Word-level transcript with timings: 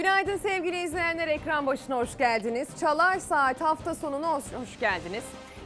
Günaydın 0.00 0.36
sevgili 0.36 0.82
izleyenler 0.82 1.28
ekran 1.28 1.66
başına 1.66 1.96
hoş 1.96 2.18
geldiniz. 2.18 2.68
Çalar 2.80 3.18
Saat 3.18 3.60
hafta 3.60 3.94
sonuna 3.94 4.34
hoş, 4.34 4.44
hoş 4.44 4.80
geldiniz. 4.80 5.24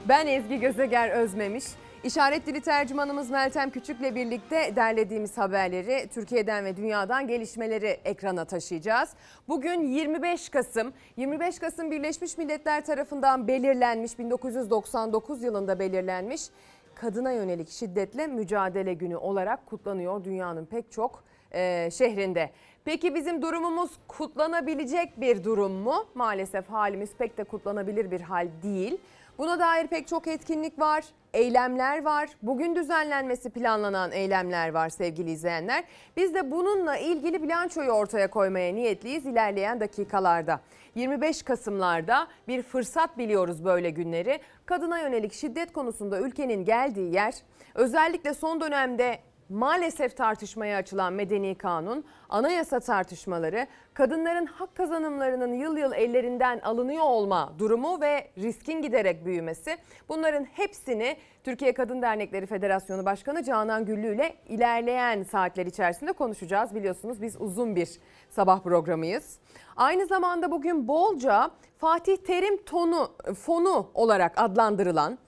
Ben 0.09 0.27
Ezgi 0.27 0.61
Gözeger 0.61 1.11
Özmemiş. 1.11 1.65
İşaret 2.05 2.47
dili 2.47 2.61
tercümanımız 2.61 3.31
Meltem 3.31 3.71
Küçük'le 3.71 4.15
birlikte 4.15 4.77
derlediğimiz 4.77 5.39
haberleri 5.39 6.09
Türkiye'den 6.15 6.65
ve 6.65 6.77
dünyadan 6.77 7.29
gelişmeleri 7.29 7.87
ekrana 7.87 8.45
taşıyacağız. 8.45 9.11
Bugün 9.49 9.83
25 9.83 10.49
Kasım. 10.49 10.93
25 11.17 11.59
Kasım 11.59 11.91
Birleşmiş 11.91 12.39
Milletler 12.39 12.85
tarafından 12.85 13.49
belirlenmiş 13.49 14.19
1999 14.19 15.43
yılında 15.43 15.79
belirlenmiş 15.79 16.43
kadına 16.95 17.33
yönelik 17.33 17.71
şiddetle 17.71 18.27
mücadele 18.27 18.95
günü 18.95 19.17
olarak 19.17 19.67
kutlanıyor 19.67 20.25
dünyanın 20.25 20.67
pek 20.67 20.93
çok 20.93 21.25
e, 21.53 21.91
şehrinde. 21.91 22.51
Peki 22.85 23.15
bizim 23.15 23.43
durumumuz 23.43 23.91
kutlanabilecek 24.09 25.21
bir 25.21 25.45
durum 25.45 25.73
mu? 25.73 26.07
Maalesef 26.15 26.71
halimiz 26.71 27.11
pek 27.19 27.39
de 27.39 27.45
kutlanabilir 27.45 28.11
bir 28.11 28.21
hal 28.21 28.49
değil. 28.63 28.97
Buna 29.39 29.59
dair 29.59 29.87
pek 29.87 30.09
çok 30.09 30.27
etkinlik 30.27 30.79
var, 30.79 31.05
eylemler 31.35 32.05
var. 32.05 32.31
Bugün 32.43 32.77
düzenlenmesi 32.77 33.51
planlanan 33.51 34.13
eylemler 34.13 34.69
var 34.69 34.89
sevgili 34.89 35.31
izleyenler. 35.31 35.85
Biz 36.17 36.35
de 36.35 36.51
bununla 36.51 36.97
ilgili 36.97 37.43
bilançoyu 37.43 37.91
ortaya 37.91 38.31
koymaya 38.31 38.75
niyetliyiz 38.75 39.27
ilerleyen 39.27 39.81
dakikalarda. 39.81 40.61
25 40.95 41.43
Kasım'larda 41.43 42.29
bir 42.49 42.63
fırsat 42.63 43.19
biliyoruz 43.19 43.65
böyle 43.65 43.91
günleri. 43.91 44.41
Kadına 44.67 44.99
yönelik 44.99 45.33
şiddet 45.33 45.73
konusunda 45.73 46.21
ülkenin 46.21 46.65
geldiği 46.65 47.15
yer 47.15 47.35
özellikle 47.75 48.35
son 48.35 48.61
dönemde 48.61 49.19
maalesef 49.49 50.17
tartışmaya 50.17 50.79
açılan 50.79 51.13
medeni 51.13 51.55
kanun, 51.55 52.05
anayasa 52.29 52.81
tartışmaları, 52.81 53.67
kadınların 53.95 54.47
hak 54.47 54.75
kazanımlarının 54.75 55.53
yıl 55.53 55.77
yıl 55.77 55.93
ellerinden 55.93 56.61
alınıyor 56.61 57.05
olma 57.05 57.53
durumu 57.59 58.01
ve 58.01 58.31
riskin 58.39 58.83
giderek 58.83 59.25
büyümesi. 59.25 59.77
Bunların 60.09 60.45
hepsini 60.45 61.17
Türkiye 61.45 61.75
Kadın 61.75 62.03
Dernekleri 62.03 62.47
Federasyonu 62.47 63.05
Başkanı 63.05 63.45
Canan 63.45 63.85
Güllü 63.85 64.15
ile 64.15 64.35
ilerleyen 64.49 65.23
saatler 65.23 65.67
içerisinde 65.67 66.13
konuşacağız. 66.13 66.75
Biliyorsunuz 66.75 67.23
biz 67.23 67.37
uzun 67.41 67.77
bir 67.77 68.01
sabah 68.31 68.63
programıyız. 68.63 69.39
Aynı 69.77 70.07
zamanda 70.07 70.51
bugün 70.51 70.89
bolca 70.89 71.51
Fatih 71.79 72.17
Terim 72.17 72.63
tonu 72.63 73.13
fonu 73.35 73.91
olarak 73.95 74.33
adlandırılan 74.37 75.19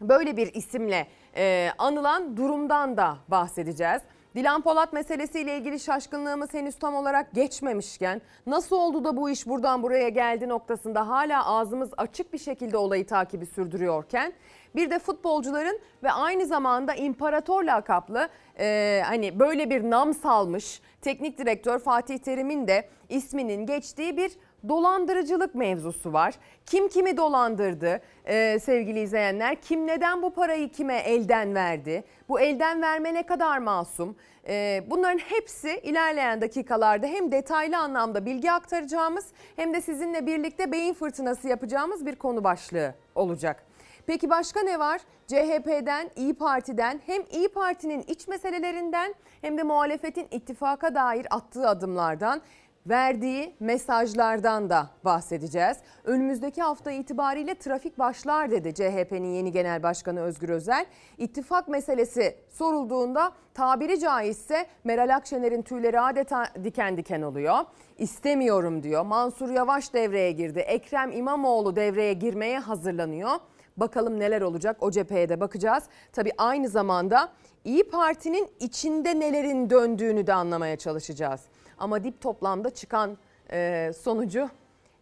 böyle 0.00 0.36
bir 0.36 0.54
isimle 0.54 1.06
e, 1.36 1.70
anılan 1.78 2.36
durumdan 2.36 2.96
da 2.96 3.16
bahsedeceğiz. 3.28 4.02
Dilan 4.34 4.62
Polat 4.62 4.92
meselesiyle 4.92 5.58
ilgili 5.58 5.80
şaşkınlığımız 5.80 6.54
henüz 6.54 6.74
tam 6.74 6.94
olarak 6.94 7.34
geçmemişken 7.34 8.22
nasıl 8.46 8.76
oldu 8.76 9.04
da 9.04 9.16
bu 9.16 9.30
iş 9.30 9.46
buradan 9.46 9.82
buraya 9.82 10.08
geldi 10.08 10.48
noktasında 10.48 11.08
hala 11.08 11.46
ağzımız 11.46 11.90
açık 11.96 12.32
bir 12.32 12.38
şekilde 12.38 12.76
olayı 12.76 13.06
takibi 13.06 13.46
sürdürüyorken 13.46 14.32
bir 14.76 14.90
de 14.90 14.98
futbolcuların 14.98 15.80
ve 16.02 16.12
aynı 16.12 16.46
zamanda 16.46 16.94
imparator 16.94 17.64
lakaplı 17.64 18.28
e, 18.58 19.02
hani 19.04 19.40
böyle 19.40 19.70
bir 19.70 19.90
nam 19.90 20.14
salmış 20.14 20.80
teknik 21.00 21.38
direktör 21.38 21.78
Fatih 21.78 22.18
Terim'in 22.18 22.68
de 22.68 22.88
isminin 23.08 23.66
geçtiği 23.66 24.16
bir 24.16 24.32
dolandırıcılık 24.68 25.54
mevzusu 25.54 26.12
var. 26.12 26.34
Kim 26.66 26.88
kimi 26.88 27.16
dolandırdı 27.16 28.00
e, 28.24 28.58
sevgili 28.58 29.00
izleyenler? 29.00 29.56
Kim 29.60 29.86
neden 29.86 30.22
bu 30.22 30.34
parayı 30.34 30.72
kime 30.72 30.96
elden 30.96 31.54
verdi? 31.54 32.04
Bu 32.28 32.40
elden 32.40 32.82
verme 32.82 33.14
ne 33.14 33.22
kadar 33.22 33.58
masum? 33.58 34.16
E, 34.48 34.84
bunların 34.90 35.18
hepsi 35.18 35.80
ilerleyen 35.82 36.40
dakikalarda 36.40 37.06
hem 37.06 37.32
detaylı 37.32 37.78
anlamda 37.78 38.26
bilgi 38.26 38.52
aktaracağımız 38.52 39.26
hem 39.56 39.74
de 39.74 39.80
sizinle 39.80 40.26
birlikte 40.26 40.72
beyin 40.72 40.94
fırtınası 40.94 41.48
yapacağımız 41.48 42.06
bir 42.06 42.16
konu 42.16 42.44
başlığı 42.44 42.94
olacak. 43.14 43.64
Peki 44.06 44.30
başka 44.30 44.62
ne 44.62 44.78
var? 44.78 45.00
CHP'den, 45.26 46.10
İyi 46.16 46.34
Parti'den 46.34 47.00
hem 47.06 47.22
İyi 47.30 47.48
Parti'nin 47.48 48.04
iç 48.08 48.28
meselelerinden 48.28 49.14
hem 49.40 49.58
de 49.58 49.62
muhalefetin 49.62 50.28
ittifaka 50.30 50.94
dair 50.94 51.26
attığı 51.30 51.68
adımlardan 51.68 52.42
verdiği 52.86 53.56
mesajlardan 53.60 54.70
da 54.70 54.90
bahsedeceğiz. 55.04 55.76
Önümüzdeki 56.04 56.62
hafta 56.62 56.90
itibariyle 56.90 57.54
trafik 57.54 57.98
başlar 57.98 58.50
dedi 58.50 58.74
CHP'nin 58.74 59.34
yeni 59.34 59.52
genel 59.52 59.82
başkanı 59.82 60.20
Özgür 60.20 60.48
Özel. 60.48 60.86
İttifak 61.18 61.68
meselesi 61.68 62.36
sorulduğunda 62.50 63.32
tabiri 63.54 64.00
caizse 64.00 64.66
Meral 64.84 65.16
Akşener'in 65.16 65.62
tüyleri 65.62 66.00
adeta 66.00 66.46
diken 66.64 66.96
diken 66.96 67.22
oluyor. 67.22 67.58
İstemiyorum 67.98 68.82
diyor. 68.82 69.04
Mansur 69.04 69.50
Yavaş 69.50 69.94
devreye 69.94 70.32
girdi. 70.32 70.58
Ekrem 70.58 71.12
İmamoğlu 71.12 71.76
devreye 71.76 72.12
girmeye 72.12 72.58
hazırlanıyor. 72.58 73.30
Bakalım 73.76 74.20
neler 74.20 74.40
olacak 74.40 74.76
o 74.80 74.90
cepheye 74.90 75.28
de 75.28 75.40
bakacağız. 75.40 75.84
Tabii 76.12 76.32
aynı 76.38 76.68
zamanda 76.68 77.32
İyi 77.64 77.84
Parti'nin 77.84 78.48
içinde 78.60 79.20
nelerin 79.20 79.70
döndüğünü 79.70 80.26
de 80.26 80.34
anlamaya 80.34 80.76
çalışacağız. 80.76 81.40
Ama 81.84 82.04
dip 82.04 82.20
toplamda 82.20 82.70
çıkan 82.70 83.18
e, 83.52 83.90
sonucu 84.02 84.48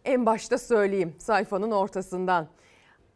en 0.05 0.25
başta 0.25 0.57
söyleyeyim 0.57 1.15
sayfanın 1.19 1.71
ortasından. 1.71 2.47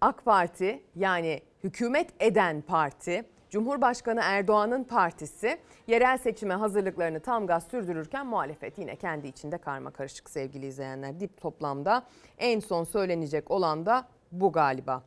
AK 0.01 0.25
Parti 0.25 0.83
yani 0.95 1.41
hükümet 1.63 2.09
eden 2.19 2.61
parti 2.61 3.25
Cumhurbaşkanı 3.49 4.19
Erdoğan'ın 4.23 4.83
partisi 4.83 5.57
yerel 5.87 6.17
seçime 6.17 6.53
hazırlıklarını 6.53 7.19
tam 7.19 7.47
gaz 7.47 7.67
sürdürürken 7.67 8.27
muhalefet 8.27 8.77
yine 8.77 8.95
kendi 8.95 9.27
içinde 9.27 9.57
karma 9.57 9.91
karışık 9.91 10.29
sevgili 10.29 10.65
izleyenler. 10.65 11.19
Dip 11.19 11.41
toplamda 11.41 12.03
en 12.37 12.59
son 12.59 12.83
söylenecek 12.83 13.51
olan 13.51 13.85
da 13.85 14.07
bu 14.31 14.51
galiba. 14.51 15.03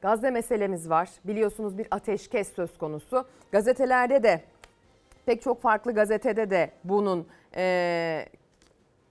Gazze 0.00 0.30
meselemiz 0.30 0.90
var. 0.90 1.10
Biliyorsunuz 1.24 1.78
bir 1.78 1.86
ateşkes 1.90 2.52
söz 2.52 2.78
konusu. 2.78 3.26
Gazetelerde 3.52 4.22
de 4.22 4.44
pek 5.28 5.42
çok 5.42 5.62
farklı 5.62 5.94
gazetede 5.94 6.50
de 6.50 6.70
bunun 6.84 7.28
e, 7.56 8.26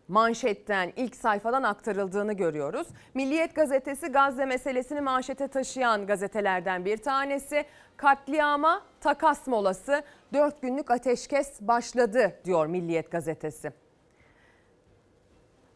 manşetten 0.08 0.94
ilk 0.96 1.16
sayfadan 1.16 1.64
aktarıldığını 1.64 2.34
görüyoruz. 2.34 2.88
Milliyet 3.14 3.56
gazetesi 3.56 4.08
Gazze 4.08 4.46
meselesini 4.46 5.02
manşete 5.02 5.48
taşıyan 5.48 6.08
gazetelerden 6.08 6.86
bir 6.86 6.98
tanesi. 6.98 7.66
Katliama 7.98 8.82
takas 9.02 9.48
molası 9.48 10.04
4 10.34 10.62
günlük 10.62 10.92
ateşkes 10.92 11.62
başladı 11.62 12.40
diyor 12.46 12.66
Milliyet 12.66 13.12
gazetesi. 13.12 13.72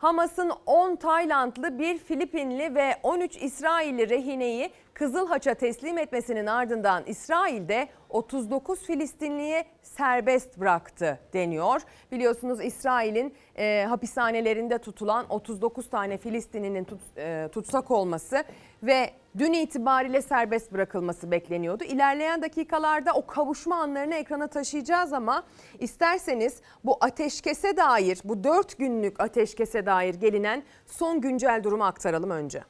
Hamas'ın 0.01 0.51
10 0.65 0.95
Taylandlı, 0.95 1.79
bir 1.79 1.97
Filipinli 1.97 2.75
ve 2.75 2.95
13 3.03 3.37
İsrailli 3.37 4.09
rehineyi 4.09 4.71
Kızılhaç'a 4.93 5.53
teslim 5.53 5.97
etmesinin 5.97 6.45
ardından 6.45 7.03
İsrail'de 7.05 7.87
39 8.09 8.79
Filistinliye 8.79 9.65
serbest 9.81 10.59
bıraktı 10.59 11.19
deniyor. 11.33 11.81
Biliyorsunuz 12.11 12.65
İsrail'in 12.65 13.33
e, 13.57 13.85
hapishanelerinde 13.89 14.77
tutulan 14.77 15.25
39 15.29 15.89
tane 15.89 16.17
Filistinlinin 16.17 16.83
tut, 16.83 17.01
e, 17.17 17.49
tutsak 17.51 17.91
olması 17.91 18.43
ve 18.83 19.09
dün 19.37 19.53
itibariyle 19.53 20.21
serbest 20.21 20.73
bırakılması 20.73 21.31
bekleniyordu. 21.31 21.83
İlerleyen 21.83 22.41
dakikalarda 22.41 23.13
o 23.13 23.25
kavuşma 23.25 23.75
anlarını 23.75 24.15
ekrana 24.15 24.47
taşıyacağız 24.47 25.13
ama 25.13 25.43
isterseniz 25.79 26.61
bu 26.83 26.97
ateşkese 27.01 27.77
dair, 27.77 28.19
bu 28.23 28.43
4 28.43 28.77
günlük 28.77 29.19
ateşkese 29.19 29.85
dair 29.85 30.15
gelinen 30.15 30.63
son 30.85 31.21
güncel 31.21 31.61
durumu 31.63 31.83
aktaralım 31.83 32.29
önce. 32.29 32.63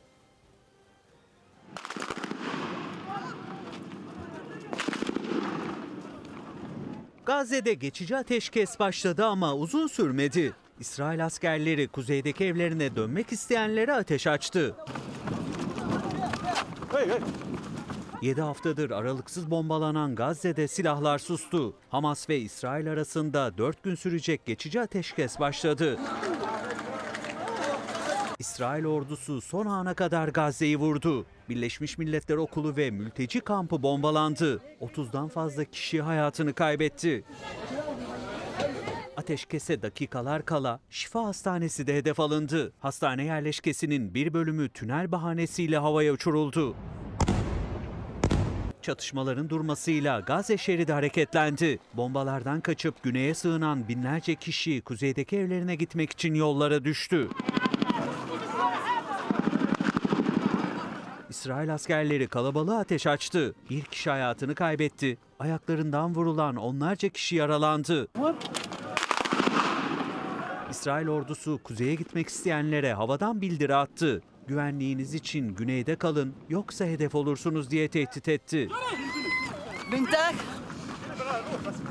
Gazze'de 7.26 7.74
geçici 7.74 8.18
ateşkes 8.18 8.80
başladı 8.80 9.26
ama 9.26 9.56
uzun 9.56 9.88
sürmedi. 9.88 10.54
İsrail 10.80 11.26
askerleri 11.26 11.88
kuzeydeki 11.88 12.46
evlerine 12.46 12.96
dönmek 12.96 13.32
isteyenlere 13.32 13.94
ateş 13.94 14.28
açtı. 14.28 14.76
7 18.22 18.42
haftadır 18.42 18.92
aralıksız 18.92 19.52
bombalanan 19.52 20.16
Gazze'de 20.16 20.68
silahlar 20.68 21.20
sustu. 21.20 21.74
Hamas 21.90 22.30
ve 22.30 22.40
İsrail 22.40 22.92
arasında 22.92 23.58
4 23.58 23.84
gün 23.84 23.96
sürecek 23.96 24.46
geçici 24.46 24.82
ateşkes 24.82 25.40
başladı. 25.40 26.00
İsrail 28.40 28.86
ordusu 28.86 29.42
son 29.42 29.66
ana 29.66 29.94
kadar 29.94 30.28
Gazze'yi 30.28 30.78
vurdu. 30.78 31.26
Birleşmiş 31.50 31.98
Milletler 31.98 32.38
Okulu 32.38 32.78
ve 32.78 32.92
mülteci 32.92 33.40
kampı 33.42 33.84
bombalandı. 33.84 34.62
30'dan 34.82 35.28
fazla 35.28 35.66
kişi 35.66 36.02
hayatını 36.02 36.54
kaybetti. 36.54 37.24
Ateşkese 39.22 39.82
dakikalar 39.82 40.46
kala 40.46 40.80
Şifa 40.90 41.26
Hastanesi 41.26 41.88
de 41.88 41.96
hedef 41.96 42.20
alındı. 42.20 42.74
Hastane 42.80 43.24
yerleşkesinin 43.24 44.14
bir 44.14 44.34
bölümü 44.34 44.70
tünel 44.70 45.12
bahanesiyle 45.12 45.78
havaya 45.78 46.14
uçuruldu. 46.14 46.76
Çatışmaların 48.82 49.50
durmasıyla 49.50 50.20
Gazze 50.20 50.58
şeridi 50.58 50.94
hareketlendi. 50.94 51.80
Bombalardan 51.94 52.62
kaçıp 52.62 53.04
güneye 53.04 53.34
sığınan 53.34 53.88
binlerce 53.88 54.36
kişi 54.36 54.82
kuzeydeki 54.82 55.38
evlerine 55.38 55.76
gitmek 55.76 56.12
için 56.12 56.34
yollara 56.34 56.84
düştü. 56.84 57.30
İsrail 61.30 61.74
askerleri 61.74 62.28
kalabalığa 62.28 62.80
ateş 62.80 63.08
açtı. 63.08 63.56
Bir 63.70 63.82
kişi 63.82 64.10
hayatını 64.10 64.56
kaybetti. 64.56 65.18
Ayaklarından 65.40 66.16
vurulan 66.16 66.56
onlarca 66.56 67.10
kişi 67.10 67.36
yaralandı. 67.36 68.08
İsrail 70.72 71.08
ordusu 71.08 71.60
kuzeye 71.64 71.96
gitmek 71.96 72.30
isteyenlere 72.30 72.94
havadan 72.94 73.42
bildiri 73.42 73.76
attı. 73.76 74.22
Güvenliğiniz 74.48 75.14
için 75.14 75.56
güneyde 75.56 75.96
kalın 75.96 76.34
yoksa 76.50 76.86
hedef 76.86 77.16
olursunuz 77.16 77.70
diye 77.70 77.88
tehdit 77.88 78.28
etti. 78.28 78.70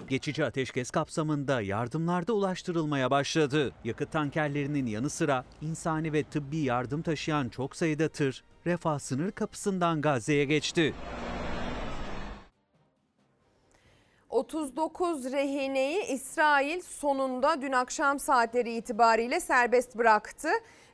Geçici 0.09 0.44
ateşkes 0.44 0.91
kapsamında 0.91 1.61
yardımlarda 1.61 2.32
ulaştırılmaya 2.32 3.11
başladı. 3.11 3.73
Yakıt 3.85 4.12
tankerlerinin 4.12 4.87
yanı 4.87 5.11
sıra 5.11 5.44
insani 5.61 6.12
ve 6.12 6.23
tıbbi 6.23 6.56
yardım 6.56 7.03
taşıyan 7.03 7.49
çok 7.49 7.76
sayıda 7.76 8.09
tır 8.09 8.44
refah 8.67 8.99
sınır 8.99 9.31
kapısından 9.33 10.00
Gazze'ye 10.00 10.44
geçti. 10.44 10.94
39 14.31 15.32
rehineyi 15.32 16.05
İsrail 16.05 16.81
sonunda 16.81 17.62
dün 17.62 17.73
akşam 17.73 18.19
saatleri 18.19 18.73
itibariyle 18.73 19.41
serbest 19.41 19.99
bıraktı. 19.99 20.49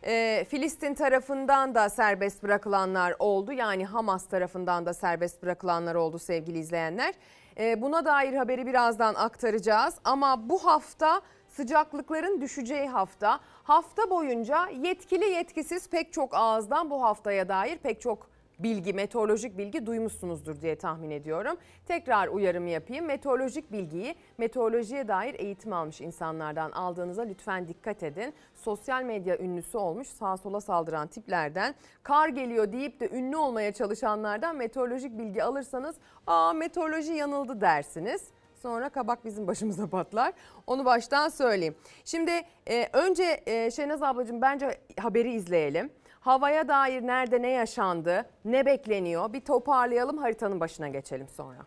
Ee, 0.05 0.47
Filistin 0.49 0.95
tarafından 0.95 1.75
da 1.75 1.89
serbest 1.89 2.43
bırakılanlar 2.43 3.15
oldu. 3.19 3.53
Yani 3.53 3.85
Hamas 3.85 4.27
tarafından 4.27 4.87
da 4.87 4.95
serbest 4.95 5.43
bırakılanlar 5.43 5.95
oldu 5.95 6.19
sevgili 6.19 6.59
izleyenler. 6.59 7.15
Ee, 7.59 7.83
buna 7.83 8.05
dair 8.05 8.33
haberi 8.33 8.67
birazdan 8.67 9.15
aktaracağız. 9.15 9.95
Ama 10.05 10.49
bu 10.49 10.65
hafta 10.65 11.21
sıcaklıkların 11.49 12.41
düşeceği 12.41 12.89
hafta. 12.89 13.41
Hafta 13.63 14.11
boyunca 14.11 14.69
yetkili 14.69 15.25
yetkisiz 15.25 15.91
pek 15.91 16.13
çok 16.13 16.35
ağızdan 16.35 16.91
bu 16.91 17.03
haftaya 17.03 17.49
dair 17.49 17.79
pek 17.79 18.01
çok 18.01 18.36
bilgi, 18.59 18.93
meteorolojik 18.93 19.59
bilgi 19.59 19.87
duymuşsunuzdur 19.87 20.61
diye 20.61 20.77
tahmin 20.77 21.11
ediyorum. 21.11 21.57
Tekrar 21.87 22.29
uyarım 22.29 22.67
yapayım. 22.67 23.07
Meteorolojik 23.07 23.73
bilgiyi 23.73 24.15
meteorolojiye 24.39 25.09
dair 25.09 25.35
eğitim 25.35 25.73
almış 25.73 26.01
insanlardan 26.01 26.71
aldığınıza 26.71 27.23
lütfen 27.23 27.69
dikkat 27.69 28.03
edin. 28.03 28.35
Sosyal 28.55 29.03
medya 29.03 29.39
ünlüsü 29.39 29.79
olmuş 29.79 30.09
sağa 30.09 30.37
sola 30.37 30.61
saldıran 30.61 31.09
tiplerden 31.09 31.75
kar 32.03 32.29
geliyor 32.29 32.73
deyip 32.73 33.01
de 33.01 33.09
ünlü 33.09 33.37
olmaya 33.37 33.73
çalışanlardan 33.73 34.57
meteorolojik 34.57 35.19
bilgi 35.19 35.45
alırsanız 35.45 35.97
aa 36.27 36.53
meteoroloji 36.53 37.13
yanıldı 37.13 37.61
dersiniz. 37.61 38.31
Sonra 38.55 38.89
kabak 38.89 39.25
bizim 39.25 39.47
başımıza 39.47 39.87
patlar. 39.87 40.33
Onu 40.67 40.85
baştan 40.85 41.29
söyleyeyim. 41.29 41.75
Şimdi 42.05 42.31
e, 42.69 42.89
önce 42.93 43.43
e, 43.47 43.71
Şenaz 43.71 44.03
ablacığım 44.03 44.43
bence 44.43 44.79
haberi 45.01 45.33
izleyelim. 45.33 45.91
Havaya 46.27 46.69
dair 46.69 47.03
nerede 47.03 47.43
ne 47.43 47.51
yaşandı, 47.51 48.27
ne 48.45 48.67
bekleniyor 48.67 49.33
bir 49.33 49.41
toparlayalım 49.41 50.19
haritanın 50.19 50.61
başına 50.61 50.89
geçelim 50.89 51.29
sonra. 51.29 51.59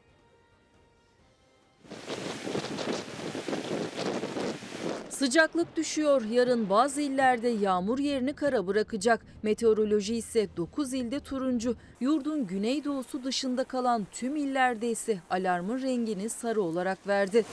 Sıcaklık 5.10 5.76
düşüyor. 5.76 6.22
Yarın 6.22 6.70
bazı 6.70 7.02
illerde 7.02 7.48
yağmur 7.48 8.00
yerini 8.00 8.34
kara 8.34 8.68
bırakacak. 8.68 9.26
Meteoroloji 9.44 10.16
ise 10.16 10.48
9 10.58 10.94
ilde 10.94 11.20
turuncu. 11.20 11.76
Yurdun 12.00 12.48
güneydoğusu 12.48 13.24
dışında 13.24 13.64
kalan 13.64 14.08
tüm 14.12 14.36
illerde 14.36 14.90
ise 14.90 15.20
alarmın 15.30 15.82
rengini 15.82 16.30
sarı 16.30 16.62
olarak 16.62 17.08
verdi. 17.08 17.46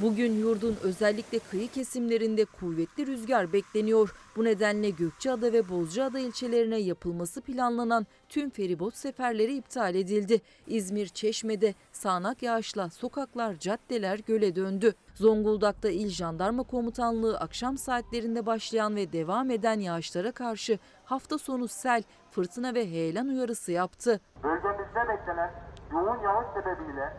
Bugün 0.00 0.32
yurdun 0.32 0.76
özellikle 0.82 1.38
kıyı 1.38 1.68
kesimlerinde 1.68 2.44
kuvvetli 2.44 3.06
rüzgar 3.06 3.52
bekleniyor. 3.52 4.14
Bu 4.36 4.44
nedenle 4.44 4.90
Gökçeada 4.90 5.52
ve 5.52 5.68
Bozcaada 5.68 6.18
ilçelerine 6.18 6.76
yapılması 6.76 7.40
planlanan 7.40 8.06
tüm 8.28 8.50
feribot 8.50 8.94
seferleri 8.94 9.56
iptal 9.56 9.94
edildi. 9.94 10.40
İzmir, 10.66 11.06
Çeşme'de 11.06 11.74
sağanak 11.92 12.42
yağışla 12.42 12.90
sokaklar, 12.90 13.54
caddeler 13.54 14.18
göle 14.26 14.56
döndü. 14.56 14.94
Zonguldak'ta 15.14 15.88
İl 15.88 16.08
Jandarma 16.08 16.62
Komutanlığı 16.62 17.38
akşam 17.38 17.78
saatlerinde 17.78 18.46
başlayan 18.46 18.96
ve 18.96 19.12
devam 19.12 19.50
eden 19.50 19.80
yağışlara 19.80 20.32
karşı 20.32 20.78
hafta 21.04 21.38
sonu 21.38 21.68
sel, 21.68 22.02
fırtına 22.30 22.74
ve 22.74 22.86
heyelan 22.90 23.28
uyarısı 23.28 23.72
yaptı. 23.72 24.20
Bölgemizde 24.42 25.08
beklenen 25.08 25.50
yoğun 25.92 26.22
yağış 26.22 26.46
sebebiyle 26.54 27.16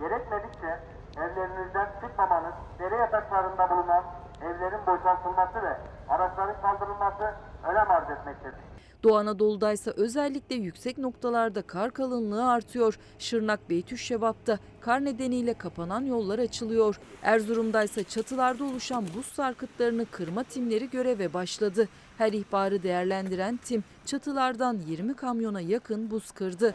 gerekmedikçe 0.00 0.91
evlerinizden 1.16 1.88
çıkmamanız, 2.00 2.54
dere 2.78 2.96
yataklarında 2.96 3.70
bulunan 3.70 4.04
evlerin 4.42 4.86
boşaltılması 4.86 5.62
ve 5.62 5.76
araçların 6.08 6.62
kaldırılması 6.62 7.34
önem 7.64 7.90
arz 7.90 8.10
etmektedir. 8.10 8.72
Doğu 9.02 9.16
Anadolu'da 9.16 9.72
ise 9.72 9.92
özellikle 9.96 10.54
yüksek 10.54 10.98
noktalarda 10.98 11.62
kar 11.62 11.90
kalınlığı 11.90 12.50
artıyor. 12.50 12.98
Şırnak 13.18 13.70
Beytüşşebap'ta 13.70 14.58
kar 14.80 15.04
nedeniyle 15.04 15.54
kapanan 15.54 16.00
yollar 16.00 16.38
açılıyor. 16.38 17.00
Erzurum'da 17.22 17.82
ise 17.82 18.04
çatılarda 18.04 18.64
oluşan 18.64 19.04
buz 19.16 19.26
sarkıtlarını 19.26 20.06
kırma 20.06 20.42
timleri 20.42 20.90
göreve 20.90 21.34
başladı. 21.34 21.88
Her 22.18 22.32
ihbarı 22.32 22.82
değerlendiren 22.82 23.56
tim 23.56 23.84
çatılardan 24.04 24.78
20 24.86 25.14
kamyona 25.14 25.60
yakın 25.60 26.10
buz 26.10 26.30
kırdı. 26.30 26.74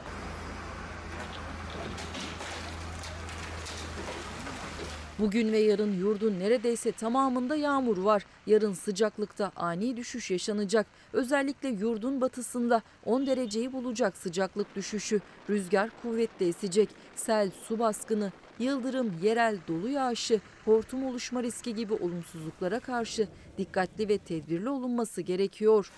Bugün 5.19 5.51
ve 5.51 5.57
yarın 5.57 5.99
yurdun 5.99 6.39
neredeyse 6.39 6.91
tamamında 6.91 7.55
yağmur 7.55 7.97
var. 7.97 8.25
Yarın 8.47 8.73
sıcaklıkta 8.73 9.51
ani 9.55 9.97
düşüş 9.97 10.31
yaşanacak. 10.31 10.87
Özellikle 11.13 11.69
yurdun 11.69 12.21
batısında 12.21 12.81
10 13.05 13.25
dereceyi 13.25 13.73
bulacak 13.73 14.17
sıcaklık 14.17 14.75
düşüşü. 14.75 15.21
Rüzgar 15.49 15.89
kuvvetli 16.01 16.47
esecek. 16.47 16.89
Sel, 17.15 17.51
su 17.63 17.79
baskını, 17.79 18.31
yıldırım, 18.59 19.13
yerel 19.23 19.57
dolu 19.67 19.89
yağışı, 19.89 20.41
hortum 20.65 21.05
oluşma 21.05 21.43
riski 21.43 21.75
gibi 21.75 21.93
olumsuzluklara 21.93 22.79
karşı 22.79 23.27
dikkatli 23.57 24.09
ve 24.09 24.17
tedbirli 24.17 24.69
olunması 24.69 25.21
gerekiyor. 25.21 25.91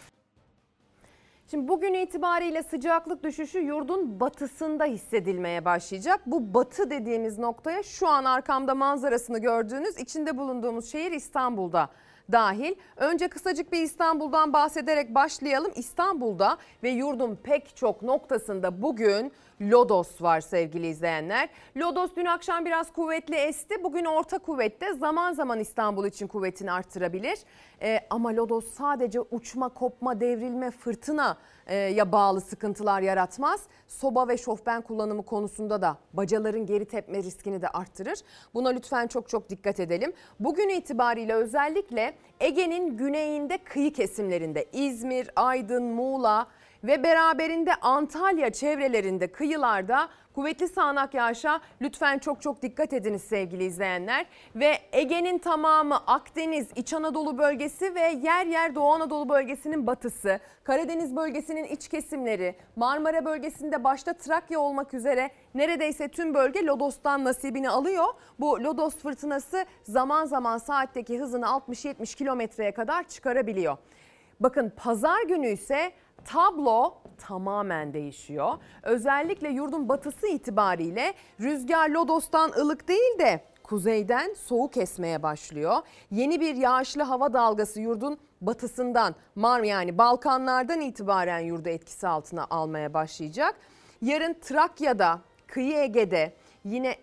Şimdi 1.51 1.67
bugün 1.67 1.93
itibariyle 1.93 2.63
sıcaklık 2.63 3.23
düşüşü 3.23 3.59
yurdun 3.59 4.19
batısında 4.19 4.85
hissedilmeye 4.85 5.65
başlayacak. 5.65 6.21
Bu 6.25 6.53
batı 6.53 6.89
dediğimiz 6.89 7.39
noktaya 7.39 7.83
şu 7.83 8.07
an 8.07 8.25
arkamda 8.25 8.75
manzarasını 8.75 9.39
gördüğünüz 9.39 9.97
içinde 9.97 10.37
bulunduğumuz 10.37 10.91
şehir 10.91 11.11
İstanbul'da 11.11 11.89
dahil. 12.31 12.75
Önce 12.97 13.27
kısacık 13.27 13.71
bir 13.71 13.81
İstanbul'dan 13.81 14.53
bahsederek 14.53 15.15
başlayalım. 15.15 15.71
İstanbul'da 15.75 16.57
ve 16.83 16.89
yurdun 16.89 17.35
pek 17.43 17.75
çok 17.75 18.01
noktasında 18.01 18.81
bugün 18.81 19.31
lodos 19.61 20.21
var 20.21 20.41
sevgili 20.41 20.87
izleyenler. 20.87 21.49
Lodos 21.77 22.11
dün 22.15 22.25
akşam 22.25 22.65
biraz 22.65 22.93
kuvvetli 22.93 23.35
esti. 23.35 23.83
Bugün 23.83 24.05
orta 24.05 24.37
kuvvette 24.37 24.93
zaman 24.93 25.33
zaman 25.33 25.59
İstanbul 25.59 26.05
için 26.05 26.27
kuvvetini 26.27 26.71
arttırabilir. 26.71 27.39
Ee, 27.81 27.99
ama 28.09 28.35
lodos 28.35 28.65
sadece 28.73 29.21
uçma, 29.21 29.69
kopma, 29.69 30.19
devrilme, 30.19 30.71
fırtına 30.71 31.37
e, 31.67 31.75
ya 31.75 32.11
bağlı 32.11 32.41
sıkıntılar 32.41 33.01
yaratmaz. 33.01 33.61
Soba 33.87 34.27
ve 34.27 34.37
şofben 34.37 34.81
kullanımı 34.81 35.25
konusunda 35.25 35.81
da 35.81 35.97
bacaların 36.13 36.65
geri 36.65 36.85
tepme 36.85 37.17
riskini 37.17 37.61
de 37.61 37.67
arttırır. 37.67 38.19
Buna 38.53 38.69
lütfen 38.69 39.07
çok 39.07 39.29
çok 39.29 39.49
dikkat 39.49 39.79
edelim. 39.79 40.13
Bugün 40.39 40.69
itibariyle 40.69 41.33
özellikle 41.33 42.13
Ege'nin 42.39 42.97
güneyinde 42.97 43.57
kıyı 43.57 43.93
kesimlerinde 43.93 44.65
İzmir, 44.73 45.29
Aydın, 45.35 45.83
Muğla 45.83 46.47
ve 46.83 47.03
beraberinde 47.03 47.75
Antalya 47.75 48.49
çevrelerinde 48.49 49.31
kıyılarda 49.31 50.09
kuvvetli 50.35 50.67
sağanak 50.67 51.13
yağışa 51.13 51.61
lütfen 51.81 52.19
çok 52.19 52.41
çok 52.41 52.61
dikkat 52.61 52.93
ediniz 52.93 53.21
sevgili 53.21 53.63
izleyenler. 53.63 54.25
Ve 54.55 54.77
Ege'nin 54.91 55.37
tamamı 55.37 55.95
Akdeniz, 55.95 56.67
İç 56.75 56.93
Anadolu 56.93 57.37
bölgesi 57.37 57.95
ve 57.95 58.01
yer 58.01 58.45
yer 58.45 58.75
Doğu 58.75 58.91
Anadolu 58.93 59.29
bölgesinin 59.29 59.87
batısı, 59.87 60.39
Karadeniz 60.63 61.15
bölgesinin 61.15 61.63
iç 61.63 61.87
kesimleri, 61.87 62.55
Marmara 62.75 63.25
bölgesinde 63.25 63.83
başta 63.83 64.13
Trakya 64.13 64.59
olmak 64.59 64.93
üzere 64.93 65.31
neredeyse 65.55 66.07
tüm 66.07 66.33
bölge 66.33 66.65
Lodos'tan 66.65 67.25
nasibini 67.25 67.69
alıyor. 67.69 68.07
Bu 68.39 68.63
Lodos 68.63 68.95
fırtınası 68.95 69.65
zaman 69.83 70.25
zaman 70.25 70.57
saatteki 70.57 71.19
hızını 71.19 71.45
60-70 71.45 72.17
kilometreye 72.17 72.71
kadar 72.71 73.07
çıkarabiliyor. 73.07 73.77
Bakın 74.39 74.71
pazar 74.77 75.23
günü 75.23 75.47
ise 75.47 75.91
tablo 76.25 76.93
tamamen 77.17 77.93
değişiyor. 77.93 78.57
Özellikle 78.83 79.49
yurdun 79.49 79.89
batısı 79.89 80.27
itibariyle 80.27 81.13
rüzgar 81.41 81.89
Lodos'tan 81.89 82.51
ılık 82.57 82.87
değil 82.87 83.19
de 83.19 83.43
kuzeyden 83.63 84.33
soğuk 84.33 84.77
esmeye 84.77 85.23
başlıyor. 85.23 85.77
Yeni 86.11 86.41
bir 86.41 86.55
yağışlı 86.55 87.03
hava 87.03 87.33
dalgası 87.33 87.81
yurdun 87.81 88.17
batısından 88.41 89.15
Mar 89.35 89.61
yani 89.61 89.97
Balkanlardan 89.97 90.81
itibaren 90.81 91.39
yurdu 91.39 91.69
etkisi 91.69 92.07
altına 92.07 92.47
almaya 92.49 92.93
başlayacak. 92.93 93.55
Yarın 94.01 94.33
Trakya'da, 94.33 95.19
Kıyı 95.47 95.77
Ege'de 95.77 96.33
yine 96.65 96.95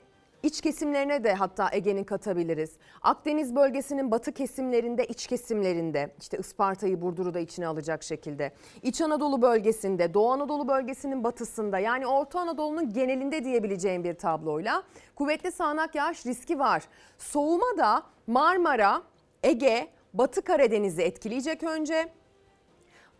iç 0.46 0.60
kesimlerine 0.60 1.24
de 1.24 1.34
hatta 1.34 1.68
Ege'nin 1.72 2.04
katabiliriz. 2.04 2.70
Akdeniz 3.02 3.56
bölgesinin 3.56 4.10
batı 4.10 4.32
kesimlerinde, 4.32 5.04
iç 5.06 5.26
kesimlerinde 5.26 6.14
işte 6.20 6.38
Isparta'yı, 6.38 7.02
Burdur'u 7.02 7.34
da 7.34 7.38
içine 7.38 7.66
alacak 7.66 8.02
şekilde. 8.02 8.52
İç 8.82 9.00
Anadolu 9.00 9.42
bölgesinde, 9.42 10.14
Doğu 10.14 10.30
Anadolu 10.30 10.68
bölgesinin 10.68 11.24
batısında 11.24 11.78
yani 11.78 12.06
Orta 12.06 12.40
Anadolu'nun 12.40 12.92
genelinde 12.92 13.44
diyebileceğim 13.44 14.04
bir 14.04 14.14
tabloyla 14.14 14.82
kuvvetli 15.14 15.52
sağanak 15.52 15.94
yağış 15.94 16.26
riski 16.26 16.58
var. 16.58 16.82
Soğuma 17.18 17.78
da 17.78 18.02
Marmara, 18.26 19.02
Ege, 19.42 19.88
Batı 20.14 20.42
Karadeniz'i 20.42 21.02
etkileyecek 21.02 21.62
önce. 21.62 22.08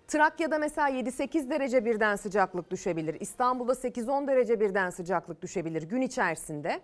Trakya'da 0.09 0.59
mesela 0.59 0.91
7-8 0.91 1.51
derece 1.51 1.85
birden 1.85 2.17
sıcaklık 2.17 2.71
düşebilir. 2.71 3.17
İstanbul'da 3.21 3.73
8-10 3.73 4.27
derece 4.27 4.61
birden 4.61 4.91
sıcaklık 4.91 5.43
düşebilir 5.43 5.83
gün 5.83 6.01
içerisinde. 6.01 6.81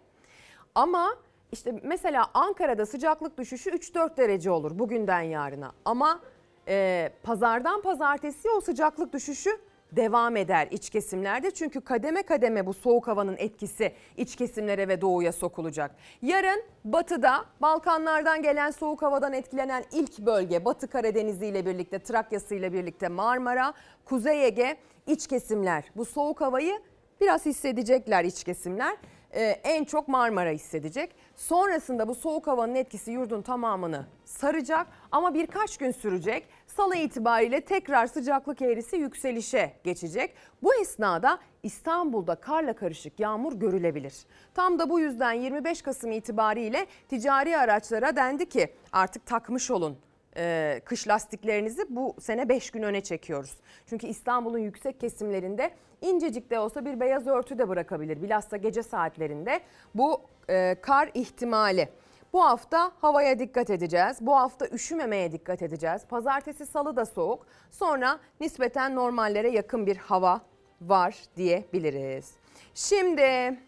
Ama 0.74 1.16
işte 1.52 1.80
mesela 1.82 2.26
Ankara'da 2.34 2.86
sıcaklık 2.86 3.38
düşüşü 3.38 3.70
3-4 3.70 4.16
derece 4.16 4.50
olur 4.50 4.78
bugünden 4.78 5.22
yarına. 5.22 5.72
Ama 5.84 6.20
e, 6.68 7.10
pazardan 7.22 7.82
pazartesi 7.82 8.50
o 8.50 8.60
sıcaklık 8.60 9.12
düşüşü 9.12 9.50
devam 9.92 10.36
eder 10.36 10.68
iç 10.70 10.90
kesimlerde. 10.90 11.50
Çünkü 11.50 11.80
kademe 11.80 12.22
kademe 12.22 12.66
bu 12.66 12.74
soğuk 12.74 13.08
havanın 13.08 13.36
etkisi 13.38 13.92
iç 14.16 14.36
kesimlere 14.36 14.88
ve 14.88 15.00
doğuya 15.00 15.32
sokulacak. 15.32 15.90
Yarın 16.22 16.62
batıda 16.84 17.44
Balkanlardan 17.62 18.42
gelen 18.42 18.70
soğuk 18.70 19.02
havadan 19.02 19.32
etkilenen 19.32 19.84
ilk 19.92 20.18
bölge 20.18 20.64
Batı 20.64 20.88
Karadeniz'i 20.88 21.46
ile 21.46 21.66
birlikte 21.66 21.98
Trakya'sı 21.98 22.54
ile 22.54 22.72
birlikte 22.72 23.08
Marmara, 23.08 23.74
Kuzey 24.04 24.46
Ege 24.46 24.76
iç 25.06 25.26
kesimler. 25.26 25.84
Bu 25.96 26.04
soğuk 26.04 26.40
havayı 26.40 26.80
biraz 27.20 27.46
hissedecekler 27.46 28.24
iç 28.24 28.44
kesimler. 28.44 28.96
Ee, 29.34 29.40
en 29.64 29.84
çok 29.84 30.08
Marmara 30.08 30.50
hissedecek. 30.50 31.14
Sonrasında 31.36 32.08
bu 32.08 32.14
soğuk 32.14 32.46
havanın 32.46 32.74
etkisi 32.74 33.10
yurdun 33.10 33.42
tamamını 33.42 34.06
saracak 34.24 34.86
ama 35.12 35.34
birkaç 35.34 35.76
gün 35.76 35.90
sürecek. 35.90 36.48
Salı 36.66 36.96
itibariyle 36.96 37.60
tekrar 37.60 38.06
sıcaklık 38.06 38.62
eğrisi 38.62 38.96
yükselişe 38.96 39.72
geçecek. 39.84 40.34
Bu 40.62 40.74
esnada 40.74 41.38
İstanbul'da 41.62 42.34
karla 42.34 42.72
karışık 42.72 43.20
yağmur 43.20 43.52
görülebilir. 43.52 44.14
Tam 44.54 44.78
da 44.78 44.90
bu 44.90 45.00
yüzden 45.00 45.32
25 45.32 45.82
Kasım 45.82 46.12
itibariyle 46.12 46.86
ticari 47.08 47.56
araçlara 47.56 48.16
dendi 48.16 48.48
ki 48.48 48.74
artık 48.92 49.26
takmış 49.26 49.70
olun 49.70 49.98
e, 50.36 50.80
kış 50.84 51.08
lastiklerinizi 51.08 51.86
bu 51.88 52.16
sene 52.20 52.48
5 52.48 52.70
gün 52.70 52.82
öne 52.82 53.00
çekiyoruz. 53.00 53.56
Çünkü 53.86 54.06
İstanbul'un 54.06 54.58
yüksek 54.58 55.00
kesimlerinde 55.00 55.70
incecik 56.00 56.50
de 56.50 56.58
olsa 56.58 56.84
bir 56.84 57.00
beyaz 57.00 57.26
örtü 57.26 57.58
de 57.58 57.68
bırakabilir. 57.68 58.22
Bilhassa 58.22 58.56
gece 58.56 58.82
saatlerinde 58.82 59.60
bu 59.94 60.20
e, 60.48 60.76
kar 60.82 61.10
ihtimali. 61.14 61.88
Bu 62.32 62.44
hafta 62.44 62.92
havaya 63.00 63.38
dikkat 63.38 63.70
edeceğiz. 63.70 64.16
Bu 64.20 64.36
hafta 64.36 64.66
üşümemeye 64.66 65.32
dikkat 65.32 65.62
edeceğiz. 65.62 66.02
Pazartesi 66.08 66.66
salı 66.66 66.96
da 66.96 67.06
soğuk. 67.06 67.46
Sonra 67.70 68.18
nispeten 68.40 68.94
normallere 68.96 69.50
yakın 69.50 69.86
bir 69.86 69.96
hava 69.96 70.40
var 70.80 71.16
diyebiliriz. 71.36 72.32
Şimdi 72.74 73.58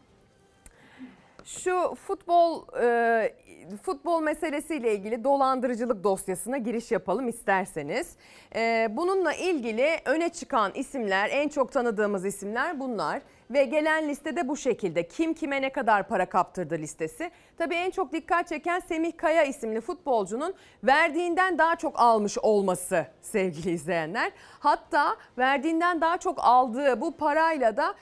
şu 1.44 1.94
futbol 1.94 2.64
e, 2.82 3.34
futbol 3.82 4.22
meselesiyle 4.22 4.94
ilgili 4.94 5.24
dolandırıcılık 5.24 6.04
dosyasına 6.04 6.58
giriş 6.58 6.90
yapalım 6.90 7.28
isterseniz. 7.28 8.16
E, 8.56 8.88
bununla 8.90 9.32
ilgili 9.32 10.00
öne 10.04 10.28
çıkan 10.28 10.72
isimler, 10.74 11.30
en 11.32 11.48
çok 11.48 11.72
tanıdığımız 11.72 12.24
isimler 12.24 12.80
bunlar 12.80 13.20
ve 13.50 13.64
gelen 13.64 14.08
listede 14.08 14.48
bu 14.48 14.56
şekilde. 14.56 15.08
Kim 15.08 15.34
kime 15.34 15.62
ne 15.62 15.72
kadar 15.72 16.08
para 16.08 16.26
kaptırdı 16.26 16.74
listesi. 16.74 17.30
Tabii 17.58 17.74
en 17.74 17.90
çok 17.90 18.12
dikkat 18.12 18.48
çeken 18.48 18.80
Semih 18.80 19.16
Kaya 19.16 19.44
isimli 19.44 19.80
futbolcunun 19.80 20.54
verdiğinden 20.84 21.58
daha 21.58 21.76
çok 21.76 22.00
almış 22.00 22.38
olması 22.38 23.06
sevgili 23.22 23.70
izleyenler. 23.70 24.32
Hatta 24.58 25.16
verdiğinden 25.38 26.00
daha 26.00 26.18
çok 26.18 26.38
aldığı 26.40 27.00
bu 27.00 27.16
parayla 27.16 27.76
da 27.76 27.94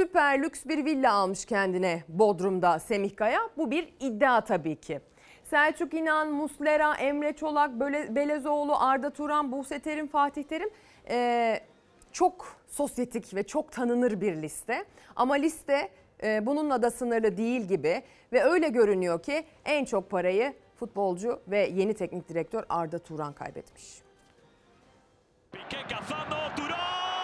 süper 0.00 0.42
lüks 0.42 0.64
bir 0.66 0.84
villa 0.84 1.12
almış 1.12 1.44
kendine 1.44 2.02
Bodrum'da 2.08 2.78
Semih 2.78 3.16
Kaya. 3.16 3.40
Bu 3.56 3.70
bir 3.70 3.94
iddia 4.00 4.40
tabii 4.40 4.76
ki. 4.76 5.00
Selçuk 5.44 5.94
İnan, 5.94 6.28
Muslera, 6.32 6.94
Emre 6.94 7.32
Çolak, 7.32 7.70
Belezoğlu, 8.16 8.76
Arda 8.80 9.10
Turan, 9.10 9.52
Buse 9.52 9.78
Terim, 9.78 10.08
Fatih 10.08 10.42
Terim 10.42 10.70
eee, 11.10 11.60
çok 12.12 12.46
sosyetik 12.68 13.34
ve 13.34 13.42
çok 13.42 13.72
tanınır 13.72 14.20
bir 14.20 14.36
liste. 14.42 14.84
Ama 15.16 15.34
liste 15.34 15.88
eee, 16.22 16.42
bununla 16.46 16.82
da 16.82 16.90
sınırlı 16.90 17.36
değil 17.36 17.60
gibi 17.60 18.02
ve 18.32 18.42
öyle 18.44 18.68
görünüyor 18.68 19.22
ki 19.22 19.44
en 19.64 19.84
çok 19.84 20.10
parayı 20.10 20.54
futbolcu 20.76 21.40
ve 21.48 21.58
yeni 21.74 21.94
teknik 21.94 22.28
direktör 22.28 22.64
Arda 22.68 22.98
Turan 22.98 23.32
kaybetmiş. 23.32 24.02
Cazando, 25.88 26.36
Turón. 26.56 27.15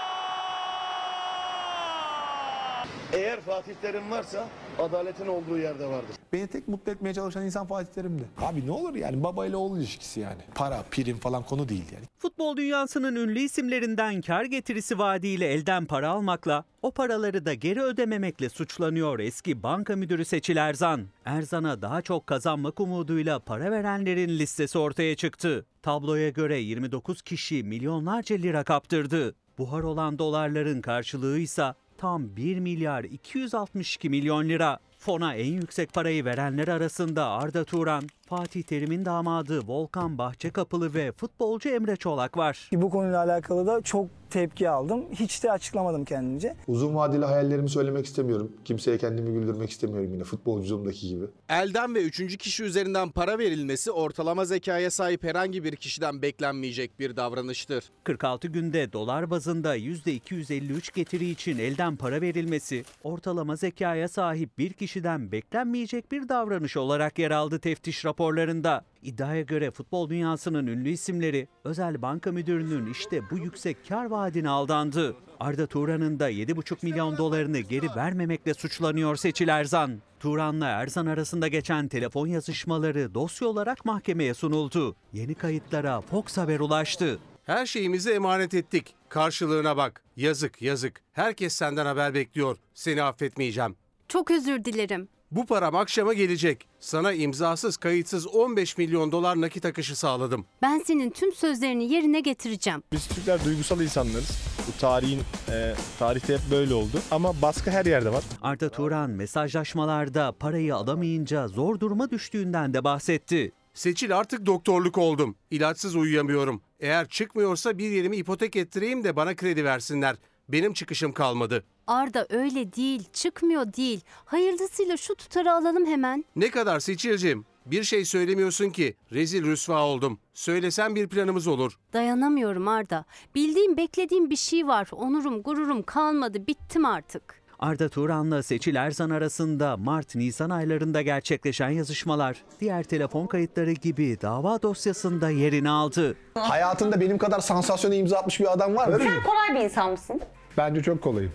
Eğer 3.13 3.41
Fatih 3.41 3.75
Terim 3.83 4.11
varsa 4.11 4.49
adaletin 4.79 5.27
olduğu 5.27 5.59
yerde 5.59 5.87
vardır. 5.87 6.17
Beni 6.33 6.47
tek 6.47 6.69
mutlu 6.69 6.93
etmeye 6.93 7.15
çalışan 7.15 7.45
insan 7.45 7.67
Fatih 7.67 7.93
Terim'di. 7.93 8.23
Abi 8.41 8.67
ne 8.67 8.71
olur 8.71 8.95
yani 8.95 9.23
baba 9.23 9.47
ile 9.47 9.57
oğul 9.57 9.79
ilişkisi 9.79 10.21
yani. 10.21 10.43
Para, 10.55 10.83
prim 10.91 11.19
falan 11.19 11.43
konu 11.43 11.69
değil 11.69 11.85
yani. 11.95 12.05
Futbol 12.19 12.57
dünyasının 12.57 13.17
ünlü 13.17 13.41
isimlerinden 13.41 14.21
kar 14.21 14.45
getirisi 14.45 14.99
vaadiyle 14.99 15.47
elden 15.47 15.85
para 15.85 16.09
almakla, 16.09 16.65
o 16.83 16.91
paraları 16.91 17.47
da 17.47 17.55
geri 17.55 17.83
ödememekle 17.83 18.49
suçlanıyor 18.49 19.19
eski 19.19 19.63
banka 19.63 19.97
müdürü 19.97 20.25
Seçil 20.25 20.57
Erzan. 20.57 21.03
Erzan'a 21.25 21.83
daha 21.83 22.03
çok 22.03 22.27
kazanmak 22.27 22.81
umuduyla 22.81 23.39
para 23.39 23.71
verenlerin 23.71 24.39
listesi 24.39 24.79
ortaya 24.79 25.17
çıktı. 25.17 25.67
Tabloya 25.83 26.29
göre 26.29 26.59
29 26.59 27.23
kişi 27.23 27.63
milyonlarca 27.63 28.37
lira 28.37 28.65
kaptırdı. 28.65 29.35
Buhar 29.59 29.83
olan 29.83 30.19
dolarların 30.19 30.81
karşılığı 30.81 31.39
ise 31.39 31.75
tam 32.03 32.37
1 32.37 32.59
milyar 32.59 33.05
262 33.05 34.09
milyon 34.09 34.49
lira. 34.49 34.79
Fona 34.99 35.35
en 35.35 35.53
yüksek 35.53 35.93
parayı 35.93 36.25
verenler 36.25 36.69
arasında 36.69 37.31
Arda 37.31 37.65
Turan, 37.65 38.05
Fatih 38.33 38.63
Terim'in 38.63 39.05
damadı 39.05 39.61
Volkan 39.67 40.19
Bahçekapılı 40.19 40.95
ve 40.95 41.13
futbolcu 41.13 41.69
Emre 41.69 41.97
Çolak 41.97 42.37
var. 42.37 42.69
Bu 42.73 42.91
konuyla 42.91 43.19
alakalı 43.19 43.67
da 43.67 43.83
çok 43.83 44.09
tepki 44.33 44.71
aldım. 44.71 45.05
Hiç 45.13 45.43
de 45.43 45.53
açıklamadım 45.53 46.05
kendimce. 46.05 46.57
Uzun 46.67 46.95
vadeli 46.95 47.25
hayallerimi 47.25 47.69
söylemek 47.69 48.07
istemiyorum. 48.07 48.53
Kimseye 48.65 48.99
kendimi 48.99 49.33
güldürmek 49.33 49.71
istemiyorum 49.71 50.13
yine 50.13 50.25
futbolculuğumdaki 50.25 51.09
gibi. 51.09 51.25
Elden 51.49 51.95
ve 51.95 52.03
üçüncü 52.03 52.39
kişi 52.39 52.65
üzerinden 52.65 53.11
para 53.11 53.39
verilmesi 53.39 53.91
ortalama 53.91 54.45
zekaya 54.45 54.91
sahip 54.91 55.25
herhangi 55.25 55.65
bir 55.65 55.77
kişiden 55.77 56.23
beklenmeyecek 56.23 56.99
bir 57.01 57.17
davranıştır. 57.17 57.85
46 58.05 58.49
günde 58.49 58.93
dolar 58.93 59.31
bazında 59.31 59.77
%253 59.77 60.95
getiri 60.95 61.31
için 61.31 61.59
elden 61.59 61.97
para 61.97 62.21
verilmesi 62.21 62.85
ortalama 63.05 63.57
zekaya 63.57 64.09
sahip 64.09 64.59
bir 64.59 64.73
kişiden 64.73 65.33
beklenmeyecek 65.33 66.13
bir 66.13 66.29
davranış 66.29 66.77
olarak 66.77 67.19
yer 67.19 67.31
aldı 67.31 67.59
teftiş 67.59 68.05
raporlarında. 68.23 68.85
İddiaya 69.03 69.43
göre 69.43 69.71
futbol 69.71 70.09
dünyasının 70.09 70.67
ünlü 70.67 70.89
isimleri 70.89 71.49
özel 71.65 72.03
banka 72.03 72.33
müdürünün 72.33 72.91
işte 72.93 73.31
bu 73.31 73.39
yüksek 73.39 73.89
kar 73.89 74.05
vaadine 74.05 74.49
aldandı. 74.49 75.17
Arda 75.41 75.67
Turan'ın 75.67 76.19
da 76.19 76.31
7,5 76.31 76.77
milyon 76.83 77.17
dolarını 77.17 77.59
geri 77.59 77.87
vermemekle 77.97 78.55
suçlanıyor 78.55 79.17
Seçil 79.17 79.49
Erzan. 79.49 79.99
Turan'la 80.21 80.67
Erzan 80.67 81.07
arasında 81.07 81.49
geçen 81.49 81.89
telefon 81.89 82.27
yazışmaları 82.27 83.15
dosya 83.15 83.49
olarak 83.49 83.85
mahkemeye 83.85 84.35
sunuldu. 84.35 84.97
Yeni 85.13 85.35
kayıtlara 85.35 86.01
Fox 86.01 86.37
Haber 86.39 86.61
ulaştı. 86.61 87.19
Her 87.45 87.67
şeyimizi 87.67 88.11
emanet 88.11 88.55
ettik. 88.55 88.95
Karşılığına 89.09 89.77
bak. 89.77 90.05
Yazık 90.17 90.63
yazık. 90.63 91.01
Herkes 91.13 91.53
senden 91.55 91.87
haber 91.87 92.15
bekliyor. 92.15 92.57
Seni 92.75 93.03
affetmeyeceğim. 93.03 93.77
Çok 94.09 94.31
özür 94.31 94.65
dilerim. 94.65 95.09
Bu 95.33 95.47
param 95.47 95.75
akşama 95.75 96.13
gelecek. 96.13 96.69
Sana 96.81 97.13
imzasız 97.13 97.77
kayıtsız 97.77 98.27
15 98.27 98.79
milyon 98.79 99.13
dolar 99.13 99.41
nakit 99.41 99.65
akışı 99.65 99.97
sağladım. 99.97 100.45
Ben 100.63 100.79
senin 100.79 101.11
tüm 101.11 101.33
sözlerini 101.33 101.93
yerine 101.93 102.21
getireceğim. 102.21 102.83
Biz 102.93 103.09
Türkler 103.09 103.45
duygusal 103.45 103.81
insanlarız. 103.81 104.31
Bu 104.69 104.81
tarihin, 104.81 105.21
e, 105.51 105.75
tarihte 105.99 106.35
hep 106.35 106.41
böyle 106.51 106.75
oldu. 106.75 107.01
Ama 107.11 107.43
baskı 107.43 107.71
her 107.71 107.87
yerde 107.87 108.13
var. 108.13 108.25
Arda 108.43 108.69
Turan 108.69 109.11
mesajlaşmalarda 109.11 110.33
parayı 110.33 110.77
alamayınca 110.77 111.49
zor 111.49 111.81
duruma 111.81 112.11
düştüğünden 112.11 112.75
de 112.75 112.85
bahsetti. 112.85 113.53
Seçil 113.75 114.17
artık 114.17 114.47
doktorluk 114.47 114.99
oldum. 114.99 115.37
İlaçsız 115.51 115.97
uyuyamıyorum. 115.97 116.63
Eğer 116.81 117.09
çıkmıyorsa 117.09 117.79
bir 117.79 117.91
yerimi 117.91 118.17
ipotek 118.17 118.57
ettireyim 118.57 119.05
de 119.05 119.17
bana 119.17 119.37
kredi 119.37 119.65
versinler. 119.65 120.17
Benim 120.49 120.73
çıkışım 120.73 121.13
kalmadı. 121.13 121.65
Arda 121.87 122.27
öyle 122.31 122.73
değil, 122.73 123.05
çıkmıyor 123.13 123.73
değil. 123.73 124.01
Hayırlısıyla 124.25 124.97
şu 124.97 125.15
tutarı 125.15 125.53
alalım 125.53 125.87
hemen. 125.87 126.25
Ne 126.37 126.51
kadar 126.51 126.81
Seçil'cim? 126.81 127.45
Bir 127.67 127.85
şey 127.85 128.05
söylemiyorsun 128.05 128.71
ki. 128.71 128.97
Rezil 129.13 129.45
rüsva 129.45 129.83
oldum. 129.85 130.19
Söylesen 130.35 130.95
bir 130.95 131.09
planımız 131.09 131.47
olur. 131.47 131.79
Dayanamıyorum 131.93 132.69
Arda. 132.69 133.05
Bildiğim, 133.35 133.77
beklediğim 133.77 134.31
bir 134.31 134.37
şey 134.37 134.67
var. 134.67 134.89
Onurum, 134.93 135.43
gururum 135.43 135.83
kalmadı. 135.83 136.47
Bittim 136.47 136.85
artık. 136.87 137.43
Arda 137.59 137.89
Turan'la 137.89 138.43
Seçil 138.43 138.75
Erzan 138.75 139.11
arasında 139.11 139.77
Mart-Nisan 139.77 140.51
aylarında 140.51 141.03
gerçekleşen 141.03 141.69
yazışmalar 141.71 142.45
diğer 142.61 142.83
telefon 142.83 143.27
kayıtları 143.27 143.73
gibi 143.73 144.19
dava 144.23 144.63
dosyasında 144.63 145.31
yerini 145.31 145.71
aldı. 145.71 146.17
Hayatında 146.35 147.01
benim 147.01 147.19
kadar 147.19 147.41
sansasyona 147.41 147.95
imza 147.95 148.19
atmış 148.19 148.41
bir 148.41 148.53
adam 148.53 148.77
var 148.77 148.89
mı? 148.89 148.99
Sen 148.99 149.23
kolay 149.23 149.55
bir 149.61 149.65
insan 149.65 149.91
mısın? 149.91 150.21
Bence 150.57 150.83
çok 150.83 151.03
kolayım. 151.03 151.33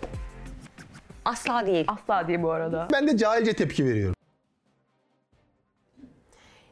Asla 1.28 1.66
değil. 1.66 1.84
Asla 1.88 2.28
diye 2.28 2.42
bu 2.42 2.50
arada. 2.50 2.88
Ben 2.92 3.06
de 3.08 3.16
cahilce 3.16 3.52
tepki 3.52 3.84
veriyorum. 3.84 4.14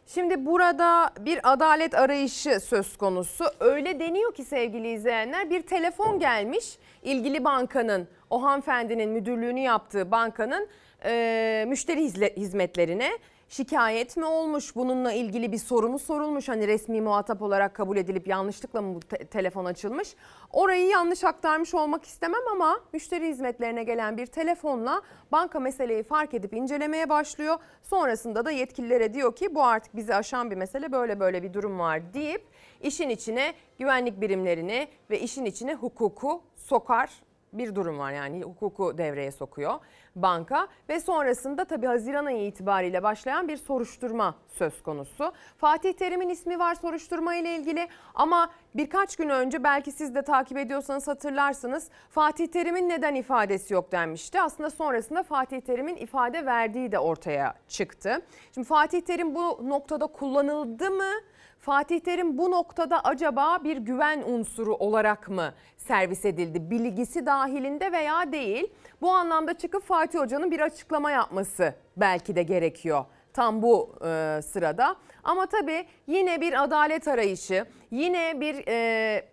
Şimdi 0.07 0.47
burada 0.47 1.11
bir 1.21 1.53
adalet 1.53 1.95
arayışı 1.95 2.61
söz 2.61 2.97
konusu. 2.97 3.45
Öyle 3.61 4.01
deniyor 4.01 4.35
ki 4.35 4.45
sevgili 4.45 4.93
izleyenler 4.93 5.51
bir 5.51 5.63
telefon 5.63 6.19
gelmiş 6.19 6.79
ilgili 7.03 7.45
bankanın 7.45 8.09
o 8.31 8.43
hanımefendinin 8.43 9.11
müdürlüğünü 9.11 9.61
yaptığı 9.61 10.11
bankanın 10.11 10.69
e, 11.05 11.65
müşteri 11.69 12.05
hizmetlerine 12.37 13.11
şikayet 13.49 14.17
mi 14.17 14.25
olmuş? 14.25 14.77
Bununla 14.77 15.13
ilgili 15.13 15.53
bir 15.53 15.59
soru 15.59 15.89
mu 15.89 15.99
sorulmuş? 15.99 16.49
Hani 16.49 16.69
resmi 16.69 17.01
muhatap 17.01 17.43
olarak 17.43 17.75
kabul 17.75 17.97
edilip 17.97 18.29
yanlışlıkla 18.29 18.83
mı 18.83 18.95
bu 18.95 19.01
te- 19.01 19.25
telefon 19.27 19.65
açılmış? 19.65 20.15
Orayı 20.53 20.87
yanlış 20.87 21.25
aktarmış 21.25 21.75
olmak 21.75 22.05
istemem 22.05 22.41
ama 22.53 22.81
müşteri 22.93 23.29
hizmetlerine 23.29 23.85
gelen 23.85 24.17
bir 24.17 24.27
telefonla 24.27 25.03
banka 25.33 25.61
meseleyi 25.61 26.03
fark 26.03 26.35
edip 26.35 26.53
incelemeye 26.55 27.09
başlıyor. 27.09 27.57
Sonrasında 27.83 28.45
da 28.45 28.51
yetkililere 28.51 29.15
diyor 29.15 29.37
ki 29.37 29.55
bu 29.55 29.65
artık 29.65 29.97
bizi 29.97 30.15
aşan 30.15 30.51
bir 30.51 30.57
mesele 30.57 30.93
böyle 30.93 31.21
böyle 31.21 31.43
bir 31.43 31.53
durum 31.53 31.79
var. 31.79 32.15
deyip 32.15 32.47
işin 32.81 33.09
içine 33.09 33.55
güvenlik 33.79 34.21
birimlerini 34.21 34.89
ve 35.11 35.21
işin 35.21 35.45
içine 35.45 35.75
hukuku 35.75 36.43
sokar 36.57 37.11
bir 37.53 37.75
durum 37.75 37.99
var 37.99 38.13
yani 38.13 38.43
hukuku 38.43 38.99
devreye 38.99 39.31
sokuyor 39.31 39.75
banka 40.17 40.69
ve 40.89 41.01
sonrasında 41.01 41.65
tabii 41.65 41.87
Haziran 41.87 42.27
ayı 42.27 42.47
itibariyle 42.47 43.03
başlayan 43.03 43.49
bir 43.49 43.57
soruşturma 43.57 44.35
söz 44.49 44.83
konusu. 44.83 45.33
Fatih 45.59 45.93
Terim'in 45.93 46.29
ismi 46.29 46.59
var 46.59 46.75
soruşturma 46.75 47.35
ile 47.35 47.57
ilgili 47.57 47.89
ama 48.15 48.51
birkaç 48.75 49.17
gün 49.17 49.29
önce 49.29 49.65
belki 49.65 49.93
siz 49.93 50.15
de 50.15 50.23
takip 50.23 50.59
ediyorsanız 50.59 51.09
hatırlarsınız 51.09 51.91
Fatih 52.11 52.47
Terim'in 52.47 52.89
neden 52.89 53.15
ifadesi 53.15 53.75
yok 53.75 53.93
denmişti. 53.93 54.41
Aslında 54.41 54.71
sonrasında 54.71 55.23
Fatih 55.23 55.61
Terim'in 55.61 55.97
ifade 55.97 56.47
verdiği 56.47 56.93
de 56.93 56.99
ortaya 56.99 57.55
çıktı. 57.69 58.23
Şimdi 58.55 58.69
Fatih 58.69 59.01
Terim 59.01 59.35
bu 59.35 59.61
noktada 59.69 60.07
kullanıldı 60.07 60.91
mı? 60.91 61.11
Fatih 61.59 62.01
Terim 62.01 62.39
bu 62.39 62.51
noktada 62.51 63.01
acaba 63.05 63.65
bir 63.65 63.77
güven 63.77 64.23
unsuru 64.27 64.75
olarak 64.75 65.29
mı 65.29 65.55
servis 65.77 66.25
edildi? 66.25 66.71
Bilgisi 66.71 67.27
dahilinde 67.27 67.93
veya 67.93 68.33
değil. 68.33 68.73
Bu 69.01 69.11
anlamda 69.11 69.59
çıkıp 69.59 69.85
Fatih 69.85 70.19
Hoca'nın 70.19 70.51
bir 70.51 70.61
açıklama 70.61 71.11
yapması 71.11 71.75
belki 71.97 72.37
de 72.37 72.43
gerekiyor 72.43 73.05
tam 73.37 73.63
bu 73.63 73.95
e, 74.07 74.41
sırada. 74.43 74.97
Ama 75.25 75.47
tabii 75.47 75.87
yine 76.07 76.41
bir 76.41 76.63
adalet 76.63 77.09
arayışı, 77.09 77.67
yine 77.91 78.41
bir 78.41 78.69
e, 78.69 79.29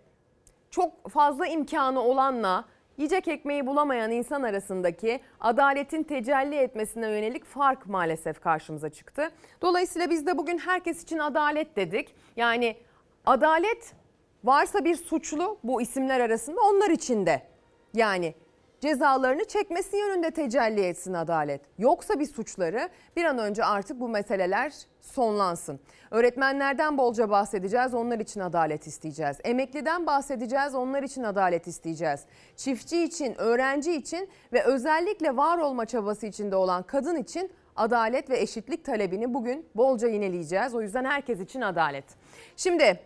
çok 0.70 1.10
fazla 1.10 1.46
imkanı 1.46 2.00
olanla 2.02 2.64
yiyecek 2.98 3.28
ekmeği 3.28 3.66
bulamayan 3.66 4.10
insan 4.10 4.42
arasındaki 4.42 5.20
adaletin 5.40 6.02
tecelli 6.02 6.56
etmesine 6.56 7.10
yönelik 7.10 7.44
fark 7.44 7.86
maalesef 7.86 8.40
karşımıza 8.40 8.90
çıktı. 8.90 9.30
Dolayısıyla 9.62 10.10
biz 10.10 10.26
de 10.26 10.38
bugün 10.38 10.58
herkes 10.58 11.02
için 11.02 11.18
adalet 11.18 11.76
dedik. 11.76 12.14
Yani 12.36 12.76
adalet 13.26 13.94
varsa 14.44 14.84
bir 14.84 14.96
suçlu 14.96 15.58
bu 15.64 15.82
isimler 15.82 16.20
arasında 16.20 16.60
onlar 16.60 16.90
için 16.90 17.26
de. 17.26 17.42
Yani 17.94 18.34
cezalarını 18.80 19.44
çekmesi 19.44 19.96
yönünde 19.96 20.30
tecelli 20.30 20.80
etsin 20.80 21.14
adalet. 21.14 21.60
Yoksa 21.78 22.18
bir 22.18 22.26
suçları 22.26 22.88
bir 23.16 23.24
an 23.24 23.38
önce 23.38 23.64
artık 23.64 24.00
bu 24.00 24.08
meseleler 24.08 24.72
sonlansın. 25.00 25.80
Öğretmenlerden 26.10 26.98
bolca 26.98 27.30
bahsedeceğiz, 27.30 27.94
onlar 27.94 28.18
için 28.18 28.40
adalet 28.40 28.86
isteyeceğiz. 28.86 29.36
Emekliden 29.44 30.06
bahsedeceğiz, 30.06 30.74
onlar 30.74 31.02
için 31.02 31.22
adalet 31.22 31.66
isteyeceğiz. 31.66 32.20
Çiftçi 32.56 33.04
için, 33.04 33.34
öğrenci 33.40 33.92
için 33.92 34.28
ve 34.52 34.64
özellikle 34.64 35.36
var 35.36 35.58
olma 35.58 35.86
çabası 35.86 36.26
içinde 36.26 36.56
olan 36.56 36.82
kadın 36.82 37.16
için 37.16 37.52
adalet 37.76 38.30
ve 38.30 38.38
eşitlik 38.40 38.84
talebini 38.84 39.34
bugün 39.34 39.66
bolca 39.74 40.08
yineleyeceğiz. 40.08 40.74
O 40.74 40.82
yüzden 40.82 41.04
herkes 41.04 41.40
için 41.40 41.60
adalet. 41.60 42.04
Şimdi 42.56 43.00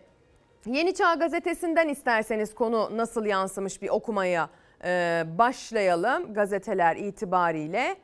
Yeni 0.65 0.93
Çağ 0.93 1.13
Gazetesi'nden 1.13 1.87
isterseniz 1.87 2.55
konu 2.55 2.97
nasıl 2.97 3.25
yansımış 3.25 3.81
bir 3.81 3.89
okumaya 3.89 4.49
e, 4.83 5.23
başlayalım 5.37 6.33
gazeteler 6.33 6.95
itibariyle. 6.95 7.95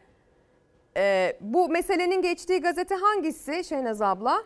E, 0.97 1.38
bu 1.41 1.69
meselenin 1.69 2.21
geçtiği 2.21 2.61
gazete 2.61 2.95
hangisi 2.95 3.63
Şehnaz 3.63 4.01
abla? 4.01 4.43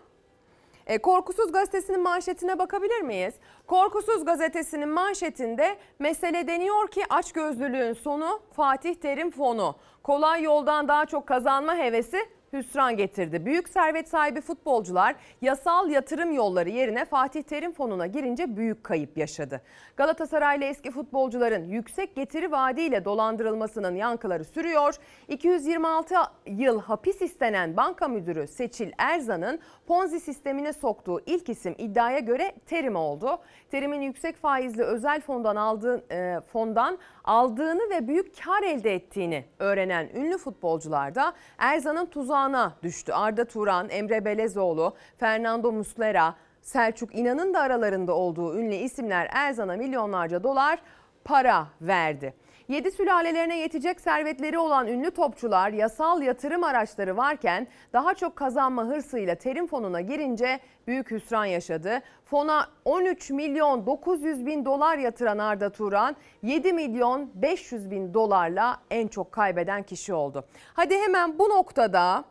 E, 0.87 0.97
Korkusuz 0.97 1.51
gazetesinin 1.51 2.01
manşetine 2.01 2.59
bakabilir 2.59 3.01
miyiz? 3.01 3.33
Korkusuz 3.67 4.25
gazetesinin 4.25 4.89
manşetinde 4.89 5.77
mesele 5.99 6.47
deniyor 6.47 6.87
ki 6.87 7.03
açgözlülüğün 7.09 7.93
sonu 7.93 8.41
Fatih 8.51 8.95
Terim 8.95 9.31
fonu. 9.31 9.75
Kolay 10.03 10.43
yoldan 10.43 10.87
daha 10.87 11.05
çok 11.05 11.27
kazanma 11.27 11.75
hevesi 11.75 12.17
hüsran 12.53 12.97
getirdi. 12.97 13.45
Büyük 13.45 13.69
servet 13.69 14.09
sahibi 14.09 14.41
futbolcular 14.41 15.15
yasal 15.41 15.89
yatırım 15.89 16.33
yolları 16.33 16.69
yerine 16.69 17.05
Fatih 17.05 17.43
Terim 17.43 17.73
fonuna 17.73 18.07
girince 18.07 18.57
büyük 18.57 18.83
kayıp 18.83 19.17
yaşadı. 19.17 19.61
Galatasaraylı 19.97 20.63
eski 20.63 20.91
futbolcuların 20.91 21.65
yüksek 21.65 22.15
getiri 22.15 22.51
vaadiyle 22.51 23.05
dolandırılmasının 23.05 23.95
yankıları 23.95 24.45
sürüyor. 24.45 24.95
226 25.27 26.15
yıl 26.45 26.81
hapis 26.81 27.21
istenen 27.21 27.77
banka 27.77 28.07
müdürü 28.07 28.47
Seçil 28.47 28.91
Erzan'ın 28.97 29.59
Ponzi 29.87 30.19
sistemine 30.19 30.73
soktuğu 30.73 31.21
ilk 31.25 31.49
isim 31.49 31.75
iddiaya 31.77 32.19
göre 32.19 32.53
Terim 32.65 32.95
oldu. 32.95 33.39
Terim'in 33.71 34.01
yüksek 34.01 34.37
faizli 34.37 34.83
özel 34.83 35.21
fondan 35.21 35.55
aldığı 35.55 36.03
e, 36.11 36.41
fondan 36.41 36.97
aldığını 37.29 37.89
ve 37.89 38.07
büyük 38.07 38.43
kar 38.43 38.63
elde 38.63 38.95
ettiğini 38.95 39.45
öğrenen 39.59 40.09
ünlü 40.15 40.37
futbolcular 40.37 41.15
da 41.15 41.33
Erzan'ın 41.57 42.05
tuzağına 42.05 42.73
düştü. 42.83 43.13
Arda 43.13 43.45
Turan, 43.45 43.89
Emre 43.89 44.25
Belezoğlu, 44.25 44.95
Fernando 45.17 45.71
Muslera, 45.71 46.35
Selçuk 46.61 47.15
İnan'ın 47.15 47.53
da 47.53 47.59
aralarında 47.59 48.13
olduğu 48.13 48.59
ünlü 48.59 48.75
isimler 48.75 49.29
Erzan'a 49.33 49.75
milyonlarca 49.75 50.43
dolar 50.43 50.79
para 51.23 51.67
verdi. 51.81 52.33
Yedi 52.69 52.91
sülalelerine 52.91 53.57
yetecek 53.57 54.01
servetleri 54.01 54.59
olan 54.59 54.87
ünlü 54.87 55.11
topçular 55.11 55.69
yasal 55.69 56.21
yatırım 56.21 56.63
araçları 56.63 57.17
varken 57.17 57.67
daha 57.93 58.13
çok 58.13 58.35
kazanma 58.35 58.85
hırsıyla 58.85 59.35
terim 59.35 59.67
fonuna 59.67 60.01
girince 60.01 60.59
büyük 60.87 61.11
hüsran 61.11 61.45
yaşadı. 61.45 61.99
Fona 62.25 62.67
13 62.85 63.29
milyon 63.29 63.85
900 63.85 64.45
bin 64.45 64.65
dolar 64.65 64.97
yatıran 64.97 65.37
Arda 65.37 65.69
Turan 65.69 66.15
7 66.41 66.73
milyon 66.73 67.31
500 67.35 67.91
bin 67.91 68.13
dolarla 68.13 68.77
en 68.91 69.07
çok 69.07 69.31
kaybeden 69.31 69.83
kişi 69.83 70.13
oldu. 70.13 70.45
Hadi 70.73 70.97
hemen 70.97 71.39
bu 71.39 71.49
noktada 71.49 72.23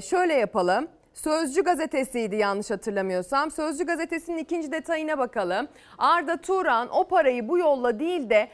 şöyle 0.00 0.34
yapalım. 0.34 0.88
Sözcü 1.14 1.64
gazetesiydi 1.64 2.36
yanlış 2.36 2.70
hatırlamıyorsam. 2.70 3.50
Sözcü 3.50 3.86
gazetesinin 3.86 4.38
ikinci 4.38 4.72
detayına 4.72 5.18
bakalım. 5.18 5.68
Arda 5.98 6.36
Turan 6.36 6.88
o 6.92 7.08
parayı 7.08 7.48
bu 7.48 7.58
yolla 7.58 7.98
değil 7.98 8.30
de 8.30 8.48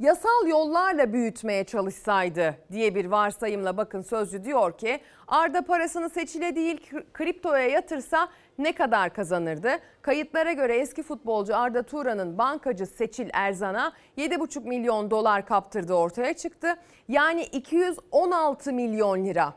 yasal 0.00 0.46
yollarla 0.46 1.12
büyütmeye 1.12 1.64
çalışsaydı 1.64 2.56
diye 2.72 2.94
bir 2.94 3.04
varsayımla 3.04 3.76
bakın 3.76 4.02
Sözcü 4.02 4.44
diyor 4.44 4.78
ki 4.78 5.00
Arda 5.28 5.62
parasını 5.62 6.10
seçile 6.10 6.56
değil 6.56 6.90
kriptoya 7.12 7.68
yatırsa 7.68 8.28
ne 8.58 8.74
kadar 8.74 9.14
kazanırdı? 9.14 9.70
Kayıtlara 10.02 10.52
göre 10.52 10.76
eski 10.76 11.02
futbolcu 11.02 11.56
Arda 11.56 11.82
Turan'ın 11.82 12.38
bankacı 12.38 12.86
Seçil 12.86 13.28
Erzan'a 13.32 13.92
7,5 14.18 14.68
milyon 14.68 15.10
dolar 15.10 15.46
kaptırdığı 15.46 15.94
ortaya 15.94 16.34
çıktı. 16.34 16.76
Yani 17.08 17.42
216 17.42 18.72
milyon 18.72 19.24
lira. 19.24 19.54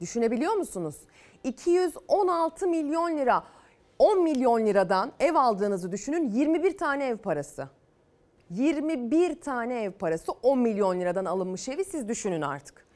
Düşünebiliyor 0.00 0.52
musunuz? 0.52 0.96
216 1.44 2.66
milyon 2.68 3.18
lira. 3.18 3.44
10 3.98 4.22
milyon 4.22 4.66
liradan 4.66 5.12
ev 5.20 5.34
aldığınızı 5.34 5.92
düşünün 5.92 6.30
21 6.30 6.78
tane 6.78 7.06
ev 7.06 7.16
parası. 7.16 7.77
21 8.50 9.40
tane 9.40 9.82
ev 9.82 9.90
parası 9.92 10.32
10 10.32 10.58
milyon 10.58 11.00
liradan 11.00 11.24
alınmış 11.24 11.68
evi 11.68 11.84
siz 11.84 12.08
düşünün 12.08 12.42
artık. 12.42 12.88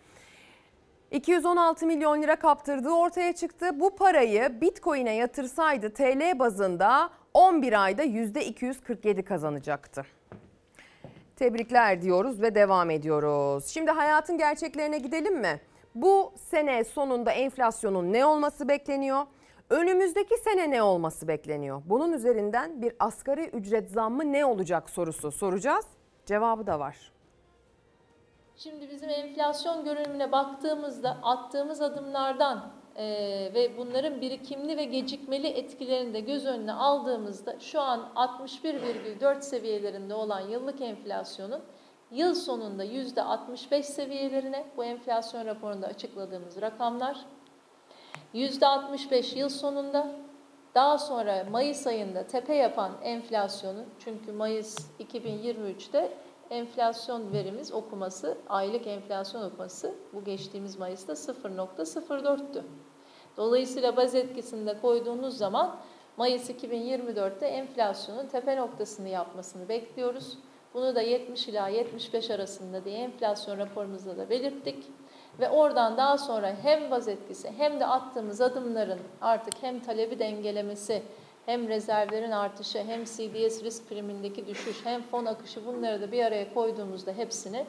216 1.10 1.86
milyon 1.86 2.22
lira 2.22 2.36
kaptırdığı 2.36 2.90
ortaya 2.90 3.32
çıktı. 3.32 3.80
Bu 3.80 3.96
parayı 3.96 4.60
Bitcoin'e 4.60 5.14
yatırsaydı 5.14 5.94
TL 5.94 6.38
bazında 6.38 7.10
11 7.34 7.84
ayda 7.84 8.04
%247 8.04 9.22
kazanacaktı. 9.22 10.06
Tebrikler 11.36 12.02
diyoruz 12.02 12.42
ve 12.42 12.54
devam 12.54 12.90
ediyoruz. 12.90 13.66
Şimdi 13.66 13.90
hayatın 13.90 14.38
gerçeklerine 14.38 14.98
gidelim 14.98 15.40
mi? 15.40 15.60
Bu 15.94 16.32
sene 16.50 16.84
sonunda 16.84 17.32
enflasyonun 17.32 18.12
ne 18.12 18.24
olması 18.24 18.68
bekleniyor? 18.68 19.22
Önümüzdeki 19.72 20.36
sene 20.36 20.70
ne 20.70 20.82
olması 20.82 21.28
bekleniyor? 21.28 21.82
Bunun 21.86 22.12
üzerinden 22.12 22.82
bir 22.82 22.92
asgari 22.98 23.44
ücret 23.44 23.90
zammı 23.90 24.32
ne 24.32 24.44
olacak 24.46 24.90
sorusu 24.90 25.32
soracağız. 25.32 25.86
Cevabı 26.26 26.66
da 26.66 26.80
var. 26.80 27.12
Şimdi 28.56 28.90
bizim 28.90 29.10
enflasyon 29.10 29.84
görünümüne 29.84 30.32
baktığımızda 30.32 31.18
attığımız 31.22 31.80
adımlardan 31.82 32.72
eee, 32.96 33.54
ve 33.54 33.78
bunların 33.78 34.20
birikimli 34.20 34.76
ve 34.76 34.84
gecikmeli 34.84 35.46
etkilerini 35.46 36.14
de 36.14 36.20
göz 36.20 36.46
önüne 36.46 36.72
aldığımızda 36.72 37.60
şu 37.60 37.80
an 37.80 38.12
61,4 38.16 39.42
seviyelerinde 39.42 40.14
olan 40.14 40.40
yıllık 40.40 40.80
enflasyonun 40.80 41.62
yıl 42.10 42.34
sonunda 42.34 42.84
%65 42.84 43.82
seviyelerine 43.82 44.64
bu 44.76 44.84
enflasyon 44.84 45.46
raporunda 45.46 45.86
açıkladığımız 45.86 46.60
rakamlar 46.60 47.16
%65 48.34 49.38
yıl 49.38 49.48
sonunda 49.48 50.06
daha 50.74 50.98
sonra 50.98 51.46
Mayıs 51.50 51.86
ayında 51.86 52.26
tepe 52.26 52.54
yapan 52.54 52.92
enflasyonun 53.02 53.86
çünkü 53.98 54.32
Mayıs 54.32 54.78
2023'te 55.00 56.12
enflasyon 56.50 57.32
verimiz 57.32 57.72
okuması, 57.72 58.38
aylık 58.48 58.86
enflasyon 58.86 59.42
okuması 59.42 59.94
bu 60.12 60.24
geçtiğimiz 60.24 60.78
Mayıs'ta 60.78 61.12
0.04'tü. 61.12 62.62
Dolayısıyla 63.36 63.96
baz 63.96 64.14
etkisini 64.14 64.66
de 64.66 64.80
koyduğunuz 64.80 65.38
zaman 65.38 65.76
Mayıs 66.16 66.50
2024'te 66.50 67.46
enflasyonun 67.46 68.26
tepe 68.26 68.56
noktasını 68.56 69.08
yapmasını 69.08 69.68
bekliyoruz. 69.68 70.38
Bunu 70.74 70.94
da 70.94 71.02
70 71.02 71.48
ila 71.48 71.68
75 71.68 72.30
arasında 72.30 72.84
diye 72.84 72.98
enflasyon 72.98 73.58
raporumuzda 73.58 74.16
da 74.16 74.30
belirttik. 74.30 74.84
Ve 75.40 75.50
oradan 75.50 75.96
daha 75.96 76.18
sonra 76.18 76.54
hem 76.62 76.90
baz 76.90 77.08
etkisi 77.08 77.52
hem 77.56 77.80
de 77.80 77.86
attığımız 77.86 78.40
adımların 78.40 78.98
artık 79.20 79.54
hem 79.62 79.80
talebi 79.80 80.18
dengelemesi, 80.18 81.02
hem 81.46 81.68
rezervlerin 81.68 82.30
artışı, 82.30 82.78
hem 82.78 83.04
CDS 83.04 83.64
risk 83.64 83.88
primindeki 83.88 84.46
düşüş, 84.46 84.76
hem 84.84 85.02
fon 85.02 85.24
akışı 85.24 85.66
bunları 85.66 86.02
da 86.02 86.12
bir 86.12 86.24
araya 86.24 86.54
koyduğumuzda 86.54 87.12
hepsini 87.12 87.66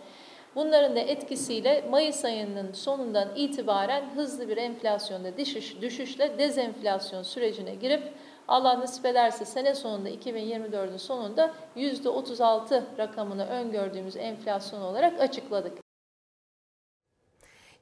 bunların 0.55 0.95
da 0.95 0.99
etkisiyle 0.99 1.85
Mayıs 1.89 2.25
ayının 2.25 2.71
sonundan 2.73 3.29
itibaren 3.35 4.03
hızlı 4.15 4.49
bir 4.49 4.57
enflasyonda 4.57 5.37
düşüş, 5.37 5.81
düşüşle 5.81 6.39
dezenflasyon 6.39 7.23
sürecine 7.23 7.75
girip 7.75 8.13
Allah 8.47 8.79
nasip 8.79 9.05
ederse 9.05 9.45
sene 9.45 9.75
sonunda 9.75 10.09
2024'ün 10.09 10.97
sonunda 10.97 11.53
%36 11.77 12.83
rakamını 12.97 13.47
öngördüğümüz 13.47 14.17
enflasyon 14.17 14.81
olarak 14.81 15.21
açıkladık. 15.21 15.82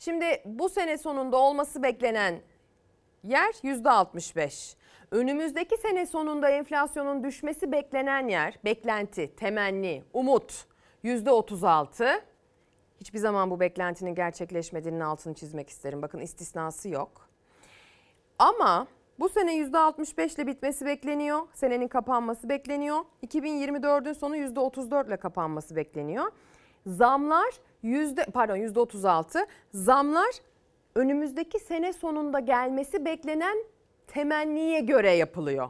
Şimdi 0.04 0.42
bu 0.46 0.70
sene 0.70 0.98
sonunda 0.98 1.38
olması 1.38 1.84
beklenen 1.84 2.42
yer 3.24 3.50
%65. 3.54 4.76
Önümüzdeki 5.12 5.78
sene 5.78 6.06
sonunda 6.06 6.50
enflasyonun 6.50 7.24
düşmesi 7.24 7.72
beklenen 7.72 8.28
yer, 8.28 8.60
beklenti, 8.66 9.36
temenni, 9.36 10.04
umut 10.14 10.66
%36. 11.04 12.22
Hiçbir 13.00 13.20
zaman 13.20 13.52
bu 13.52 13.60
beklentinin 13.60 14.16
gerçekleşmediğinin 14.16 15.00
altını 15.00 15.34
çizmek 15.34 15.70
isterim. 15.70 16.02
Bakın 16.02 16.20
istisnası 16.20 16.90
yok. 16.90 17.30
Ama 18.40 18.88
bu 19.20 19.30
sene 19.30 19.56
%65 19.58 20.36
ile 20.36 20.48
bitmesi 20.48 20.86
bekleniyor. 20.86 21.48
Senenin 21.54 21.88
kapanması 21.88 22.50
bekleniyor. 22.50 23.00
2024'ün 23.28 24.14
sonu 24.14 24.38
%34 24.38 25.08
ile 25.08 25.18
kapanması 25.18 25.76
bekleniyor. 25.76 26.32
Zamlar 26.86 27.50
yüzde 27.84 28.24
pardon 28.24 28.58
%36. 28.58 29.48
Zamlar 29.74 30.32
önümüzdeki 30.96 31.60
sene 31.60 31.94
sonunda 31.94 32.40
gelmesi 32.40 33.06
beklenen 33.06 33.58
temenniye 34.08 34.80
göre 34.80 35.12
yapılıyor. 35.12 35.70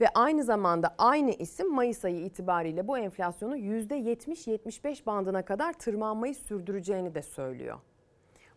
Ve 0.00 0.08
aynı 0.14 0.44
zamanda 0.44 0.94
aynı 0.98 1.30
isim 1.30 1.74
Mayıs 1.74 2.04
ayı 2.04 2.24
itibariyle 2.24 2.88
bu 2.88 2.98
enflasyonu 2.98 3.56
%70-75 3.56 5.06
bandına 5.06 5.44
kadar 5.44 5.72
tırmanmayı 5.72 6.34
sürdüreceğini 6.34 7.14
de 7.14 7.22
söylüyor. 7.22 7.78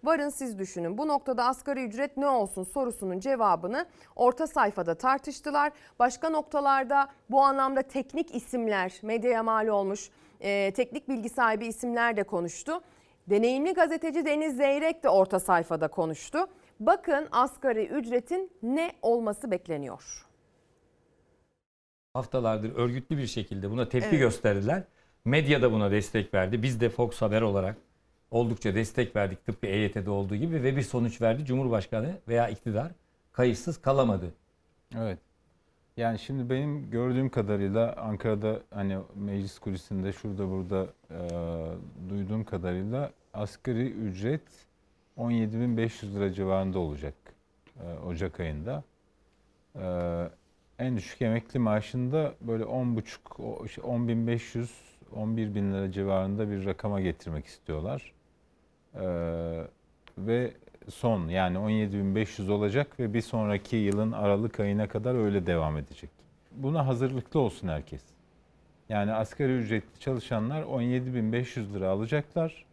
Varın 0.04 0.30
siz 0.30 0.60
düşünün 0.60 0.98
bu 0.98 1.08
noktada 1.08 1.46
asgari 1.46 1.84
ücret 1.84 2.18
ne 2.18 2.28
olsun 2.28 2.64
sorusunun 2.64 3.20
cevabını 3.20 3.86
orta 4.16 4.48
sayfada 4.48 4.96
tartıştılar. 4.96 5.72
Başka 6.00 6.30
noktalarda 6.30 7.08
bu 7.30 7.42
anlamda 7.42 7.82
teknik 7.82 8.36
isimler 8.36 9.00
medyaya 9.02 9.44
mal 9.44 9.68
olmuş 9.68 10.10
e, 10.42 10.72
teknik 10.76 11.10
bilgi 11.10 11.30
sahibi 11.30 11.66
isimler 11.68 12.18
de 12.18 12.24
konuştu. 12.24 12.82
Deneyimli 13.30 13.74
gazeteci 13.74 14.26
Deniz 14.26 14.58
Zeyrek 14.58 15.04
de 15.04 15.10
orta 15.10 15.40
sayfada 15.40 15.88
konuştu. 15.88 16.40
Bakın 16.80 17.28
asgari 17.32 17.86
ücretin 17.86 18.52
ne 18.64 18.92
olması 19.02 19.52
bekleniyor? 19.52 20.26
haftalardır 22.14 22.76
örgütlü 22.76 23.18
bir 23.18 23.28
şekilde 23.28 23.72
buna 23.72 23.90
tepki 23.90 24.08
Evet. 24.10 24.20
gösterdiler. 24.20 24.84
Medya 25.26 25.62
da 25.62 25.72
buna 25.72 25.92
destek 25.92 26.34
verdi. 26.34 26.64
Biz 26.64 26.82
de 26.82 26.90
Fox 26.90 27.22
Haber 27.22 27.42
olarak 27.42 27.76
oldukça 28.32 28.76
destek 28.76 29.16
verdik 29.16 29.46
tıpkı 29.46 29.68
EYT'de 29.68 30.10
olduğu 30.10 30.36
gibi 30.36 30.64
ve 30.64 30.76
bir 30.76 30.82
sonuç 30.82 31.22
verdi. 31.22 31.46
Cumhurbaşkanı 31.46 32.18
veya 32.28 32.50
iktidar 32.50 32.92
kayıtsız 33.32 33.82
kalamadı. 33.82 34.34
Evet. 34.98 35.20
Yani 35.98 36.20
şimdi 36.20 36.50
benim 36.50 36.90
gördüğüm 36.92 37.30
kadarıyla 37.30 37.96
Ankara'da 37.96 38.60
hani 38.74 38.98
meclis 39.16 39.60
kulisinde 39.60 40.12
şurada 40.14 40.50
burada 40.50 40.88
e, 41.12 41.20
duyduğum 42.10 42.44
kadarıyla 42.44 43.12
asgari 43.34 43.90
ücret 43.92 44.42
17.500 45.18 46.14
lira 46.16 46.34
civarında 46.34 46.80
olacak 46.80 47.14
e, 47.84 48.00
Ocak 48.08 48.40
ayında. 48.40 48.84
E, 49.76 49.84
en 50.80 50.98
düşük 50.98 51.22
emekli 51.22 51.60
maaşında 51.60 52.34
böyle 52.42 52.64
10.5 52.64 53.40
o- 53.44 53.66
işte 53.66 53.82
10.500 53.82 54.68
11.000 55.16 55.74
lira 55.74 55.92
civarında 55.92 56.50
bir 56.52 56.66
rakama 56.66 57.02
getirmek 57.02 57.46
istiyorlar. 57.46 58.14
E, 58.96 59.04
ve 60.18 60.54
son 60.90 61.28
yani 61.28 61.58
17.500 61.58 62.52
olacak 62.52 63.00
ve 63.00 63.14
bir 63.14 63.22
sonraki 63.22 63.76
yılın 63.76 64.12
Aralık 64.12 64.60
ayına 64.60 64.88
kadar 64.88 65.16
öyle 65.16 65.46
devam 65.46 65.78
edecek. 65.78 66.10
Buna 66.52 66.88
hazırlıklı 66.88 67.40
olsun 67.40 67.68
herkes. 67.68 68.02
Yani 68.90 69.14
asgari 69.14 69.52
ücretli 69.58 70.00
çalışanlar 70.00 70.62
17.500 70.64 71.74
lira 71.74 71.90
alacaklar. 71.90 72.66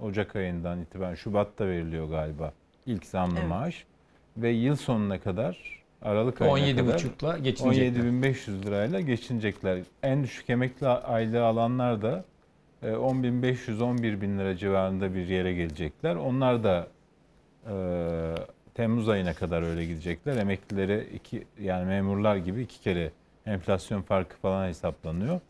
Ocak 0.00 0.36
ayından 0.36 0.80
itibaren 0.80 1.14
Şubat'ta 1.14 1.66
veriliyor 1.66 2.08
galiba 2.08 2.52
ilk 2.86 3.06
zamlı 3.06 3.38
Evet. 3.38 3.48
maaş. 3.48 3.84
Ve 4.36 4.50
yıl 4.50 4.76
sonuna 4.76 5.20
kadar 5.20 5.78
Aralık 6.02 6.40
ayına 6.42 6.58
17,5'la 6.58 7.16
kadar 7.18 7.38
geçinecekler. 7.38 8.02
17.500 8.02 8.62
lirayla 8.66 9.00
geçinecekler. 9.00 9.78
En 10.02 10.22
düşük 10.22 10.50
emekli 10.50 10.88
aylığı 10.88 11.44
alanlar 11.44 12.02
da 12.02 12.24
e, 12.82 12.86
10.500-11.000 12.86 14.38
lira 14.38 14.56
civarında 14.56 15.14
bir 15.14 15.28
yere 15.28 15.54
gelecekler. 15.54 16.16
Onlar 16.16 16.64
da 16.64 16.86
e, 17.68 17.74
Temmuz 18.74 19.08
ayına 19.08 19.34
kadar 19.34 19.62
öyle 19.62 19.84
gidecekler. 19.84 20.36
Emeklilere 20.36 21.04
iki 21.04 21.44
yani 21.60 21.84
memurlar 21.84 22.36
gibi 22.36 22.62
iki 22.62 22.80
kere 22.80 23.10
enflasyon 23.46 24.02
farkı 24.02 24.36
falan 24.36 24.68
hesaplanıyor. 24.68 25.40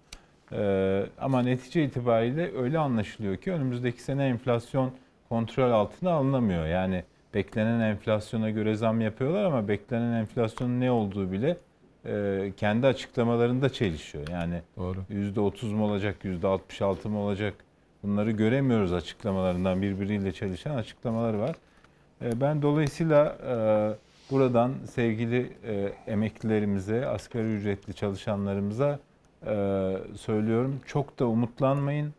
E, 0.52 1.06
ama 1.18 1.42
netice 1.42 1.84
itibariyle 1.84 2.56
öyle 2.58 2.78
anlaşılıyor 2.78 3.36
ki 3.36 3.52
önümüzdeki 3.52 4.02
sene 4.02 4.26
enflasyon 4.26 4.92
kontrol 5.28 5.70
altına 5.70 6.10
alınamıyor. 6.12 6.66
Yani 6.66 7.04
beklenen 7.34 7.80
enflasyona 7.80 8.50
göre 8.50 8.74
zam 8.74 9.00
yapıyorlar 9.00 9.44
ama 9.44 9.68
beklenen 9.68 10.12
enflasyonun 10.12 10.80
ne 10.80 10.90
olduğu 10.90 11.32
bile 11.32 11.56
e, 12.06 12.52
kendi 12.56 12.86
açıklamalarında 12.86 13.68
çelişiyor. 13.68 14.28
Yani 14.28 14.62
Doğru. 14.76 14.98
%30 15.10 15.66
mu 15.74 15.84
olacak, 15.84 16.16
%66 16.24 17.08
mı 17.08 17.18
olacak 17.18 17.54
bunları 18.02 18.30
göremiyoruz 18.30 18.92
açıklamalarından 18.92 19.82
birbiriyle 19.82 20.32
çelişen 20.32 20.74
açıklamaları 20.74 21.38
var. 21.38 21.56
E, 22.22 22.40
Ben 22.40 22.62
dolayısıyla 22.62 23.36
e, 23.46 23.54
buradan 24.30 24.74
sevgili 24.90 25.52
e, 25.64 25.92
emeklilerimize, 26.06 27.06
asgari 27.06 27.54
ücretli 27.54 27.94
çalışanlarımıza 27.94 28.98
söylüyorum. 30.16 30.80
Çok 30.86 31.18
da 31.18 31.26
umutlanmayın. 31.26 32.14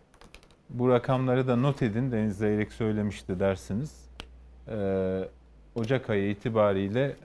Bu 0.70 0.90
rakamları 0.90 1.48
da 1.48 1.56
not 1.56 1.82
edin. 1.82 2.12
Deniz 2.12 2.38
Zeyrek 2.38 2.72
söylemişti 2.72 3.40
dersiniz. 3.40 4.10
Ocak 5.76 6.10
ayı 6.10 6.30
itibariyle 6.30 7.16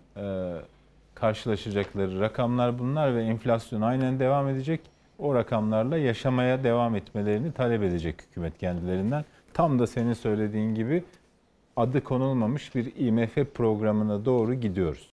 karşılaşacakları 1.15 2.21
rakamlar 2.21 2.79
bunlar 2.79 3.17
ve 3.17 3.23
enflasyon 3.23 3.81
aynen 3.81 4.19
devam 4.21 4.49
edecek. 4.49 4.81
O 5.19 5.35
rakamlarla 5.35 5.99
yaşamaya 5.99 6.65
devam 6.65 6.97
etmelerini 6.97 7.53
talep 7.53 7.83
edecek 7.83 8.23
hükümet 8.23 8.59
kendilerinden. 8.59 9.25
Tam 9.53 9.79
da 9.79 9.87
senin 9.87 10.13
söylediğin 10.13 10.75
gibi 10.75 11.05
adı 11.77 12.05
konulmamış 12.05 12.75
bir 12.75 12.97
IMF 12.97 13.55
programına 13.55 14.25
doğru 14.25 14.55
gidiyoruz. 14.55 15.15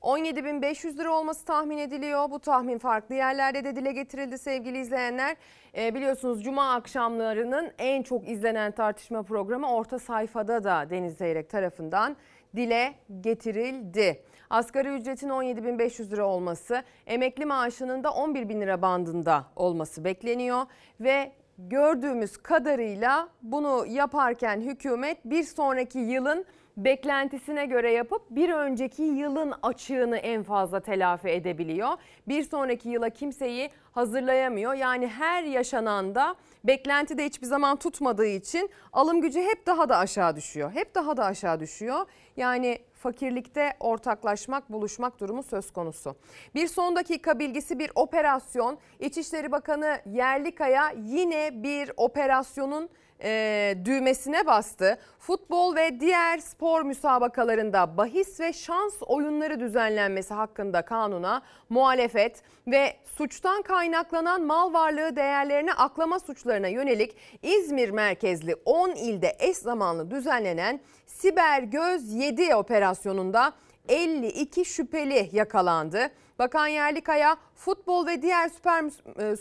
17.500 0.00 0.98
lira 0.98 1.12
olması 1.12 1.44
tahmin 1.44 1.78
ediliyor. 1.78 2.30
Bu 2.30 2.38
tahmin 2.38 2.78
farklı 2.78 3.14
yerlerde 3.14 3.64
de 3.64 3.76
dile 3.76 3.92
getirildi 3.92 4.38
sevgili 4.38 4.78
izleyenler. 4.78 5.36
Ee, 5.76 5.94
biliyorsunuz 5.94 6.44
cuma 6.44 6.74
akşamlarının 6.74 7.72
en 7.78 8.02
çok 8.02 8.28
izlenen 8.28 8.72
tartışma 8.72 9.22
programı 9.22 9.72
orta 9.72 9.98
sayfada 9.98 10.64
da 10.64 10.90
Deniz 10.90 11.16
Zeyrek 11.16 11.50
tarafından 11.50 12.16
dile 12.56 12.94
getirildi. 13.20 14.22
Asgari 14.50 14.88
ücretin 14.88 15.28
17.500 15.28 16.10
lira 16.10 16.26
olması, 16.26 16.82
emekli 17.06 17.46
maaşının 17.46 18.04
da 18.04 18.08
11.000 18.08 18.60
lira 18.60 18.82
bandında 18.82 19.44
olması 19.56 20.04
bekleniyor 20.04 20.62
ve 21.00 21.32
gördüğümüz 21.68 22.36
kadarıyla 22.36 23.28
bunu 23.42 23.86
yaparken 23.86 24.60
hükümet 24.60 25.24
bir 25.24 25.42
sonraki 25.42 25.98
yılın 25.98 26.46
beklentisine 26.76 27.66
göre 27.66 27.92
yapıp 27.92 28.22
bir 28.30 28.48
önceki 28.48 29.02
yılın 29.02 29.54
açığını 29.62 30.16
en 30.16 30.42
fazla 30.42 30.80
telafi 30.80 31.28
edebiliyor. 31.28 31.88
Bir 32.28 32.42
sonraki 32.42 32.88
yıla 32.88 33.10
kimseyi 33.10 33.70
hazırlayamıyor. 33.92 34.74
Yani 34.74 35.08
her 35.08 35.42
yaşananda 35.42 36.34
beklenti 36.64 37.18
de 37.18 37.24
hiçbir 37.24 37.46
zaman 37.46 37.76
tutmadığı 37.76 38.26
için 38.26 38.70
alım 38.92 39.20
gücü 39.20 39.40
hep 39.40 39.66
daha 39.66 39.88
da 39.88 39.96
aşağı 39.96 40.36
düşüyor. 40.36 40.72
Hep 40.72 40.94
daha 40.94 41.16
da 41.16 41.24
aşağı 41.24 41.60
düşüyor. 41.60 42.06
Yani 42.36 42.78
fakirlikte 43.00 43.72
ortaklaşmak, 43.80 44.72
buluşmak 44.72 45.20
durumu 45.20 45.42
söz 45.42 45.70
konusu. 45.70 46.16
Bir 46.54 46.66
son 46.66 46.96
dakika 46.96 47.38
bilgisi 47.38 47.78
bir 47.78 47.90
operasyon. 47.94 48.78
İçişleri 49.00 49.52
Bakanı 49.52 50.00
Yerlikaya 50.06 50.92
yine 50.96 51.62
bir 51.62 51.90
operasyonun 51.96 52.88
e, 53.22 53.74
düğmesine 53.84 54.46
bastı. 54.46 54.98
Futbol 55.18 55.76
ve 55.76 56.00
diğer 56.00 56.38
spor 56.38 56.82
müsabakalarında 56.82 57.96
bahis 57.96 58.40
ve 58.40 58.52
şans 58.52 58.94
oyunları 59.00 59.60
düzenlenmesi 59.60 60.34
hakkında 60.34 60.82
kanuna 60.82 61.42
muhalefet 61.68 62.42
ve 62.66 62.96
suçtan 63.16 63.62
kaynaklanan 63.62 64.42
mal 64.42 64.72
varlığı 64.72 65.16
değerlerini 65.16 65.72
aklama 65.72 66.18
suçlarına 66.18 66.68
yönelik 66.68 67.16
İzmir 67.42 67.90
merkezli 67.90 68.54
10 68.64 68.90
ilde 68.90 69.36
eş 69.38 69.56
zamanlı 69.56 70.10
düzenlenen 70.10 70.80
Siber 71.06 71.62
Göz 71.62 72.12
7 72.12 72.54
operasyonunda 72.54 73.52
52 73.88 74.64
şüpheli 74.64 75.28
yakalandı. 75.32 76.10
Bakan 76.38 76.66
Yerlikaya 76.66 77.36
futbol 77.54 78.06
ve 78.06 78.22
diğer 78.22 78.48
süper 78.48 78.84
e, 78.84 79.36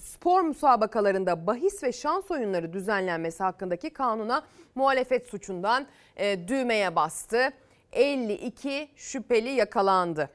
spor 0.00 0.42
müsabakalarında 0.42 1.46
bahis 1.46 1.82
ve 1.82 1.92
şans 1.92 2.30
oyunları 2.30 2.72
düzenlenmesi 2.72 3.42
hakkındaki 3.42 3.90
kanuna 3.90 4.42
muhalefet 4.74 5.28
suçundan 5.28 5.86
e, 6.16 6.48
düğmeye 6.48 6.96
bastı. 6.96 7.52
52 7.92 8.88
şüpheli 8.96 9.48
yakalandı. 9.48 10.30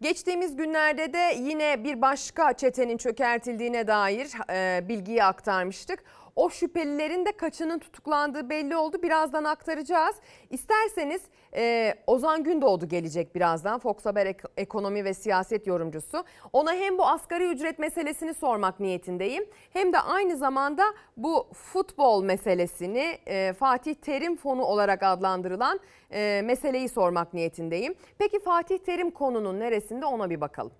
Geçtiğimiz 0.00 0.56
günlerde 0.56 1.12
de 1.12 1.34
yine 1.38 1.84
bir 1.84 2.02
başka 2.02 2.52
çetenin 2.52 2.96
çökertildiğine 2.96 3.86
dair 3.86 4.30
e, 4.50 4.88
bilgiyi 4.88 5.24
aktarmıştık. 5.24 6.04
O 6.36 6.50
şüphelilerin 6.50 7.26
de 7.26 7.32
kaçının 7.32 7.78
tutuklandığı 7.78 8.50
belli 8.50 8.76
oldu. 8.76 9.02
Birazdan 9.02 9.44
aktaracağız. 9.44 10.16
İsterseniz 10.50 11.22
e, 11.54 11.94
Ozan 12.06 12.44
Gündoğdu 12.44 12.88
gelecek 12.88 13.34
birazdan. 13.34 13.78
Fox 13.78 14.06
Haber 14.06 14.26
ek- 14.26 14.48
ekonomi 14.56 15.04
ve 15.04 15.14
siyaset 15.14 15.66
yorumcusu. 15.66 16.24
Ona 16.52 16.72
hem 16.74 16.98
bu 16.98 17.06
asgari 17.06 17.44
ücret 17.48 17.78
meselesini 17.78 18.34
sormak 18.34 18.80
niyetindeyim. 18.80 19.44
Hem 19.72 19.92
de 19.92 19.98
aynı 20.00 20.36
zamanda 20.36 20.84
bu 21.16 21.48
futbol 21.54 22.22
meselesini 22.24 23.18
e, 23.26 23.52
Fatih 23.52 23.94
Terim 23.94 24.36
fonu 24.36 24.62
olarak 24.64 25.02
adlandırılan 25.02 25.80
e, 26.12 26.42
meseleyi 26.44 26.88
sormak 26.88 27.34
niyetindeyim. 27.34 27.94
Peki 28.18 28.40
Fatih 28.40 28.78
Terim 28.78 29.10
konunun 29.10 29.60
neresinde 29.60 30.06
ona 30.06 30.30
bir 30.30 30.40
bakalım. 30.40 30.72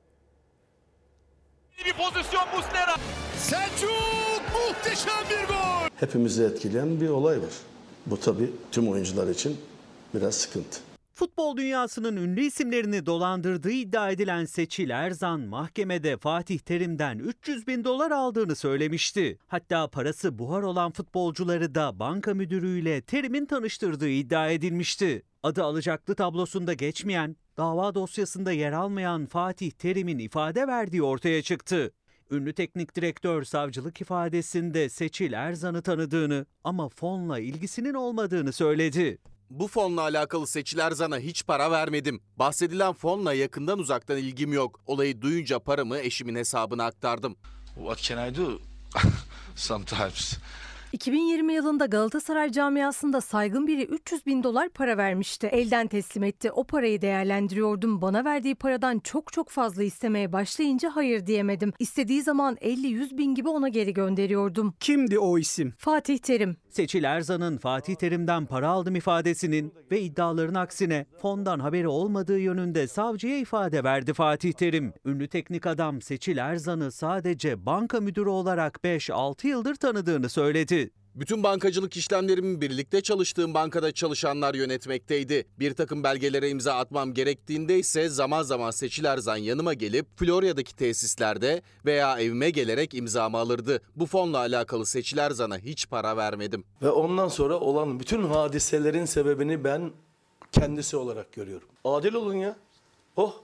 Bir 1.84 1.92
pozisyon 1.92 2.44
Muslera. 2.56 2.94
Selçuk 3.36 4.19
muhteşem 4.54 5.24
bir 5.30 5.48
gol. 5.48 5.88
Hepimizi 5.96 6.42
etkileyen 6.42 7.00
bir 7.00 7.08
olay 7.08 7.38
var. 7.38 7.52
Bu 8.06 8.20
tabii 8.20 8.50
tüm 8.72 8.88
oyuncular 8.88 9.28
için 9.28 9.56
biraz 10.14 10.34
sıkıntı. 10.34 10.80
Futbol 11.14 11.56
dünyasının 11.56 12.16
ünlü 12.16 12.40
isimlerini 12.40 13.06
dolandırdığı 13.06 13.70
iddia 13.70 14.10
edilen 14.10 14.44
Seçil 14.44 14.90
Erzan 14.90 15.40
mahkemede 15.40 16.16
Fatih 16.16 16.58
Terim'den 16.58 17.18
300 17.18 17.66
bin 17.66 17.84
dolar 17.84 18.10
aldığını 18.10 18.56
söylemişti. 18.56 19.38
Hatta 19.46 19.88
parası 19.88 20.38
buhar 20.38 20.62
olan 20.62 20.90
futbolcuları 20.92 21.74
da 21.74 21.98
banka 21.98 22.34
müdürüyle 22.34 23.00
Terim'in 23.02 23.46
tanıştırdığı 23.46 24.08
iddia 24.08 24.50
edilmişti. 24.50 25.22
Adı 25.42 25.64
alacaklı 25.64 26.14
tablosunda 26.14 26.72
geçmeyen, 26.72 27.36
dava 27.56 27.94
dosyasında 27.94 28.52
yer 28.52 28.72
almayan 28.72 29.26
Fatih 29.26 29.70
Terim'in 29.70 30.18
ifade 30.18 30.66
verdiği 30.66 31.02
ortaya 31.02 31.42
çıktı. 31.42 31.92
Ünlü 32.30 32.52
teknik 32.52 32.96
direktör 32.96 33.44
savcılık 33.44 34.00
ifadesinde 34.00 34.88
Seçil 34.88 35.32
Erzan'ı 35.32 35.82
tanıdığını 35.82 36.46
ama 36.64 36.88
fonla 36.88 37.38
ilgisinin 37.38 37.94
olmadığını 37.94 38.52
söyledi. 38.52 39.18
Bu 39.50 39.68
fonla 39.68 40.00
alakalı 40.00 40.46
Seçil 40.46 40.78
Zan'a 40.90 41.18
hiç 41.18 41.46
para 41.46 41.70
vermedim. 41.70 42.20
Bahsedilen 42.36 42.92
fonla 42.92 43.34
yakından 43.34 43.78
uzaktan 43.78 44.18
ilgim 44.18 44.52
yok. 44.52 44.80
Olayı 44.86 45.22
duyunca 45.22 45.58
paramı 45.58 45.98
eşimin 45.98 46.34
hesabına 46.34 46.84
aktardım. 46.84 47.36
What 47.74 48.02
can 48.02 48.28
I 48.28 48.36
do? 48.36 48.58
Sometimes. 49.56 50.38
2020 50.92 51.52
yılında 51.52 51.86
Galatasaray 51.86 52.50
camiasında 52.52 53.20
saygın 53.20 53.66
biri 53.66 53.84
300 53.84 54.26
bin 54.26 54.42
dolar 54.42 54.68
para 54.68 54.96
vermişti. 54.96 55.46
Elden 55.46 55.86
teslim 55.86 56.22
etti. 56.22 56.52
O 56.52 56.64
parayı 56.64 57.02
değerlendiriyordum. 57.02 58.02
Bana 58.02 58.24
verdiği 58.24 58.54
paradan 58.54 58.98
çok 58.98 59.32
çok 59.32 59.48
fazla 59.48 59.82
istemeye 59.82 60.32
başlayınca 60.32 60.90
hayır 60.94 61.26
diyemedim. 61.26 61.72
İstediği 61.78 62.22
zaman 62.22 62.54
50-100 62.54 63.18
bin 63.18 63.34
gibi 63.34 63.48
ona 63.48 63.68
geri 63.68 63.94
gönderiyordum. 63.94 64.74
Kimdi 64.80 65.18
o 65.18 65.38
isim? 65.38 65.74
Fatih 65.78 66.18
Terim. 66.18 66.56
Seçil 66.70 67.04
Erzan'ın 67.04 67.58
Fatih 67.58 67.94
Terim'den 67.94 68.46
para 68.46 68.68
aldım 68.68 68.96
ifadesinin 68.96 69.74
ve 69.90 70.00
iddiaların 70.00 70.54
aksine 70.54 71.06
fondan 71.22 71.58
haberi 71.58 71.88
olmadığı 71.88 72.38
yönünde 72.38 72.86
savcıya 72.86 73.38
ifade 73.38 73.84
verdi 73.84 74.12
Fatih 74.12 74.52
Terim. 74.52 74.92
Ünlü 75.04 75.28
teknik 75.28 75.66
adam 75.66 76.02
Seçil 76.02 76.36
Erzan'ı 76.36 76.92
sadece 76.92 77.66
banka 77.66 78.00
müdürü 78.00 78.28
olarak 78.28 78.80
5-6 78.84 79.46
yıldır 79.46 79.74
tanıdığını 79.74 80.28
söyledi. 80.28 80.79
Bütün 81.14 81.42
bankacılık 81.42 81.96
işlemlerimi 81.96 82.60
birlikte 82.60 83.00
çalıştığım 83.00 83.54
bankada 83.54 83.92
çalışanlar 83.92 84.54
yönetmekteydi. 84.54 85.46
Bir 85.58 85.74
takım 85.74 86.04
belgelere 86.04 86.48
imza 86.48 86.74
atmam 86.74 87.14
gerektiğinde 87.14 87.78
ise 87.78 88.08
zaman 88.08 88.42
zaman 88.42 88.70
Seçil 88.70 89.04
Erzan 89.04 89.36
yanıma 89.36 89.74
gelip 89.74 90.06
Florya'daki 90.18 90.76
tesislerde 90.76 91.62
veya 91.84 92.20
evime 92.20 92.50
gelerek 92.50 92.94
imzamı 92.94 93.38
alırdı. 93.38 93.82
Bu 93.96 94.06
fonla 94.06 94.38
alakalı 94.38 94.86
Seçil 94.86 95.18
Erzan'a 95.18 95.58
hiç 95.58 95.88
para 95.88 96.16
vermedim. 96.16 96.64
Ve 96.82 96.90
ondan 96.90 97.28
sonra 97.28 97.60
olan 97.60 98.00
bütün 98.00 98.22
hadiselerin 98.22 99.04
sebebini 99.04 99.64
ben 99.64 99.92
kendisi 100.52 100.96
olarak 100.96 101.32
görüyorum. 101.32 101.68
Adil 101.84 102.14
olun 102.14 102.34
ya. 102.34 102.56
Oh 103.16 103.34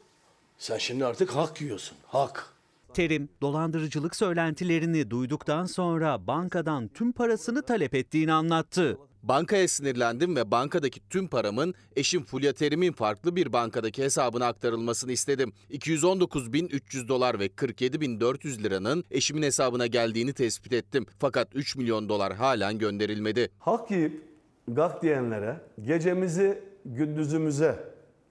sen 0.59 0.79
şimdi 0.79 1.07
artık 1.07 1.31
hak 1.31 1.61
yiyorsun. 1.61 1.99
Hak. 2.07 2.56
Terim, 2.97 3.29
dolandırıcılık 3.43 4.17
söylentilerini 4.17 5.11
duyduktan 5.11 5.65
sonra 5.65 6.27
bankadan 6.27 6.89
tüm 6.89 7.13
parasını 7.13 7.63
talep 7.63 7.95
ettiğini 7.95 8.33
anlattı. 8.33 8.99
Bankaya 9.23 9.69
sinirlendim 9.69 10.37
ve 10.37 10.51
bankadaki 10.51 11.09
tüm 11.09 11.29
paramın 11.29 11.75
eşim 11.97 12.25
Fulya 12.25 12.53
Terim'in 12.53 12.93
farklı 12.93 13.37
bir 13.37 13.53
bankadaki 13.53 14.03
hesabına 14.03 14.47
aktarılmasını 14.47 15.13
istedim. 15.13 15.53
219.300 15.71 17.09
dolar 17.09 17.39
ve 17.39 17.47
47.400 17.47 18.63
liranın 18.63 19.05
eşimin 19.11 19.43
hesabına 19.43 19.87
geldiğini 19.87 20.33
tespit 20.33 20.73
ettim. 20.73 21.07
Fakat 21.19 21.49
3 21.55 21.77
milyon 21.77 22.09
dolar 22.09 22.35
halen 22.35 22.79
gönderilmedi. 22.79 23.51
Hak 23.59 23.91
yiyip 23.91 24.23
gak 24.69 25.03
diyenlere 25.03 25.61
gecemizi 25.83 26.63
gündüzümüze 26.85 27.85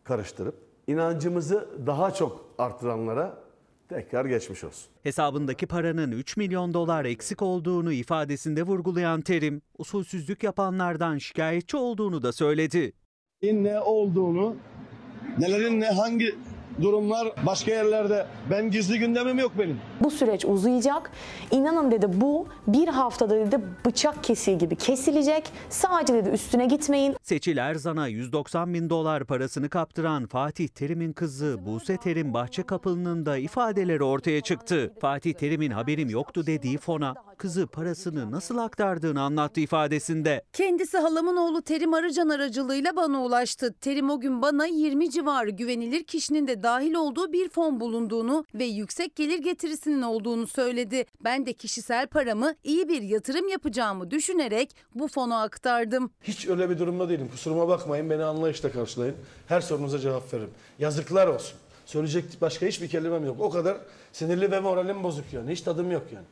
karıştırıp 0.04 0.56
inancımızı 0.88 1.70
daha 1.86 2.14
çok 2.14 2.46
artıranlara 2.58 3.45
tekrar 3.90 4.26
geçmiş 4.26 4.64
olsun. 4.64 4.92
Hesabındaki 5.04 5.68
paranın 5.68 6.12
3 6.12 6.38
milyon 6.38 6.74
dolar 6.74 7.06
eksik 7.06 7.42
olduğunu 7.42 7.94
ifadesinde 7.94 8.64
vurgulayan 8.64 9.22
Terim, 9.22 9.62
usulsüzlük 9.78 10.44
yapanlardan 10.44 11.18
şikayetçi 11.18 11.78
olduğunu 11.78 12.24
da 12.24 12.32
söyledi. 12.34 12.94
Ne 13.44 13.80
olduğunu, 13.80 14.56
nelerin 15.38 15.80
ne 15.80 15.90
hangi 15.90 16.36
durumlar 16.82 17.28
başka 17.46 17.72
yerlerde. 17.72 18.28
Ben 18.52 18.72
gizli 18.72 19.00
gündemim 19.00 19.40
yok 19.40 19.52
benim. 19.60 19.80
Bu 20.02 20.12
süreç 20.12 20.46
uzayacak. 20.46 21.12
İnanın 21.52 21.92
dedi 21.92 22.08
bu 22.14 22.48
bir 22.68 22.88
haftada 22.88 23.36
dedi 23.36 23.60
bıçak 23.86 24.24
kesiği 24.24 24.58
gibi 24.58 24.76
kesilecek. 24.76 25.52
Sadece 25.70 26.14
dedi 26.14 26.30
üstüne 26.30 26.66
gitmeyin. 26.66 27.16
Seçil 27.24 27.58
Erzan'a 27.58 28.08
190 28.08 28.74
bin 28.74 28.90
dolar 28.90 29.24
parasını 29.26 29.70
kaptıran 29.70 30.26
Fatih 30.28 30.68
Terim'in 30.68 31.14
kızı 31.14 31.66
Buse 31.66 31.98
Terim 31.98 32.34
Bahçekapılı'nın 32.34 33.26
da 33.26 33.38
ifadeleri 33.38 34.04
ortaya 34.04 34.42
çıktı. 34.42 34.94
Fatih 35.02 35.34
Terim'in 35.34 35.72
haberim 35.72 36.10
yoktu 36.10 36.46
dediği 36.46 36.78
fona 36.78 37.14
kızı 37.38 37.68
parasını 37.68 38.32
nasıl 38.32 38.58
aktardığını 38.58 39.22
anlattı 39.22 39.60
ifadesinde. 39.60 40.44
Kendisi 40.54 40.98
halamın 40.98 41.38
oğlu 41.38 41.62
Terim 41.62 41.94
Arıcan 41.94 42.30
aracılığıyla 42.30 42.96
bana 42.96 43.24
ulaştı. 43.24 43.76
Terim 43.82 44.10
o 44.10 44.20
gün 44.20 44.42
bana 44.42 44.66
20 44.66 45.12
civarı 45.12 45.50
güvenilir 45.50 46.04
kişinin 46.04 46.48
de 46.48 46.64
dahil 46.66 46.94
olduğu 46.94 47.34
bir 47.34 47.50
fon 47.50 47.80
bulunduğunu 47.80 48.46
ve 48.56 48.66
yüksek 48.66 49.16
gelir 49.16 49.40
getirisinin 49.40 50.02
olduğunu 50.02 50.48
söyledi. 50.48 51.06
Ben 51.24 51.46
de 51.46 51.54
kişisel 51.54 52.08
paramı 52.08 52.56
iyi 52.64 52.90
bir 52.90 53.02
yatırım 53.02 53.48
yapacağımı 53.48 54.12
düşünerek 54.12 54.76
bu 54.96 55.08
fona 55.08 55.42
aktardım. 55.42 56.12
Hiç 56.24 56.48
öyle 56.48 56.70
bir 56.70 56.80
durumda 56.80 57.10
değilim. 57.10 57.30
Kusuruma 57.32 57.68
bakmayın. 57.68 58.10
Beni 58.10 58.24
anlayışla 58.24 58.72
karşılayın. 58.72 59.16
Her 59.48 59.62
sorunuza 59.62 60.00
cevap 60.00 60.34
veririm. 60.34 60.52
Yazıklar 60.80 61.28
olsun. 61.28 61.58
Söyleyecek 61.86 62.26
başka 62.42 62.66
hiçbir 62.66 62.90
kelimem 62.90 63.26
yok. 63.26 63.38
O 63.40 63.50
kadar 63.50 63.78
sinirli 64.14 64.52
ve 64.52 64.60
moralim 64.60 65.04
bozuk 65.04 65.34
yani. 65.34 65.52
Hiç 65.52 65.62
tadım 65.62 65.92
yok 65.92 66.04
yani. 66.14 66.26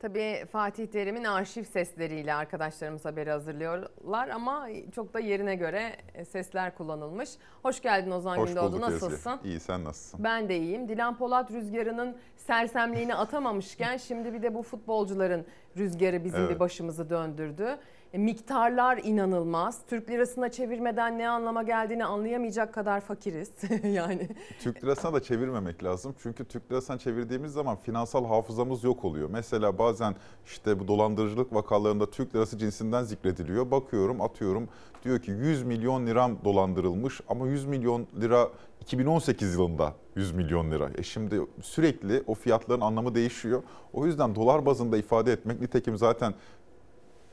Tabii 0.00 0.44
Fatih 0.52 0.86
Terim'in 0.86 1.24
arşiv 1.24 1.62
sesleriyle 1.64 2.34
arkadaşlarımız 2.34 3.04
haberi 3.04 3.30
hazırlıyorlar 3.30 4.28
ama 4.28 4.68
çok 4.94 5.14
da 5.14 5.20
yerine 5.20 5.54
göre 5.54 5.96
sesler 6.28 6.74
kullanılmış. 6.74 7.30
Hoş 7.62 7.82
geldin 7.82 8.10
Ozan 8.10 8.36
Hoş 8.38 8.48
Gündoğdu. 8.48 8.72
bulduk 8.72 8.90
Ezgi. 8.90 8.94
Nasılsın? 8.94 9.40
İyi 9.44 9.60
sen 9.60 9.84
nasılsın? 9.84 10.24
Ben 10.24 10.48
de 10.48 10.56
iyiyim. 10.58 10.88
Dilan 10.88 11.16
Polat 11.18 11.50
rüzgarının 11.50 12.16
sersemliğini 12.36 13.14
atamamışken 13.14 13.96
şimdi 13.96 14.32
bir 14.32 14.42
de 14.42 14.54
bu 14.54 14.62
futbolcuların 14.62 15.46
rüzgarı 15.76 16.24
bizim 16.24 16.40
Evet. 16.40 16.50
bir 16.54 16.60
başımızı 16.60 17.10
döndürdü. 17.10 17.78
E, 18.12 18.18
miktarlar 18.18 19.00
inanılmaz. 19.04 19.78
Türk 19.86 20.10
lirasına 20.10 20.48
çevirmeden 20.48 21.18
ne 21.18 21.28
anlama 21.28 21.62
geldiğini 21.62 22.04
anlayamayacak 22.04 22.74
kadar 22.74 23.00
fakiriz. 23.00 23.50
yani 23.84 24.28
Türk 24.60 24.84
lirasına 24.84 25.12
da 25.12 25.22
çevirmemek 25.22 25.84
lazım. 25.84 26.14
Çünkü 26.22 26.44
Türk 26.44 26.72
lirasına 26.72 26.98
çevirdiğimiz 26.98 27.52
zaman 27.52 27.76
finansal 27.76 28.26
hafızamız 28.26 28.84
yok 28.84 29.04
oluyor. 29.04 29.28
Mesela 29.32 29.78
bazen 29.78 30.14
işte 30.46 30.80
bu 30.80 30.88
dolandırıcılık 30.88 31.54
vakalarında 31.54 32.10
Türk 32.10 32.34
lirası 32.34 32.58
cinsinden 32.58 33.02
zikrediliyor. 33.02 33.70
Bakıyorum 33.70 34.20
atıyorum 34.20 34.68
diyor 35.04 35.22
ki 35.22 35.30
100 35.30 35.62
milyon 35.62 36.06
liram 36.06 36.44
dolandırılmış 36.44 37.20
ama 37.28 37.46
100 37.48 37.64
milyon 37.64 38.06
lira 38.20 38.48
2018 38.80 39.54
yılında 39.54 39.94
100 40.16 40.32
milyon 40.32 40.70
lira. 40.70 40.90
E 40.98 41.02
şimdi 41.02 41.40
sürekli 41.62 42.22
o 42.26 42.34
fiyatların 42.34 42.80
anlamı 42.80 43.14
değişiyor. 43.14 43.62
O 43.92 44.06
yüzden 44.06 44.34
dolar 44.34 44.66
bazında 44.66 44.96
ifade 44.96 45.32
etmek 45.32 45.60
nitekim 45.60 45.96
zaten 45.96 46.34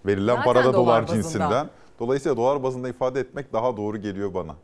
verilen 0.05 0.35
Zaten 0.35 0.43
para 0.43 0.59
da 0.59 0.73
dolar 0.73 1.07
dolar 1.07 1.07
cinsinden. 1.07 1.69
Dolayısıyla 1.99 2.37
dolar 2.37 2.63
bazında 2.63 2.89
ifade 2.89 3.19
etmek 3.19 3.53
daha 3.53 3.77
doğru 3.77 3.97
geliyor 3.97 4.33
bana. 4.33 4.55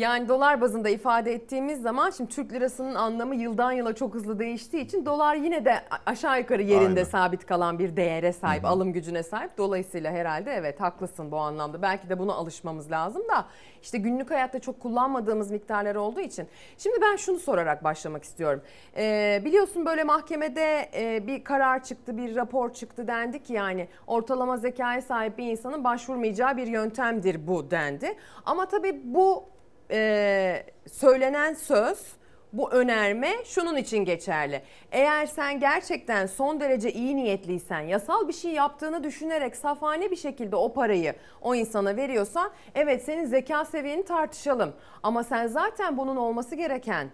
Yani 0.00 0.28
dolar 0.28 0.60
bazında 0.60 0.88
ifade 0.88 1.32
ettiğimiz 1.32 1.82
zaman 1.82 2.10
şimdi 2.10 2.30
Türk 2.30 2.52
lirasının 2.52 2.94
anlamı 2.94 3.34
yıldan 3.34 3.72
yıla 3.72 3.94
çok 3.94 4.14
hızlı 4.14 4.38
değiştiği 4.38 4.84
için 4.84 5.06
dolar 5.06 5.34
yine 5.34 5.64
de 5.64 5.74
aşağı 6.06 6.38
yukarı 6.38 6.62
yerinde 6.62 7.00
Aynen. 7.00 7.04
sabit 7.04 7.46
kalan 7.46 7.78
bir 7.78 7.96
değere 7.96 8.32
sahip, 8.32 8.64
alım 8.64 8.92
gücüne 8.92 9.22
sahip. 9.22 9.58
Dolayısıyla 9.58 10.12
herhalde 10.12 10.52
evet 10.52 10.80
haklısın 10.80 11.30
bu 11.30 11.36
anlamda. 11.36 11.82
Belki 11.82 12.08
de 12.08 12.18
buna 12.18 12.34
alışmamız 12.34 12.90
lazım 12.90 13.22
da 13.28 13.46
işte 13.82 13.98
günlük 13.98 14.30
hayatta 14.30 14.58
çok 14.58 14.80
kullanmadığımız 14.80 15.50
miktarlar 15.50 15.94
olduğu 15.94 16.20
için. 16.20 16.48
Şimdi 16.78 16.96
ben 17.02 17.16
şunu 17.16 17.38
sorarak 17.38 17.84
başlamak 17.84 18.24
istiyorum. 18.24 18.62
Ee, 18.96 19.42
biliyorsun 19.44 19.86
böyle 19.86 20.04
mahkemede 20.04 20.90
e, 20.94 21.26
bir 21.26 21.44
karar 21.44 21.84
çıktı, 21.84 22.16
bir 22.16 22.36
rapor 22.36 22.72
çıktı 22.72 23.06
dendi 23.06 23.42
ki 23.42 23.52
yani 23.52 23.88
ortalama 24.06 24.56
zekaya 24.56 25.02
sahip 25.02 25.38
bir 25.38 25.50
insanın 25.50 25.84
başvurmayacağı 25.84 26.56
bir 26.56 26.66
yöntemdir 26.66 27.46
bu 27.46 27.70
dendi. 27.70 28.16
Ama 28.44 28.66
tabii 28.66 29.00
bu 29.04 29.44
e, 29.90 30.66
söylenen 30.92 31.54
söz 31.54 32.20
bu 32.52 32.70
önerme 32.72 33.32
şunun 33.44 33.76
için 33.76 34.04
geçerli. 34.04 34.62
Eğer 34.92 35.26
sen 35.26 35.60
gerçekten 35.60 36.26
son 36.26 36.60
derece 36.60 36.92
iyi 36.92 37.16
niyetliysen, 37.16 37.80
yasal 37.80 38.28
bir 38.28 38.32
şey 38.32 38.52
yaptığını 38.52 39.04
düşünerek 39.04 39.56
safane 39.56 40.10
bir 40.10 40.16
şekilde 40.16 40.56
o 40.56 40.72
parayı 40.72 41.14
o 41.42 41.54
insana 41.54 41.96
veriyorsan 41.96 42.50
evet 42.74 43.02
senin 43.04 43.24
zeka 43.24 43.64
seviyeni 43.64 44.04
tartışalım. 44.04 44.72
Ama 45.02 45.24
sen 45.24 45.46
zaten 45.46 45.96
bunun 45.96 46.16
olması 46.16 46.54
gereken 46.54 47.10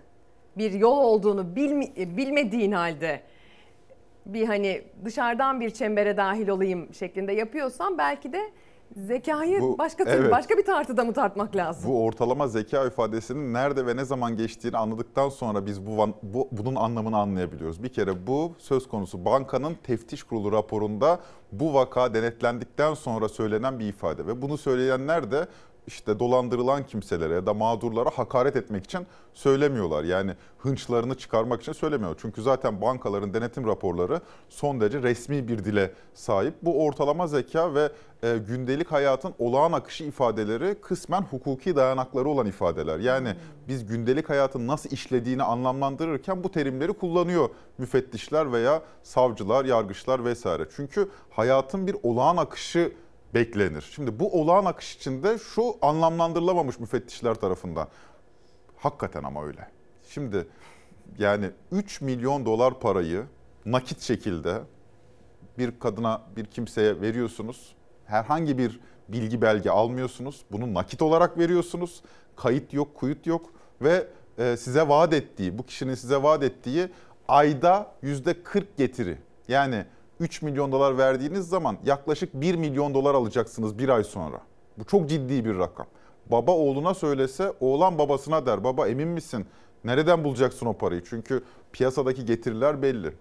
bir 0.58 0.72
yol 0.72 0.98
olduğunu 0.98 1.42
bilmi- 1.56 2.16
bilmediğin 2.16 2.72
halde 2.72 3.20
bir 4.26 4.46
hani 4.46 4.82
dışarıdan 5.04 5.60
bir 5.60 5.70
çembere 5.70 6.16
dahil 6.16 6.48
olayım 6.48 6.94
şeklinde 6.94 7.32
yapıyorsan 7.32 7.98
belki 7.98 8.32
de 8.32 8.50
zekayı 8.96 9.61
Bu- 9.61 9.79
başka 9.79 10.05
türlü 10.05 10.16
evet. 10.16 10.33
başka 10.33 10.57
bir 10.57 10.64
tartıda 10.64 11.05
mı 11.05 11.12
tartmak 11.12 11.57
lazım? 11.57 11.90
Bu 11.90 12.05
ortalama 12.05 12.49
zeka 12.49 12.85
ifadesinin 12.87 13.55
nerede 13.55 13.87
ve 13.87 13.96
ne 13.96 14.05
zaman 14.05 14.37
geçtiğini 14.37 14.77
anladıktan 14.79 15.29
sonra 15.29 15.66
biz 15.66 15.87
bu, 15.87 16.09
bu 16.22 16.49
bunun 16.53 16.75
anlamını 16.77 17.18
anlayabiliyoruz. 17.18 17.83
Bir 17.83 17.88
kere 17.88 18.27
bu 18.27 18.53
söz 18.59 18.88
konusu 18.88 19.25
bankanın 19.25 19.75
teftiş 19.75 20.22
kurulu 20.22 20.53
raporunda 20.53 21.20
bu 21.53 21.75
vaka 21.75 22.14
denetlendikten 22.14 22.94
sonra 22.94 23.29
söylenen 23.29 23.79
bir 23.79 23.87
ifade 23.88 24.27
ve 24.27 24.42
bunu 24.42 24.59
söyleyenler 24.59 25.31
de 25.31 25.46
işte 25.87 26.18
dolandırılan 26.18 26.87
kimselere 26.87 27.35
ya 27.35 27.46
da 27.46 27.55
mağdurlara 27.55 28.11
hakaret 28.11 28.57
etmek 28.57 28.85
için 28.85 29.07
söylemiyorlar. 29.35 30.05
Yani 30.05 30.33
hınçlarını 30.59 31.14
çıkarmak 31.14 31.62
için 31.62 31.72
söylemiyor. 31.72 32.16
Çünkü 32.20 32.42
zaten 32.42 32.81
bankaların 32.81 33.35
denetim 33.35 33.66
raporları 33.66 34.20
son 34.49 34.81
derece 34.81 35.03
resmi 35.03 35.49
bir 35.49 35.64
dile 35.64 35.92
sahip. 36.14 36.55
Bu 36.62 36.85
ortalama 36.85 37.27
zeka 37.27 37.75
ve 37.75 37.92
e, 38.22 38.38
gündelik 38.49 38.92
hayatın 38.92 39.35
olağan 39.38 39.72
akışı 39.72 40.05
ifadeleri 40.05 40.75
kısmen 40.75 41.22
hukuki 41.22 41.77
dayanakları 41.77 42.29
olan 42.29 42.46
ifadeler. 42.46 42.99
Yani 42.99 43.35
biz 43.68 43.87
gündelik 43.87 44.31
hayatın 44.31 44.66
nasıl 44.66 44.90
işlediğini 44.90 45.42
anlamlandırırken 45.42 46.44
bu 46.44 46.51
terimleri 46.51 46.92
kullanıyor 46.92 47.49
müfettişler 47.79 48.53
veya 48.53 48.83
savcılar, 49.03 49.64
yargıçlar 49.64 50.25
vesaire. 50.25 50.66
Çünkü 50.77 51.09
hayatın 51.31 51.87
bir 51.87 51.96
olağan 52.03 52.37
akışı 52.37 52.92
beklenir. 53.37 53.90
Şimdi 53.94 54.20
bu 54.20 54.40
olağan 54.40 54.64
akış 54.64 54.96
içinde 54.96 55.38
şu 55.38 55.75
anlamlandırılamamış 55.83 56.81
müfettişler 56.81 57.35
tarafından. 57.35 57.88
Hakikaten 58.77 59.22
ama 59.22 59.46
öyle. 59.46 59.68
Şimdi 60.09 60.46
yani 61.18 61.51
3 61.72 62.01
milyon 62.01 62.46
dolar 62.46 62.81
parayı 62.81 63.25
nakit 63.66 64.01
şekilde 64.01 64.61
bir 65.59 65.79
kadına, 65.81 66.22
bir 66.37 66.44
kimseye 66.44 67.01
veriyorsunuz. 67.01 67.75
Herhangi 68.07 68.59
bir 68.59 68.81
bilgi 69.09 69.42
belge 69.42 69.70
almıyorsunuz. 69.70 70.44
Bunu 70.53 70.75
nakit 70.75 71.03
olarak 71.03 71.38
veriyorsunuz. 71.38 72.03
Kayıt 72.37 72.72
yok, 72.72 72.94
kuyut 72.94 73.27
yok 73.27 73.51
ve 73.83 74.07
e, 74.38 74.57
size 74.57 74.88
vaat 74.88 75.12
ettiği, 75.12 75.59
bu 75.59 75.66
kişinin 75.66 75.94
size 75.94 76.22
vaat 76.22 76.42
ettiği 76.42 76.88
ayda 77.29 77.92
yüzde 78.03 78.42
40 78.42 78.77
getiri. 78.77 79.18
Yani 79.49 79.85
3 80.20 80.42
milyon 80.42 80.72
dolar 80.72 80.98
verdiğiniz 80.98 81.48
zaman 81.48 81.76
yaklaşık 81.85 82.35
1 82.35 82.55
milyon 82.55 82.94
dolar 82.94 83.14
alacaksınız 83.14 83.79
bir 83.79 83.88
ay 83.88 84.05
sonra. 84.05 84.40
Bu 84.79 84.85
çok 84.85 85.09
ciddi 85.09 85.44
bir 85.44 85.59
rakam. 85.59 85.87
Baba 86.26 86.52
oğluna 86.52 86.94
söylese 86.94 87.52
oğlan 87.61 87.98
babasına 87.98 88.46
der. 88.46 88.64
Baba 88.64 88.88
emin 88.88 89.09
misin? 89.09 89.46
Nereden 89.85 90.24
bulacaksın 90.24 90.66
o 90.66 90.72
parayı? 90.72 91.02
Çünkü 91.05 91.42
piyasadaki 91.72 92.24
getiriler 92.24 92.83
belli. 92.83 93.12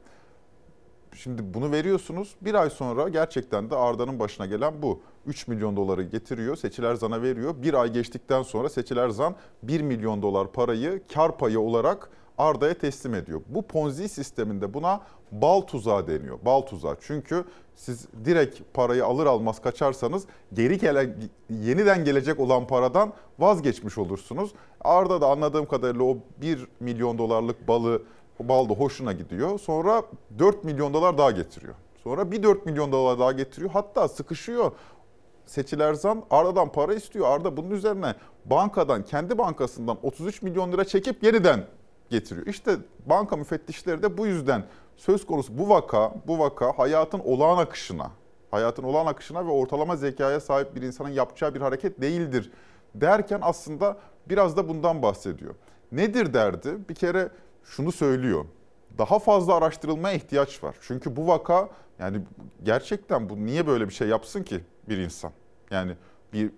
Şimdi 1.15 1.53
bunu 1.53 1.71
veriyorsunuz. 1.71 2.35
Bir 2.41 2.53
ay 2.53 2.69
sonra 2.69 3.09
gerçekten 3.09 3.69
de 3.69 3.75
Arda'nın 3.75 4.19
başına 4.19 4.45
gelen 4.45 4.81
bu. 4.81 5.01
3 5.25 5.47
milyon 5.47 5.77
doları 5.77 6.03
getiriyor, 6.03 6.55
Seçil 6.55 6.83
Erzan'a 6.83 7.21
veriyor. 7.21 7.55
Bir 7.57 7.73
ay 7.73 7.93
geçtikten 7.93 8.43
sonra 8.43 8.69
Seçil 8.69 8.97
Erzan 8.97 9.35
1 9.63 9.81
milyon 9.81 10.21
dolar 10.21 10.51
parayı 10.51 11.01
kar 11.13 11.37
payı 11.37 11.59
olarak 11.59 12.09
Arda'ya 12.37 12.73
teslim 12.73 13.13
ediyor. 13.13 13.41
Bu 13.47 13.61
Ponzi 13.61 14.09
sisteminde 14.09 14.73
buna 14.73 15.01
bal 15.31 15.61
tuzağı 15.61 16.07
deniyor. 16.07 16.39
Bal 16.45 16.61
tuzağı. 16.61 16.97
Çünkü 17.01 17.45
siz 17.75 18.07
direkt 18.25 18.59
parayı 18.73 19.05
alır 19.05 19.25
almaz 19.25 19.61
kaçarsanız 19.61 20.25
geri 20.53 20.77
gelen 20.77 21.15
yeniden 21.49 22.05
gelecek 22.05 22.39
olan 22.39 22.67
paradan 22.67 23.13
vazgeçmiş 23.39 23.97
olursunuz. 23.97 24.51
Arda 24.81 25.21
da 25.21 25.27
anladığım 25.27 25.65
kadarıyla 25.65 26.03
o 26.03 26.17
1 26.41 26.67
milyon 26.79 27.17
dolarlık 27.17 27.67
balı 27.67 28.01
bal 28.39 28.69
da 28.69 28.73
hoşuna 28.73 29.13
gidiyor. 29.13 29.59
Sonra 29.59 30.03
4 30.39 30.63
milyon 30.63 30.93
dolar 30.93 31.17
daha 31.17 31.31
getiriyor. 31.31 31.73
Sonra 32.03 32.31
bir 32.31 32.43
4 32.43 32.65
milyon 32.65 32.91
dolar 32.91 33.19
daha 33.19 33.31
getiriyor. 33.31 33.71
Hatta 33.71 34.07
sıkışıyor. 34.07 34.71
Seçil 35.45 35.79
Erzan 35.79 36.23
Arda'dan 36.29 36.71
para 36.71 36.93
istiyor. 36.93 37.27
Arda 37.27 37.57
bunun 37.57 37.71
üzerine 37.71 38.15
bankadan, 38.45 39.03
kendi 39.03 39.37
bankasından 39.37 39.97
33 40.03 40.41
milyon 40.41 40.71
lira 40.71 40.85
çekip 40.85 41.23
yeniden 41.23 41.65
getiriyor. 42.09 42.47
İşte 42.47 42.77
banka 43.05 43.35
müfettişleri 43.35 44.03
de 44.03 44.17
bu 44.17 44.27
yüzden 44.27 44.63
söz 44.95 45.25
konusu 45.25 45.57
bu 45.57 45.69
vaka, 45.69 46.13
bu 46.27 46.39
vaka 46.39 46.77
hayatın 46.77 47.19
olağan 47.19 47.57
akışına, 47.57 48.11
hayatın 48.51 48.83
olağan 48.83 49.05
akışına 49.05 49.45
ve 49.45 49.51
ortalama 49.51 49.95
zekaya 49.95 50.39
sahip 50.39 50.75
bir 50.75 50.81
insanın 50.81 51.09
yapacağı 51.09 51.55
bir 51.55 51.61
hareket 51.61 52.01
değildir 52.01 52.51
derken 52.95 53.39
aslında 53.41 53.97
biraz 54.29 54.57
da 54.57 54.67
bundan 54.67 55.01
bahsediyor. 55.01 55.55
Nedir 55.91 56.33
derdi? 56.33 56.77
Bir 56.89 56.95
kere 56.95 57.29
şunu 57.63 57.91
söylüyor. 57.91 58.45
Daha 58.97 59.19
fazla 59.19 59.55
araştırılmaya 59.55 60.15
ihtiyaç 60.15 60.63
var. 60.63 60.75
Çünkü 60.81 61.15
bu 61.15 61.27
vaka 61.27 61.69
yani 61.99 62.21
gerçekten 62.63 63.29
bu 63.29 63.45
niye 63.45 63.67
böyle 63.67 63.87
bir 63.87 63.93
şey 63.93 64.07
yapsın 64.07 64.43
ki 64.43 64.61
bir 64.89 64.97
insan? 64.97 65.31
Yani 65.71 65.95
bir 66.33 66.51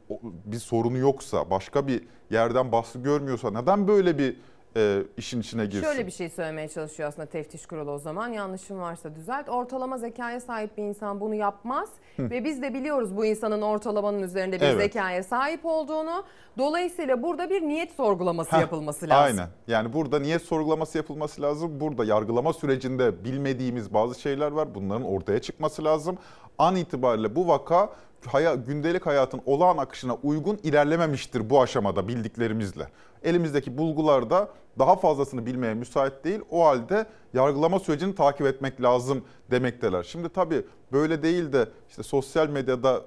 bir 0.45 0.59
sorunu 0.59 0.97
yoksa, 0.97 1.49
başka 1.49 1.87
bir 1.87 2.03
yerden 2.29 2.71
baskı 2.71 2.99
görmüyorsa 2.99 3.51
neden 3.51 3.87
böyle 3.87 4.17
bir 4.17 4.37
e, 4.77 5.03
işin 5.17 5.41
içine 5.41 5.65
girsin? 5.65 5.81
Şöyle 5.83 6.05
bir 6.05 6.11
şey 6.11 6.29
söylemeye 6.29 6.67
çalışıyor 6.67 7.09
aslında 7.09 7.25
teftiş 7.25 7.65
kurulu 7.65 7.91
o 7.91 7.97
zaman. 7.97 8.27
Yanlışım 8.27 8.79
varsa 8.79 9.15
düzelt. 9.15 9.49
Ortalama 9.49 9.97
zekaya 9.97 10.39
sahip 10.39 10.77
bir 10.77 10.83
insan 10.83 11.19
bunu 11.19 11.35
yapmaz. 11.35 11.89
Hı. 12.17 12.29
Ve 12.29 12.43
biz 12.43 12.61
de 12.61 12.73
biliyoruz 12.73 13.17
bu 13.17 13.25
insanın 13.25 13.61
ortalamanın 13.61 14.23
üzerinde 14.23 14.55
bir 14.55 14.65
Evet. 14.65 14.81
zekaya 14.93 15.23
sahip 15.23 15.65
olduğunu. 15.65 16.23
Dolayısıyla 16.57 17.23
burada 17.23 17.49
bir 17.49 17.61
niyet 17.61 17.91
sorgulaması 17.91 18.55
Heh, 18.55 18.61
yapılması 18.61 19.09
lazım. 19.09 19.39
Aynen. 19.39 19.49
Yani 19.67 19.93
burada 19.93 20.19
niyet 20.19 20.41
sorgulaması 20.41 20.97
yapılması 20.97 21.41
lazım. 21.41 21.79
Burada 21.79 22.05
yargılama 22.05 22.53
sürecinde 22.53 23.23
bilmediğimiz 23.23 23.93
bazı 23.93 24.21
şeyler 24.21 24.51
var. 24.51 24.75
Bunların 24.75 25.05
ortaya 25.05 25.41
çıkması 25.41 25.83
lazım. 25.83 26.17
An 26.57 26.75
itibariyle 26.75 27.35
bu 27.35 27.47
vaka 27.47 27.89
haya, 28.25 28.55
gündelik 28.55 29.05
hayatın 29.05 29.41
olağan 29.45 29.77
akışına 29.77 30.13
uygun 30.23 30.59
ilerlememiştir 30.63 31.49
bu 31.49 31.61
aşamada 31.61 32.07
bildiklerimizle. 32.07 32.87
Elimizdeki 33.23 33.77
bulgular 33.77 34.29
da 34.29 34.49
daha 34.79 34.95
fazlasını 34.95 35.45
bilmeye 35.45 35.73
müsait 35.73 36.23
değil. 36.23 36.39
O 36.51 36.65
halde 36.65 37.05
yargılama 37.33 37.79
sürecini 37.79 38.15
takip 38.15 38.47
etmek 38.47 38.81
lazım 38.81 39.23
demekteler. 39.51 40.03
Şimdi 40.03 40.29
tabii 40.29 40.65
böyle 40.91 41.23
değil 41.23 41.53
de 41.53 41.67
işte 41.89 42.03
sosyal 42.03 42.49
medyada 42.49 43.01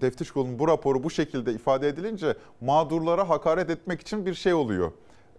Teftiş 0.00 0.30
Kurulu'nun 0.30 0.58
bu 0.58 0.68
raporu 0.68 1.02
bu 1.02 1.10
şekilde 1.10 1.52
ifade 1.52 1.88
edilince 1.88 2.34
mağdurlara 2.60 3.28
hakaret 3.28 3.70
etmek 3.70 4.00
için 4.00 4.26
bir 4.26 4.34
şey 4.34 4.54
oluyor. 4.54 4.92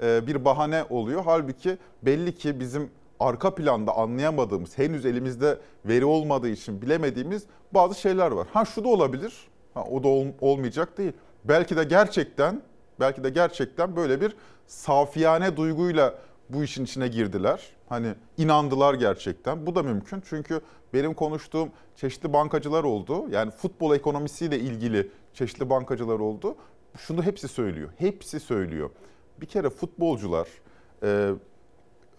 Ee, 0.04 0.28
bir 0.28 0.46
bahane 0.46 0.84
oluyor. 0.90 1.22
Halbuki 1.26 1.78
belli 2.04 2.36
ki 2.36 2.60
bizim 2.60 2.90
arka 3.20 3.56
planda 3.56 3.96
anlayamadığımız, 3.98 4.78
henüz 4.78 5.06
elimizde 5.06 5.58
veri 5.86 6.06
olmadığı 6.06 6.50
için 6.50 6.82
bilemediğimiz 6.82 7.44
bazı 7.72 8.00
şeyler 8.02 8.32
var. 8.32 8.48
Ha 8.54 8.66
şu 8.66 8.84
da 8.84 8.88
olabilir. 8.88 9.34
Ha, 9.74 9.84
o 9.84 10.04
da 10.04 10.08
ol- 10.08 10.28
olmayacak 10.42 10.98
değil. 10.98 11.12
Belki 11.46 11.78
de 11.78 11.84
gerçekten 11.84 12.62
belki 13.00 13.24
de 13.24 13.30
gerçekten 13.30 13.96
böyle 13.96 14.22
bir 14.22 14.36
safiyane 14.68 15.58
duyguyla 15.58 16.20
bu 16.50 16.64
işin 16.64 16.84
içine 16.84 17.08
girdiler. 17.08 17.70
Hani 17.90 18.14
inandılar 18.38 18.94
gerçekten. 18.94 19.66
Bu 19.66 19.76
da 19.76 19.84
mümkün. 19.84 20.24
Çünkü 20.30 20.62
benim 20.94 21.14
konuştuğum 21.14 21.70
çeşitli 21.96 22.34
bankacılar 22.34 22.84
oldu. 22.84 23.30
Yani 23.30 23.52
futbol 23.52 23.96
ekonomisiyle 23.96 24.60
ilgili 24.60 25.12
çeşitli 25.34 25.70
bankacılar 25.70 26.20
oldu. 26.20 26.56
Şunu 26.98 27.24
hepsi 27.24 27.48
söylüyor. 27.48 27.90
Hepsi 27.98 28.40
söylüyor. 28.40 28.90
Bir 29.42 29.46
kere 29.46 29.70
futbolcular 29.70 30.48
e, 31.04 31.32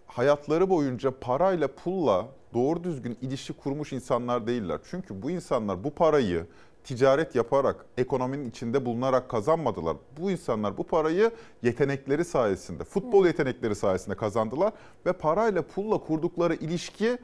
hayatları 0.06 0.70
boyunca 0.70 1.10
parayla 1.20 1.68
pulla 1.68 2.28
doğru 2.54 2.84
düzgün 2.84 3.18
ilişki 3.20 3.52
kurmuş 3.52 3.92
insanlar 3.92 4.46
değiller. 4.46 4.80
Çünkü 4.90 5.22
bu 5.22 5.30
insanlar 5.30 5.84
bu 5.84 5.94
parayı 5.94 6.46
ticaret 6.84 7.34
yaparak, 7.34 7.86
ekonominin 7.98 8.50
içinde 8.50 8.84
bulunarak 8.84 9.28
kazanmadılar. 9.28 9.96
Bu 10.20 10.30
insanlar 10.30 10.78
bu 10.78 10.84
parayı 10.84 11.30
yetenekleri 11.62 12.24
sayesinde, 12.24 12.84
futbol 12.84 13.26
yetenekleri 13.26 13.74
sayesinde 13.74 14.16
kazandılar 14.16 14.72
ve 15.06 15.12
parayla 15.12 15.62
pulla 15.62 15.98
kurdukları 15.98 16.54
ilişki 16.54 17.18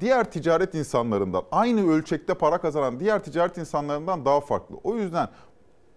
diğer 0.00 0.30
ticaret 0.30 0.74
insanlarından, 0.74 1.42
aynı 1.52 1.90
ölçekte 1.90 2.34
para 2.34 2.58
kazanan 2.58 3.00
diğer 3.00 3.24
ticaret 3.24 3.58
insanlarından 3.58 4.24
daha 4.24 4.40
farklı. 4.40 4.76
O 4.84 4.96
yüzden 4.96 5.28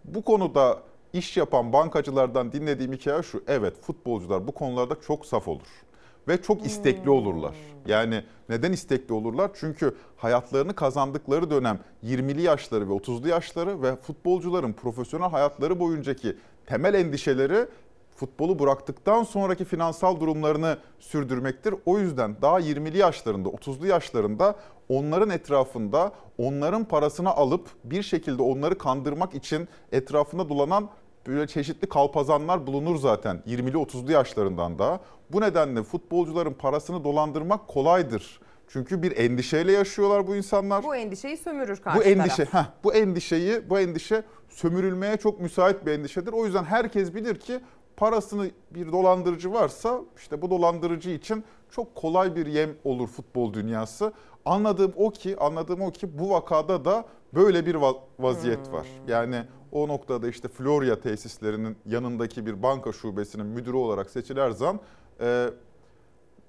bu 0.06 0.22
konuda 0.22 0.80
iş 1.14 1.38
yapan 1.38 1.74
bankacılardan 1.74 2.51
dinlediğim 2.51 2.93
hikaye 2.93 3.24
şu. 3.24 3.43
Evet 3.47 3.82
futbolcular 3.82 4.47
bu 4.47 4.51
konularda 4.51 5.01
çok 5.01 5.26
saf 5.26 5.47
olur. 5.47 5.82
Ve 6.28 6.41
çok 6.41 6.65
istekli 6.65 7.09
olurlar. 7.09 7.55
Yani 7.86 8.24
neden 8.49 8.71
istekli 8.71 9.13
olurlar? 9.13 9.51
Çünkü 9.53 9.95
hayatlarını 10.17 10.76
kazandıkları 10.76 11.51
dönem 11.51 11.80
20'li 12.03 12.41
yaşları 12.41 12.89
ve 12.89 12.93
30'lu 12.93 13.28
yaşları 13.28 13.82
ve 13.82 13.95
futbolcuların 13.95 14.74
profesyonel 14.74 15.30
hayatları 15.30 15.80
boyuncaki 15.80 16.38
temel 16.65 16.93
endişeleri 16.93 17.67
futbolu 18.15 18.59
bıraktıktan 18.59 19.24
sonraki 19.24 19.65
finansal 19.65 20.19
durumlarını 20.19 20.78
sürdürmektir. 20.99 21.76
O 21.86 21.99
yüzden 21.99 22.36
daha 22.41 22.59
20'li 22.59 22.97
yaşlarında, 22.97 23.49
30'lu 23.49 23.88
yaşlarında 23.88 24.55
onların 24.89 25.30
etrafında 25.30 26.11
onların 26.38 26.86
parasını 26.86 27.30
alıp 27.30 27.69
bir 27.84 28.03
şekilde 28.03 28.41
onları 28.41 28.78
kandırmak 28.78 29.36
için 29.36 29.67
etrafında 29.91 30.49
dolanan 30.49 30.89
böyle 31.28 31.47
çeşitli 31.47 31.89
kalpazanlar 31.89 32.67
bulunur 32.67 32.95
zaten 32.95 33.43
20'li 33.47 33.78
30'lu 33.78 34.11
yaşlarından 34.11 34.80
da. 34.80 34.99
Bu 35.32 35.41
nedenle 35.41 35.84
futbolcuların 35.84 36.53
parasını 36.53 37.03
dolandırmak 37.03 37.67
kolaydır. 37.67 38.39
Çünkü 38.67 39.03
bir 39.03 39.17
endişeyle 39.17 39.71
yaşıyorlar 39.71 40.28
bu 40.28 40.36
insanlar. 40.36 40.84
Bu 40.84 40.95
endişeyi 40.95 41.38
sömürür 41.38 41.78
karşı 41.78 41.99
Bu 41.99 42.03
endişe, 42.03 42.45
taraf. 42.45 42.53
heh, 42.53 42.71
bu 42.84 42.93
endişeyi, 42.93 43.69
bu 43.69 43.80
endişe 43.80 44.24
sömürülmeye 44.49 45.17
çok 45.17 45.39
müsait 45.39 45.86
bir 45.86 45.91
endişedir. 45.91 46.34
O 46.34 46.45
yüzden 46.45 46.63
herkes 46.63 47.15
bilir 47.15 47.36
ki 47.39 47.59
parasını 47.97 48.49
bir 48.71 48.91
dolandırıcı 48.91 49.53
varsa 49.53 50.01
işte 50.17 50.41
bu 50.41 50.49
dolandırıcı 50.49 51.09
için 51.09 51.43
çok 51.76 51.95
kolay 51.95 52.36
bir 52.36 52.45
yem 52.45 52.69
olur 52.84 53.07
futbol 53.07 53.53
dünyası. 53.53 54.13
Anladığım 54.45 54.93
o 54.95 55.09
ki, 55.11 55.38
anladığım 55.39 55.82
o 55.82 55.91
ki 55.91 56.19
bu 56.19 56.30
vakada 56.30 56.86
da 56.86 57.05
böyle 57.34 57.65
bir 57.65 57.76
va- 57.76 57.99
vaziyet 58.19 58.71
var. 58.71 58.88
Yani 59.07 59.43
o 59.71 59.88
noktada 59.88 60.28
işte 60.28 60.47
Florya 60.47 60.99
tesislerinin 61.01 61.78
yanındaki 61.86 62.45
bir 62.45 62.63
banka 62.63 62.91
şubesinin 62.91 63.45
müdürü 63.45 63.76
olarak 63.76 64.09
Seçil 64.09 64.38
Erzan 64.38 64.80
e, 65.21 65.49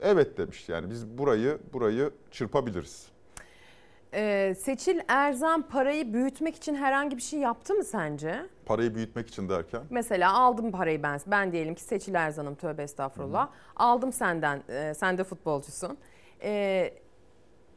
evet 0.01 0.39
demiş. 0.39 0.69
Yani 0.69 0.91
biz 0.91 1.07
burayı 1.19 1.59
burayı 1.73 2.11
çırpabiliriz. 2.31 3.07
Ee, 4.15 4.55
Seçil 4.59 5.01
Erzan 5.09 5.63
parayı 5.63 6.13
büyütmek 6.13 6.57
için 6.57 6.75
herhangi 6.75 7.17
bir 7.17 7.23
şey 7.23 7.41
yaptı 7.41 7.75
mı 7.75 7.85
sence? 7.85 8.47
Parayı 8.67 8.95
büyütmek 8.95 9.29
için 9.29 9.49
derken 9.49 9.81
Mesela 9.91 10.33
aldım 10.39 10.73
parayı 10.73 11.03
ben. 11.03 11.21
Ben 11.27 11.53
diyelim 11.53 11.75
ki 11.75 11.83
Seçil 11.83 12.15
Erzan'ım 12.15 12.55
tövbe 12.55 12.83
estağfurullah. 12.83 13.49
Aldım 13.77 14.13
senden, 14.13 14.63
e, 14.69 14.95
sen 14.95 15.19
de 15.19 15.25
futbolcusun. 15.25 15.99
E, 16.43 16.95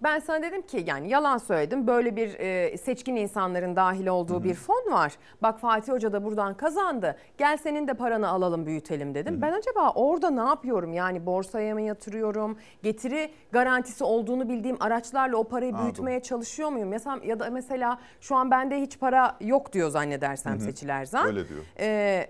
ben 0.03 0.19
sana 0.19 0.43
dedim 0.43 0.61
ki 0.61 0.83
yani 0.87 1.09
yalan 1.09 1.37
söyledim. 1.37 1.87
Böyle 1.87 2.15
bir 2.15 2.39
e, 2.39 2.77
seçkin 2.77 3.15
insanların 3.15 3.75
dahil 3.75 4.07
olduğu 4.07 4.43
bir 4.43 4.53
fon 4.53 4.91
var. 4.91 5.13
Bak 5.41 5.59
Fatih 5.59 5.93
Hoca 5.93 6.13
da 6.13 6.23
buradan 6.23 6.53
kazandı. 6.57 7.17
Gel 7.37 7.57
senin 7.57 7.87
de 7.87 7.93
paranı 7.93 8.27
alalım 8.29 8.65
büyütelim 8.65 9.15
dedim. 9.15 9.41
Ben 9.41 9.51
acaba 9.51 9.91
orada 9.95 10.29
ne 10.29 10.49
yapıyorum? 10.49 10.93
Yani 10.93 11.25
borsaya 11.25 11.73
mı 11.73 11.81
yatırıyorum? 11.81 12.57
Getiri 12.83 13.31
garantisi 13.51 14.03
olduğunu 14.03 14.49
bildiğim 14.49 14.77
araçlarla 14.79 15.37
o 15.37 15.43
parayı 15.43 15.71
Anladım. 15.71 15.85
büyütmeye 15.85 16.19
çalışıyor 16.19 16.69
muyum? 16.69 16.89
Mesela, 16.89 17.19
ya 17.23 17.39
da 17.39 17.49
mesela 17.49 17.99
şu 18.21 18.35
an 18.35 18.51
bende 18.51 18.81
hiç 18.81 18.99
para 18.99 19.37
yok 19.41 19.73
diyor 19.73 19.89
zannedersem 19.89 20.53
Hı 20.53 20.57
hı. 20.57 20.61
Seçil 20.63 20.89
Erzan. 20.89 21.27
Öyle 21.27 21.49
diyor. 21.49 21.59
Ee, 21.79 22.27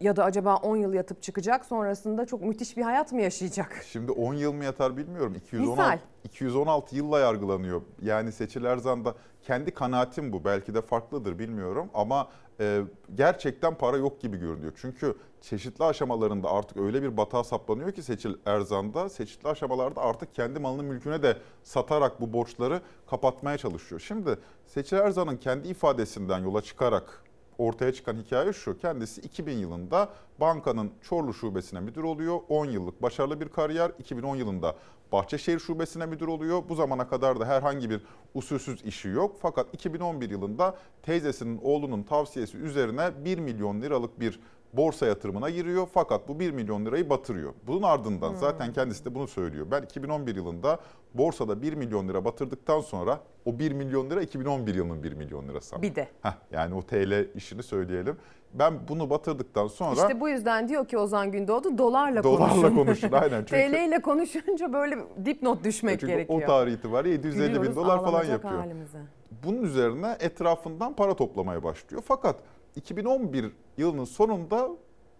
ya 0.00 0.16
da 0.16 0.24
acaba 0.24 0.56
10 0.56 0.76
yıl 0.76 0.92
yatıp 0.92 1.22
çıkacak 1.22 1.64
sonrasında 1.64 2.26
çok 2.26 2.42
müthiş 2.42 2.76
bir 2.76 2.82
hayat 2.82 3.12
mı 3.12 3.22
yaşayacak? 3.22 3.82
Şimdi 3.86 4.12
10 4.12 4.34
yıl 4.34 4.52
mı 4.52 4.64
yatar 4.64 4.96
bilmiyorum. 4.96 5.34
216, 5.34 5.70
Misal. 5.70 5.98
216 6.24 6.96
yılla 6.96 7.18
yargılanıyor. 7.18 7.82
Yani 8.02 8.32
Seçil 8.32 8.64
Erzan 8.64 9.04
da 9.04 9.14
kendi 9.42 9.70
kanaatim 9.70 10.32
bu. 10.32 10.44
Belki 10.44 10.74
de 10.74 10.80
farklıdır 10.80 11.38
bilmiyorum. 11.38 11.90
Ama 11.94 12.28
e, 12.60 12.80
gerçekten 13.14 13.74
para 13.74 13.96
yok 13.96 14.20
gibi 14.20 14.36
görünüyor. 14.36 14.72
Çünkü 14.76 15.16
çeşitli 15.40 15.84
aşamalarında 15.84 16.50
artık 16.50 16.76
öyle 16.76 17.02
bir 17.02 17.16
batağa 17.16 17.44
saplanıyor 17.44 17.92
ki 17.92 18.02
Seçil 18.02 18.34
Erzan'da 18.46 19.08
çeşitli 19.08 19.48
aşamalarda 19.48 20.00
artık 20.00 20.34
kendi 20.34 20.60
malını 20.60 20.82
mülküne 20.82 21.22
de 21.22 21.36
satarak 21.62 22.20
bu 22.20 22.32
borçları 22.32 22.80
kapatmaya 23.10 23.58
çalışıyor. 23.58 24.00
Şimdi 24.00 24.38
Seçil 24.66 24.96
Erzan'ın 24.96 25.36
kendi 25.36 25.68
ifadesinden 25.68 26.38
yola 26.38 26.62
çıkarak 26.62 27.22
ortaya 27.58 27.92
çıkan 27.92 28.16
hikaye 28.16 28.52
şu. 28.52 28.78
Kendisi 28.78 29.20
2000 29.20 29.58
yılında 29.58 30.08
bankanın 30.40 30.92
Çorlu 31.02 31.34
şubesine 31.34 31.80
müdür 31.80 32.02
oluyor. 32.02 32.40
10 32.48 32.66
yıllık 32.66 33.02
başarılı 33.02 33.40
bir 33.40 33.48
kariyer. 33.48 33.92
2010 33.98 34.36
yılında 34.36 34.76
Bahçeşehir 35.12 35.58
şubesine 35.58 36.06
müdür 36.06 36.28
oluyor. 36.28 36.62
Bu 36.68 36.74
zamana 36.74 37.08
kadar 37.08 37.40
da 37.40 37.46
herhangi 37.46 37.90
bir 37.90 38.00
usulsüz 38.34 38.84
işi 38.84 39.08
yok. 39.08 39.36
Fakat 39.42 39.74
2011 39.74 40.30
yılında 40.30 40.76
teyzesinin 41.02 41.60
oğlunun 41.62 42.02
tavsiyesi 42.02 42.56
üzerine 42.58 43.24
1 43.24 43.38
milyon 43.38 43.82
liralık 43.82 44.20
bir 44.20 44.40
borsa 44.72 45.06
yatırımına 45.06 45.50
giriyor. 45.50 45.88
Fakat 45.94 46.28
bu 46.28 46.40
1 46.40 46.50
milyon 46.50 46.86
lirayı 46.86 47.10
batırıyor. 47.10 47.52
Bunun 47.66 47.82
ardından 47.82 48.34
zaten 48.34 48.72
kendisi 48.72 49.04
de 49.04 49.14
bunu 49.14 49.28
söylüyor. 49.28 49.66
Ben 49.70 49.82
2011 49.82 50.36
yılında 50.36 50.78
borsada 51.14 51.62
1 51.62 51.72
milyon 51.74 52.08
lira 52.08 52.24
batırdıktan 52.24 52.80
sonra 52.80 53.20
o 53.44 53.58
1 53.58 53.72
milyon 53.72 54.10
lira 54.10 54.22
2011 54.22 54.74
yılının 54.74 55.02
1 55.02 55.12
milyon 55.12 55.48
lirası. 55.48 55.74
ama. 55.76 55.82
Bir 55.82 55.94
de. 55.94 56.08
Heh, 56.22 56.32
yani 56.52 56.74
o 56.74 56.82
TL 56.82 57.36
işini 57.36 57.62
söyleyelim. 57.62 58.16
Ben 58.54 58.74
bunu 58.88 59.10
batırdıktan 59.10 59.66
sonra 59.66 59.92
İşte 59.94 60.20
bu 60.20 60.28
yüzden 60.28 60.68
diyor 60.68 60.86
ki 60.86 60.98
Ozan 60.98 61.32
Gündoğdu 61.32 61.78
dolarla, 61.78 62.22
Dolarla 62.22 62.48
konuşun. 62.54 62.76
konuşun, 62.76 63.12
aynen. 63.12 63.44
Çünkü- 63.46 63.72
TL 63.72 63.88
ile 63.88 64.02
konuşunca 64.02 64.72
böyle 64.72 64.98
dipnot 65.24 65.64
düşmek 65.64 66.00
çünkü 66.00 66.12
gerekiyor. 66.12 66.42
o 66.42 66.46
tarih 66.46 66.72
itibariyle 66.72 67.12
750 67.12 67.42
bin 67.46 67.52
Gülüyoruz 67.54 67.76
dolar 67.76 68.04
falan 68.04 68.24
yapıyor. 68.24 68.54
halimize. 68.60 68.98
Bunun 69.44 69.62
üzerine 69.62 70.16
etrafından 70.20 70.94
para 70.94 71.14
toplamaya 71.14 71.62
başlıyor. 71.62 72.02
Fakat 72.06 72.36
2011 72.78 73.52
yılının 73.76 74.04
sonunda 74.04 74.68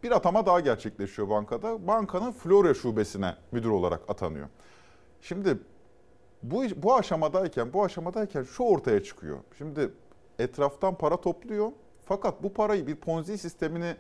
bir 0.03 0.11
atama 0.11 0.47
daha 0.47 0.61
gerçekleşiyor 0.61 1.29
bankada. 1.29 1.87
Bankanın 1.87 2.33
Florya 2.33 2.75
şubesine 2.75 3.35
müdür 3.53 3.71
olarak 3.71 4.01
atanıyor. 4.09 4.49
Şimdi 5.21 5.59
bu 6.43 6.65
bu 6.77 6.95
aşamadayken 6.95 7.73
bu 7.73 7.85
aşamadayken 7.85 8.43
şu 8.43 8.63
ortaya 8.63 9.03
çıkıyor. 9.03 9.39
Şimdi 9.59 9.91
etraftan 10.39 10.95
para 10.95 11.21
topluyor. 11.21 11.73
Fakat 12.05 12.43
bu 12.43 12.53
parayı 12.53 12.87
bir 12.87 12.97
ponzi 12.97 13.39
sistemini 13.39 13.97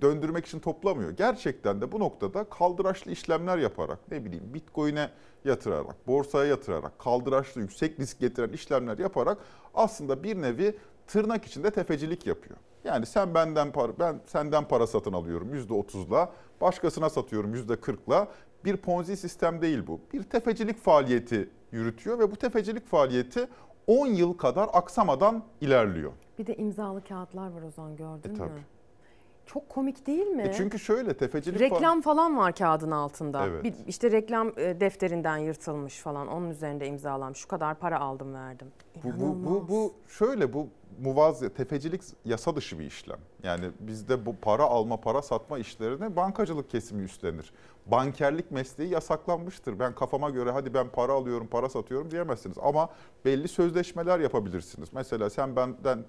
döndürmek 0.00 0.46
için 0.46 0.60
toplamıyor. 0.60 1.10
Gerçekten 1.10 1.80
de 1.80 1.92
bu 1.92 2.00
noktada 2.00 2.44
kaldıraçlı 2.44 3.10
işlemler 3.10 3.58
yaparak 3.58 3.98
ne 4.10 4.24
bileyim 4.24 4.54
Bitcoin'e 4.54 5.10
yatırarak, 5.44 6.06
borsaya 6.06 6.44
yatırarak, 6.44 6.98
kaldıraçlı 6.98 7.60
yüksek 7.60 8.00
risk 8.00 8.20
getiren 8.20 8.48
işlemler 8.48 8.98
yaparak 8.98 9.38
aslında 9.74 10.22
bir 10.22 10.42
nevi 10.42 10.76
tırnak 11.12 11.44
içinde 11.44 11.70
tefecilik 11.70 12.26
yapıyor. 12.26 12.56
Yani 12.84 13.06
sen 13.06 13.34
benden 13.34 13.72
para, 13.72 13.98
ben 13.98 14.20
senden 14.26 14.64
para 14.68 14.86
satın 14.86 15.12
alıyorum 15.12 15.54
%30'la, 15.54 16.32
başkasına 16.60 17.10
satıyorum 17.10 17.54
%40'la. 17.54 18.28
Bir 18.64 18.76
ponzi 18.76 19.16
sistem 19.16 19.62
değil 19.62 19.86
bu. 19.86 20.00
Bir 20.12 20.22
tefecilik 20.22 20.78
faaliyeti 20.78 21.50
yürütüyor 21.72 22.18
ve 22.18 22.30
bu 22.30 22.36
tefecilik 22.36 22.86
faaliyeti 22.86 23.48
10 23.86 24.06
yıl 24.06 24.34
kadar 24.34 24.70
aksamadan 24.72 25.42
ilerliyor. 25.60 26.12
Bir 26.38 26.46
de 26.46 26.56
imzalı 26.56 27.04
kağıtlar 27.04 27.50
var 27.50 27.62
o 27.62 27.70
zaman 27.70 27.96
gördün 27.96 28.28
E, 28.28 28.32
mü? 28.32 28.38
tabii. 28.38 28.64
Çok 29.46 29.68
komik 29.68 30.06
değil 30.06 30.26
mi? 30.26 30.42
E 30.42 30.52
çünkü 30.52 30.78
şöyle 30.78 31.16
tefecilik 31.16 31.60
Reklam 31.60 32.00
falan 32.00 32.36
var 32.36 32.54
kağıdın 32.54 32.90
altında. 32.90 33.46
Evet. 33.46 33.64
Bir, 33.64 33.74
işte 33.86 34.10
reklam 34.10 34.48
e, 34.56 34.80
defterinden 34.80 35.36
yırtılmış 35.36 35.98
falan. 35.98 36.28
Onun 36.28 36.50
üzerinde 36.50 36.86
imzalanmış. 36.86 37.38
Şu 37.38 37.48
kadar 37.48 37.74
para 37.78 38.00
aldım 38.00 38.34
verdim. 38.34 38.66
Bu, 39.04 39.20
bu, 39.20 39.44
bu, 39.46 39.68
bu 39.68 39.94
şöyle 40.08 40.52
bu 40.52 40.68
muvazı 41.00 41.54
tefecilik 41.54 42.02
yasa 42.24 42.56
dışı 42.56 42.78
bir 42.78 42.84
işlem. 42.84 43.18
Yani 43.42 43.70
bizde 43.80 44.26
bu 44.26 44.36
para 44.36 44.62
alma 44.62 45.00
para 45.00 45.22
satma 45.22 45.58
işlerini 45.58 46.16
bankacılık 46.16 46.70
kesimi 46.70 47.02
üstlenir. 47.02 47.52
Bankerlik 47.86 48.50
mesleği 48.50 48.90
yasaklanmıştır. 48.90 49.78
Ben 49.78 49.94
kafama 49.94 50.30
göre 50.30 50.50
hadi 50.50 50.74
ben 50.74 50.88
para 50.88 51.12
alıyorum 51.12 51.46
para 51.46 51.68
satıyorum 51.68 52.10
diyemezsiniz. 52.10 52.56
Ama 52.62 52.88
belli 53.24 53.48
sözleşmeler 53.48 54.20
yapabilirsiniz. 54.20 54.88
Mesela 54.92 55.30
sen 55.30 55.56
benden 55.56 56.04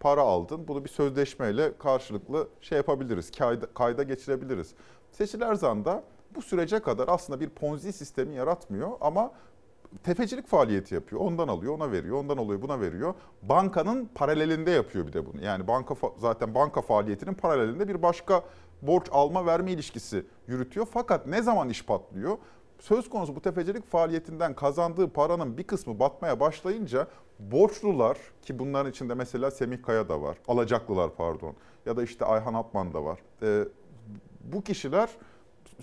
para 0.00 0.20
aldın 0.20 0.68
bunu 0.68 0.84
bir 0.84 0.90
sözleşmeyle 0.90 1.78
karşılıklı 1.78 2.48
şey 2.60 2.76
yapabiliriz. 2.76 3.30
Kayda, 3.30 3.66
kayda 3.74 4.02
geçirebiliriz. 4.02 4.74
Seçil 5.12 5.40
Erzan 5.40 5.84
da 5.84 6.04
bu 6.34 6.42
sürece 6.42 6.78
kadar 6.78 7.08
aslında 7.08 7.40
bir 7.40 7.48
ponzi 7.48 7.92
sistemi 7.92 8.34
yaratmıyor 8.34 8.90
ama 9.00 9.32
tefecilik 10.02 10.46
faaliyeti 10.46 10.94
yapıyor. 10.94 11.20
Ondan 11.20 11.48
alıyor, 11.48 11.74
ona 11.74 11.92
veriyor, 11.92 12.16
ondan 12.16 12.36
alıyor, 12.36 12.62
buna 12.62 12.80
veriyor. 12.80 13.14
Bankanın 13.42 14.10
paralelinde 14.14 14.70
yapıyor 14.70 15.06
bir 15.06 15.12
de 15.12 15.26
bunu. 15.26 15.44
Yani 15.44 15.68
banka 15.68 15.94
zaten 16.18 16.54
banka 16.54 16.82
faaliyetinin 16.82 17.34
paralelinde 17.34 17.88
bir 17.88 18.02
başka 18.02 18.42
borç 18.82 19.06
alma 19.10 19.46
verme 19.46 19.72
ilişkisi 19.72 20.26
yürütüyor. 20.46 20.86
Fakat 20.92 21.26
ne 21.26 21.42
zaman 21.42 21.68
iş 21.68 21.86
patlıyor? 21.86 22.38
Söz 22.80 23.10
konusu 23.10 23.36
bu 23.36 23.40
tefecilik 23.42 23.90
faaliyetinden 23.90 24.54
kazandığı 24.54 25.08
paranın 25.08 25.58
bir 25.58 25.64
kısmı 25.64 25.98
batmaya 25.98 26.40
başlayınca 26.40 27.08
borçlular 27.38 28.18
ki 28.42 28.58
bunların 28.58 28.90
içinde 28.90 29.14
mesela 29.14 29.50
Semih 29.50 29.82
Kaya 29.82 30.08
da 30.08 30.22
var, 30.22 30.38
alacaklılar 30.48 31.14
pardon 31.14 31.54
ya 31.86 31.96
da 31.96 32.02
işte 32.02 32.24
Ayhan 32.24 32.54
Apman 32.54 32.94
da 32.94 33.04
var. 33.04 33.18
Ee, 33.42 33.64
bu 34.44 34.62
kişiler 34.62 35.10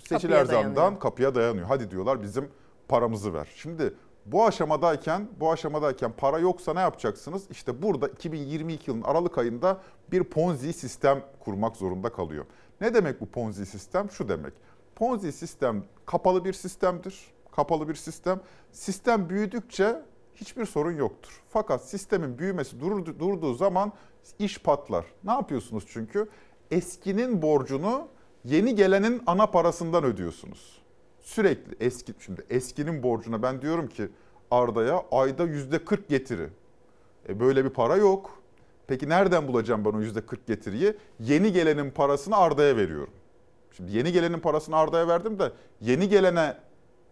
Seçil 0.04 0.30
dayanıyor. 0.30 1.00
kapıya 1.00 1.34
dayanıyor. 1.34 1.66
Hadi 1.66 1.90
diyorlar 1.90 2.22
bizim 2.22 2.48
paramızı 2.92 3.34
ver. 3.34 3.48
Şimdi 3.54 3.94
bu 4.26 4.44
aşamadayken, 4.46 5.28
bu 5.40 5.52
aşamadayken 5.52 6.12
para 6.12 6.38
yoksa 6.38 6.74
ne 6.74 6.80
yapacaksınız? 6.80 7.50
İşte 7.50 7.82
burada 7.82 8.08
2022 8.08 8.90
yılının 8.90 9.04
Aralık 9.04 9.38
ayında 9.38 9.80
bir 10.12 10.24
Ponzi 10.24 10.72
sistem 10.72 11.22
kurmak 11.40 11.76
zorunda 11.76 12.12
kalıyor. 12.12 12.44
Ne 12.80 12.94
demek 12.94 13.20
bu 13.20 13.26
Ponzi 13.26 13.66
sistem? 13.66 14.10
Şu 14.10 14.28
demek. 14.28 14.52
Ponzi 14.94 15.32
sistem 15.32 15.84
kapalı 16.06 16.44
bir 16.44 16.52
sistemdir. 16.52 17.20
Kapalı 17.52 17.88
bir 17.88 17.94
sistem. 17.94 18.40
Sistem 18.72 19.28
büyüdükçe 19.28 20.02
hiçbir 20.34 20.64
sorun 20.64 20.92
yoktur. 20.96 21.42
Fakat 21.48 21.84
sistemin 21.84 22.38
büyümesi 22.38 22.80
durdu- 22.80 23.18
durduğu 23.18 23.54
zaman 23.54 23.92
iş 24.38 24.58
patlar. 24.58 25.04
Ne 25.24 25.32
yapıyorsunuz 25.32 25.84
çünkü? 25.88 26.28
Eskinin 26.70 27.42
borcunu 27.42 28.08
yeni 28.44 28.74
gelenin 28.74 29.22
ana 29.26 29.46
parasından 29.46 30.04
ödüyorsunuz. 30.04 30.81
Sürekli 31.22 31.76
eski 31.80 32.14
şimdi 32.18 32.44
eskinin 32.50 33.02
borcuna 33.02 33.42
ben 33.42 33.62
diyorum 33.62 33.88
ki 33.88 34.08
Arda'ya 34.50 35.04
ayda 35.12 35.44
yüzde 35.44 35.84
40 35.84 36.08
getiri. 36.08 36.48
E 37.28 37.40
böyle 37.40 37.64
bir 37.64 37.70
para 37.70 37.96
yok. 37.96 38.42
Peki 38.86 39.08
nereden 39.08 39.48
bulacağım 39.48 39.84
ben 39.84 39.90
o 39.90 40.00
yüzde 40.00 40.26
40 40.26 40.46
getiriyi? 40.46 40.96
Yeni 41.20 41.52
gelenin 41.52 41.90
parasını 41.90 42.36
Arda'ya 42.36 42.76
veriyorum. 42.76 43.14
Şimdi 43.72 43.96
yeni 43.96 44.12
gelenin 44.12 44.38
parasını 44.40 44.76
Arda'ya 44.76 45.08
verdim 45.08 45.38
de 45.38 45.52
yeni 45.80 46.08
gelene 46.08 46.56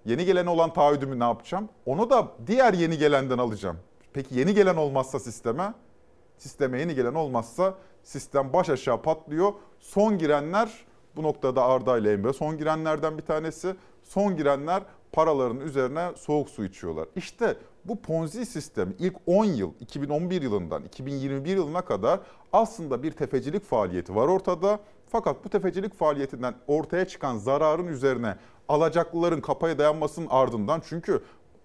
yeni 0.05 0.25
gelene 0.25 0.51
olan 0.51 0.73
taahhüdümü 0.73 1.19
ne 1.19 1.25
yapacağım? 1.25 1.69
Onu 1.87 2.11
da 2.11 2.29
diğer 2.47 2.75
yeni 2.75 2.99
gelenden 2.99 3.39
alacağım. 3.39 3.77
Peki 4.13 4.35
yeni 4.39 4.55
gelen 4.55 4.77
olmazsa 4.77 5.19
sisteme? 5.19 5.75
Sisteme 6.39 6.81
yeni 6.81 6.95
gelen 6.95 7.15
olmazsa 7.15 7.75
sistem 8.03 8.53
baş 8.53 8.71
aşağı 8.71 9.03
patlıyor. 9.03 9.53
Son 9.81 10.19
girenler 10.19 10.71
bu 11.17 11.23
noktada 11.23 11.65
Arda 11.65 11.99
ile 11.99 12.13
Emre 12.13 12.33
son 12.33 12.59
girenlerden 12.59 13.19
bir 13.19 13.23
tanesi. 13.23 13.77
Son 14.11 14.37
girenler 14.37 14.83
paraların 15.13 15.61
üzerine 15.61 16.09
soğuk 16.17 16.51
su 16.51 16.65
içiyorlar. 16.65 17.09
İşte 17.17 17.57
bu 17.85 18.03
Ponzi 18.03 18.47
sistemi 18.47 18.95
ilk 18.99 19.17
10 19.27 19.45
yıl 19.45 19.73
2011 19.81 20.43
yılından 20.43 20.85
2021 20.85 21.57
yılına 21.57 21.83
kadar 21.83 22.21
aslında 22.53 23.03
bir 23.03 23.13
tefecilik 23.13 23.65
faaliyeti 23.65 24.15
var 24.15 24.29
ortada. 24.29 24.81
Fakat 25.09 25.45
bu 25.45 25.49
tefecilik 25.49 25.95
faaliyetinden 25.95 26.55
ortaya 26.67 27.09
çıkan 27.09 27.37
zararın 27.37 27.87
üzerine 27.87 28.37
alacaklıların 28.69 29.41
kapaya 29.41 29.79
dayanmasının 29.79 30.27
ardından 30.31 30.83
çünkü 30.89 31.23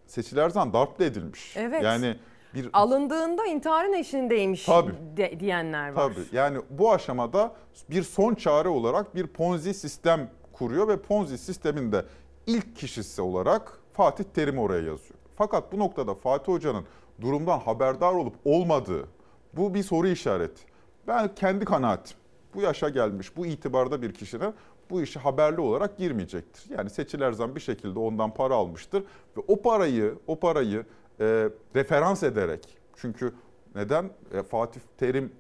Seçil 0.08 0.38
Erzan 0.38 0.74
darp 0.74 1.00
da 1.00 1.04
edilmiş. 1.04 1.58
Evet. 1.58 1.84
Yani 1.84 2.18
bir 2.54 2.70
Alındığında 2.74 3.46
intiharın 3.46 3.94
eşindeymiş 3.94 4.66
Tabii. 4.66 4.92
de- 5.18 5.40
diyenler 5.40 5.90
var. 5.90 6.14
Tabii 6.14 6.26
yani 6.32 6.58
bu 6.70 6.94
aşamada 6.94 7.56
bir 7.90 8.04
son 8.04 8.36
çare 8.36 8.70
olarak 8.70 9.16
bir 9.16 9.28
Ponzi 9.28 9.74
sistem 9.74 10.30
kuruyor 10.54 10.88
ve 10.88 10.98
Ponzi 10.98 11.38
sisteminde 11.38 12.06
ilk 12.48 12.76
kişisi 12.76 13.22
olarak 13.22 13.80
Fatih 13.94 14.24
Terim 14.24 14.58
oraya 14.58 14.82
yazıyor. 14.82 15.20
Fakat 15.36 15.72
bu 15.72 15.80
noktada 15.80 16.14
Fatih 16.14 16.54
Hoca'nın 16.54 16.86
durumdan 17.22 17.60
haberdar 17.60 18.14
olup 18.14 18.36
olmadığı 18.46 19.08
bu 19.54 19.74
bir 19.74 19.84
soru 19.84 20.08
işareti. 20.08 20.62
Ben 21.08 21.36
kendi 21.36 21.66
kanaatim. 21.66 22.18
Bu 22.56 22.62
yaşa 22.62 22.90
gelmiş, 22.90 23.38
bu 23.38 23.46
itibarda 23.46 24.02
bir 24.02 24.14
kişinin 24.14 24.54
bu 24.90 25.02
işe 25.02 25.20
haberli 25.20 25.62
olarak 25.62 25.98
girmeyecektir. 25.98 26.78
Yani 26.78 26.90
Seçil 26.90 27.22
Erzan 27.22 27.56
bir 27.56 27.60
şekilde 27.60 28.00
ondan 28.00 28.34
para 28.34 28.56
almıştır 28.56 29.04
ve 29.38 29.42
o 29.48 29.62
parayı, 29.62 30.16
o 30.28 30.40
parayı 30.40 30.86
e, 31.20 31.50
referans 31.76 32.24
ederek 32.24 32.78
çünkü 32.96 33.34
neden 33.76 34.10
E, 34.34 34.44
Fatih 34.44 34.82
Terim 34.98 35.32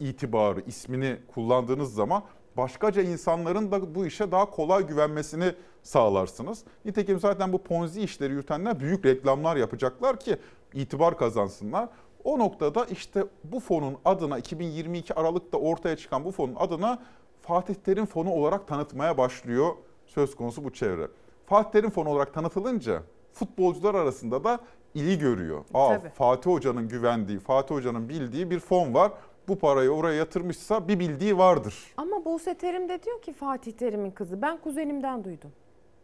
itibarı, 0.00 0.60
ismini 0.60 1.18
kullandığınız 1.34 1.94
zaman 1.94 2.22
başkaca 2.56 3.02
insanların 3.02 3.72
da 3.72 3.94
bu 3.94 4.06
işe 4.06 4.32
daha 4.32 4.50
kolay 4.50 4.86
güvenmesini 4.86 5.54
sağlarsınız. 5.82 6.64
Nitekim 6.84 7.20
zaten 7.20 7.52
bu 7.52 7.58
ponzi 7.58 8.02
işleri 8.02 8.32
yürütenler 8.32 8.80
büyük 8.80 9.06
reklamlar 9.06 9.56
yapacaklar 9.56 10.20
ki 10.20 10.36
itibar 10.74 11.18
kazansınlar. 11.18 11.88
O 12.24 12.38
noktada 12.38 12.84
işte 12.84 13.24
bu 13.44 13.60
fonun 13.60 13.96
adına 14.04 14.38
2022 14.38 15.14
Aralık'ta 15.14 15.58
ortaya 15.58 15.96
çıkan 15.96 16.24
bu 16.24 16.30
fonun 16.30 16.54
adına 16.54 17.02
Fatih 17.42 17.74
Terim 17.74 18.06
fonu 18.06 18.30
olarak 18.30 18.68
tanıtmaya 18.68 19.18
başlıyor 19.18 19.70
söz 20.06 20.36
konusu 20.36 20.64
bu 20.64 20.72
çevre. 20.72 21.08
Fatih 21.46 21.70
Terim 21.70 21.90
fonu 21.90 22.08
olarak 22.08 22.34
tanıtılınca 22.34 23.02
futbolcular 23.32 23.94
arasında 23.94 24.44
da 24.44 24.60
ilgi 24.94 25.18
görüyor. 25.18 25.64
Aa, 25.74 25.88
Tabii. 25.88 26.08
Fatih 26.08 26.50
Hoca'nın 26.50 26.88
güvendiği, 26.88 27.38
Fatih 27.38 27.74
Hoca'nın 27.74 28.08
bildiği 28.08 28.50
bir 28.50 28.60
fon 28.60 28.94
var. 28.94 29.12
Bu 29.48 29.58
parayı 29.58 29.90
oraya 29.90 30.14
yatırmışsa 30.14 30.88
bir 30.88 30.98
bildiği 30.98 31.38
vardır. 31.38 31.74
Ama 31.96 32.24
Buse 32.24 32.54
Terim 32.54 32.88
de 32.88 33.02
diyor 33.02 33.22
ki 33.22 33.32
Fatih 33.32 33.72
Terim'in 33.72 34.10
kızı. 34.10 34.42
Ben 34.42 34.56
kuzenimden 34.56 35.24
duydum. 35.24 35.50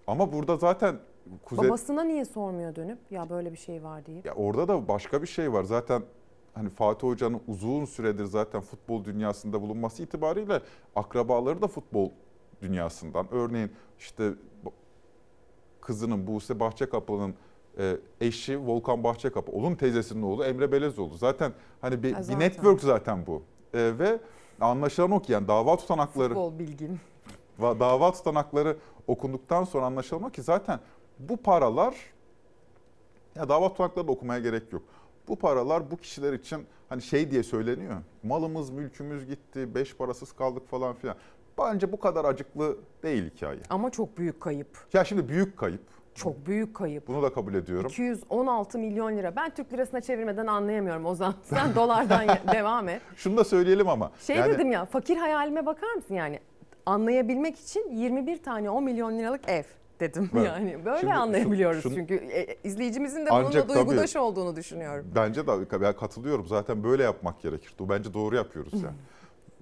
Ama 0.07 0.33
burada 0.33 0.57
zaten 0.57 0.97
Kuzey... 1.45 1.69
Babasına 1.69 2.05
niye 2.05 2.25
sormuyor 2.25 2.77
dönüp 2.77 2.99
ya 3.11 3.31
böyle 3.31 3.53
bir 3.53 3.59
şey 3.59 3.85
var 3.85 4.07
diye. 4.07 4.21
Ya 4.25 4.35
orada 4.35 4.69
da 4.69 4.89
başka 4.89 5.23
bir 5.23 5.27
şey 5.27 5.53
var. 5.53 5.65
Zaten 5.65 6.03
hani 6.55 6.69
Fatih 6.69 7.09
Hoca'nın 7.09 7.41
uzun 7.49 7.85
süredir 7.85 8.25
zaten 8.25 8.61
futbol 8.61 9.05
dünyasında 9.05 9.63
bulunması 9.63 10.03
itibariyle 10.03 10.61
akrabaları 10.97 11.63
da 11.63 11.67
futbol 11.67 12.11
dünyasından. 12.63 13.27
Örneğin 13.31 13.73
işte 13.99 14.33
kızının 15.81 16.27
Buse 16.27 16.61
Bahçekapı'nın 16.61 17.35
eşi 18.21 18.67
Volkan 18.67 19.05
Bahçekapı, 19.05 19.53
onun 19.53 19.75
teyzesinin 19.75 20.23
oğlu 20.23 20.45
Emre 20.45 20.73
Belezoğlu. 20.73 21.15
Zaten 21.17 21.53
hani 21.81 22.03
bir, 22.03 22.13
Ha, 22.13 22.19
bir 22.19 22.25
zaten. 22.25 22.41
network 22.41 22.81
zaten 22.81 23.27
bu. 23.27 23.43
E, 23.75 23.99
ve 23.99 24.19
anlaşılan 24.61 25.11
o 25.11 25.23
ki 25.23 25.33
yani 25.33 25.49
dava 25.49 25.77
tutanakları 25.77 26.29
Futbol 26.29 26.59
bilgin. 26.59 26.99
Va- 27.61 27.81
dava 27.81 28.13
tutanakları 28.13 28.77
okunduktan 29.07 29.65
sonra 29.65 29.87
anlaşılma 29.87 30.31
ki 30.33 30.43
zaten 30.43 30.81
bu 31.19 31.37
paralar 31.37 31.95
ya 33.35 33.49
dava 33.49 33.69
tutanakları 33.69 34.09
da 34.09 34.13
okumaya 34.13 34.41
gerek 34.41 34.73
yok. 34.73 34.83
Bu 35.29 35.37
paralar 35.37 35.91
bu 35.91 35.97
kişiler 35.97 36.33
için 36.33 36.67
hani 36.89 37.03
şey 37.03 37.31
diye 37.31 37.43
söyleniyor. 37.43 37.97
Malımız, 38.23 38.71
mülkümüz 38.71 39.27
gitti, 39.27 39.75
beş 39.75 39.97
parasız 39.97 40.33
kaldık 40.33 40.69
falan 40.69 40.95
filan. 40.95 41.17
Bence 41.59 41.93
bu 41.93 42.01
kadar 42.01 42.25
acıklı 42.25 42.77
değil 43.03 43.31
hikaye. 43.31 43.61
Ama 43.71 43.91
çok 43.91 44.19
büyük 44.19 44.41
kayıp. 44.41 44.69
Ya 44.93 45.05
şimdi 45.05 45.29
büyük 45.29 45.57
kayıp. 45.57 45.81
Çok 46.19 46.47
büyük 46.47 46.75
kayıp. 46.77 47.09
Bunu 47.09 47.23
da 47.23 47.33
kabul 47.33 47.55
ediyorum. 47.55 47.87
216 47.91 48.79
milyon 48.79 49.17
lira. 49.17 49.37
Ben 49.37 49.51
Türk 49.51 49.73
lirasına 49.73 50.01
çevirmeden 50.01 50.47
anlayamıyorum 50.47 51.07
Ozan. 51.07 51.35
Sen 51.43 51.75
dolardan 51.75 52.29
devam 52.53 52.89
et. 52.89 53.03
Şunu 53.17 53.37
da 53.37 53.45
söyleyelim 53.45 53.89
ama. 53.89 54.11
Şey 54.21 54.37
yani- 54.37 54.55
dedim 54.55 54.73
ya 54.73 54.85
fakir 54.85 55.17
hayalime 55.17 55.67
bakar 55.67 55.93
mısın 55.95 56.15
yani? 56.15 56.41
Anlayabilmek 56.87 57.59
için 57.59 57.91
21 57.97 58.43
tane 58.43 58.71
10 58.71 58.85
milyon 58.85 59.19
liralık 59.19 59.49
ev 59.49 59.63
dedim 60.01 60.31
Evet. 60.35 60.47
yani. 60.47 60.85
Böyle 60.85 61.01
Şimdi 61.01 61.13
anlayabiliyoruz 61.13 61.83
şunu- 61.83 61.95
çünkü 61.95 62.15
e, 62.15 62.57
izleyicimizin 62.65 63.27
de 63.27 63.31
bununla 63.31 63.69
duygudaş 63.69 64.13
tabii- 64.13 64.23
olduğunu 64.23 64.57
düşünüyorum. 64.57 65.07
Bence 65.15 65.47
de 65.47 65.81
ben 65.81 65.97
katılıyorum. 65.97 66.47
Zaten 66.47 66.85
böyle 66.85 67.03
yapmak 67.03 67.43
gerekir. 67.43 67.75
Bence 67.81 68.15
doğru 68.15 68.37
yapıyoruz 68.37 68.73
yani. 68.73 68.97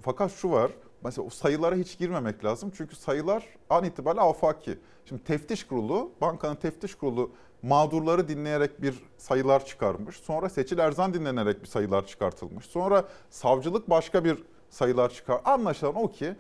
Fakat 0.03 0.33
şu 0.33 0.51
var. 0.51 0.71
Mesela 1.07 1.27
o 1.27 1.31
sayılara 1.31 1.75
hiç 1.75 1.99
girmemek 1.99 2.45
lazım. 2.45 2.73
Çünkü 2.77 2.97
sayılar 2.97 3.45
an 3.71 3.85
itibariyle 3.85 4.21
afaki. 4.21 4.79
Şimdi 5.05 5.25
teftiş 5.25 5.67
kurulu, 5.67 6.11
bankanın 6.21 6.55
teftiş 6.55 6.95
kurulu 6.95 7.31
mağdurları 7.63 8.29
dinleyerek 8.29 8.83
bir 8.83 8.95
sayılar 9.17 9.67
çıkarmış. 9.67 10.17
Sonra 10.17 10.49
Seçil 10.49 10.79
Erzan 10.79 11.15
dinlenerek 11.15 11.63
bir 11.63 11.67
sayılar 11.67 12.07
çıkartılmış. 12.07 12.67
Sonra 12.67 13.05
savcılık 13.31 13.91
başka 13.91 14.25
bir 14.25 14.45
sayılar 14.71 15.11
çıkar. 15.11 15.41
Anlaşılan 15.45 15.95
o 15.95 16.11
ki 16.11 16.37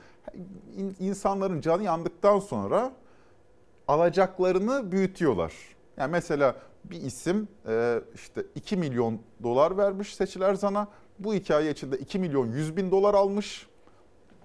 in- 0.76 0.96
insanların 1.00 1.60
canı 1.60 1.82
yandıktan 1.82 2.38
sonra 2.38 2.92
alacaklarını 3.88 4.92
büyütüyorlar. 4.92 5.52
Yani 5.96 6.12
mesela 6.12 6.56
bir 6.84 7.00
isim 7.00 7.48
e, 7.68 8.00
işte 8.14 8.42
2 8.54 8.76
milyon 8.76 9.20
dolar 9.42 9.76
vermiş 9.76 10.14
Seçil 10.14 10.40
Erzan'a. 10.40 10.88
Bu 11.18 11.34
hikaye 11.34 11.70
içinde 11.70 11.98
2 11.98 12.18
milyon 12.18 12.46
100 12.46 12.76
bin 12.76 12.90
dolar 12.90 13.14
almış. 13.14 13.66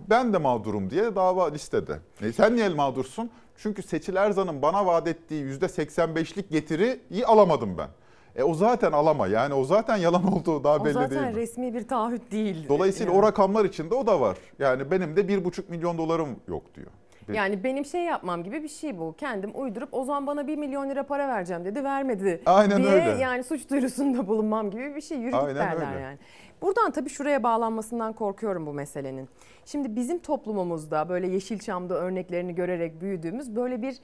Ben 0.09 0.33
de 0.33 0.37
mağdurum 0.37 0.89
diye 0.89 1.15
dava 1.15 1.49
listede. 1.49 1.99
E 2.21 2.31
sen 2.31 2.55
niye 2.55 2.69
mağdursun? 2.69 3.29
Çünkü 3.57 3.83
Seçil 3.83 4.15
Erzan'ın 4.15 4.61
bana 4.61 4.85
vaat 4.85 5.07
ettiği 5.07 5.43
%85'lik 5.45 6.49
getiriyi 6.51 7.25
alamadım 7.25 7.77
ben. 7.77 7.87
E 8.35 8.43
o 8.43 8.53
zaten 8.53 8.91
alama 8.91 9.27
yani 9.27 9.53
o 9.53 9.63
zaten 9.63 9.97
yalan 9.97 10.33
olduğu 10.33 10.63
daha 10.63 10.75
O 10.77 10.85
belli 10.85 10.93
zaten 10.93 11.09
değil 11.11 11.21
mi? 11.21 11.35
resmi 11.35 11.73
bir 11.73 11.87
taahhüt 11.87 12.31
değil. 12.31 12.65
Dolayısıyla 12.69 13.13
Yani. 13.13 13.19
o 13.21 13.27
rakamlar 13.27 13.65
içinde 13.65 13.95
o 13.95 14.07
da 14.07 14.21
var. 14.21 14.37
Yani 14.59 14.91
benim 14.91 15.15
de 15.15 15.21
1,5 15.21 15.61
milyon 15.69 15.97
dolarım 15.97 16.29
yok 16.47 16.75
diyor. 16.75 16.87
Yani 17.33 17.63
benim 17.63 17.85
şey 17.85 18.01
yapmam 18.01 18.43
gibi 18.43 18.63
bir 18.63 18.67
şey 18.67 18.99
bu. 18.99 19.15
Kendim 19.17 19.51
uydurup 19.53 19.89
o 19.91 20.03
zaman 20.03 20.27
bana 20.27 20.47
1 20.47 20.55
milyon 20.57 20.89
lira 20.89 21.03
para 21.03 21.27
vereceğim 21.27 21.65
dedi 21.65 21.83
vermedi 21.83 22.41
Aynen 22.45 22.77
diye 22.83 22.91
öyle. 22.91 23.09
yani 23.21 23.43
suç 23.43 23.69
duyurusunda 23.69 24.27
bulunmam 24.27 24.71
gibi 24.71 24.95
bir 24.95 25.01
şey. 25.01 25.17
Yürü 25.17 25.31
git 25.31 25.39
Aynen 25.39 25.55
derler 25.55 25.87
öyle. 25.91 25.99
yani. 26.01 26.17
Buradan 26.61 26.91
tabii 26.91 27.09
şuraya 27.09 27.43
bağlanmasından 27.43 28.13
korkuyorum 28.13 28.65
bu 28.65 28.73
meselenin. 28.73 29.29
Şimdi 29.65 29.95
bizim 29.95 30.19
toplumumuzda 30.19 31.09
böyle 31.09 31.27
Yeşilçam'da 31.27 31.95
örneklerini 31.95 32.55
görerek 32.55 33.01
büyüdüğümüz 33.01 33.55
böyle 33.55 33.81
bir 33.81 33.95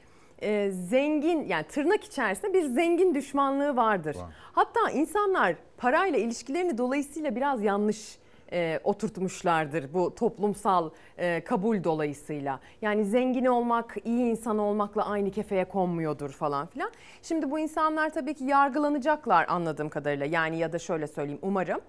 e, 0.41 0.71
zengin 0.71 1.45
yani 1.45 1.63
tırnak 1.67 2.03
içerisinde 2.03 2.53
bir 2.53 2.63
zengin 2.63 3.15
düşmanlığı 3.15 3.75
vardır. 3.75 4.17
Hatta 4.51 4.89
insanlar 4.89 5.55
parayla 5.77 6.19
ilişkilerini 6.19 6.77
dolayısıyla 6.77 7.35
biraz 7.35 7.63
yanlış 7.63 8.17
e, 8.51 8.79
oturtmuşlardır 8.83 9.93
bu 9.93 10.15
toplumsal 10.15 10.89
e, 11.17 11.43
kabul 11.43 11.83
dolayısıyla. 11.83 12.59
Yani 12.81 13.05
zengin 13.05 13.45
olmak, 13.45 13.97
iyi 14.05 14.25
insan 14.25 14.57
olmakla 14.57 15.05
aynı 15.05 15.31
kefeye 15.31 15.65
konmuyordur 15.65 16.29
falan 16.29 16.67
filan. 16.67 16.91
Şimdi 17.23 17.51
bu 17.51 17.59
insanlar 17.59 18.09
tabii 18.09 18.33
ki 18.33 18.43
yargılanacaklar 18.43 19.45
anladığım 19.49 19.89
kadarıyla. 19.89 20.25
Yani 20.25 20.57
ya 20.57 20.73
da 20.73 20.79
şöyle 20.79 21.07
söyleyeyim 21.07 21.39
umarım. 21.41 21.79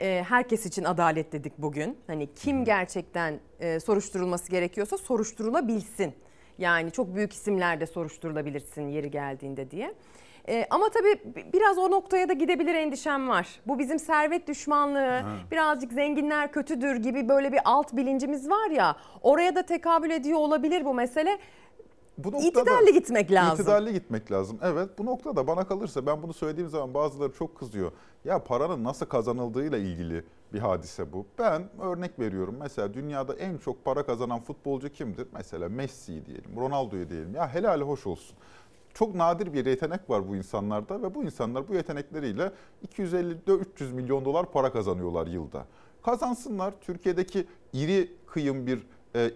E, 0.00 0.24
herkes 0.28 0.66
için 0.66 0.84
adalet 0.84 1.32
dedik 1.32 1.58
bugün. 1.58 1.98
Hani 2.06 2.34
kim 2.34 2.64
gerçekten 2.64 3.40
e, 3.60 3.80
soruşturulması 3.80 4.50
gerekiyorsa 4.50 4.98
soruşturulabilsin. 4.98 6.14
Yani 6.58 6.90
çok 6.90 7.14
büyük 7.14 7.32
isimler 7.32 7.80
de 7.80 7.86
soruşturulabilirsin 7.86 8.88
yeri 8.88 9.10
geldiğinde 9.10 9.70
diye. 9.70 9.94
Ee, 10.48 10.66
ama 10.70 10.88
tabii 10.90 11.34
bi- 11.36 11.52
biraz 11.52 11.78
o 11.78 11.90
noktaya 11.90 12.28
da 12.28 12.32
gidebilir 12.32 12.74
endişem 12.74 13.28
var. 13.28 13.48
Bu 13.66 13.78
bizim 13.78 13.98
servet 13.98 14.48
düşmanlığı, 14.48 15.22
birazcık 15.50 15.92
zenginler 15.92 16.52
kötüdür 16.52 16.96
gibi 16.96 17.28
böyle 17.28 17.52
bir 17.52 17.60
alt 17.64 17.92
bilincimiz 17.96 18.50
var 18.50 18.70
ya. 18.70 18.96
Oraya 19.22 19.54
da 19.54 19.62
tekabül 19.62 20.10
ediyor 20.10 20.38
olabilir 20.38 20.84
bu 20.84 20.94
mesele. 20.94 21.38
Bu 22.18 22.32
noktada 22.32 22.48
İtidarlı 22.48 22.90
gitmek 22.90 23.32
lazım. 23.32 23.54
İtidarlı 23.54 23.90
gitmek 23.90 24.32
lazım. 24.32 24.58
Evet 24.62 24.98
bu 24.98 25.06
noktada 25.06 25.46
bana 25.46 25.68
kalırsa 25.68 26.06
ben 26.06 26.22
bunu 26.22 26.32
söylediğim 26.32 26.70
zaman 26.70 26.94
bazıları 26.94 27.32
çok 27.32 27.58
kızıyor. 27.58 27.92
Ya 28.24 28.44
paranın 28.44 28.84
nasıl 28.84 29.06
kazanıldığıyla 29.06 29.78
ilgili 29.78 30.24
bir 30.52 30.58
hadise 30.58 31.12
bu. 31.12 31.26
Ben 31.38 31.68
örnek 31.80 32.18
veriyorum. 32.18 32.56
Mesela 32.60 32.94
dünyada 32.94 33.34
en 33.34 33.58
çok 33.58 33.84
para 33.84 34.06
kazanan 34.06 34.40
futbolcu 34.40 34.88
kimdir? 34.88 35.26
Mesela 35.32 35.68
Messi 35.68 36.26
diyelim, 36.26 36.56
Ronaldo'yu 36.56 37.10
diyelim. 37.10 37.34
Ya 37.34 37.54
helali 37.54 37.84
hoş 37.84 38.06
olsun. 38.06 38.36
Çok 38.94 39.14
nadir 39.14 39.52
bir 39.52 39.66
yetenek 39.66 40.10
var 40.10 40.28
bu 40.28 40.36
insanlarda 40.36 41.02
ve 41.02 41.14
bu 41.14 41.24
insanlar 41.24 41.68
bu 41.68 41.74
yetenekleriyle 41.74 42.52
250-300 42.98 43.92
milyon 43.92 44.24
dolar 44.24 44.52
para 44.52 44.72
kazanıyorlar 44.72 45.26
yılda. 45.26 45.66
Kazansınlar. 46.02 46.74
Türkiye'deki 46.80 47.46
iri 47.72 48.12
kıyım 48.26 48.66
bir 48.66 48.86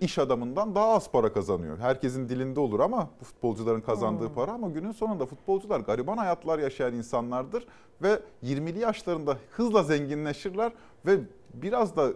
iş 0.01 0.19
adamından 0.19 0.75
daha 0.75 0.89
az 0.89 1.11
para 1.11 1.33
kazanıyor. 1.33 1.79
Herkesin 1.79 2.29
dilinde 2.29 2.61
olur 2.61 2.81
ama 2.81 3.11
bu 3.21 3.25
futbolcuların 3.25 3.81
kazandığı 3.81 4.27
Hmm. 4.27 4.35
para 4.35 4.53
ama 4.53 4.69
günün 4.69 4.93
sonunda 4.93 5.27
futbolcular 5.27 5.81
gariban 5.81 6.17
hayatlar 6.17 6.59
yaşayan 6.59 6.95
insanlardır 6.95 7.67
ve 8.03 8.21
20'li 8.43 8.79
yaşlarında 8.79 9.37
hızla 9.51 9.83
zenginleşirler 9.83 10.73
ve 11.07 11.21
biraz 11.55 11.97
da 11.97 12.09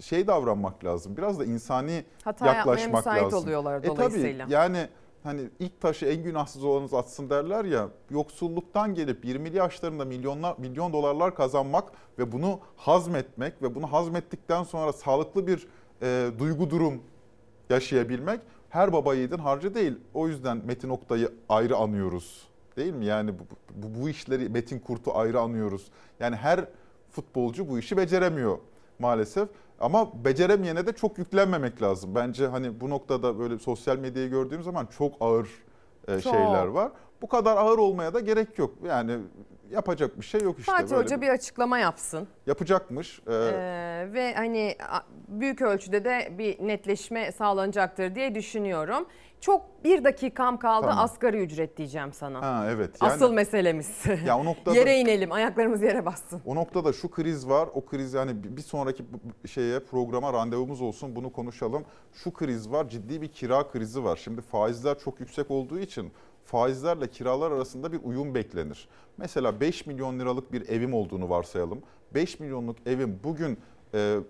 şey 0.00 0.26
davranmak 0.26 0.84
lazım. 0.84 1.16
Biraz 1.16 1.38
da 1.38 1.44
insani 1.44 2.04
Hata 2.24 2.46
yaklaşmak 2.46 2.94
müsait 3.06 3.22
lazım. 3.24 3.38
oluyorlar 3.42 3.78
E 3.78 3.82
tabii, 3.82 3.96
dolayısıyla. 3.96 4.46
yani 4.50 4.88
hani 5.22 5.40
ilk 5.58 5.80
taşı 5.80 6.06
en 6.06 6.22
günahsız 6.22 6.64
olanınız 6.64 6.94
atsın 6.94 7.30
derler 7.30 7.64
ya. 7.64 7.88
Yoksulluktan 8.10 8.94
gelip 8.94 9.24
20'li 9.24 9.56
yaşlarında 9.56 10.04
milyonlar 10.04 10.54
milyon 10.58 10.92
dolarlar 10.92 11.34
kazanmak 11.34 11.84
ve 12.18 12.32
bunu 12.32 12.60
hazmetmek 12.76 13.62
ve 13.62 13.74
bunu 13.74 13.92
hazmettikten 13.92 14.62
sonra 14.62 14.92
sağlıklı 14.92 15.46
bir 15.46 15.68
e, 16.02 16.30
duygu 16.38 16.70
durum 16.70 17.02
yaşayabilmek 17.70 18.40
her 18.70 18.92
baba 18.92 19.14
yiğidin 19.14 19.38
harcı 19.38 19.74
değil. 19.74 19.98
O 20.14 20.28
yüzden 20.28 20.62
Metin 20.66 20.88
Oktay'ı 20.88 21.32
ayrı 21.48 21.76
anıyoruz. 21.76 22.48
Değil 22.76 22.92
mi? 22.94 23.06
Yani 23.06 23.32
bu, 23.38 23.42
bu, 23.74 24.00
bu 24.00 24.08
işleri 24.08 24.48
Metin 24.48 24.78
Kurt'u 24.78 25.16
ayrı 25.16 25.40
anıyoruz. 25.40 25.90
Yani 26.20 26.36
her 26.36 26.64
futbolcu 27.10 27.68
bu 27.68 27.78
işi 27.78 27.96
beceremiyor 27.96 28.58
maalesef. 28.98 29.48
Ama 29.80 30.24
beceremeyene 30.24 30.86
de 30.86 30.92
çok 30.92 31.18
yüklenmemek 31.18 31.82
lazım. 31.82 32.14
Bence 32.14 32.46
hani 32.46 32.80
bu 32.80 32.90
noktada 32.90 33.38
böyle 33.38 33.58
sosyal 33.58 33.96
medyayı 33.96 34.30
gördüğüm 34.30 34.62
zaman 34.62 34.86
çok 34.86 35.14
ağır 35.20 35.48
e, 36.08 36.20
Çok. 36.20 36.34
şeyler 36.34 36.66
var. 36.66 36.92
Bu 37.22 37.28
kadar 37.28 37.56
ağır 37.56 37.78
olmaya 37.78 38.14
da 38.14 38.20
gerek 38.20 38.58
yok. 38.58 38.74
Yani 38.86 39.18
yapacak 39.70 40.18
bir 40.20 40.24
şey 40.24 40.40
yok 40.40 40.58
işte. 40.58 40.72
Fatih 40.72 40.90
böyle 40.90 41.02
Hoca 41.02 41.16
bir- 41.16 41.22
bir 41.22 41.28
açıklama 41.32 41.78
yapsın. 41.78 42.28
Yapacakmış. 42.46 43.20
Ee, 43.26 43.32
Ee, 43.32 44.12
ve 44.12 44.34
hani 44.34 44.76
büyük 45.28 45.62
ölçüde 45.62 46.04
de 46.04 46.32
bir 46.38 46.66
netleşme 46.66 47.32
sağlanacaktır 47.32 48.14
diye 48.14 48.34
düşünüyorum. 48.34 49.06
Çok 49.40 49.84
bir 49.84 50.04
dakikam 50.04 50.58
kaldı 50.58 50.86
Tamam. 50.86 51.04
asgari 51.04 51.42
ücret 51.42 51.76
diyeceğim 51.76 52.12
sana. 52.12 52.42
ha 52.42 52.66
evet. 52.70 52.90
Yani, 53.02 53.12
Asıl 53.12 53.32
meselemiz. 53.32 54.02
Ya 54.26 54.38
o 54.38 54.44
noktada- 54.44 54.74
Yere 54.78 54.96
inelim 54.98 55.32
ayaklarımız 55.32 55.82
yere 55.82 56.06
bassın. 56.06 56.40
O 56.46 56.54
noktada 56.54 56.92
şu 56.92 57.10
kriz 57.10 57.48
var. 57.48 57.68
O 57.74 57.84
kriz 57.86 58.14
yani 58.14 58.56
bir- 58.56 58.62
sonraki 58.62 59.04
şeye 59.46 59.80
programa 59.80 60.32
randevumuz 60.32 60.80
olsun 60.82 61.16
bunu 61.16 61.32
konuşalım. 61.32 61.84
Şu 62.12 62.32
kriz 62.32 62.70
var. 62.70 62.88
Ciddi 62.88 63.22
bir 63.22 63.28
kira 63.28 63.68
krizi 63.68 64.04
var. 64.04 64.16
Şimdi 64.24 64.40
faizler 64.40 64.98
çok 64.98 65.20
yüksek 65.20 65.50
olduğu 65.50 65.78
için 65.78 66.12
faizlerle 66.50 67.10
kiralar 67.10 67.50
arasında 67.50 67.92
bir 67.92 68.00
uyum 68.02 68.34
beklenir. 68.34 68.88
Mesela 69.16 69.60
5 69.60 69.86
milyon 69.86 70.18
liralık 70.18 70.52
bir 70.52 70.68
evim 70.68 70.94
olduğunu 70.94 71.30
varsayalım. 71.30 71.82
5 72.14 72.40
milyonluk 72.40 72.76
evim 72.86 73.20
bugün 73.24 73.58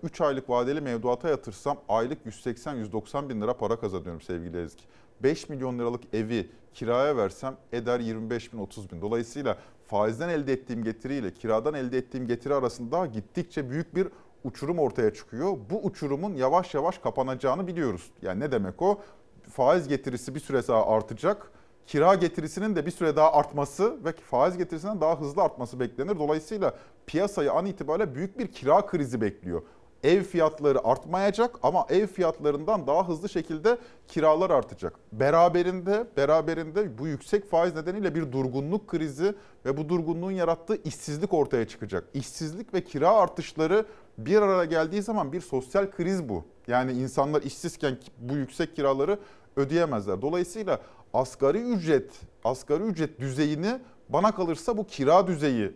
3 0.03 0.21
aylık 0.21 0.49
vadeli 0.49 0.81
mevduata 0.81 1.29
yatırsam 1.29 1.77
aylık 1.89 2.25
180-190 2.25 3.29
bin 3.29 3.41
lira 3.41 3.57
para 3.57 3.79
kazanıyorum 3.79 4.21
sevgili 4.21 4.61
Ezgi. 4.61 4.83
5 5.23 5.49
milyon 5.49 5.79
liralık 5.79 6.13
evi 6.13 6.49
kiraya 6.73 7.17
versem 7.17 7.57
eder 7.71 7.99
25 7.99 8.53
bin 8.53 8.57
30 8.57 8.91
bin. 8.91 9.01
Dolayısıyla 9.01 9.57
faizden 9.87 10.29
elde 10.29 10.53
ettiğim 10.53 10.83
getiriyle 10.83 11.33
kiradan 11.33 11.73
elde 11.73 11.97
ettiğim 11.97 12.27
getiri 12.27 12.53
arasında 12.53 13.05
gittikçe 13.05 13.69
büyük 13.69 13.95
bir 13.95 14.07
uçurum 14.43 14.79
ortaya 14.79 15.13
çıkıyor. 15.13 15.57
Bu 15.69 15.85
uçurumun 15.85 16.35
yavaş 16.35 16.73
yavaş 16.73 16.97
kapanacağını 16.97 17.67
biliyoruz. 17.67 18.11
Yani 18.21 18.39
ne 18.39 18.51
demek 18.51 18.81
o? 18.81 19.01
Faiz 19.49 19.87
getirisi 19.87 20.35
bir 20.35 20.39
süre 20.39 20.67
daha 20.67 20.87
artacak. 20.87 21.51
Kira 21.87 22.15
getirisinin 22.15 22.75
de 22.75 22.85
bir 22.85 22.91
süre 22.91 23.15
daha 23.15 23.33
artması 23.33 24.05
ve 24.05 24.13
faiz 24.13 24.57
getirisinden 24.57 25.01
daha 25.01 25.19
hızlı 25.19 25.41
artması 25.41 25.79
beklenir. 25.79 26.19
Dolayısıyla 26.19 26.73
piyasayı 27.07 27.51
an 27.51 27.65
itibariyle 27.65 28.15
büyük 28.15 28.39
bir 28.39 28.47
kira 28.47 28.85
krizi 28.85 29.21
bekliyor. 29.21 29.61
ev 30.03 30.23
fiyatları 30.23 30.87
artmayacak 30.87 31.55
ama 31.63 31.85
ev 31.89 32.07
fiyatlarından 32.07 32.87
daha 32.87 33.07
hızlı 33.09 33.29
şekilde 33.29 33.77
kiralar 34.07 34.49
artacak. 34.49 34.93
Beraberinde 35.11 36.07
beraberinde 36.17 36.97
bu 36.97 37.07
yüksek 37.07 37.49
faiz 37.49 37.75
nedeniyle 37.75 38.15
bir 38.15 38.31
durgunluk 38.31 38.87
krizi 38.87 39.35
ve 39.65 39.77
bu 39.77 39.89
durgunluğun 39.89 40.31
yarattığı 40.31 40.83
işsizlik 40.83 41.33
ortaya 41.33 41.67
çıkacak. 41.67 42.03
İşsizlik 42.13 42.73
ve 42.73 42.83
kira 42.83 43.09
artışları 43.09 43.85
bir 44.17 44.41
araya 44.41 44.65
geldiği 44.65 45.01
zaman 45.01 45.31
bir 45.33 45.41
sosyal 45.41 45.91
kriz 45.91 46.29
bu. 46.29 46.43
Yani 46.67 46.91
insanlar 46.91 47.41
işsizken 47.41 47.97
bu 48.17 48.35
yüksek 48.35 48.75
kiraları 48.75 49.19
ödeyemezler. 49.55 50.21
Dolayısıyla 50.21 50.79
asgari 51.13 51.59
ücret, 51.59 52.11
asgari 52.43 52.83
ücret 52.83 53.19
düzeyini 53.19 53.79
bana 54.09 54.35
kalırsa 54.35 54.77
bu 54.77 54.87
kira 54.87 55.27
düzeyini 55.27 55.71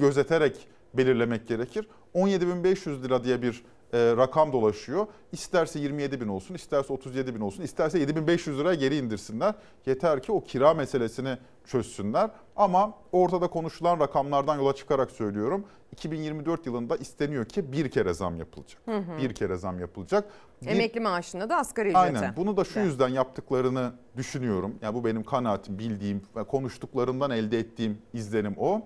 gözeterek 0.00 0.68
belirlemek 0.94 1.48
gerekir. 1.48 1.88
17.500 2.14 3.02
lira 3.02 3.24
diye 3.24 3.42
bir 3.42 3.64
e, 3.92 4.16
rakam 4.16 4.52
dolaşıyor. 4.52 5.06
İsterse 5.32 5.78
27 5.78 6.20
bin 6.20 6.28
olsun, 6.28 6.54
isterse 6.54 6.92
37 6.92 7.34
bin 7.34 7.40
olsun, 7.40 7.62
isterse 7.62 7.98
7500 7.98 8.58
liraya 8.58 8.74
geri 8.74 8.96
indirsinler. 8.96 9.54
Yeter 9.86 10.22
ki 10.22 10.32
o 10.32 10.44
kira 10.44 10.74
meselesini 10.74 11.38
çözsünler. 11.64 12.30
Ama 12.56 12.94
ortada 13.12 13.46
konuşulan 13.48 14.00
rakamlardan 14.00 14.56
yola 14.56 14.74
çıkarak 14.74 15.10
söylüyorum. 15.10 15.64
2024 15.92 16.66
yılında 16.66 16.96
isteniyor 16.96 17.44
ki 17.44 17.72
bir 17.72 17.90
kere 17.90 18.14
zam 18.14 18.36
yapılacak. 18.36 18.82
Hı 18.84 18.96
hı. 18.96 19.18
Bir 19.18 19.34
kere 19.34 19.56
zam 19.56 19.80
yapılacak. 19.80 20.24
Bir- 20.62 20.66
Emekli 20.66 21.00
maaşında 21.00 21.48
da 21.48 21.56
asgari 21.56 21.88
ücrete. 21.88 21.98
Aynen. 21.98 22.36
Bunu 22.36 22.56
da 22.56 22.64
şu 22.64 22.80
yüzden 22.80 23.08
yaptıklarını 23.08 23.92
düşünüyorum. 24.16 24.74
Yani 24.82 24.94
bu 24.94 25.04
benim 25.04 25.22
kanaatim, 25.22 25.78
bildiğim 25.78 26.22
ve 26.36 26.44
konuştuklarımdan 26.44 27.30
elde 27.30 27.58
ettiğim 27.58 27.98
izlenim 28.14 28.54
o. 28.58 28.82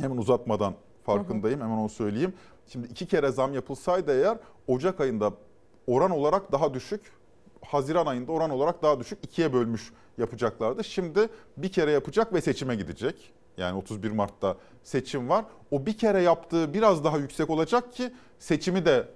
Hemen 0.00 0.16
uzatmadan 0.16 0.74
farkındayım. 1.04 1.60
Hemen 1.60 1.76
onu 1.76 1.88
söyleyeyim. 1.88 2.34
Şimdi 2.66 2.86
iki 2.86 3.06
kere 3.06 3.30
zam 3.30 3.54
yapılsaydı 3.54 4.20
eğer 4.20 4.38
Ocak 4.66 5.00
ayında 5.00 5.32
oran 5.86 6.10
olarak 6.10 6.52
daha 6.52 6.74
düşük, 6.74 7.00
Haziran 7.64 8.06
ayında 8.06 8.32
oran 8.32 8.50
olarak 8.50 8.82
daha 8.82 9.00
düşük 9.00 9.18
ikiye 9.24 9.52
bölmüş 9.52 9.92
yapacaklardı. 10.18 10.84
Şimdi 10.84 11.28
bir 11.56 11.72
kere 11.72 11.90
yapacak 11.90 12.32
ve 12.32 12.40
seçime 12.40 12.76
gidecek. 12.76 13.32
Yani 13.56 13.78
31 13.78 14.10
Mart'ta 14.10 14.56
seçim 14.82 15.28
var. 15.28 15.44
O 15.70 15.86
bir 15.86 15.98
kere 15.98 16.22
yaptığı 16.22 16.74
biraz 16.74 17.04
daha 17.04 17.18
yüksek 17.18 17.50
olacak 17.50 17.92
ki 17.92 18.12
seçimi 18.38 18.84
de 18.84 19.08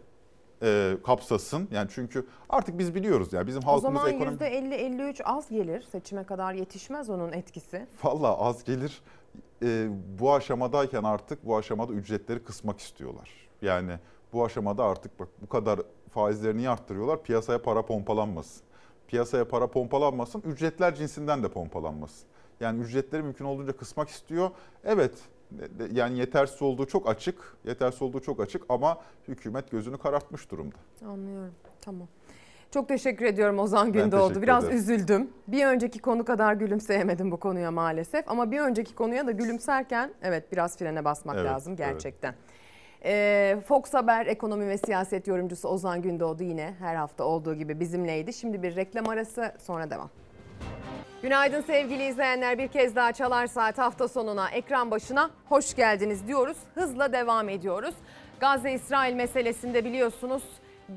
e, 0.62 0.96
kapsasın. 1.04 1.68
Yani 1.72 1.88
çünkü 1.94 2.26
artık 2.48 2.78
biz 2.78 2.94
biliyoruz 2.94 3.32
yani 3.32 3.46
bizim 3.46 3.62
O 3.62 3.66
halkımız 3.66 4.02
zaman 4.02 4.14
ekonomi... 4.14 4.36
%50-53 4.36 5.22
az 5.22 5.48
gelir. 5.48 5.82
Seçime 5.92 6.24
kadar 6.24 6.54
yetişmez 6.54 7.10
onun 7.10 7.32
etkisi. 7.32 7.86
Valla 8.04 8.38
az 8.38 8.64
gelir. 8.64 9.02
Ee, 9.62 9.88
bu 10.18 10.34
aşamadayken 10.34 11.02
artık 11.02 11.46
bu 11.46 11.56
aşamada 11.56 11.92
ücretleri 11.92 12.44
kısmak 12.44 12.80
istiyorlar. 12.80 13.30
Yani 13.62 13.92
bu 14.32 14.44
aşamada 14.44 14.84
artık 14.84 15.20
bak 15.20 15.28
bu 15.42 15.48
kadar 15.48 15.80
faizlerini 16.10 16.68
arttırıyorlar? 16.68 17.22
Piyasaya 17.22 17.62
para 17.62 17.82
pompalanmasın. 17.86 18.62
Piyasaya 19.08 19.48
para 19.48 19.66
pompalanmasın, 19.66 20.40
ücretler 20.40 20.94
cinsinden 20.94 21.42
de 21.42 21.48
pompalanmasın. 21.48 22.28
Yani 22.60 22.82
ücretleri 22.82 23.22
mümkün 23.22 23.44
olduğunca 23.44 23.76
kısmak 23.76 24.08
istiyor. 24.08 24.50
Evet 24.84 25.12
yani 25.92 26.18
yetersiz 26.18 26.62
olduğu 26.62 26.86
çok 26.86 27.08
açık, 27.08 27.56
yetersiz 27.64 28.02
olduğu 28.02 28.20
çok 28.20 28.40
açık 28.40 28.62
ama 28.68 28.98
hükümet 29.28 29.70
gözünü 29.70 29.98
karartmış 29.98 30.50
durumda. 30.50 30.76
Anlıyorum. 31.06 31.54
Tamam. 31.80 32.08
Çok 32.76 32.88
teşekkür 32.88 33.24
ediyorum 33.24 33.58
Ozan 33.58 33.92
Gündoğdu. 33.92 34.42
Biraz 34.42 34.64
ederim. 34.64 34.78
üzüldüm. 34.78 35.30
Bir 35.48 35.66
önceki 35.66 35.98
konu 35.98 36.24
kadar 36.24 36.54
gülümseyemedim 36.54 37.30
bu 37.30 37.36
konuya 37.36 37.70
maalesef. 37.70 38.28
Ama 38.28 38.50
bir 38.50 38.60
önceki 38.60 38.94
konuya 38.94 39.26
da 39.26 39.30
gülümserken 39.30 40.10
evet 40.22 40.52
biraz 40.52 40.78
frene 40.78 41.04
basmak 41.04 41.36
Evet, 41.36 41.46
lazım 41.46 41.76
evet. 41.78 41.78
gerçekten. 41.78 42.34
Ee, 43.04 43.56
Fox 43.68 43.94
Haber 43.94 44.26
ekonomi 44.26 44.68
ve 44.68 44.78
siyaset 44.78 45.26
yorumcusu 45.26 45.68
Ozan 45.68 46.02
Gündoğdu 46.02 46.42
yine 46.42 46.74
her 46.78 46.94
hafta 46.94 47.24
olduğu 47.24 47.54
gibi 47.54 47.80
bizimleydi. 47.80 48.32
Şimdi 48.32 48.62
bir 48.62 48.76
reklam 48.76 49.08
arası 49.08 49.52
sonra 49.58 49.90
devam. 49.90 50.10
Günaydın 51.22 51.60
sevgili 51.60 52.06
izleyenler. 52.06 52.58
Bir 52.58 52.68
kez 52.68 52.96
daha 52.96 53.12
Çalar 53.12 53.46
Saat 53.46 53.78
hafta 53.78 54.08
sonuna 54.08 54.50
ekran 54.50 54.90
başına 54.90 55.30
hoş 55.48 55.74
geldiniz 55.74 56.26
diyoruz. 56.26 56.56
Hızla 56.74 57.12
devam 57.12 57.48
ediyoruz. 57.48 57.94
Gazze-İsrail 58.40 59.14
meselesinde 59.14 59.84
biliyorsunuz 59.84 60.42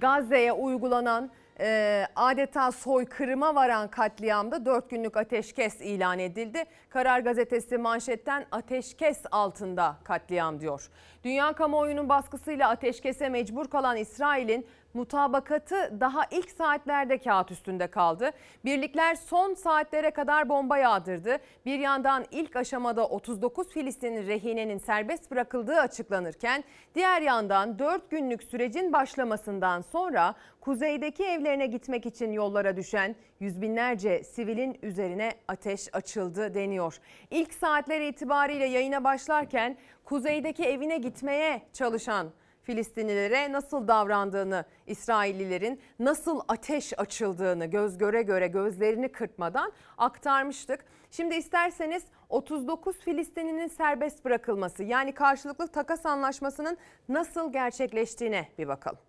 Gazze'ye 0.01 0.53
uygulanan 0.53 1.29
e, 1.59 2.07
adeta 2.15 2.71
soykırıma 2.71 3.55
varan 3.55 3.87
katliamda 3.87 4.65
4 4.65 4.89
günlük 4.89 5.17
ateşkes 5.17 5.81
ilan 5.81 6.19
edildi. 6.19 6.63
Karar 6.89 7.19
gazetesi 7.19 7.77
manşetten 7.77 8.45
ateşkes 8.51 9.21
altında 9.31 9.95
katliam 10.03 10.59
diyor. 10.59 10.89
Dünya 11.23 11.53
kamuoyunun 11.53 12.09
baskısıyla 12.09 12.69
ateşkese 12.69 13.29
mecbur 13.29 13.67
kalan 13.67 13.97
İsrail'in 13.97 14.67
mutabakatı 14.93 15.99
daha 15.99 16.25
ilk 16.31 16.51
saatlerde 16.51 17.17
kağıt 17.17 17.51
üstünde 17.51 17.87
kaldı. 17.87 18.31
Birlikler 18.65 19.15
son 19.15 19.53
saatlere 19.53 20.11
kadar 20.11 20.49
bomba 20.49 20.77
yağdırdı. 20.77 21.37
Bir 21.65 21.79
yandan 21.79 22.25
ilk 22.31 22.55
aşamada 22.55 23.07
39 23.07 23.69
Filistinli 23.69 24.27
rehinenin 24.27 24.77
serbest 24.77 25.31
bırakıldığı 25.31 25.79
açıklanırken 25.79 26.63
diğer 26.95 27.21
yandan 27.21 27.79
4 27.79 28.11
günlük 28.11 28.43
sürecin 28.43 28.93
başlamasından 28.93 29.81
sonra 29.81 30.35
kuzeydeki 30.61 31.25
evlerine 31.25 31.67
gitmek 31.67 32.05
için 32.05 32.31
yollara 32.31 32.77
düşen 32.77 33.15
yüz 33.39 33.61
binlerce 33.61 34.23
sivilin 34.23 34.79
üzerine 34.81 35.31
ateş 35.47 35.95
açıldı 35.95 36.53
deniyor. 36.53 36.99
İlk 37.31 37.53
saatler 37.53 38.01
itibariyle 38.01 38.65
yayına 38.65 39.03
başlarken 39.03 39.77
kuzeydeki 40.05 40.63
evine 40.63 40.97
gitmeye 40.97 41.61
çalışan 41.73 42.31
Filistinlilere 42.69 43.51
nasıl 43.51 43.87
davrandığını, 43.87 44.65
İsraillilerin 44.87 45.81
nasıl 45.99 46.41
ateş 46.47 46.99
açıldığını 46.99 47.65
göz 47.65 47.97
göre 47.97 48.21
göre 48.21 48.47
gözlerini 48.47 49.11
kırpmadan 49.11 49.71
aktarmıştık. 49.97 50.85
Şimdi 51.11 51.35
isterseniz 51.35 52.03
39 52.29 52.99
Filistinlinin 52.99 53.67
serbest 53.67 54.25
bırakılması 54.25 54.83
yani 54.83 55.11
karşılıklı 55.13 55.67
takas 55.67 56.05
anlaşmasının 56.05 56.77
nasıl 57.09 57.53
gerçekleştiğine 57.53 58.47
bir 58.57 58.67
bakalım. 58.67 58.99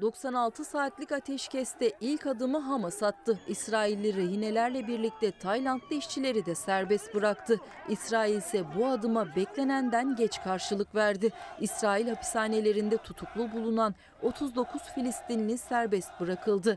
96 0.00 0.64
saatlik 0.64 1.12
ateşkeste 1.12 1.92
ilk 2.00 2.26
adımı 2.26 2.58
Hamas 2.58 3.02
attı. 3.02 3.38
İsrailli 3.48 4.16
rehinelerle 4.16 4.86
birlikte 4.86 5.30
Taylandlı 5.30 5.94
işçileri 5.94 6.46
de 6.46 6.54
serbest 6.54 7.14
bıraktı. 7.14 7.60
İsrail 7.88 8.36
ise 8.36 8.64
bu 8.76 8.86
adıma 8.86 9.36
beklenenden 9.36 10.16
geç 10.16 10.42
karşılık 10.44 10.94
verdi. 10.94 11.30
İsrail 11.60 12.08
hapishanelerinde 12.08 12.96
tutuklu 12.96 13.52
bulunan 13.52 13.94
39 14.22 14.82
Filistinli 14.94 15.58
serbest 15.58 16.10
bırakıldı. 16.20 16.76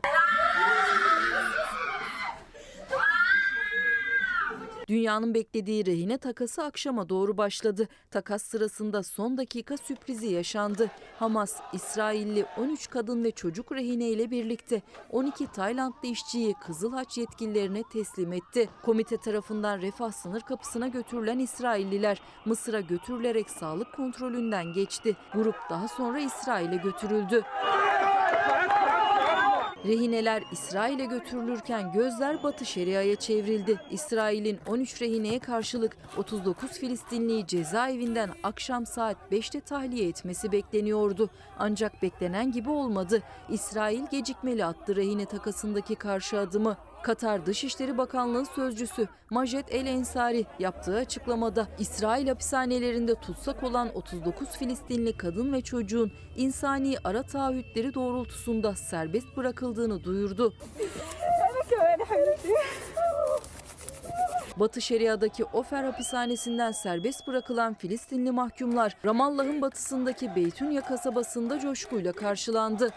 Dünyanın 4.88 5.34
beklediği 5.34 5.86
rehine 5.86 6.18
takası 6.18 6.64
akşama 6.64 7.08
doğru 7.08 7.36
başladı. 7.36 7.88
Takas 8.10 8.42
sırasında 8.42 9.02
son 9.02 9.36
dakika 9.36 9.76
sürprizi 9.76 10.26
yaşandı. 10.26 10.90
Hamas, 11.18 11.60
İsrailli 11.72 12.46
13 12.58 12.90
kadın 12.90 13.24
ve 13.24 13.30
çocuk 13.30 13.72
rehine 13.72 14.08
ile 14.08 14.30
birlikte 14.30 14.82
12 15.10 15.46
Taylandlı 15.46 16.08
işçiyi 16.08 16.54
Kızıl 16.54 16.92
Haç 16.92 17.18
yetkililerine 17.18 17.82
teslim 17.92 18.32
etti. 18.32 18.68
Komite 18.82 19.16
tarafından 19.16 19.80
refah 19.80 20.12
sınır 20.12 20.40
kapısına 20.40 20.88
götürülen 20.88 21.38
İsrailliler 21.38 22.22
Mısır'a 22.44 22.80
götürülerek 22.80 23.50
sağlık 23.50 23.94
kontrolünden 23.96 24.72
geçti. 24.72 25.16
Grup 25.34 25.56
daha 25.70 25.88
sonra 25.88 26.20
İsrail'e 26.20 26.76
götürüldü. 26.76 27.44
Rehineler 29.84 30.42
İsrail'e 30.52 31.04
götürülürken 31.04 31.92
gözler 31.92 32.42
Batı 32.42 32.64
Şeria'ya 32.64 33.16
çevrildi. 33.16 33.80
İsrail'in 33.90 34.58
13 34.66 35.02
rehineye 35.02 35.38
karşılık 35.38 35.96
39 36.16 36.70
Filistinliyi 36.70 37.46
cezaevinden 37.46 38.30
akşam 38.42 38.86
saat 38.86 39.16
5'te 39.32 39.60
tahliye 39.60 40.08
etmesi 40.08 40.52
bekleniyordu. 40.52 41.30
Ancak 41.58 42.02
beklenen 42.02 42.52
gibi 42.52 42.70
olmadı. 42.70 43.22
İsrail 43.48 44.06
gecikmeli 44.10 44.64
attı 44.64 44.96
rehine 44.96 45.24
takasındaki 45.24 45.94
karşı 45.94 46.38
adımı. 46.38 46.76
Katar 47.04 47.46
Dışişleri 47.46 47.98
Bakanlığı 47.98 48.46
sözcüsü 48.46 49.08
Majed 49.30 49.68
El 49.70 49.86
Ensari 49.86 50.46
yaptığı 50.58 50.96
açıklamada 50.96 51.68
İsrail 51.78 52.28
hapishanelerinde 52.28 53.14
tutsak 53.14 53.62
olan 53.62 53.88
39 53.94 54.48
Filistinli 54.48 55.16
kadın 55.16 55.52
ve 55.52 55.60
çocuğun 55.60 56.12
insani 56.36 56.96
ara 57.04 57.22
taahhütleri 57.22 57.94
doğrultusunda 57.94 58.76
serbest 58.76 59.36
bırakıldığını 59.36 60.04
duyurdu. 60.04 60.54
Batı 64.56 64.80
Şeria'daki 64.80 65.44
Ofer 65.44 65.84
hapishanesinden 65.84 66.72
serbest 66.72 67.26
bırakılan 67.26 67.74
Filistinli 67.74 68.30
mahkumlar 68.30 68.96
Ramallah'ın 69.04 69.62
batısındaki 69.62 70.36
Beytünya 70.36 70.80
kasabasında 70.80 71.60
coşkuyla 71.60 72.12
karşılandı. 72.12 72.90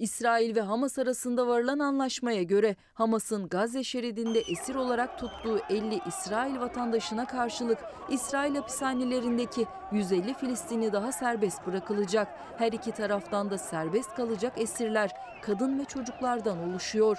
İsrail 0.00 0.56
ve 0.56 0.60
Hamas 0.60 0.98
arasında 0.98 1.46
varılan 1.46 1.78
anlaşmaya 1.78 2.42
göre 2.42 2.76
Hamas'ın 2.94 3.48
Gazze 3.48 3.84
şeridinde 3.84 4.40
esir 4.40 4.74
olarak 4.74 5.18
tuttuğu 5.18 5.58
50 5.70 6.00
İsrail 6.06 6.60
vatandaşına 6.60 7.26
karşılık 7.26 7.78
İsrail 8.10 8.54
hapishanelerindeki 8.54 9.66
150 9.92 10.34
Filistinli 10.34 10.92
daha 10.92 11.12
serbest 11.12 11.66
bırakılacak. 11.66 12.28
Her 12.58 12.72
iki 12.72 12.92
taraftan 12.92 13.50
da 13.50 13.58
serbest 13.58 14.14
kalacak 14.14 14.52
esirler 14.60 15.10
kadın 15.42 15.78
ve 15.78 15.84
çocuklardan 15.84 16.58
oluşuyor. 16.58 17.18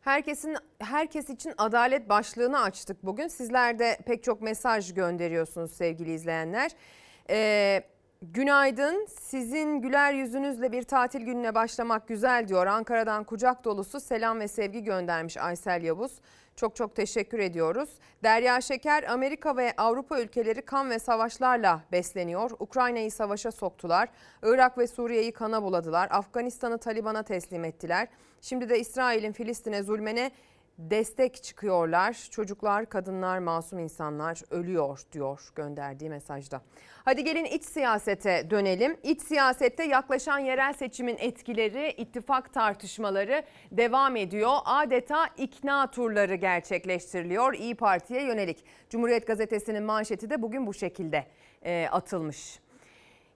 Herkesin 0.00 0.56
herkes 0.78 1.30
için 1.30 1.54
adalet 1.58 2.08
başlığını 2.08 2.60
açtık 2.60 3.06
bugün. 3.06 3.28
Sizler 3.28 3.78
de 3.78 3.98
pek 4.06 4.24
çok 4.24 4.42
mesaj 4.42 4.94
gönderiyorsunuz 4.94 5.70
sevgili 5.70 6.12
izleyenler. 6.12 6.70
Ee, 7.30 7.93
günaydın. 8.32 9.06
Sizin 9.20 9.80
güler 9.80 10.12
yüzünüzle 10.12 10.72
bir 10.72 10.82
tatil 10.82 11.20
gününe 11.20 11.54
başlamak 11.54 12.08
güzel 12.08 12.48
diyor. 12.48 12.66
Ankara'dan 12.66 13.24
kucak 13.24 13.64
dolusu 13.64 14.00
selam 14.00 14.40
ve 14.40 14.48
sevgi 14.48 14.84
göndermiş 14.84 15.36
Aysel 15.36 15.82
Yavuz. 15.82 16.12
Çok 16.56 16.76
çok 16.76 16.96
teşekkür 16.96 17.38
ediyoruz. 17.38 17.88
Derya 18.22 18.60
Şeker, 18.60 19.02
Amerika 19.02 19.56
ve 19.56 19.74
Avrupa 19.76 20.20
ülkeleri 20.20 20.62
kan 20.62 20.90
ve 20.90 20.98
savaşlarla 20.98 21.80
besleniyor. 21.92 22.50
Ukrayna'yı 22.58 23.10
savaşa 23.10 23.52
soktular. 23.52 24.08
Irak 24.42 24.78
ve 24.78 24.86
Suriye'yi 24.86 25.32
kana 25.32 25.62
buladılar. 25.62 26.08
Afganistan'ı 26.10 26.78
Taliban'a 26.78 27.22
teslim 27.22 27.64
ettiler. 27.64 28.08
Şimdi 28.40 28.68
de 28.68 28.80
İsrail'in 28.80 29.32
Filistin'e 29.32 29.82
zulmene 29.82 30.30
destek 30.78 31.42
çıkıyorlar. 31.42 32.28
Çocuklar, 32.30 32.88
kadınlar, 32.88 33.38
masum 33.38 33.78
insanlar 33.78 34.42
ölüyor 34.50 35.00
diyor 35.12 35.40
gönderdiği 35.54 36.10
mesajda. 36.10 36.62
Hadi 37.04 37.24
gelin 37.24 37.44
iç 37.44 37.64
siyasete 37.64 38.50
dönelim. 38.50 38.96
İç 39.02 39.22
siyasette 39.22 39.84
yaklaşan 39.84 40.38
yerel 40.38 40.72
seçimin 40.72 41.16
etkileri, 41.18 41.94
ittifak 41.96 42.54
tartışmaları 42.54 43.44
devam 43.72 44.16
ediyor. 44.16 44.52
Adeta 44.64 45.26
ikna 45.36 45.90
turları 45.90 46.34
gerçekleştiriliyor 46.34 47.54
İyi 47.54 47.74
Parti'ye 47.74 48.22
yönelik. 48.22 48.64
Cumhuriyet 48.90 49.26
Gazetesi'nin 49.26 49.82
manşeti 49.82 50.30
de 50.30 50.42
bugün 50.42 50.66
bu 50.66 50.74
şekilde 50.74 51.26
e, 51.62 51.88
atılmış. 51.92 52.63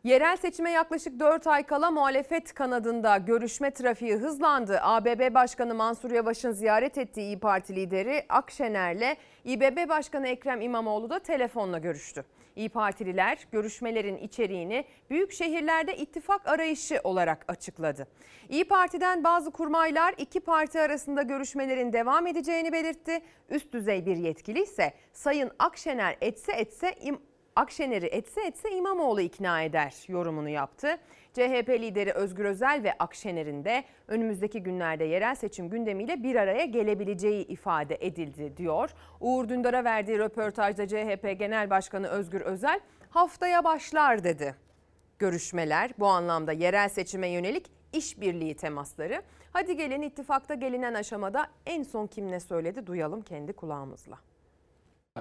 Yerel 0.08 0.36
seçime 0.36 0.70
yaklaşık 0.70 1.20
4 1.20 1.46
ay 1.46 1.62
kala 1.62 1.90
muhalefet 1.90 2.54
kanadında 2.54 3.16
görüşme 3.16 3.70
trafiği 3.70 4.14
hızlandı. 4.14 4.78
ABB 4.82 5.34
Başkanı 5.34 5.74
Mansur 5.74 6.10
Yavaş'ın 6.10 6.52
ziyaret 6.52 6.98
ettiği 6.98 7.20
İyi 7.20 7.38
Parti 7.38 7.76
lideri 7.76 8.26
Akşener'le 8.28 9.16
İBB 9.44 9.88
Başkanı 9.88 10.28
Ekrem 10.28 10.60
İmamoğlu 10.60 11.10
da 11.10 11.18
telefonla 11.18 11.78
görüştü. 11.78 12.24
İyi 12.56 12.68
Partililer 12.68 13.38
görüşmelerin 13.52 14.16
içeriğini 14.16 14.84
büyük 15.10 15.32
şehirlerde 15.32 15.96
ittifak 15.96 16.48
arayışı 16.48 17.00
olarak 17.04 17.44
açıkladı. 17.48 18.06
İyi 18.48 18.64
Parti'den 18.64 19.24
bazı 19.24 19.50
kurmaylar 19.50 20.14
iki 20.18 20.40
parti 20.40 20.80
arasında 20.80 21.22
görüşmelerin 21.22 21.92
devam 21.92 22.26
edeceğini 22.26 22.72
belirtti. 22.72 23.20
Üst 23.50 23.72
düzey 23.72 24.06
bir 24.06 24.16
yetkili 24.16 24.62
ise 24.62 24.92
Sayın 25.12 25.50
Akşener 25.58 26.16
etse 26.20 26.52
etse 26.52 26.94
Akşener'i 27.58 28.06
etse 28.06 28.40
etse 28.40 28.70
İmamoğlu 28.70 29.20
ikna 29.20 29.62
eder 29.62 29.94
yorumunu 30.08 30.48
yaptı. 30.48 30.96
CHP 31.32 31.68
lideri 31.68 32.12
Özgür 32.12 32.44
Özel 32.44 32.82
ve 32.84 32.92
Akşener'in 32.98 33.64
de 33.64 33.84
önümüzdeki 34.08 34.62
günlerde 34.62 35.04
yerel 35.04 35.34
seçim 35.34 35.70
gündemiyle 35.70 36.22
bir 36.22 36.36
araya 36.36 36.64
gelebileceği 36.64 37.46
ifade 37.46 37.98
edildi 38.00 38.56
diyor. 38.56 38.90
Uğur 39.20 39.48
Dündar'a 39.48 39.84
verdiği 39.84 40.18
röportajda 40.18 40.88
CHP 40.88 41.38
Genel 41.38 41.70
Başkanı 41.70 42.08
Özgür 42.08 42.40
Özel 42.40 42.80
haftaya 43.10 43.64
başlar 43.64 44.24
dedi. 44.24 44.54
Görüşmeler 45.18 45.90
bu 45.98 46.06
anlamda 46.06 46.52
yerel 46.52 46.88
seçime 46.88 47.28
yönelik 47.28 47.70
işbirliği 47.92 48.56
temasları. 48.56 49.22
Hadi 49.52 49.76
gelin 49.76 50.02
ittifakta 50.02 50.54
gelinen 50.54 50.94
aşamada 50.94 51.46
en 51.66 51.82
son 51.82 52.06
kim 52.06 52.30
ne 52.30 52.40
söyledi 52.40 52.86
duyalım 52.86 53.22
kendi 53.22 53.52
kulağımızla. 53.52 54.18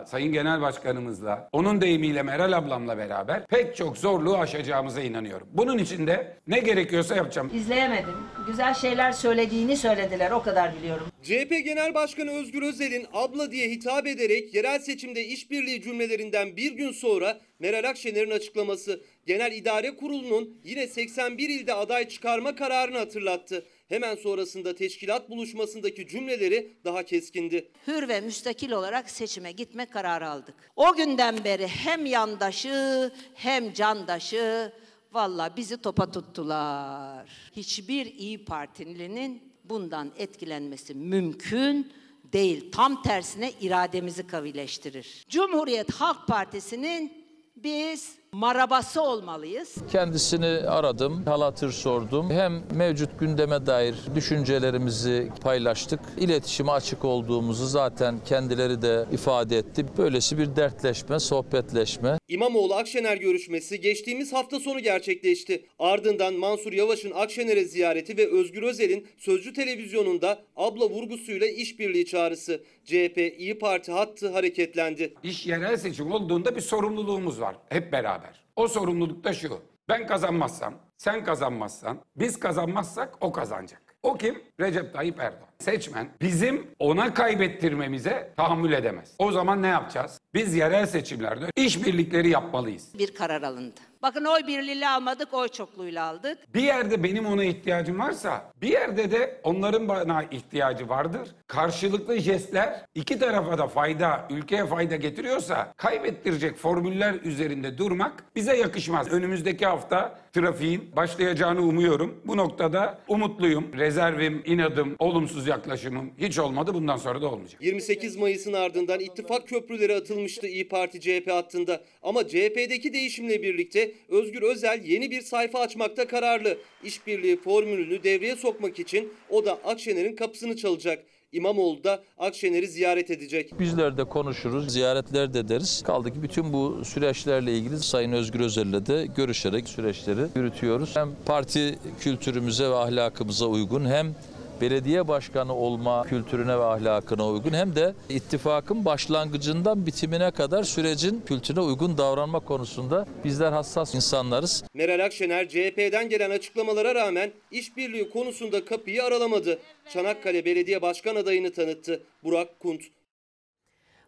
Sayın 0.05 0.31
Genel 0.33 0.61
Başkanımızla, 0.61 1.49
onun 1.51 1.81
deyimiyle 1.81 2.23
Meral 2.23 2.57
ablamla 2.57 2.97
beraber 2.97 3.47
pek 3.47 3.75
çok 3.75 3.97
zorluğu 3.97 4.37
aşacağımıza 4.37 5.01
inanıyorum. 5.01 5.47
Bunun 5.51 5.77
için 5.77 6.07
de 6.07 6.37
ne 6.47 6.59
gerekiyorsa 6.59 7.15
yapacağım. 7.15 7.51
İzleyemedim. 7.53 8.15
Güzel 8.47 8.73
şeyler 8.73 9.11
söylediğini 9.11 9.77
söylediler 9.77 10.31
o 10.31 10.41
kadar 10.41 10.75
biliyorum. 10.75 11.07
CHP 11.23 11.49
Genel 11.49 11.93
Başkanı 11.93 12.31
Özgür 12.31 12.61
Özel'in 12.61 13.07
abla 13.13 13.51
diye 13.51 13.69
hitap 13.69 14.07
ederek 14.07 14.53
yerel 14.53 14.79
seçimde 14.79 15.25
işbirliği 15.25 15.81
cümlelerinden 15.81 16.57
bir 16.57 16.71
gün 16.71 16.91
sonra 16.91 17.37
Meral 17.59 17.89
Akşener'in 17.89 18.31
açıklaması 18.31 19.01
Genel 19.25 19.51
İdare 19.51 19.95
Kurulu'nun 19.95 20.59
yine 20.63 20.87
81 20.87 21.49
ilde 21.49 21.73
aday 21.73 22.07
çıkarma 22.07 22.55
kararını 22.55 22.97
hatırlattı. 22.97 23.65
Hemen 23.87 24.15
sonrasında 24.15 24.75
teşkilat 24.75 25.29
buluşmasındaki 25.29 26.07
cümleleri 26.07 26.77
daha 26.85 27.03
keskindi. 27.03 27.71
Hür 27.87 28.07
ve 28.07 28.21
müstakil 28.21 28.71
olarak 28.71 29.09
seçime 29.09 29.51
gitme 29.51 29.85
kararı 29.85 30.29
aldık. 30.29 30.55
O 30.75 30.95
günden 30.95 31.43
beri 31.43 31.67
hem 31.67 32.05
yandaşı 32.05 33.11
hem 33.35 33.73
candaşı 33.73 34.71
valla 35.11 35.53
bizi 35.57 35.81
topa 35.81 36.11
tuttular. 36.11 37.29
Hiçbir 37.55 38.05
iyi 38.05 38.45
Partilinin 38.45 39.53
bundan 39.63 40.11
etkilenmesi 40.17 40.93
mümkün 40.93 41.91
değil. 42.33 42.71
Tam 42.71 43.01
tersine 43.01 43.51
irademizi 43.61 44.27
kavileştirir. 44.27 45.25
Cumhuriyet 45.29 45.91
Halk 45.91 46.27
Partisi'nin 46.27 47.25
biz 47.55 48.16
marabası 48.31 49.01
olmalıyız. 49.01 49.75
Kendisini 49.91 50.45
aradım, 50.45 51.25
hal 51.25 51.41
hatır 51.41 51.71
sordum. 51.71 52.29
Hem 52.31 52.63
mevcut 52.75 53.19
gündeme 53.19 53.65
dair 53.65 53.95
düşüncelerimizi 54.15 55.29
paylaştık. 55.41 55.99
İletişime 56.17 56.71
açık 56.71 57.05
olduğumuzu 57.05 57.65
zaten 57.65 58.19
kendileri 58.25 58.81
de 58.81 59.05
ifade 59.11 59.57
etti. 59.57 59.85
Böylesi 59.97 60.37
bir 60.37 60.55
dertleşme, 60.55 61.19
sohbetleşme. 61.19 62.17
İmamoğlu 62.27 62.75
Akşener 62.75 63.17
görüşmesi 63.17 63.81
geçtiğimiz 63.81 64.33
hafta 64.33 64.59
sonu 64.59 64.79
gerçekleşti. 64.79 65.65
Ardından 65.79 66.33
Mansur 66.33 66.73
Yavaş'ın 66.73 67.11
Akşener'e 67.11 67.63
ziyareti 67.63 68.17
ve 68.17 68.31
Özgür 68.31 68.63
Özel'in 68.63 69.07
Sözcü 69.17 69.53
Televizyonu'nda 69.53 70.39
abla 70.55 70.89
vurgusuyla 70.89 71.47
işbirliği 71.47 72.05
çağrısı. 72.05 72.63
CHP 72.87 73.17
İyi 73.37 73.59
Parti 73.59 73.91
hattı 73.91 74.29
hareketlendi. 74.31 75.13
İş 75.23 75.47
yerel 75.47 75.77
seçim 75.77 76.11
olduğunda 76.11 76.55
bir 76.55 76.61
sorumluluğumuz 76.61 77.41
var 77.41 77.55
hep 77.69 77.91
beraber. 77.91 78.45
O 78.55 78.67
sorumluluk 78.67 79.23
da 79.23 79.33
şu. 79.33 79.61
Ben 79.89 80.07
kazanmazsam, 80.07 80.73
sen 80.97 81.23
kazanmazsan, 81.23 81.99
biz 82.15 82.39
kazanmazsak 82.39 83.17
o 83.21 83.31
kazanacak. 83.31 83.95
O 84.03 84.17
kim? 84.17 84.43
Recep 84.59 84.93
Tayyip 84.93 85.19
Erdoğan. 85.19 85.49
Seçmen 85.59 86.09
bizim 86.21 86.67
ona 86.79 87.13
kaybettirmemize 87.13 88.33
tahammül 88.37 88.71
edemez. 88.71 89.13
O 89.19 89.31
zaman 89.31 89.61
ne 89.63 89.67
yapacağız? 89.67 90.19
Biz 90.33 90.55
yerel 90.55 90.85
seçimlerde 90.85 91.45
işbirlikleri 91.55 92.29
yapmalıyız. 92.29 92.87
Bir 92.99 93.15
karar 93.15 93.41
alındı. 93.41 93.79
Bakın 94.01 94.25
oy 94.25 94.47
birliğiyle 94.47 94.89
almadık, 94.89 95.33
oy 95.33 95.47
çokluğuyla 95.47 96.05
aldık. 96.05 96.37
Bir 96.53 96.63
yerde 96.63 97.03
benim 97.03 97.25
ona 97.25 97.43
ihtiyacım 97.43 97.99
varsa 97.99 98.51
bir 98.61 98.67
yerde 98.67 99.11
de 99.11 99.41
onların 99.43 99.87
bana 99.87 100.23
ihtiyacı 100.23 100.89
vardır. 100.89 101.29
Karşılıklı 101.47 102.19
jestler 102.19 102.85
iki 102.95 103.19
tarafa 103.19 103.57
da 103.57 103.67
fayda, 103.67 104.27
ülkeye 104.29 104.65
fayda 104.65 104.95
getiriyorsa 104.95 105.73
kaybettirecek 105.77 106.57
formüller 106.57 107.13
üzerinde 107.23 107.77
durmak 107.77 108.23
bize 108.35 108.57
yakışmaz. 108.57 109.07
Önümüzdeki 109.11 109.65
hafta 109.65 110.19
trafiğin 110.33 110.95
başlayacağını 110.95 111.61
umuyorum. 111.61 112.21
Bu 112.25 112.37
noktada 112.37 112.99
umutluyum. 113.07 113.67
Rezervim, 113.73 114.41
inadım, 114.45 114.95
olumsuz 114.99 115.46
yaklaşımım 115.47 116.11
hiç 116.17 116.39
olmadı. 116.39 116.73
Bundan 116.73 116.97
sonra 116.97 117.21
da 117.21 117.27
olmayacak. 117.27 117.61
28 117.61 118.15
Mayıs'ın 118.15 118.53
ardından 118.53 118.99
ittifak 118.99 119.47
köprüleri 119.47 119.95
atılmıştı 119.95 120.47
İyi 120.47 120.67
Parti 120.67 121.01
CHP 121.01 121.31
hattında. 121.31 121.81
Ama 122.03 122.27
CHP'deki 122.27 122.93
değişimle 122.93 123.43
birlikte 123.43 123.91
Özgür 124.09 124.41
Özel 124.41 124.85
yeni 124.85 125.11
bir 125.11 125.21
sayfa 125.21 125.59
açmakta 125.59 126.07
kararlı. 126.07 126.57
İşbirliği 126.83 127.37
formülünü 127.37 128.03
devreye 128.03 128.35
sokmak 128.35 128.79
için 128.79 129.13
o 129.29 129.45
da 129.45 129.53
Akşener'in 129.53 130.15
kapısını 130.15 130.55
çalacak. 130.55 131.03
İmamoğlu 131.31 131.83
da 131.83 132.03
Akşener'i 132.17 132.67
ziyaret 132.67 133.11
edecek. 133.11 133.59
Bizler 133.59 133.97
de 133.97 134.03
konuşuruz, 134.03 134.73
ziyaretler 134.73 135.33
de 135.33 135.39
ederiz. 135.39 135.83
Kaldı 135.85 136.13
ki 136.13 136.23
bütün 136.23 136.53
bu 136.53 136.85
süreçlerle 136.85 137.53
ilgili 137.53 137.79
Sayın 137.79 138.11
Özgür 138.11 138.39
Özel'le 138.39 138.85
de 138.85 139.07
görüşerek 139.15 139.67
süreçleri 139.67 140.21
yürütüyoruz. 140.35 140.95
Hem 140.95 141.09
parti 141.25 141.79
kültürümüze 141.99 142.69
ve 142.69 142.75
ahlakımıza 142.75 143.45
uygun 143.45 143.85
hem 143.85 144.15
belediye 144.61 145.07
başkanı 145.07 145.55
olma 145.55 146.03
kültürüne 146.03 146.59
ve 146.59 146.63
ahlakına 146.63 147.27
uygun 147.27 147.53
hem 147.53 147.75
de 147.75 147.93
ittifakın 148.09 148.85
başlangıcından 148.85 149.85
bitimine 149.85 150.31
kadar 150.31 150.63
sürecin 150.63 151.23
kültürüne 151.25 151.61
uygun 151.61 151.97
davranma 151.97 152.39
konusunda 152.39 153.05
bizler 153.23 153.51
hassas 153.51 153.95
insanlarız. 153.95 154.63
Meral 154.73 155.05
Akşener 155.05 155.49
CHP'den 155.49 156.09
gelen 156.09 156.29
açıklamalara 156.29 156.95
rağmen 156.95 157.31
işbirliği 157.51 158.09
konusunda 158.09 158.65
kapıyı 158.65 159.03
aralamadı. 159.03 159.59
Çanakkale 159.93 160.45
Belediye 160.45 160.81
Başkan 160.81 161.15
adayını 161.15 161.53
tanıttı. 161.53 162.03
Burak 162.23 162.59
Kunt. 162.59 162.81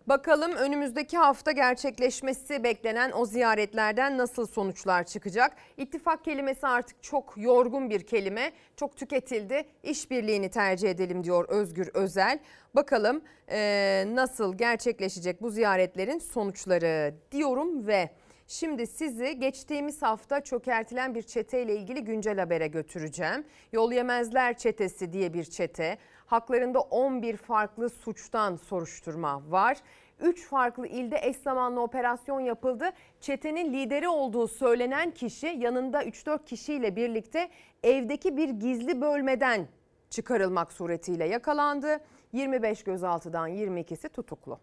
Bakalım 0.09 0.51
önümüzdeki 0.51 1.17
hafta 1.17 1.51
gerçekleşmesi 1.51 2.63
beklenen 2.63 3.11
o 3.11 3.25
ziyaretlerden 3.25 4.17
nasıl 4.17 4.47
sonuçlar 4.47 5.03
çıkacak? 5.03 5.55
İttifak 5.77 6.25
kelimesi 6.25 6.67
artık 6.67 7.03
çok 7.03 7.33
yorgun 7.37 7.89
bir 7.89 8.03
kelime. 8.03 8.51
Çok 8.75 8.97
tüketildi. 8.97 9.65
İşbirliğini 9.83 10.49
tercih 10.49 10.89
edelim 10.89 11.23
diyor 11.23 11.45
Özgür 11.49 11.89
Özel. 11.93 12.39
Bakalım 12.75 13.21
eee, 13.51 14.15
nasıl 14.15 14.57
gerçekleşecek 14.57 15.41
bu 15.41 15.49
ziyaretlerin 15.49 16.19
sonuçları 16.19 17.13
diyorum 17.31 17.87
ve 17.87 18.09
Şimdi 18.49 18.87
sizi 18.87 19.39
geçtiğimiz 19.39 20.01
hafta 20.01 20.41
çökertilen 20.41 21.15
bir 21.15 21.21
çeteyle 21.21 21.75
ilgili 21.75 22.03
güncel 22.03 22.39
habere 22.39 22.67
götüreceğim. 22.67 23.45
Yol 23.73 23.91
Yemezler 23.91 24.57
Çetesi 24.57 25.13
diye 25.13 25.33
bir 25.33 25.43
çete. 25.43 25.97
Haklarında 26.29 26.79
11 26.79 27.37
farklı 27.37 27.89
suçtan 27.89 28.55
soruşturma 28.55 29.51
var. 29.51 29.77
3 30.19 30.47
farklı 30.47 30.87
ilde 30.87 31.19
eş 31.21 31.37
zamanlı 31.37 31.81
operasyon 31.81 32.39
yapıldı. 32.39 32.91
Çetenin 33.21 33.73
lideri 33.73 34.07
olduğu 34.07 34.47
söylenen 34.47 35.11
kişi 35.11 35.47
yanında 35.47 36.03
3-4 36.03 36.45
kişiyle 36.45 36.95
birlikte 36.95 37.49
evdeki 37.83 38.37
bir 38.37 38.49
gizli 38.49 39.01
bölmeden 39.01 39.67
çıkarılmak 40.09 40.73
suretiyle 40.73 41.25
yakalandı. 41.25 41.99
25 42.33 42.83
gözaltıdan 42.83 43.49
22'si 43.49 44.09
tutuklu. 44.09 44.59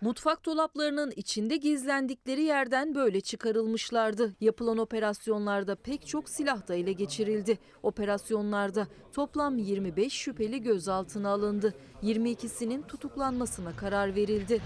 Mutfak 0.00 0.46
dolaplarının 0.46 1.12
içinde 1.16 1.56
gizlendikleri 1.56 2.42
yerden 2.42 2.94
böyle 2.94 3.20
çıkarılmışlardı. 3.20 4.34
Yapılan 4.40 4.78
operasyonlarda 4.78 5.74
pek 5.74 6.06
çok 6.06 6.28
silah 6.28 6.68
da 6.68 6.74
ele 6.74 6.92
geçirildi. 6.92 7.58
Operasyonlarda 7.82 8.86
toplam 9.12 9.58
25 9.58 10.12
şüpheli 10.12 10.62
gözaltına 10.62 11.28
alındı. 11.28 11.74
22'sinin 12.02 12.82
tutuklanmasına 12.82 13.76
karar 13.76 14.14
verildi. 14.14 14.60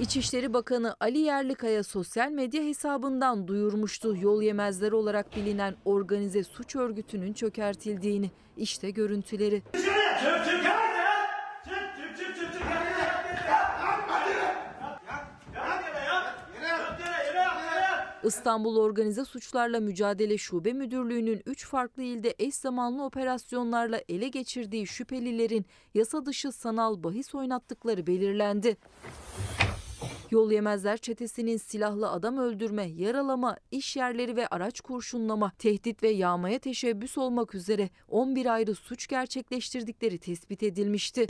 İçişleri 0.00 0.52
Bakanı 0.52 0.96
Ali 1.00 1.18
Yerlikaya 1.18 1.82
sosyal 1.82 2.30
medya 2.30 2.62
hesabından 2.62 3.48
duyurmuştu 3.48 4.16
yol 4.16 4.42
yemezler 4.42 4.92
olarak 4.92 5.36
bilinen 5.36 5.74
organize 5.84 6.44
suç 6.44 6.76
örgütünün 6.76 7.32
çökertildiğini. 7.32 8.30
İşte 8.56 8.90
görüntüleri. 8.90 9.62
İstanbul 18.24 18.76
Organize 18.76 19.24
Suçlarla 19.24 19.80
Mücadele 19.80 20.38
Şube 20.38 20.72
Müdürlüğü'nün 20.72 21.42
3 21.46 21.66
farklı 21.66 22.02
ilde 22.02 22.34
eş 22.38 22.54
zamanlı 22.54 23.04
operasyonlarla 23.04 24.00
ele 24.08 24.28
geçirdiği 24.28 24.86
şüphelilerin 24.86 25.66
yasa 25.94 26.26
dışı 26.26 26.52
sanal 26.52 27.02
bahis 27.02 27.34
oynattıkları 27.34 28.06
belirlendi. 28.06 28.76
Yol 30.30 30.52
Yemezler 30.52 30.96
çetesinin 30.96 31.56
silahlı 31.56 32.10
adam 32.10 32.38
öldürme, 32.38 32.84
yaralama, 32.84 33.56
iş 33.70 33.96
yerleri 33.96 34.36
ve 34.36 34.46
araç 34.46 34.80
kurşunlama, 34.80 35.52
tehdit 35.58 36.02
ve 36.02 36.08
yağmaya 36.08 36.58
teşebbüs 36.58 37.18
olmak 37.18 37.54
üzere 37.54 37.90
11 38.08 38.46
ayrı 38.46 38.74
suç 38.74 39.06
gerçekleştirdikleri 39.06 40.18
tespit 40.18 40.62
edilmişti. 40.62 41.26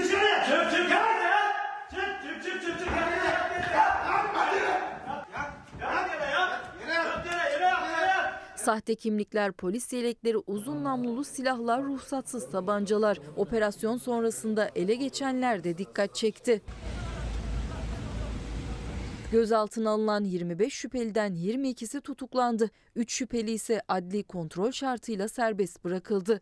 Sahte 8.64 8.94
kimlikler, 8.94 9.52
polis 9.52 9.92
yelekleri, 9.92 10.38
uzun 10.46 10.84
namlulu 10.84 11.24
silahlar, 11.24 11.84
ruhsatsız 11.84 12.50
tabancalar. 12.50 13.20
Operasyon 13.36 13.96
sonrasında 13.96 14.70
ele 14.74 14.94
geçenler 14.94 15.64
de 15.64 15.78
dikkat 15.78 16.14
çekti. 16.14 16.62
Gözaltına 19.32 19.90
alınan 19.90 20.24
25 20.24 20.74
şüpheliden 20.74 21.32
22'si 21.32 22.00
tutuklandı. 22.00 22.70
3 22.96 23.12
şüpheli 23.12 23.50
ise 23.50 23.82
adli 23.88 24.22
kontrol 24.22 24.70
şartıyla 24.70 25.28
serbest 25.28 25.84
bırakıldı. 25.84 26.40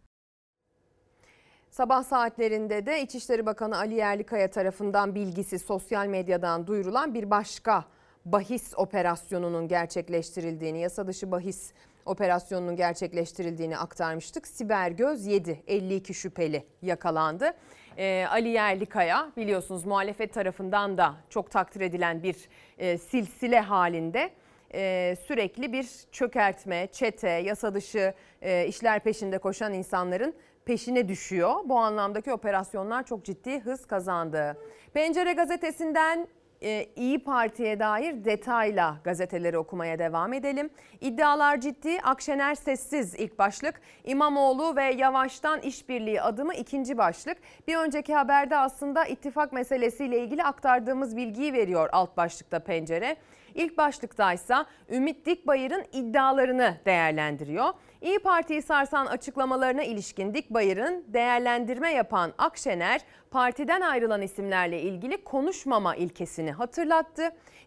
Sabah 1.71 2.05
saatlerinde 2.05 2.87
de 2.87 3.03
İçişleri 3.03 3.47
Bakanı 3.47 3.77
Ali 3.77 3.95
Yerlikaya 3.95 4.51
tarafından 4.51 5.15
bilgisi 5.15 5.59
sosyal 5.59 6.07
medyadan 6.07 6.67
duyurulan 6.67 7.15
bir 7.15 7.31
başka 7.31 7.85
bahis 8.25 8.73
operasyonunun 8.77 9.69
gerçekleştirildiğini, 9.69 10.81
yasa 10.81 11.07
dışı 11.07 11.31
bahis 11.31 11.73
operasyonunun 12.07 12.77
gerçekleştirildiğini 12.77 13.79
aktarmıştık. 13.79 14.47
Siber 14.47 14.91
Göz 14.91 15.27
7, 15.27 15.63
52 15.67 16.15
şüpheli 16.15 16.65
yakalandı. 16.83 17.53
Ee, 17.99 18.27
Ali 18.31 18.49
Yerlikaya 18.49 19.31
biliyorsunuz 19.37 19.85
muhalefet 19.85 20.35
tarafından 20.35 20.99
da 20.99 21.15
çok 21.31 21.51
takdir 21.51 21.81
edilen 21.81 22.23
bir 22.23 22.37
e, 22.79 22.99
silsile 22.99 23.61
halinde 23.61 24.31
e, 24.75 25.15
sürekli 25.27 25.73
bir 25.73 25.89
çökertme, 26.13 26.89
çete, 26.93 27.29
yasa 27.29 27.75
dışı 27.75 28.15
e, 28.43 28.67
işler 28.67 29.01
peşinde 29.01 29.39
koşan 29.39 29.73
insanların 29.73 30.35
peşine 30.65 31.09
düşüyor. 31.09 31.55
Bu 31.65 31.79
anlamdaki 31.79 32.33
operasyonlar 32.33 33.07
çok 33.07 33.25
ciddi 33.25 33.61
hız 33.61 33.87
kazandı. 33.87 34.57
Pencere 34.95 35.33
gazetesinden 35.33 36.29
e, 36.63 36.87
İyi 36.97 37.25
Parti'ye 37.25 37.81
dair 37.81 38.25
detayla 38.25 38.97
gazeteleri 39.05 39.59
okumaya 39.59 39.99
devam 39.99 40.33
edelim. 40.33 40.71
İddialar 41.01 41.61
ciddi, 41.61 42.01
Akşener 42.03 42.55
sessiz 42.55 43.15
ilk 43.15 43.39
başlık. 43.39 43.81
İmamoğlu 44.05 44.77
ve 44.77 44.85
Yavaş'tan 44.85 45.61
işbirliği 45.61 46.23
adımı 46.23 46.55
ikinci 46.55 46.99
başlık. 46.99 47.39
Bir 47.69 47.77
önceki 47.77 48.15
haberde 48.15 48.57
aslında 48.57 49.05
ittifak 49.05 49.53
meselesiyle 49.53 50.19
ilgili 50.19 50.45
aktardığımız 50.45 51.17
bilgiyi 51.17 51.53
veriyor 51.53 51.89
alt 51.93 52.17
başlıkta 52.17 52.59
pencere. 52.59 53.17
İlk 53.55 53.79
başlıktaysa 53.79 54.67
Ümit 54.91 55.27
Dikbayır'ın 55.27 55.85
iddialarını 55.93 56.77
değerlendiriyor. 56.87 57.69
İyi 58.03 58.19
Parti'yi 58.19 58.63
sarsan 58.63 59.07
açıklamalarına 59.07 59.83
ilişkin 59.83 60.35
Dikbayır'ın 60.35 61.05
değerlendirme 61.09 61.93
yapan 61.93 62.33
Akşener, 62.39 63.01
partiden 63.31 63.81
ayrılan 63.81 64.23
isimlerle 64.23 64.81
ilgili 64.83 65.25
konuşmama 65.25 65.97
ilkesini 65.97 66.53
hatırlattı. 66.53 67.23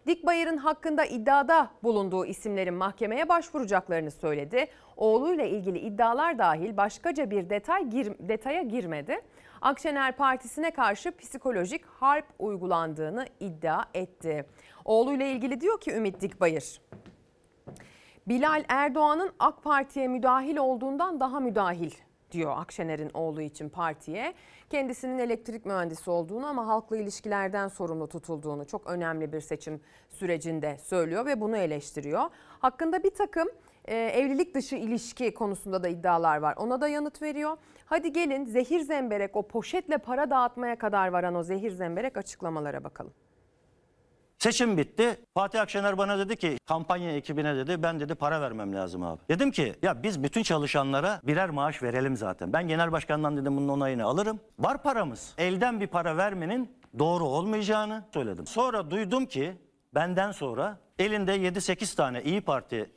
Dikbayır'ın 0.06 0.56
hakkında 0.56 1.04
iddiada 1.04 1.70
bulunduğu 1.82 2.26
isimlerin 2.26 2.74
mahkemeye 2.74 3.28
başvuracaklarını 3.28 4.10
söyledi. 4.10 4.66
Oğluyla 4.96 5.44
ilgili 5.44 5.78
iddialar 5.78 6.38
dahil 6.38 6.76
başkaca 6.76 7.30
bir 7.30 7.50
detay 7.50 7.90
gir, 7.90 8.12
detaya 8.18 8.62
girmedi. 8.62 9.20
Akşener 9.60 10.16
Partisi'ne 10.16 10.70
karşı 10.70 11.16
psikolojik 11.16 11.84
harp 11.86 12.26
uygulandığını 12.38 13.26
iddia 13.40 13.84
etti. 13.94 14.46
Oğluyla 14.84 15.26
ilgili 15.26 15.60
diyor 15.60 15.80
ki 15.80 15.92
Ümit 15.92 16.20
Dikbayır. 16.20 16.80
Bilal 18.28 18.64
Erdoğan'ın 18.68 19.32
AK 19.38 19.62
Parti'ye 19.62 20.08
müdahil 20.08 20.56
olduğundan 20.56 21.20
daha 21.20 21.40
müdahil 21.40 21.90
diyor 22.32 22.54
Akşener'in 22.56 23.10
oğlu 23.14 23.42
için 23.42 23.68
partiye. 23.68 24.34
Kendisinin 24.70 25.18
elektrik 25.18 25.66
mühendisi 25.66 26.10
olduğunu 26.10 26.46
ama 26.46 26.66
halkla 26.66 26.96
ilişkilerden 26.96 27.68
sorumlu 27.68 28.08
tutulduğunu 28.08 28.66
çok 28.66 28.86
önemli 28.86 29.32
bir 29.32 29.40
seçim 29.40 29.80
sürecinde 30.08 30.78
söylüyor 30.78 31.26
ve 31.26 31.40
bunu 31.40 31.56
eleştiriyor. 31.56 32.22
Hakkında 32.58 33.02
bir 33.02 33.14
takım 33.14 33.48
e, 33.84 33.96
evlilik 33.96 34.54
dışı 34.54 34.76
ilişki 34.76 35.34
konusunda 35.34 35.82
da 35.82 35.88
iddialar 35.88 36.36
var. 36.38 36.54
Ona 36.56 36.80
da 36.80 36.88
yanıt 36.88 37.22
veriyor. 37.22 37.56
Hadi 37.84 38.12
gelin 38.12 38.44
zehir 38.44 38.80
zemberek 38.80 39.36
o 39.36 39.42
poşetle 39.42 39.98
para 39.98 40.30
dağıtmaya 40.30 40.78
kadar 40.78 41.08
varan 41.08 41.34
o 41.34 41.42
zehir 41.42 41.70
zemberek 41.70 42.16
açıklamalara 42.16 42.84
bakalım. 42.84 43.12
Seçim 44.38 44.76
bitti. 44.76 45.16
Fatih 45.34 45.60
Akşener 45.60 45.98
bana 45.98 46.18
dedi 46.18 46.36
ki 46.36 46.58
kampanya 46.66 47.12
ekibine 47.12 47.56
dedi 47.56 47.82
ben 47.82 48.00
dedi 48.00 48.14
para 48.14 48.40
vermem 48.40 48.74
lazım 48.74 49.02
abi. 49.02 49.20
Dedim 49.28 49.50
ki 49.50 49.74
ya 49.82 50.02
biz 50.02 50.22
bütün 50.22 50.42
çalışanlara 50.42 51.20
birer 51.24 51.50
maaş 51.50 51.82
verelim 51.82 52.16
zaten. 52.16 52.52
Ben 52.52 52.68
genel 52.68 52.92
başkandan 52.92 53.36
dedim 53.36 53.56
bunun 53.56 53.68
onayını 53.68 54.04
alırım. 54.04 54.40
Var 54.58 54.82
paramız. 54.82 55.34
Elden 55.38 55.80
bir 55.80 55.86
para 55.86 56.16
vermenin 56.16 56.70
doğru 56.98 57.24
olmayacağını 57.24 58.04
söyledim. 58.14 58.46
Sonra 58.46 58.90
duydum 58.90 59.26
ki 59.26 59.56
benden 59.94 60.32
sonra 60.32 60.78
elinde 60.98 61.36
7-8 61.36 61.96
tane 61.96 62.22
İyi 62.22 62.40
Parti 62.40 62.90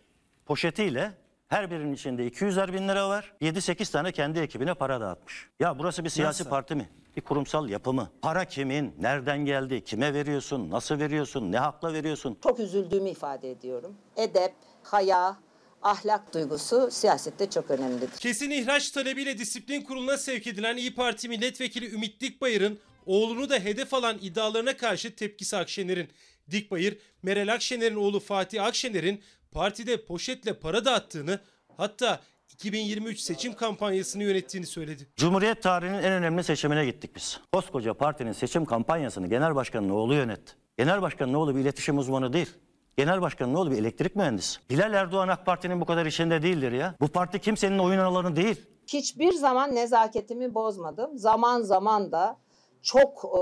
poşetiyle 0.46 1.12
her 1.48 1.72
birinin 1.72 1.94
içinde 1.94 2.28
200'er 2.28 2.74
bin 2.74 2.88
lira 2.88 3.10
var. 3.10 3.34
7-8 3.42 3.92
tane 3.92 4.12
kendi 4.12 4.40
ekibine 4.40 4.74
para 4.74 5.02
dağıtmış. 5.02 5.50
Ya 5.60 5.80
burası 5.80 6.04
bir 6.04 6.10
siyasi 6.10 6.42
Nasıl? 6.42 6.50
parti 6.50 6.76
mi? 6.76 6.90
Bir 7.16 7.22
kurumsal 7.22 7.70
yapı 7.70 7.94
mı? 7.94 8.10
Para 8.22 8.46
kimin? 8.46 8.94
Nereden 9.00 9.46
geldi? 9.46 9.84
Kime 9.84 10.14
veriyorsun? 10.14 10.70
Nasıl 10.70 11.00
veriyorsun? 11.00 11.52
Ne 11.52 11.58
hakla 11.58 11.94
veriyorsun? 11.94 12.38
Çok 12.44 12.60
üzüldüğümü 12.60 13.10
ifade 13.10 13.52
ediyorum. 13.52 13.96
Edep, 14.16 14.54
haya, 14.84 15.38
ahlak 15.82 16.34
duygusu 16.34 16.92
siyasette 16.92 17.50
çok 17.50 17.72
önemlidir. 17.72 18.10
Kesin 18.20 18.50
ihraç 18.50 18.92
talebiyle 18.92 19.38
disiplin 19.38 19.82
kuruluna 19.82 20.18
sevk 20.18 20.48
edilen 20.48 20.78
İyi 20.78 20.96
Parti 20.96 21.30
milletvekili 21.30 21.94
Ümit 21.94 22.22
Dikbayır'ın 22.22 22.80
oğlunu 23.06 23.50
da 23.50 23.56
hedef 23.56 23.94
alan 23.94 24.18
iddialarına 24.22 24.78
karşı 24.78 25.16
tepkisi 25.16 25.58
Akşener'in. 25.58 26.10
Dikbayır, 26.52 26.98
Meral 27.24 27.54
Akşener'in 27.54 27.96
oğlu 27.96 28.20
Fatih 28.20 28.64
Akşener'in 28.64 29.22
partide 29.52 30.06
poşetle 30.06 30.54
para 30.54 30.86
dağıttığını 30.86 31.40
Hatta 31.80 32.20
2023 32.54 33.20
seçim 33.20 33.54
kampanyasını 33.54 34.24
yönettiğini 34.24 34.66
söyledi. 34.66 35.08
Cumhuriyet 35.16 35.64
tarihinin 35.64 35.98
en 35.98 36.12
önemli 36.12 36.44
seçimine 36.44 36.86
gittik 36.86 37.16
biz. 37.16 37.40
Koskoca 37.54 37.94
partinin 37.94 38.32
seçim 38.32 38.66
kampanyasını 38.66 39.28
genel 39.28 39.56
başkanın 39.56 39.90
oğlu 39.90 40.14
yönetti. 40.14 40.54
Genel 40.78 41.02
başkanın 41.02 41.34
oğlu 41.34 41.56
bir 41.56 41.62
iletişim 41.62 41.98
uzmanı 41.98 42.34
değil. 42.34 42.50
Genel 42.98 43.22
başkanın 43.22 43.54
oğlu 43.54 43.72
bir 43.72 43.78
elektrik 43.78 44.16
mühendisi. 44.16 44.60
Bilal 44.70 44.94
Erdoğan 44.94 45.28
AK 45.28 45.46
Parti'nin 45.46 45.82
bu 45.82 45.86
kadar 45.86 46.06
içinde 46.06 46.42
değildir 46.42 46.72
ya. 46.72 46.96
Bu 47.02 47.08
parti 47.08 47.40
kimsenin 47.40 47.80
oyun 47.80 48.00
alanı 48.00 48.36
değil. 48.36 48.66
Hiçbir 48.88 49.32
zaman 49.34 49.76
nezaketimi 49.76 50.54
bozmadım. 50.54 51.18
Zaman 51.18 51.62
zaman 51.62 52.12
da 52.12 52.38
çok 52.82 53.26
e, 53.26 53.42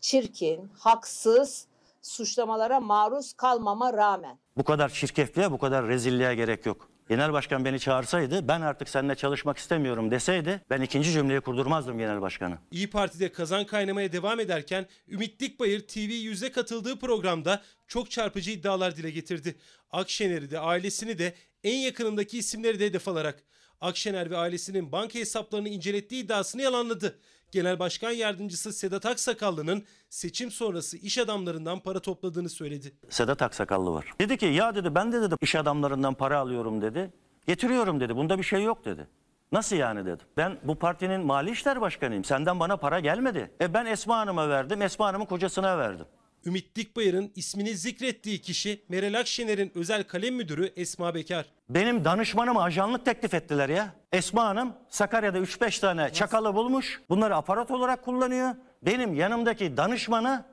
çirkin, 0.00 0.70
haksız 0.78 1.66
suçlamalara 2.02 2.80
maruz 2.80 3.32
kalmama 3.32 3.92
rağmen 3.92 4.38
Bu 4.56 4.64
kadar 4.64 4.88
çirkefliğe, 4.88 5.52
bu 5.52 5.58
kadar 5.58 5.86
rezilliğe 5.86 6.34
gerek 6.34 6.66
yok. 6.66 6.88
Genel 7.08 7.32
başkan 7.32 7.64
beni 7.64 7.80
çağırsaydı, 7.80 8.48
ben 8.48 8.60
artık 8.60 8.88
seninle 8.88 9.14
çalışmak 9.14 9.58
istemiyorum 9.58 10.10
deseydi, 10.10 10.60
ben 10.70 10.80
ikinci 10.80 11.12
cümleyi 11.12 11.40
kurdurmazdım 11.40 11.98
genel 11.98 12.20
başkanı. 12.20 12.58
İyi 12.70 12.90
Parti'de 12.90 13.32
kazan 13.32 13.66
kaynamaya 13.66 14.12
devam 14.12 14.40
ederken 14.40 14.86
Ümit 15.08 15.40
Dikbayır 15.40 15.80
TV100'e 15.80 16.52
katıldığı 16.52 16.98
programda 16.98 17.62
çok 17.86 18.10
çarpıcı 18.10 18.50
iddialar 18.50 18.96
dile 18.96 19.10
getirdi. 19.10 19.56
Akşener'i 19.90 20.50
de 20.50 20.58
ailesini 20.58 21.18
de 21.18 21.34
en 21.64 21.78
yakınındaki 21.78 22.38
isimleri 22.38 22.80
de 22.80 22.86
hedef 22.86 23.08
alarak 23.08 23.42
Akşener 23.80 24.30
ve 24.30 24.36
ailesinin 24.36 24.92
banka 24.92 25.18
hesaplarını 25.18 25.68
incelettiği 25.68 26.24
iddiasını 26.24 26.62
yalanladı. 26.62 27.18
Genel 27.52 27.78
Başkan 27.78 28.10
Yardımcısı 28.10 28.72
Sedat 28.72 29.06
Aksakallı'nın 29.06 29.84
seçim 30.08 30.50
sonrası 30.50 30.96
iş 30.96 31.18
adamlarından 31.18 31.80
para 31.80 32.00
topladığını 32.00 32.48
söyledi. 32.48 32.92
Sedat 33.08 33.42
Aksakallı 33.42 33.92
var. 33.92 34.12
Dedi 34.20 34.36
ki 34.36 34.46
ya 34.46 34.74
dedi 34.74 34.94
ben 34.94 35.12
de 35.12 35.22
dedi 35.22 35.34
iş 35.40 35.54
adamlarından 35.54 36.14
para 36.14 36.38
alıyorum 36.38 36.82
dedi. 36.82 37.12
Getiriyorum 37.46 38.00
dedi. 38.00 38.16
Bunda 38.16 38.38
bir 38.38 38.42
şey 38.42 38.62
yok 38.62 38.84
dedi. 38.84 39.08
Nasıl 39.52 39.76
yani 39.76 40.06
dedim. 40.06 40.26
Ben 40.36 40.58
bu 40.64 40.74
partinin 40.74 41.20
mali 41.20 41.50
işler 41.50 41.80
başkanıyım. 41.80 42.24
Senden 42.24 42.60
bana 42.60 42.76
para 42.76 43.00
gelmedi. 43.00 43.50
E 43.60 43.74
ben 43.74 43.86
Esma 43.86 44.18
Hanım'a 44.18 44.48
verdim. 44.48 44.82
Esma 44.82 45.06
Hanım'ın 45.06 45.24
kocasına 45.26 45.78
verdim. 45.78 46.06
Ümit 46.46 46.76
Dikbayır'ın 46.76 47.32
ismini 47.34 47.74
zikrettiği 47.74 48.40
kişi 48.40 48.82
Meral 48.88 49.20
Akşener'in 49.20 49.72
özel 49.74 50.04
kalem 50.04 50.34
müdürü 50.34 50.72
Esma 50.76 51.14
Bekar. 51.14 51.46
Benim 51.68 52.04
danışmanıma 52.04 52.62
ajanlık 52.62 53.04
teklif 53.04 53.34
ettiler 53.34 53.68
ya. 53.68 53.94
Esma 54.12 54.44
Hanım 54.44 54.72
Sakarya'da 54.88 55.38
3-5 55.38 55.80
tane 55.80 56.12
çakalı 56.12 56.54
bulmuş. 56.54 57.00
Bunları 57.08 57.36
aparat 57.36 57.70
olarak 57.70 58.04
kullanıyor. 58.04 58.54
Benim 58.82 59.14
yanımdaki 59.14 59.76
danışmanı 59.76 60.44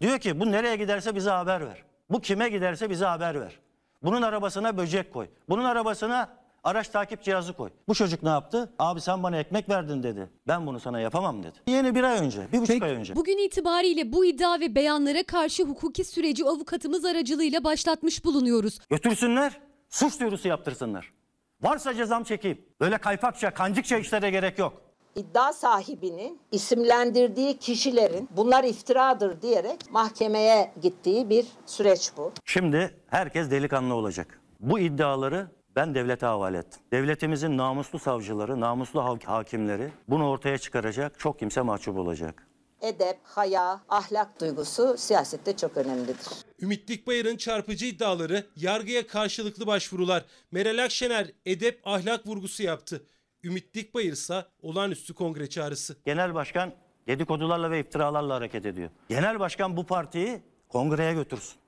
diyor 0.00 0.18
ki 0.18 0.40
bu 0.40 0.52
nereye 0.52 0.76
giderse 0.76 1.14
bize 1.14 1.30
haber 1.30 1.66
ver. 1.66 1.82
Bu 2.10 2.20
kime 2.20 2.48
giderse 2.48 2.90
bize 2.90 3.04
haber 3.04 3.40
ver. 3.40 3.58
Bunun 4.02 4.22
arabasına 4.22 4.76
böcek 4.76 5.12
koy. 5.12 5.28
Bunun 5.48 5.64
arabasına 5.64 6.37
araç 6.64 6.88
takip 6.88 7.22
cihazı 7.22 7.52
koy. 7.52 7.70
Bu 7.88 7.94
çocuk 7.94 8.22
ne 8.22 8.28
yaptı? 8.28 8.72
Abi 8.78 9.00
sen 9.00 9.22
bana 9.22 9.36
ekmek 9.38 9.68
verdin 9.68 10.02
dedi. 10.02 10.30
Ben 10.48 10.66
bunu 10.66 10.80
sana 10.80 11.00
yapamam 11.00 11.42
dedi. 11.42 11.58
Yeni 11.66 11.94
bir 11.94 12.02
ay 12.02 12.18
önce, 12.18 12.52
bir 12.52 12.60
buçuk 12.60 12.82
ay 12.82 12.90
önce. 12.90 13.16
Bugün 13.16 13.38
itibariyle 13.46 14.12
bu 14.12 14.24
iddia 14.24 14.60
ve 14.60 14.74
beyanlara 14.74 15.22
karşı 15.22 15.62
hukuki 15.64 16.04
süreci 16.04 16.44
avukatımız 16.44 17.04
aracılığıyla 17.04 17.64
başlatmış 17.64 18.24
bulunuyoruz. 18.24 18.78
Götürsünler, 18.90 19.60
suç 19.88 20.20
duyurusu 20.20 20.48
yaptırsınlar. 20.48 21.12
Varsa 21.62 21.94
cezam 21.94 22.24
çekeyim. 22.24 22.58
Böyle 22.80 22.98
kaypakça, 22.98 23.50
kancıkça 23.54 23.98
işlere 23.98 24.30
gerek 24.30 24.58
yok. 24.58 24.82
iddia 25.16 25.52
sahibinin 25.52 26.40
isimlendirdiği 26.52 27.58
kişilerin 27.58 28.28
bunlar 28.36 28.64
iftiradır 28.64 29.42
diyerek 29.42 29.90
mahkemeye 29.90 30.72
gittiği 30.82 31.30
bir 31.30 31.46
süreç 31.66 32.10
bu. 32.16 32.32
Şimdi 32.44 32.94
herkes 33.06 33.50
delikanlı 33.50 33.94
olacak. 33.94 34.40
Bu 34.60 34.78
iddiaları 34.78 35.46
ben 35.78 35.94
devlete 35.94 36.26
havale 36.26 36.58
ettim. 36.58 36.82
Devletimizin 36.92 37.56
namuslu 37.56 37.98
savcıları, 37.98 38.60
namuslu 38.60 39.18
hakimleri 39.24 39.90
bunu 40.08 40.28
ortaya 40.28 40.58
çıkaracak. 40.58 41.18
Çok 41.18 41.38
kimse 41.38 41.60
mahcup 41.60 41.98
olacak. 41.98 42.46
Edep, 42.80 43.18
haya, 43.22 43.80
ahlak 43.88 44.40
duygusu 44.40 44.96
siyasette 44.96 45.56
çok 45.56 45.76
önemlidir. 45.76 46.26
Ümit 46.60 46.88
Dikbayır'ın 46.88 47.36
çarpıcı 47.36 47.86
iddiaları, 47.86 48.46
yargıya 48.56 49.06
karşılıklı 49.06 49.66
başvurular. 49.66 50.24
Meral 50.50 50.84
Akşener 50.84 51.30
edep 51.46 51.80
ahlak 51.84 52.26
vurgusu 52.26 52.62
yaptı. 52.62 53.06
Ümit 53.44 53.74
Dikbayır 53.74 54.12
ise 54.12 54.44
olağanüstü 54.62 55.14
kongre 55.14 55.48
çağrısı. 55.48 55.96
Genel 56.04 56.34
başkan 56.34 56.72
dedikodularla 57.06 57.70
ve 57.70 57.80
iftiralarla 57.80 58.34
hareket 58.34 58.66
ediyor. 58.66 58.90
Genel 59.08 59.40
başkan 59.40 59.76
bu 59.76 59.86
partiyi 59.86 60.42
kongreye 60.68 61.14
götürsün. 61.14 61.67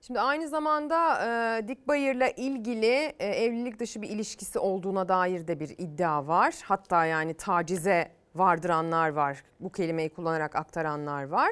Şimdi 0.00 0.20
aynı 0.20 0.48
zamanda 0.48 1.18
e, 1.58 1.68
Dikbayır'la 1.68 2.28
ilgili 2.28 3.14
e, 3.18 3.26
evlilik 3.26 3.78
dışı 3.78 4.02
bir 4.02 4.08
ilişkisi 4.08 4.58
olduğuna 4.58 5.08
dair 5.08 5.48
de 5.48 5.60
bir 5.60 5.68
iddia 5.78 6.26
var. 6.26 6.54
Hatta 6.64 7.06
yani 7.06 7.34
tacize 7.34 8.12
vardıranlar 8.34 9.08
var. 9.08 9.42
Bu 9.60 9.72
kelimeyi 9.72 10.08
kullanarak 10.08 10.56
aktaranlar 10.56 11.28
var. 11.28 11.50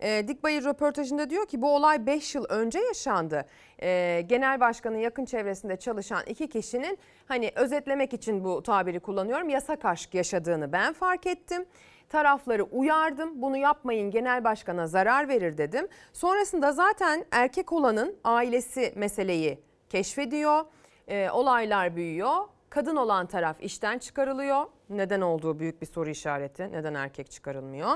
E, 0.00 0.28
Dikbayır 0.28 0.64
röportajında 0.64 1.30
diyor 1.30 1.46
ki 1.46 1.62
bu 1.62 1.74
olay 1.74 2.06
5 2.06 2.34
yıl 2.34 2.44
önce 2.48 2.78
yaşandı. 2.78 3.46
E, 3.82 4.20
Genel 4.26 4.60
başkanın 4.60 4.98
yakın 4.98 5.24
çevresinde 5.24 5.76
çalışan 5.76 6.22
iki 6.26 6.48
kişinin 6.48 6.98
hani 7.26 7.52
özetlemek 7.54 8.12
için 8.12 8.44
bu 8.44 8.62
tabiri 8.62 9.00
kullanıyorum. 9.00 9.48
Yasak 9.48 9.84
aşk 9.84 10.14
yaşadığını 10.14 10.72
ben 10.72 10.92
fark 10.92 11.26
ettim 11.26 11.66
tarafları 12.10 12.62
uyardım. 12.64 13.42
Bunu 13.42 13.56
yapmayın 13.56 14.10
genel 14.10 14.44
başkana 14.44 14.86
zarar 14.86 15.28
verir 15.28 15.58
dedim. 15.58 15.88
Sonrasında 16.12 16.72
zaten 16.72 17.24
erkek 17.30 17.72
olanın 17.72 18.16
ailesi 18.24 18.92
meseleyi 18.96 19.58
keşfediyor. 19.88 20.64
Ee, 21.08 21.30
olaylar 21.30 21.96
büyüyor. 21.96 22.36
Kadın 22.70 22.96
olan 22.96 23.26
taraf 23.26 23.56
işten 23.60 23.98
çıkarılıyor. 23.98 24.64
Neden 24.90 25.20
olduğu 25.20 25.58
büyük 25.58 25.80
bir 25.82 25.86
soru 25.86 26.10
işareti. 26.10 26.72
Neden 26.72 26.94
erkek 26.94 27.30
çıkarılmıyor? 27.30 27.90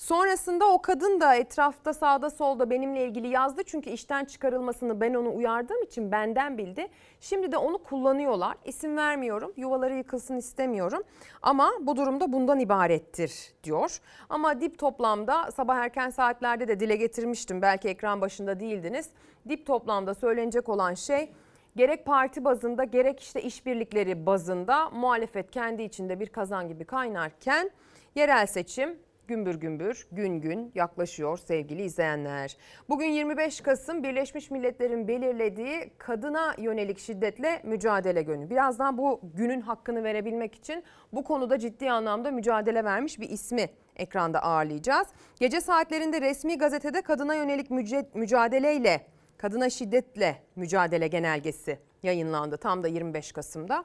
Sonrasında 0.00 0.64
o 0.72 0.82
kadın 0.82 1.20
da 1.20 1.34
etrafta 1.34 1.94
sağda 1.94 2.30
solda 2.30 2.70
benimle 2.70 3.06
ilgili 3.06 3.28
yazdı. 3.28 3.62
Çünkü 3.66 3.90
işten 3.90 4.24
çıkarılmasını 4.24 5.00
ben 5.00 5.14
onu 5.14 5.36
uyardığım 5.36 5.82
için 5.82 6.12
benden 6.12 6.58
bildi. 6.58 6.88
Şimdi 7.20 7.52
de 7.52 7.56
onu 7.56 7.78
kullanıyorlar. 7.78 8.56
İsim 8.64 8.96
vermiyorum. 8.96 9.52
Yuvaları 9.56 9.94
yıkılsın 9.94 10.36
istemiyorum. 10.36 11.02
Ama 11.42 11.70
bu 11.80 11.96
durumda 11.96 12.32
bundan 12.32 12.60
ibarettir 12.60 13.52
diyor. 13.64 14.00
Ama 14.28 14.60
dip 14.60 14.78
toplamda 14.78 15.50
sabah 15.50 15.76
erken 15.76 16.10
saatlerde 16.10 16.68
de 16.68 16.80
dile 16.80 16.96
getirmiştim. 16.96 17.62
Belki 17.62 17.88
ekran 17.88 18.20
başında 18.20 18.60
değildiniz. 18.60 19.10
Dip 19.48 19.66
toplamda 19.66 20.14
söylenecek 20.14 20.68
olan 20.68 20.94
şey 20.94 21.32
gerek 21.76 22.06
parti 22.06 22.44
bazında 22.44 22.84
gerek 22.84 23.20
işte 23.20 23.42
işbirlikleri 23.42 24.26
bazında 24.26 24.90
muhalefet 24.90 25.50
kendi 25.50 25.82
içinde 25.82 26.20
bir 26.20 26.28
kazan 26.28 26.68
gibi 26.68 26.84
kaynarken 26.84 27.70
yerel 28.14 28.46
seçim 28.46 28.98
gümbür 29.30 29.54
gümbür 29.54 30.06
gün 30.12 30.40
gün 30.40 30.72
yaklaşıyor 30.74 31.38
sevgili 31.38 31.82
izleyenler. 31.82 32.56
Bugün 32.88 33.06
25 33.06 33.60
Kasım 33.60 34.02
Birleşmiş 34.02 34.50
Milletler'in 34.50 35.08
belirlediği 35.08 35.90
kadına 35.98 36.54
yönelik 36.58 36.98
şiddetle 36.98 37.60
mücadele 37.64 38.22
günü. 38.22 38.50
Birazdan 38.50 38.98
bu 38.98 39.20
günün 39.34 39.60
hakkını 39.60 40.04
verebilmek 40.04 40.54
için 40.54 40.84
bu 41.12 41.24
konuda 41.24 41.58
ciddi 41.58 41.90
anlamda 41.90 42.30
mücadele 42.30 42.84
vermiş 42.84 43.20
bir 43.20 43.30
ismi 43.30 43.66
ekranda 43.96 44.42
ağırlayacağız. 44.42 45.08
Gece 45.40 45.60
saatlerinde 45.60 46.20
resmi 46.20 46.58
gazetede 46.58 47.02
kadına 47.02 47.34
yönelik 47.34 47.70
mücadeleyle 48.14 49.06
kadına 49.36 49.70
şiddetle 49.70 50.42
mücadele 50.56 51.08
genelgesi 51.08 51.78
yayınlandı 52.02 52.56
tam 52.56 52.82
da 52.82 52.88
25 52.88 53.32
Kasım'da. 53.32 53.84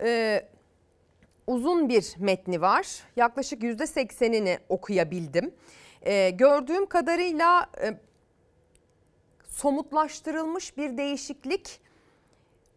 Ee, 0.00 0.48
uzun 1.46 1.88
bir 1.88 2.14
metni 2.18 2.60
var. 2.60 2.86
Yaklaşık 3.16 3.62
%80'ini 3.62 4.58
okuyabildim. 4.68 5.54
Ee, 6.02 6.30
gördüğüm 6.30 6.86
kadarıyla 6.86 7.66
e, 7.82 7.94
somutlaştırılmış 9.48 10.76
bir 10.76 10.98
değişiklik 10.98 11.80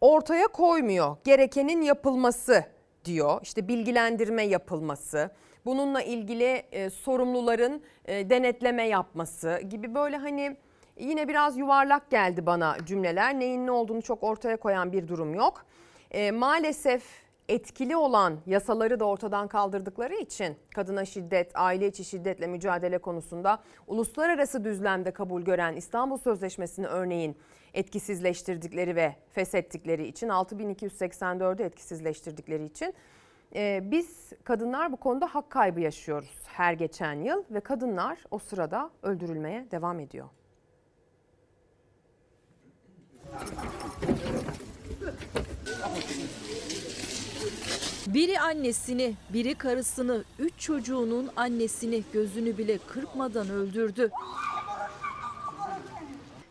ortaya 0.00 0.46
koymuyor. 0.46 1.16
Gerekenin 1.24 1.82
yapılması 1.82 2.64
diyor. 3.04 3.40
İşte 3.42 3.68
bilgilendirme 3.68 4.42
yapılması, 4.42 5.30
bununla 5.64 6.02
ilgili 6.02 6.62
e, 6.72 6.90
sorumluların 6.90 7.82
e, 8.04 8.30
denetleme 8.30 8.88
yapması 8.88 9.60
gibi 9.70 9.94
böyle 9.94 10.16
hani 10.16 10.56
yine 10.98 11.28
biraz 11.28 11.58
yuvarlak 11.58 12.10
geldi 12.10 12.46
bana 12.46 12.76
cümleler. 12.86 13.38
Neyin 13.38 13.66
ne 13.66 13.70
olduğunu 13.70 14.02
çok 14.02 14.22
ortaya 14.22 14.56
koyan 14.56 14.92
bir 14.92 15.08
durum 15.08 15.34
yok. 15.34 15.66
E, 16.10 16.30
maalesef 16.30 17.02
etkili 17.48 17.96
olan 17.96 18.38
yasaları 18.46 19.00
da 19.00 19.04
ortadan 19.04 19.48
kaldırdıkları 19.48 20.14
için 20.14 20.56
kadına 20.74 21.04
şiddet, 21.04 21.50
aile 21.54 21.86
içi 21.86 22.04
şiddetle 22.04 22.46
mücadele 22.46 22.98
konusunda 22.98 23.58
uluslararası 23.86 24.64
düzlemde 24.64 25.10
kabul 25.10 25.42
gören 25.42 25.76
İstanbul 25.76 26.18
Sözleşmesi'ni 26.18 26.86
örneğin 26.86 27.36
etkisizleştirdikleri 27.74 28.96
ve 28.96 29.16
feshettikleri 29.30 30.06
için 30.06 30.28
6284'ü 30.28 31.62
etkisizleştirdikleri 31.62 32.64
için 32.64 32.94
e, 33.54 33.80
biz 33.82 34.32
kadınlar 34.44 34.92
bu 34.92 34.96
konuda 34.96 35.26
hak 35.26 35.50
kaybı 35.50 35.80
yaşıyoruz 35.80 36.38
her 36.46 36.72
geçen 36.72 37.14
yıl 37.14 37.44
ve 37.50 37.60
kadınlar 37.60 38.18
o 38.30 38.38
sırada 38.38 38.90
öldürülmeye 39.02 39.66
devam 39.70 40.00
ediyor. 40.00 40.28
Biri 48.14 48.40
annesini, 48.40 49.14
biri 49.32 49.54
karısını, 49.54 50.24
üç 50.38 50.52
çocuğunun 50.58 51.30
annesini 51.36 52.02
gözünü 52.12 52.58
bile 52.58 52.78
kırpmadan 52.78 53.50
öldürdü. 53.50 54.10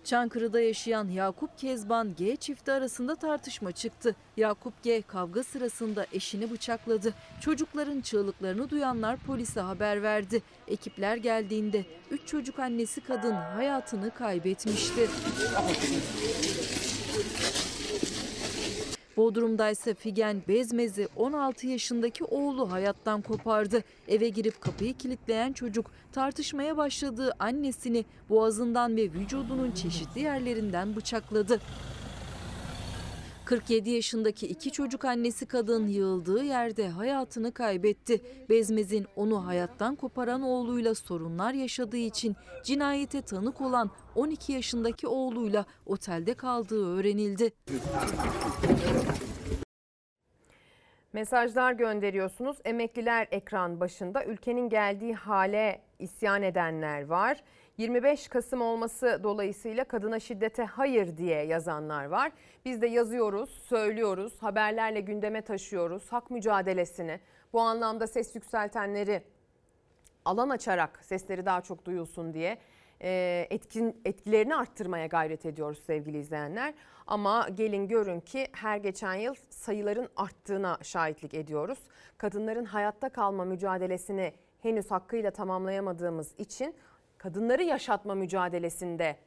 Çankırı'da 0.03 0.61
yaşayan 0.61 1.07
Yakup 1.07 1.57
Kezban 1.57 2.15
G 2.15 2.35
çifti 2.35 2.71
arasında 2.71 3.15
tartışma 3.15 3.71
çıktı. 3.71 4.15
Yakup 4.37 4.83
G 4.83 5.01
kavga 5.01 5.43
sırasında 5.43 6.05
eşini 6.13 6.51
bıçakladı. 6.51 7.13
Çocukların 7.41 8.01
çığlıklarını 8.01 8.69
duyanlar 8.69 9.17
polise 9.17 9.59
haber 9.59 10.03
verdi. 10.03 10.41
Ekipler 10.67 11.17
geldiğinde 11.17 11.85
3 12.11 12.27
çocuk 12.27 12.59
annesi 12.59 13.01
kadın 13.01 13.33
hayatını 13.33 14.11
kaybetmişti. 14.11 15.09
Bodrum'da 19.17 19.69
ise 19.69 19.93
Figen 19.93 20.41
Bezmez'i 20.47 21.07
16 21.15 21.67
yaşındaki 21.67 22.23
oğlu 22.23 22.71
hayattan 22.71 23.21
kopardı. 23.21 23.83
Eve 24.07 24.29
girip 24.29 24.61
kapıyı 24.61 24.97
kilitleyen 24.97 25.53
çocuk 25.53 25.91
tartışmaya 26.11 26.77
başladığı 26.77 27.33
annesini 27.39 28.05
boğazından 28.29 28.95
ve 28.95 29.03
vücudunun 29.03 29.71
çeşitli 29.71 30.21
yerlerinden 30.21 30.95
bıçakladı. 30.95 31.59
47 33.47 33.89
yaşındaki 33.89 34.47
iki 34.47 34.71
çocuk 34.71 35.05
annesi 35.05 35.45
kadın 35.45 35.87
yığıldığı 35.87 36.43
yerde 36.43 36.89
hayatını 36.89 37.51
kaybetti. 37.51 38.21
Bezmez'in 38.49 39.05
onu 39.15 39.45
hayattan 39.45 39.95
koparan 39.95 40.41
oğluyla 40.41 40.95
sorunlar 40.95 41.53
yaşadığı 41.53 41.97
için 41.97 42.35
cinayete 42.63 43.21
tanık 43.21 43.61
olan 43.61 43.91
12 44.15 44.53
yaşındaki 44.53 45.07
oğluyla 45.07 45.65
otelde 45.85 46.33
kaldığı 46.33 46.97
öğrenildi. 46.97 47.51
Mesajlar 51.13 51.73
gönderiyorsunuz. 51.73 52.57
Emekliler 52.65 53.27
ekran 53.31 53.79
başında 53.79 54.25
ülkenin 54.25 54.69
geldiği 54.69 55.15
hale 55.15 55.81
isyan 55.99 56.43
edenler 56.43 57.05
var. 57.05 57.43
25 57.77 58.27
Kasım 58.27 58.61
olması 58.61 59.19
dolayısıyla 59.23 59.83
kadına 59.83 60.19
şiddete 60.19 60.65
hayır 60.65 61.17
diye 61.17 61.45
yazanlar 61.45 62.05
var. 62.05 62.31
Biz 62.65 62.81
de 62.81 62.87
yazıyoruz, 62.87 63.49
söylüyoruz, 63.49 64.43
haberlerle 64.43 65.01
gündeme 65.01 65.41
taşıyoruz 65.41 66.11
hak 66.11 66.31
mücadelesini. 66.31 67.19
Bu 67.53 67.61
anlamda 67.61 68.07
ses 68.07 68.35
yükseltenleri 68.35 69.21
alan 70.25 70.49
açarak 70.49 70.99
sesleri 71.03 71.45
daha 71.45 71.61
çok 71.61 71.85
duyulsun 71.85 72.33
diye 72.33 72.57
e, 73.01 73.47
etkin 73.49 74.01
etkilerini 74.05 74.55
arttırmaya 74.55 75.05
gayret 75.07 75.45
ediyoruz 75.45 75.83
sevgili 75.87 76.17
izleyenler. 76.19 76.73
Ama 77.07 77.49
gelin 77.49 77.87
görün 77.87 78.19
ki 78.19 78.47
her 78.51 78.77
geçen 78.77 79.13
yıl 79.13 79.35
sayıların 79.49 80.09
arttığına 80.15 80.77
şahitlik 80.81 81.33
ediyoruz. 81.33 81.79
Kadınların 82.17 82.65
hayatta 82.65 83.09
kalma 83.09 83.45
mücadelesini 83.45 84.33
henüz 84.61 84.91
hakkıyla 84.91 85.31
tamamlayamadığımız 85.31 86.33
için 86.37 86.75
kadınları 87.17 87.63
yaşatma 87.63 88.15
mücadelesinde 88.15 89.17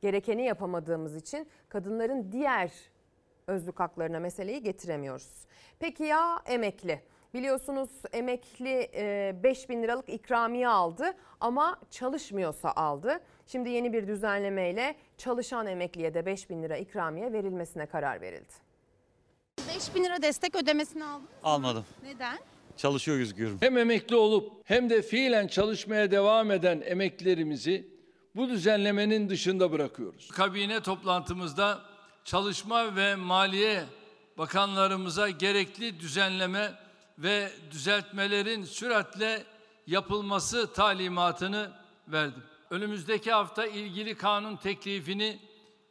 gerekeni 0.00 0.44
yapamadığımız 0.44 1.16
için 1.16 1.48
kadınların 1.68 2.32
diğer 2.32 2.72
özlük 3.46 3.80
haklarına 3.80 4.20
meseleyi 4.20 4.62
getiremiyoruz. 4.62 5.46
Peki 5.78 6.02
ya 6.04 6.42
emekli? 6.46 7.00
Biliyorsunuz 7.34 7.90
emekli 8.12 8.90
5 9.42 9.68
bin 9.68 9.82
liralık 9.82 10.08
ikramiye 10.08 10.68
aldı 10.68 11.12
ama 11.40 11.80
çalışmıyorsa 11.90 12.72
aldı. 12.72 13.20
Şimdi 13.46 13.70
yeni 13.70 13.92
bir 13.92 14.06
düzenlemeyle 14.06 14.94
çalışan 15.18 15.66
emekliye 15.66 16.14
de 16.14 16.26
5 16.26 16.50
bin 16.50 16.62
lira 16.62 16.76
ikramiye 16.76 17.32
verilmesine 17.32 17.86
karar 17.86 18.20
verildi. 18.20 18.52
5 19.74 19.94
bin 19.94 20.04
lira 20.04 20.22
destek 20.22 20.54
ödemesini 20.56 21.04
aldın. 21.04 21.28
Almadım. 21.42 21.84
Neden? 22.02 22.38
Çalışıyor 22.76 23.18
gözüküyorum. 23.18 23.58
Hem 23.60 23.78
emekli 23.78 24.16
olup 24.16 24.52
hem 24.64 24.90
de 24.90 25.02
fiilen 25.02 25.46
çalışmaya 25.46 26.10
devam 26.10 26.50
eden 26.50 26.82
emeklilerimizi 26.86 27.88
bu 28.36 28.48
düzenlemenin 28.48 29.28
dışında 29.28 29.72
bırakıyoruz. 29.72 30.28
Kabine 30.28 30.80
toplantımızda 30.80 31.80
Çalışma 32.24 32.96
ve 32.96 33.14
Maliye 33.14 33.84
Bakanlarımıza 34.38 35.30
gerekli 35.30 36.00
düzenleme 36.00 36.74
ve 37.18 37.52
düzeltmelerin 37.70 38.64
süratle 38.64 39.44
yapılması 39.86 40.72
talimatını 40.72 41.72
verdim. 42.08 42.42
Önümüzdeki 42.70 43.32
hafta 43.32 43.66
ilgili 43.66 44.14
kanun 44.14 44.56
teklifini 44.56 45.38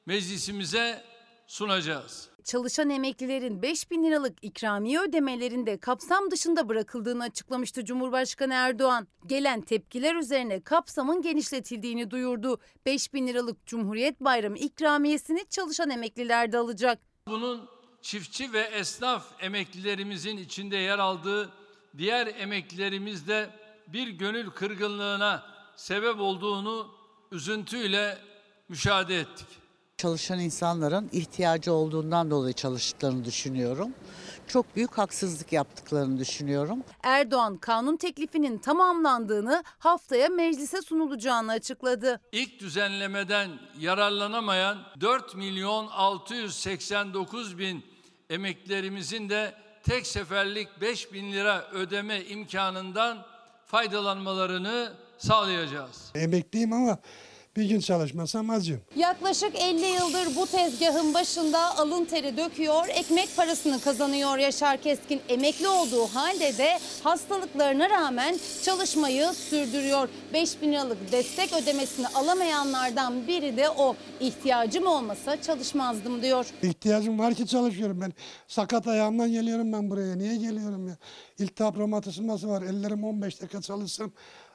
meclisimize 0.06 1.04
sunacağız. 1.48 2.30
Çalışan 2.44 2.90
emeklilerin 2.90 3.62
5 3.62 3.92
bin 3.92 4.04
liralık 4.04 4.44
ikramiye 4.44 5.00
ödemelerinde 5.00 5.78
kapsam 5.78 6.32
dışında 6.32 6.70
bırakıldığını 6.70 7.24
açıklamıştı 7.24 7.86
Cumhurbaşkanı 7.86 8.54
Erdoğan. 8.54 9.08
Gelen 9.28 9.62
tepkiler 9.62 10.16
üzerine 10.16 10.62
kapsamın 10.62 11.22
genişletildiğini 11.22 12.12
duyurdu. 12.12 12.60
5 12.86 13.14
bin 13.14 13.28
liralık 13.28 13.66
Cumhuriyet 13.66 14.20
Bayramı 14.20 14.58
ikramiyesini 14.58 15.46
çalışan 15.50 15.90
emekliler 15.90 16.52
de 16.52 16.58
alacak. 16.58 17.00
Bunun 17.28 17.70
çiftçi 18.02 18.54
ve 18.54 18.60
esnaf 18.60 19.26
emeklilerimizin 19.40 20.38
içinde 20.38 20.78
yer 20.78 21.00
aldığı 21.00 21.50
diğer 21.98 22.28
emeklilerimiz 22.28 23.28
de 23.28 23.50
bir 23.88 24.08
gönül 24.08 24.50
kırgınlığına 24.50 25.44
sebep 25.76 26.20
olduğunu 26.20 26.88
üzüntüyle 27.32 28.18
müşahede 28.70 29.20
ettik. 29.20 29.63
Çalışan 29.98 30.40
insanların 30.40 31.10
ihtiyacı 31.12 31.74
olduğundan 31.74 32.32
dolayı 32.32 32.54
çalıştıklarını 32.54 33.26
düşünüyorum. 33.26 33.90
Çok 34.48 34.76
büyük 34.76 34.98
haksızlık 34.98 35.54
yaptıklarını 35.54 36.20
düşünüyorum. 36.20 36.84
Erdoğan 37.04 37.58
kanun 37.58 37.98
teklifinin 37.98 38.58
tamamlandığını 38.58 39.64
haftaya 39.80 40.30
meclise 40.30 40.82
sunulacağını 40.82 41.52
açıkladı. 41.52 42.20
İlk 42.32 42.60
düzenlemeden 42.60 43.50
yararlanamayan 43.80 44.78
4 45.02 45.36
milyon 45.36 45.88
689 45.88 47.58
bin 47.60 47.84
emeklilerimizin 48.30 49.30
de 49.30 49.54
tek 49.84 50.08
seferlik 50.08 50.82
5 50.82 51.14
bin 51.14 51.32
lira 51.34 51.68
ödeme 51.72 52.22
imkanından 52.24 53.26
faydalanmalarını 53.66 54.94
sağlayacağız. 55.18 56.12
Emekliyim 56.16 56.74
ama 56.74 56.98
bir 57.58 57.66
gün 57.70 57.80
çalışmasam 57.80 58.50
acım. 58.50 58.82
Yaklaşık 58.96 59.56
50 59.56 59.86
yıldır 59.86 60.36
bu 60.36 60.48
tezgahın 60.48 61.14
başında 61.14 61.78
alın 61.78 62.06
teri 62.06 62.38
döküyor, 62.38 62.88
ekmek 62.88 63.36
parasını 63.38 63.82
kazanıyor 63.82 64.38
Yaşar 64.38 64.78
Keskin. 64.78 65.22
Emekli 65.30 65.68
olduğu 65.68 66.06
halde 66.08 66.58
de 66.58 66.80
hastalıklarına 67.04 67.90
rağmen 67.90 68.38
çalışmayı 68.64 69.28
sürdürüyor. 69.28 70.10
5 70.34 70.62
bin 70.62 70.72
liralık 70.72 71.12
destek 71.12 71.54
ödemesini 71.54 72.08
alamayanlardan 72.08 73.28
biri 73.28 73.58
de 73.58 73.70
o. 73.70 73.96
İhtiyacım 74.20 74.88
olmasa 74.88 75.42
çalışmazdım 75.42 76.22
diyor. 76.22 76.46
İhtiyacım 76.64 77.20
var 77.20 77.34
ki 77.34 77.48
çalışıyorum 77.48 78.02
ben. 78.02 78.14
Sakat 78.48 78.88
ayağımdan 78.88 79.32
geliyorum 79.32 79.74
ben 79.74 79.90
buraya. 79.90 80.16
Niye 80.16 80.36
geliyorum 80.36 80.88
ya? 80.88 80.98
İltihap 81.40 81.78
romatizması 81.78 82.50
var. 82.50 82.62
Ellerim 82.62 83.04
15 83.04 83.42
dakika 83.42 83.62
çalışsam 83.62 84.12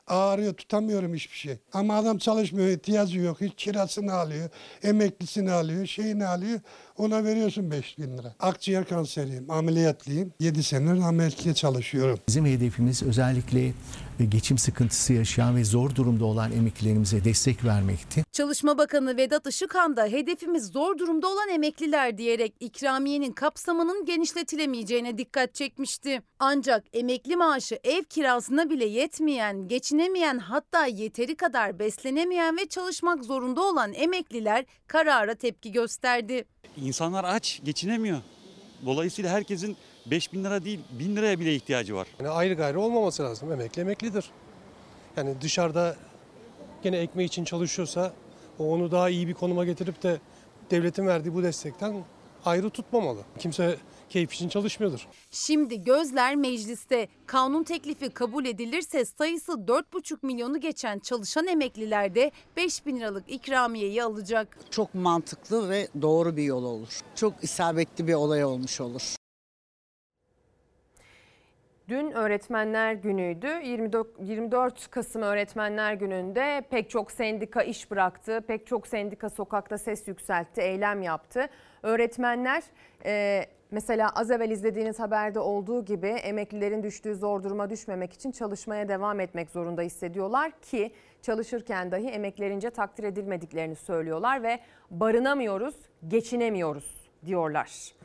ağrıyor 0.08 0.54
tutamıyorum 0.54 1.14
hiçbir 1.14 1.36
şey. 1.36 1.56
Ama 1.72 1.96
adam 1.96 2.18
çalışmıyor 2.18 2.68
ihtiyacı 2.68 3.18
yok. 3.18 3.40
Hiç 3.40 3.52
kirasını 3.56 4.12
alıyor, 4.12 4.50
emeklisini 4.82 5.52
alıyor, 5.52 5.86
şeyini 5.86 6.26
alıyor. 6.26 6.60
Ona 6.98 7.24
veriyorsun 7.24 7.70
5 7.70 7.98
bin 7.98 8.18
lira. 8.18 8.34
Akciğer 8.40 8.88
kanseriyim, 8.88 9.50
ameliyatlıyım. 9.50 10.32
7 10.40 10.62
senedir 10.62 11.02
ameliyatla 11.02 11.54
çalışıyorum. 11.54 12.18
Bizim 12.28 12.46
hedefimiz 12.46 13.02
özellikle 13.02 13.72
geçim 14.28 14.58
sıkıntısı 14.58 15.12
yaşayan 15.12 15.56
ve 15.56 15.64
zor 15.64 15.94
durumda 15.94 16.24
olan 16.24 16.52
emeklilerimize 16.52 17.24
destek 17.24 17.64
vermekti. 17.64 18.24
Çalışma 18.32 18.78
Bakanı 18.78 19.16
Vedat 19.16 19.46
Işıkhan 19.46 19.96
da 19.96 20.04
hedefimiz 20.04 20.66
zor 20.66 20.98
durumda 20.98 21.28
olan 21.28 21.48
emekliler 21.48 22.18
diyerek 22.18 22.54
ikramiyenin 22.60 23.32
kapsamının 23.32 24.04
genişletilemeyeceğine 24.04 25.18
dikkat 25.18 25.54
çekmişti. 25.54 26.22
Ancak 26.38 26.84
emekli 26.92 27.36
maaşı 27.36 27.78
ev 27.84 28.02
kirasına 28.04 28.70
bile 28.70 28.84
yetmeyen, 28.84 29.68
geçinemeyen 29.68 30.38
hatta 30.38 30.86
yeteri 30.86 31.36
kadar 31.36 31.78
beslenemeyen 31.78 32.56
ve 32.56 32.68
çalışmak 32.68 33.24
zorunda 33.24 33.62
olan 33.62 33.92
emekliler 33.94 34.64
karara 34.86 35.34
tepki 35.34 35.72
gösterdi. 35.72 36.44
İnsanlar 36.88 37.24
aç, 37.24 37.60
geçinemiyor. 37.64 38.18
Dolayısıyla 38.86 39.30
herkesin 39.30 39.76
5 40.06 40.32
bin 40.32 40.44
lira 40.44 40.64
değil 40.64 40.80
1000 40.90 41.16
liraya 41.16 41.40
bile 41.40 41.54
ihtiyacı 41.54 41.94
var. 41.94 42.08
Yani 42.18 42.28
ayrı 42.28 42.54
gayrı 42.54 42.80
olmaması 42.80 43.22
lazım. 43.22 43.52
Emekli 43.52 43.82
emeklidir. 43.82 44.30
Yani 45.16 45.34
dışarıda 45.40 45.96
gene 46.82 46.96
ekmeği 46.96 47.28
için 47.28 47.44
çalışıyorsa 47.44 48.12
onu 48.58 48.90
daha 48.90 49.08
iyi 49.08 49.28
bir 49.28 49.34
konuma 49.34 49.64
getirip 49.64 50.02
de 50.02 50.18
devletin 50.70 51.06
verdiği 51.06 51.34
bu 51.34 51.42
destekten 51.42 52.04
ayrı 52.44 52.70
tutmamalı. 52.70 53.20
Kimse 53.38 53.76
keyif 54.08 54.32
için 54.32 54.48
çalışmıyordur. 54.48 55.06
Şimdi 55.30 55.84
gözler 55.84 56.36
mecliste. 56.36 57.08
Kanun 57.26 57.64
teklifi 57.64 58.10
kabul 58.10 58.44
edilirse 58.44 59.04
sayısı 59.04 59.52
4,5 59.52 60.18
milyonu 60.22 60.60
geçen 60.60 60.98
çalışan 60.98 61.46
emekliler 61.46 62.14
de 62.14 62.30
5 62.56 62.86
bin 62.86 62.96
liralık 62.96 63.30
ikramiyeyi 63.30 64.02
alacak. 64.02 64.58
Çok 64.70 64.94
mantıklı 64.94 65.70
ve 65.70 65.88
doğru 66.02 66.36
bir 66.36 66.42
yol 66.42 66.64
olur. 66.64 67.00
Çok 67.14 67.44
isabetli 67.44 68.06
bir 68.06 68.14
olay 68.14 68.44
olmuş 68.44 68.80
olur. 68.80 69.18
Dün 71.88 72.10
Öğretmenler 72.10 72.92
Günü'ydü. 72.92 73.46
24 73.64 74.06
24 74.20 74.90
Kasım 74.90 75.22
Öğretmenler 75.22 75.94
Günü'nde 75.94 76.62
pek 76.70 76.90
çok 76.90 77.12
sendika 77.12 77.62
iş 77.62 77.90
bıraktı. 77.90 78.44
Pek 78.46 78.66
çok 78.66 78.86
sendika 78.86 79.30
sokakta 79.30 79.78
ses 79.78 80.08
yükseltti, 80.08 80.60
eylem 80.60 81.02
yaptı. 81.02 81.48
Öğretmenler 81.82 82.62
e, 83.04 83.44
mesela 83.70 84.10
az 84.14 84.30
evvel 84.30 84.50
izlediğiniz 84.50 84.98
haberde 84.98 85.40
olduğu 85.40 85.84
gibi 85.84 86.06
emeklilerin 86.06 86.82
düştüğü 86.82 87.14
zor 87.14 87.42
duruma 87.42 87.70
düşmemek 87.70 88.12
için 88.12 88.30
çalışmaya 88.30 88.88
devam 88.88 89.20
etmek 89.20 89.50
zorunda 89.50 89.82
hissediyorlar 89.82 90.50
ki 90.50 90.92
çalışırken 91.22 91.90
dahi 91.90 92.06
emeklerince 92.08 92.70
takdir 92.70 93.04
edilmediklerini 93.04 93.76
söylüyorlar 93.76 94.42
ve 94.42 94.58
barınamıyoruz, 94.90 95.74
geçinemiyoruz 96.08 97.10
diyorlar. 97.26 97.98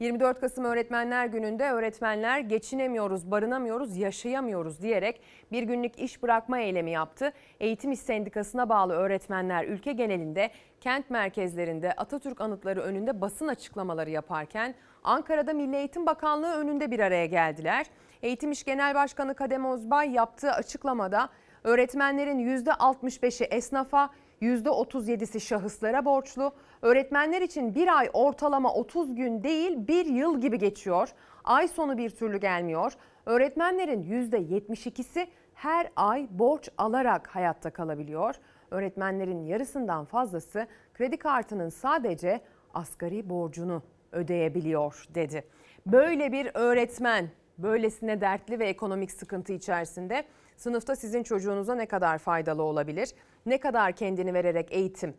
24 0.00 0.40
Kasım 0.40 0.64
Öğretmenler 0.64 1.26
Günü'nde 1.26 1.70
öğretmenler 1.70 2.40
geçinemiyoruz, 2.40 3.30
barınamıyoruz, 3.30 3.96
yaşayamıyoruz 3.96 4.82
diyerek 4.82 5.20
bir 5.52 5.62
günlük 5.62 5.98
iş 5.98 6.22
bırakma 6.22 6.58
eylemi 6.58 6.90
yaptı. 6.90 7.32
Eğitim 7.60 7.92
İş 7.92 8.00
Sendikası'na 8.00 8.68
bağlı 8.68 8.92
öğretmenler 8.92 9.64
ülke 9.64 9.92
genelinde 9.92 10.50
kent 10.80 11.10
merkezlerinde 11.10 11.92
Atatürk 11.92 12.40
anıtları 12.40 12.80
önünde 12.80 13.20
basın 13.20 13.48
açıklamaları 13.48 14.10
yaparken 14.10 14.74
Ankara'da 15.06 15.52
Milli 15.52 15.76
Eğitim 15.76 16.06
Bakanlığı 16.06 16.54
önünde 16.54 16.90
bir 16.90 17.00
araya 17.00 17.26
geldiler. 17.26 17.86
Eğitim 18.22 18.52
İş 18.52 18.64
Genel 18.64 18.94
Başkanı 18.94 19.34
Kadem 19.34 19.66
Ozbay 19.66 20.10
yaptığı 20.10 20.50
açıklamada 20.52 21.28
öğretmenlerin 21.64 22.38
%65'i 22.38 23.44
esnafa, 23.44 24.10
%37'si 24.42 25.40
şahıslara 25.40 26.04
borçlu. 26.04 26.52
Öğretmenler 26.82 27.42
için 27.42 27.74
bir 27.74 27.98
ay 27.98 28.10
ortalama 28.12 28.74
30 28.74 29.14
gün 29.14 29.42
değil 29.42 29.88
bir 29.88 30.06
yıl 30.06 30.40
gibi 30.40 30.58
geçiyor. 30.58 31.08
Ay 31.44 31.68
sonu 31.68 31.98
bir 31.98 32.10
türlü 32.10 32.36
gelmiyor. 32.36 32.92
Öğretmenlerin 33.26 34.02
%72'si 34.02 35.26
her 35.54 35.90
ay 35.96 36.26
borç 36.30 36.68
alarak 36.78 37.28
hayatta 37.28 37.70
kalabiliyor. 37.70 38.34
Öğretmenlerin 38.70 39.44
yarısından 39.44 40.04
fazlası 40.04 40.66
kredi 40.94 41.16
kartının 41.16 41.68
sadece 41.68 42.40
asgari 42.74 43.30
borcunu 43.30 43.82
ödeyebiliyor 44.16 45.04
dedi. 45.14 45.44
Böyle 45.86 46.32
bir 46.32 46.50
öğretmen 46.54 47.28
böylesine 47.58 48.20
dertli 48.20 48.58
ve 48.58 48.68
ekonomik 48.68 49.12
sıkıntı 49.12 49.52
içerisinde 49.52 50.24
sınıfta 50.56 50.96
sizin 50.96 51.22
çocuğunuza 51.22 51.74
ne 51.74 51.86
kadar 51.86 52.18
faydalı 52.18 52.62
olabilir? 52.62 53.14
Ne 53.46 53.60
kadar 53.60 53.92
kendini 53.92 54.34
vererek 54.34 54.72
eğitim 54.72 55.14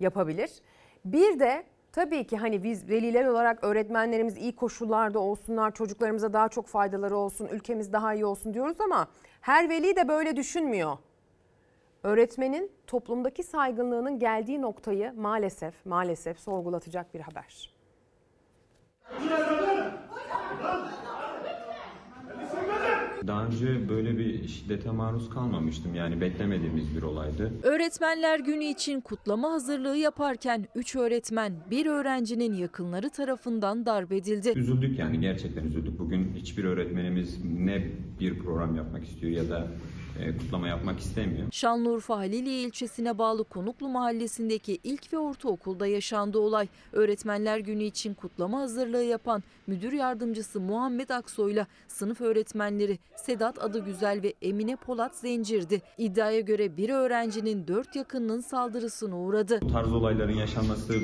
yapabilir? 0.00 0.50
Bir 1.04 1.40
de 1.40 1.64
tabii 1.92 2.26
ki 2.26 2.36
hani 2.36 2.62
biz 2.62 2.88
veliler 2.88 3.24
olarak 3.24 3.64
öğretmenlerimiz 3.64 4.36
iyi 4.36 4.56
koşullarda 4.56 5.18
olsunlar, 5.18 5.74
çocuklarımıza 5.74 6.32
daha 6.32 6.48
çok 6.48 6.66
faydaları 6.66 7.16
olsun, 7.16 7.46
ülkemiz 7.46 7.92
daha 7.92 8.14
iyi 8.14 8.24
olsun 8.24 8.54
diyoruz 8.54 8.80
ama 8.80 9.08
her 9.40 9.68
veli 9.68 9.96
de 9.96 10.08
böyle 10.08 10.36
düşünmüyor. 10.36 10.98
Öğretmenin 12.02 12.72
toplumdaki 12.86 13.42
saygınlığının 13.42 14.18
geldiği 14.18 14.62
noktayı 14.62 15.12
maalesef 15.16 15.86
maalesef 15.86 16.38
sorgulatacak 16.38 17.14
bir 17.14 17.20
haber. 17.20 17.81
Daha 23.26 23.46
önce 23.46 23.88
böyle 23.88 24.18
bir 24.18 24.48
şiddete 24.48 24.90
maruz 24.90 25.30
kalmamıştım. 25.30 25.94
Yani 25.94 26.20
beklemediğimiz 26.20 26.96
bir 26.96 27.02
olaydı. 27.02 27.52
Öğretmenler 27.62 28.40
Günü 28.40 28.64
için 28.64 29.00
kutlama 29.00 29.52
hazırlığı 29.52 29.96
yaparken 29.96 30.66
3 30.74 30.96
öğretmen 30.96 31.52
bir 31.70 31.86
öğrencinin 31.86 32.52
yakınları 32.54 33.10
tarafından 33.10 33.86
darp 33.86 34.12
edildi. 34.12 34.52
Üzüldük 34.56 34.98
yani 34.98 35.20
gerçekten 35.20 35.64
üzüldük. 35.64 35.98
Bugün 35.98 36.32
hiçbir 36.36 36.64
öğretmenimiz 36.64 37.44
ne 37.44 37.88
bir 38.20 38.38
program 38.38 38.76
yapmak 38.76 39.04
istiyor 39.04 39.32
ya 39.32 39.50
da 39.50 39.66
kutlama 40.40 40.68
yapmak 40.68 41.00
istemiyor. 41.00 41.46
Şanlıurfa 41.50 42.16
Haliliye 42.16 42.62
ilçesine 42.62 43.18
bağlı 43.18 43.44
Konuklu 43.44 43.88
mahallesindeki 43.88 44.78
ilk 44.84 45.12
ve 45.12 45.18
ortaokulda 45.18 45.86
yaşandı 45.86 46.38
olay. 46.38 46.68
Öğretmenler 46.92 47.58
Günü 47.58 47.84
için 47.84 48.14
kutlama 48.14 48.60
hazırlığı 48.60 49.04
yapan 49.04 49.42
müdür 49.66 49.92
yardımcısı 49.92 50.60
Muhammed 50.60 51.08
Aksoy'la 51.08 51.66
sınıf 51.88 52.20
öğretmenleri 52.20 52.98
Sedat 53.16 53.64
Adıgüzel 53.64 54.22
ve 54.22 54.34
Emine 54.42 54.76
Polat 54.76 55.16
Zencir'di. 55.16 55.82
İddiaya 55.98 56.40
göre 56.40 56.76
bir 56.76 56.90
öğrencinin 56.90 57.66
dört 57.66 57.96
yakınının 57.96 58.40
saldırısına 58.40 59.18
uğradı. 59.18 59.58
Bu 59.62 59.72
tarz 59.72 59.92
olayların 59.92 60.36
yaşanması 60.36 60.94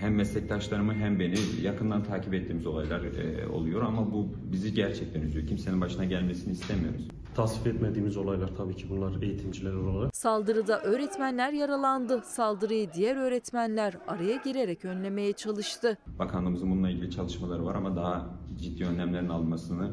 hem 0.00 0.14
meslektaşlarımı 0.14 0.94
hem 0.94 1.20
beni 1.20 1.36
yakından 1.62 2.04
takip 2.04 2.34
ettiğimiz 2.34 2.66
olaylar 2.66 3.00
e, 3.00 3.48
oluyor 3.48 3.82
ama 3.82 4.12
bu 4.12 4.28
bizi 4.52 4.74
gerçekten 4.74 5.22
üzüyor. 5.22 5.46
Kimsenin 5.46 5.80
başına 5.80 6.04
gelmesini 6.04 6.52
istemiyoruz. 6.52 7.08
Tasvip 7.34 7.66
etmediğimiz 7.66 8.16
olaylar 8.16 8.50
tabii 8.56 8.76
ki 8.76 8.90
bunlar 8.90 9.22
eğitimciler 9.22 9.72
olarak. 9.72 10.16
Saldırıda 10.16 10.80
öğretmenler 10.80 11.52
yaralandı. 11.52 12.22
Saldırıyı 12.24 12.92
diğer 12.92 13.16
öğretmenler 13.16 13.94
araya 14.08 14.36
girerek 14.36 14.84
önlemeye 14.84 15.32
çalıştı. 15.32 15.98
Bakanlığımızın 16.18 16.70
bununla 16.70 16.90
ilgili 16.90 17.10
çalışmaları 17.10 17.64
var 17.64 17.74
ama 17.74 17.96
daha 17.96 18.26
ciddi 18.58 18.84
önlemlerin 18.84 19.28
alınmasını 19.28 19.90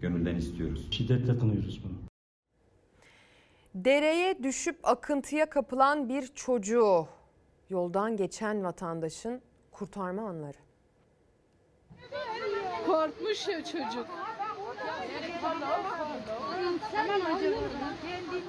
gönülden 0.00 0.36
istiyoruz. 0.36 0.88
Şiddetle 0.90 1.38
kınıyoruz 1.38 1.80
bunu. 1.84 1.92
Dereye 3.74 4.42
düşüp 4.42 4.76
akıntıya 4.82 5.50
kapılan 5.50 6.08
bir 6.08 6.26
çocuğu 6.34 7.06
yoldan 7.70 8.16
geçen 8.16 8.64
vatandaşın 8.64 9.42
kurtarma 9.72 10.28
anları. 10.28 10.58
Korkmuş 12.86 13.48
ya 13.48 13.64
çocuk. 13.64 14.06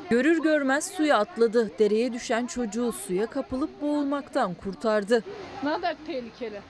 Görür 0.09 0.43
görmez 0.43 0.91
suya 0.91 1.17
atladı. 1.17 1.71
Dereye 1.79 2.13
düşen 2.13 2.45
çocuğu 2.45 2.91
suya 2.91 3.25
kapılıp 3.25 3.81
boğulmaktan 3.81 4.53
kurtardı. 4.53 5.23
Ne 5.63 5.73
kadar 5.73 5.95
tehlikeli. 6.07 6.61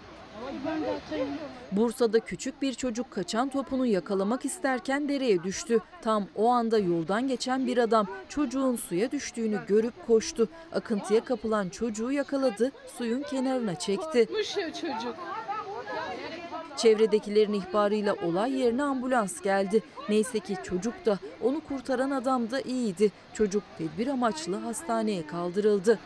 Bursa'da 1.71 2.19
küçük 2.19 2.61
bir 2.61 2.73
çocuk 2.73 3.11
kaçan 3.11 3.49
topunu 3.49 3.85
yakalamak 3.85 4.45
isterken 4.45 5.09
dereye 5.09 5.43
düştü. 5.43 5.79
Tam 6.01 6.27
o 6.35 6.49
anda 6.49 6.79
yoldan 6.79 7.27
geçen 7.27 7.67
bir 7.67 7.77
adam 7.77 8.07
çocuğun 8.29 8.75
suya 8.75 9.11
düştüğünü 9.11 9.59
görüp 9.67 10.07
koştu. 10.07 10.49
Akıntıya 10.71 11.23
kapılan 11.23 11.69
çocuğu 11.69 12.11
yakaladı, 12.11 12.71
suyun 12.97 13.21
kenarına 13.21 13.75
çekti. 13.75 14.27
Çocuk. 14.81 15.15
Çevredekilerin 16.77 17.53
ihbarıyla 17.53 18.13
olay 18.13 18.59
yerine 18.59 18.83
ambulans 18.83 19.41
geldi. 19.41 19.83
Neyse 20.09 20.39
ki 20.39 20.57
çocuk 20.63 21.05
da 21.05 21.19
onu 21.43 21.61
kurtaran 21.61 22.11
adam 22.11 22.51
da 22.51 22.61
iyiydi. 22.61 23.11
Çocuk 23.33 23.63
tedbir 23.77 24.07
amaçlı 24.07 24.55
hastaneye 24.55 25.27
kaldırıldı. 25.27 25.99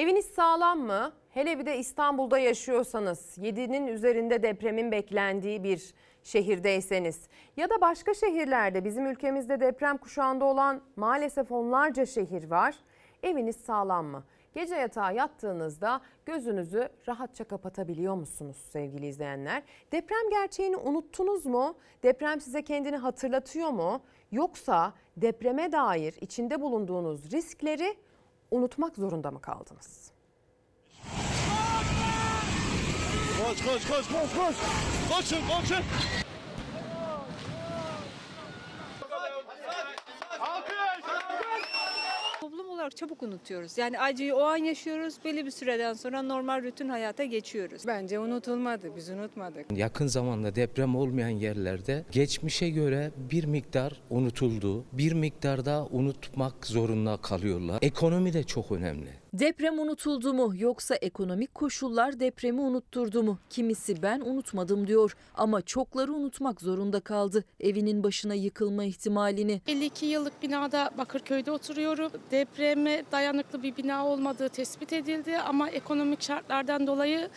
Eviniz 0.00 0.26
sağlam 0.26 0.80
mı? 0.80 1.12
Hele 1.30 1.58
bir 1.58 1.66
de 1.66 1.78
İstanbul'da 1.78 2.38
yaşıyorsanız, 2.38 3.38
7'nin 3.38 3.86
üzerinde 3.86 4.42
depremin 4.42 4.92
beklendiği 4.92 5.64
bir 5.64 5.94
şehirdeyseniz 6.22 7.28
ya 7.56 7.70
da 7.70 7.80
başka 7.80 8.14
şehirlerde 8.14 8.84
bizim 8.84 9.06
ülkemizde 9.06 9.60
deprem 9.60 9.96
kuşağında 9.96 10.44
olan 10.44 10.80
maalesef 10.96 11.52
onlarca 11.52 12.06
şehir 12.06 12.50
var. 12.50 12.74
Eviniz 13.22 13.56
sağlam 13.56 14.06
mı? 14.06 14.24
Gece 14.54 14.74
yatağa 14.74 15.10
yattığınızda 15.10 16.00
gözünüzü 16.26 16.88
rahatça 17.08 17.44
kapatabiliyor 17.44 18.14
musunuz 18.14 18.56
sevgili 18.70 19.06
izleyenler? 19.06 19.62
Deprem 19.92 20.30
gerçeğini 20.30 20.76
unuttunuz 20.76 21.46
mu? 21.46 21.76
Deprem 22.02 22.40
size 22.40 22.62
kendini 22.62 22.96
hatırlatıyor 22.96 23.70
mu? 23.70 24.02
Yoksa 24.32 24.94
depreme 25.16 25.72
dair 25.72 26.14
içinde 26.20 26.60
bulunduğunuz 26.60 27.32
riskleri 27.32 27.96
unutmak 28.50 28.96
zorunda 28.96 29.30
mı 29.30 29.40
kaldınız? 29.40 30.10
Koş 33.44 33.64
koş 33.64 33.88
koş 33.88 34.06
koş 34.08 34.34
koş. 34.36 34.56
Koşun 35.10 35.40
koşun. 35.48 35.84
Olarak 42.80 42.96
çabuk 42.96 43.22
unutuyoruz. 43.22 43.78
Yani 43.78 44.00
acıyı 44.00 44.34
o 44.34 44.42
an 44.42 44.56
yaşıyoruz. 44.56 45.14
Belli 45.24 45.46
bir 45.46 45.50
süreden 45.50 45.92
sonra 45.92 46.22
normal 46.22 46.62
rutin 46.62 46.88
hayata 46.88 47.24
geçiyoruz. 47.24 47.82
Bence 47.86 48.18
unutulmadı. 48.18 48.96
Biz 48.96 49.10
unutmadık. 49.10 49.66
Yakın 49.72 50.06
zamanda 50.06 50.54
deprem 50.56 50.96
olmayan 50.96 51.28
yerlerde 51.28 52.04
geçmişe 52.12 52.70
göre 52.70 53.10
bir 53.30 53.44
miktar 53.44 54.00
unutuldu. 54.10 54.84
Bir 54.92 55.12
miktarda 55.12 55.86
unutmak 55.90 56.66
zorunda 56.66 57.16
kalıyorlar. 57.16 57.78
Ekonomi 57.82 58.32
de 58.32 58.42
çok 58.42 58.72
önemli. 58.72 59.19
Deprem 59.32 59.78
unutuldu 59.78 60.34
mu 60.34 60.52
yoksa 60.56 60.94
ekonomik 60.94 61.54
koşullar 61.54 62.20
depremi 62.20 62.60
unutturdu 62.60 63.22
mu? 63.22 63.38
Kimisi 63.50 64.02
ben 64.02 64.20
unutmadım 64.20 64.86
diyor 64.86 65.16
ama 65.34 65.62
çokları 65.62 66.12
unutmak 66.12 66.60
zorunda 66.60 67.00
kaldı 67.00 67.44
evinin 67.60 68.02
başına 68.02 68.34
yıkılma 68.34 68.84
ihtimalini. 68.84 69.60
52 69.66 70.06
yıllık 70.06 70.42
binada 70.42 70.90
Bakırköy'de 70.98 71.50
oturuyorum. 71.50 72.12
Depreme 72.30 73.04
dayanıklı 73.12 73.62
bir 73.62 73.76
bina 73.76 74.06
olmadığı 74.06 74.48
tespit 74.48 74.92
edildi 74.92 75.38
ama 75.38 75.70
ekonomik 75.70 76.22
şartlardan 76.22 76.86
dolayı 76.86 77.28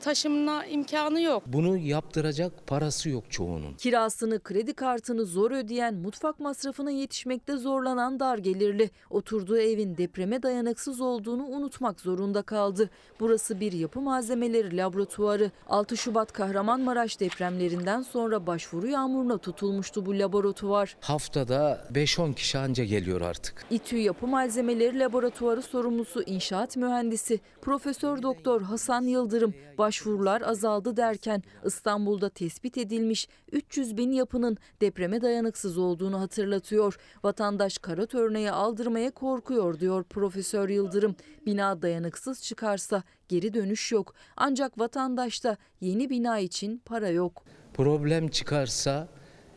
taşımına 0.00 0.66
imkanı 0.66 1.20
yok. 1.20 1.42
Bunu 1.46 1.76
yaptıracak 1.76 2.66
parası 2.66 3.08
yok 3.10 3.24
çoğunun. 3.30 3.74
Kirasını, 3.74 4.40
kredi 4.40 4.74
kartını 4.74 5.24
zor 5.24 5.50
ödeyen, 5.50 5.94
mutfak 5.94 6.40
masrafına 6.40 6.90
yetişmekte 6.90 7.56
zorlanan 7.56 8.20
dar 8.20 8.38
gelirli. 8.38 8.90
Oturduğu 9.10 9.58
evin 9.58 9.96
depreme 9.96 10.42
dayanıksız 10.42 11.00
olduğunu 11.00 11.44
unutmak 11.46 12.00
zorunda 12.00 12.42
kaldı. 12.42 12.90
Burası 13.20 13.60
bir 13.60 13.72
yapı 13.72 14.00
malzemeleri 14.00 14.76
laboratuvarı. 14.76 15.50
6 15.68 15.96
Şubat 15.96 16.32
Kahramanmaraş 16.32 17.20
depremlerinden 17.20 18.02
sonra 18.02 18.46
başvuru 18.46 18.86
yağmuruna 18.86 19.38
tutulmuştu 19.38 20.06
bu 20.06 20.18
laboratuvar. 20.18 20.96
Haftada 21.00 21.86
5-10 21.92 22.34
kişi 22.34 22.58
anca 22.58 22.84
geliyor 22.84 23.20
artık. 23.20 23.64
İTÜ 23.70 23.96
Yapı 23.96 24.26
Malzemeleri 24.26 24.98
Laboratuvarı 24.98 25.62
sorumlusu 25.62 26.22
inşaat 26.22 26.76
mühendisi 26.76 27.40
Profesör 27.62 28.22
Doktor 28.22 28.62
Hasan 28.62 29.02
Yıldırım 29.02 29.54
başvurular 29.86 30.40
azaldı 30.42 30.96
derken 30.96 31.42
İstanbul'da 31.64 32.28
tespit 32.28 32.78
edilmiş 32.78 33.28
300 33.52 33.96
bin 33.96 34.12
yapının 34.12 34.56
depreme 34.80 35.22
dayanıksız 35.22 35.78
olduğunu 35.78 36.20
hatırlatıyor. 36.20 36.96
Vatandaş 37.24 37.78
karat 37.78 38.14
örneği 38.14 38.50
aldırmaya 38.50 39.10
korkuyor 39.10 39.80
diyor 39.80 40.04
Profesör 40.04 40.68
Yıldırım. 40.68 41.16
Bina 41.46 41.82
dayanıksız 41.82 42.42
çıkarsa 42.42 43.02
geri 43.28 43.54
dönüş 43.54 43.92
yok. 43.92 44.14
Ancak 44.36 44.78
vatandaşta 44.78 45.56
yeni 45.80 46.10
bina 46.10 46.38
için 46.38 46.82
para 46.84 47.08
yok. 47.08 47.42
Problem 47.74 48.28
çıkarsa 48.28 49.08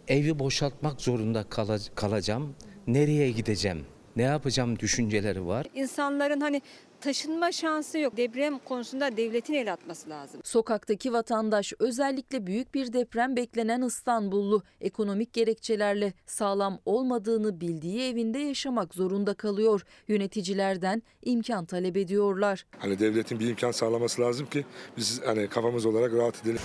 evi 0.07 0.39
boşaltmak 0.39 1.01
zorunda 1.01 1.43
kala- 1.43 1.95
kalacağım. 1.95 2.55
Nereye 2.87 3.31
gideceğim? 3.31 3.85
Ne 4.15 4.23
yapacağım 4.23 4.79
düşünceleri 4.79 5.45
var. 5.47 5.67
İnsanların 5.73 6.41
hani 6.41 6.61
taşınma 7.01 7.51
şansı 7.51 7.99
yok. 7.99 8.17
Deprem 8.17 8.59
konusunda 8.59 9.17
devletin 9.17 9.53
el 9.53 9.73
atması 9.73 10.09
lazım. 10.09 10.41
Sokaktaki 10.43 11.13
vatandaş 11.13 11.73
özellikle 11.79 12.47
büyük 12.47 12.73
bir 12.73 12.93
deprem 12.93 13.35
beklenen 13.35 13.81
İstanbullu 13.81 14.63
ekonomik 14.81 15.33
gerekçelerle 15.33 16.13
sağlam 16.25 16.79
olmadığını 16.85 17.61
bildiği 17.61 18.01
evinde 18.01 18.39
yaşamak 18.39 18.93
zorunda 18.95 19.33
kalıyor. 19.33 19.81
Yöneticilerden 20.07 21.03
imkan 21.21 21.65
talep 21.65 21.97
ediyorlar. 21.97 22.65
Hani 22.77 22.99
devletin 22.99 23.39
bir 23.39 23.49
imkan 23.49 23.71
sağlaması 23.71 24.21
lazım 24.21 24.45
ki 24.45 24.65
biz 24.97 25.21
hani 25.25 25.47
kafamız 25.47 25.85
olarak 25.85 26.13
rahat 26.13 26.43
edelim. 26.43 26.59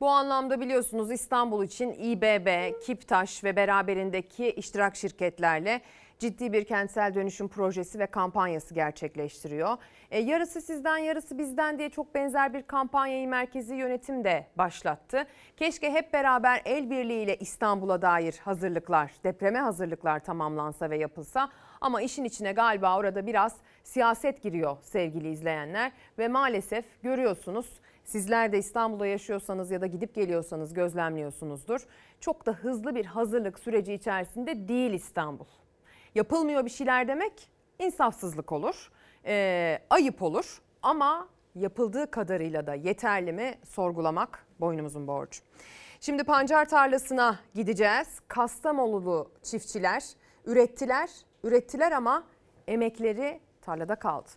Bu 0.00 0.08
anlamda 0.08 0.60
biliyorsunuz 0.60 1.10
İstanbul 1.10 1.64
için 1.64 1.92
İBB, 1.92 2.72
Kiptaş 2.80 3.44
ve 3.44 3.56
beraberindeki 3.56 4.50
iştirak 4.50 4.96
şirketlerle 4.96 5.80
ciddi 6.18 6.52
bir 6.52 6.64
kentsel 6.64 7.14
dönüşüm 7.14 7.48
projesi 7.48 7.98
ve 7.98 8.06
kampanyası 8.06 8.74
gerçekleştiriyor. 8.74 9.76
E, 10.10 10.18
yarısı 10.18 10.60
sizden 10.60 10.98
yarısı 10.98 11.38
bizden 11.38 11.78
diye 11.78 11.90
çok 11.90 12.14
benzer 12.14 12.54
bir 12.54 12.62
kampanyayı 12.62 13.28
merkezi 13.28 13.74
yönetim 13.74 14.24
de 14.24 14.46
başlattı. 14.58 15.26
Keşke 15.56 15.90
hep 15.90 16.12
beraber 16.12 16.62
el 16.64 16.90
birliğiyle 16.90 17.36
İstanbul'a 17.36 18.02
dair 18.02 18.38
hazırlıklar, 18.44 19.12
depreme 19.24 19.58
hazırlıklar 19.58 20.24
tamamlansa 20.24 20.90
ve 20.90 20.98
yapılsa. 20.98 21.50
Ama 21.80 22.02
işin 22.02 22.24
içine 22.24 22.52
galiba 22.52 22.98
orada 22.98 23.26
biraz 23.26 23.56
siyaset 23.84 24.42
giriyor 24.42 24.76
sevgili 24.82 25.30
izleyenler 25.30 25.92
ve 26.18 26.28
maalesef 26.28 26.84
görüyorsunuz 27.02 27.80
Sizler 28.08 28.52
de 28.52 28.58
İstanbul'da 28.58 29.06
yaşıyorsanız 29.06 29.70
ya 29.70 29.80
da 29.80 29.86
gidip 29.86 30.14
geliyorsanız 30.14 30.74
gözlemliyorsunuzdur. 30.74 31.86
Çok 32.20 32.46
da 32.46 32.52
hızlı 32.52 32.94
bir 32.94 33.04
hazırlık 33.04 33.58
süreci 33.58 33.94
içerisinde 33.94 34.68
değil 34.68 34.92
İstanbul. 34.92 35.44
Yapılmıyor 36.14 36.64
bir 36.64 36.70
şeyler 36.70 37.08
demek 37.08 37.50
insafsızlık 37.78 38.52
olur, 38.52 38.90
e, 39.24 39.78
ayıp 39.90 40.22
olur 40.22 40.62
ama 40.82 41.28
yapıldığı 41.54 42.10
kadarıyla 42.10 42.66
da 42.66 42.74
yeterli 42.74 43.32
mi 43.32 43.54
sorgulamak 43.64 44.46
boynumuzun 44.60 45.06
borcu. 45.06 45.40
Şimdi 46.00 46.24
pancar 46.24 46.68
tarlasına 46.68 47.38
gideceğiz. 47.54 48.20
Kastamonulu 48.28 49.30
çiftçiler 49.42 50.04
ürettiler, 50.44 51.10
ürettiler 51.44 51.92
ama 51.92 52.24
emekleri 52.68 53.40
tarlada 53.60 53.94
kaldı. 53.94 54.28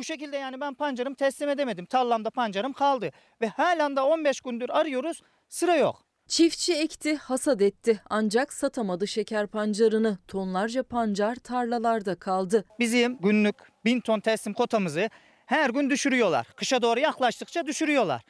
Bu 0.00 0.04
şekilde 0.04 0.36
yani 0.36 0.60
ben 0.60 0.74
pancarımı 0.74 1.16
teslim 1.16 1.48
edemedim. 1.48 1.86
Tarlamda 1.86 2.30
pancarım 2.30 2.72
kaldı. 2.72 3.10
Ve 3.40 3.48
halen 3.48 3.96
de 3.96 4.00
15 4.00 4.40
gündür 4.40 4.70
arıyoruz 4.70 5.22
sıra 5.48 5.76
yok. 5.76 6.04
Çiftçi 6.28 6.74
ekti, 6.74 7.16
hasat 7.16 7.62
etti 7.62 8.02
ancak 8.10 8.52
satamadı 8.52 9.08
şeker 9.08 9.46
pancarını. 9.46 10.18
Tonlarca 10.28 10.82
pancar 10.82 11.36
tarlalarda 11.36 12.14
kaldı. 12.14 12.64
Bizim 12.78 13.18
günlük 13.18 13.56
1000 13.84 14.00
ton 14.00 14.20
teslim 14.20 14.54
kotamızı 14.54 15.10
her 15.46 15.70
gün 15.70 15.90
düşürüyorlar. 15.90 16.46
Kışa 16.56 16.82
doğru 16.82 17.00
yaklaştıkça 17.00 17.66
düşürüyorlar. 17.66 18.22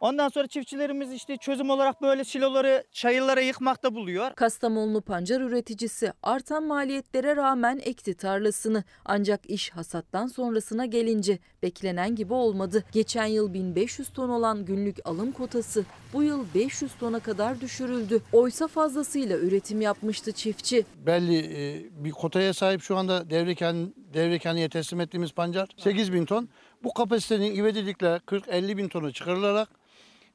Ondan 0.00 0.28
sonra 0.28 0.46
çiftçilerimiz 0.46 1.12
işte 1.12 1.36
çözüm 1.36 1.70
olarak 1.70 2.02
böyle 2.02 2.24
siloları, 2.24 2.84
çayırlara 2.92 3.40
yıkmakta 3.40 3.94
buluyor. 3.94 4.34
Kastamonlu 4.34 5.00
pancar 5.00 5.40
üreticisi 5.40 6.12
artan 6.22 6.64
maliyetlere 6.64 7.36
rağmen 7.36 7.80
ekti 7.84 8.14
tarlasını. 8.14 8.84
Ancak 9.04 9.50
iş 9.50 9.70
hasattan 9.70 10.26
sonrasına 10.26 10.86
gelince 10.86 11.38
beklenen 11.62 12.14
gibi 12.14 12.34
olmadı. 12.34 12.84
Geçen 12.92 13.26
yıl 13.26 13.54
1500 13.54 14.08
ton 14.08 14.28
olan 14.28 14.64
günlük 14.64 14.96
alım 15.04 15.32
kotası 15.32 15.84
bu 16.12 16.22
yıl 16.22 16.44
500 16.54 16.92
tona 16.94 17.20
kadar 17.20 17.60
düşürüldü. 17.60 18.22
Oysa 18.32 18.66
fazlasıyla 18.68 19.38
üretim 19.38 19.80
yapmıştı 19.80 20.32
çiftçi. 20.32 20.84
belli 21.06 21.38
e, 21.38 21.84
bir 22.04 22.10
kotaya 22.10 22.54
sahip 22.54 22.82
şu 22.82 22.96
anda 22.96 23.30
Devrekan, 23.30 23.94
Devrekani'ye 24.14 24.68
teslim 24.68 25.00
ettiğimiz 25.00 25.32
pancar 25.32 25.68
8 25.76 26.12
bin 26.12 26.24
ton. 26.24 26.48
Bu 26.84 26.92
kapasitenin 26.94 27.54
ivedilikle 27.54 28.06
40-50 28.06 28.76
bin 28.76 28.88
tonu 28.88 29.12
çıkarılarak 29.12 29.79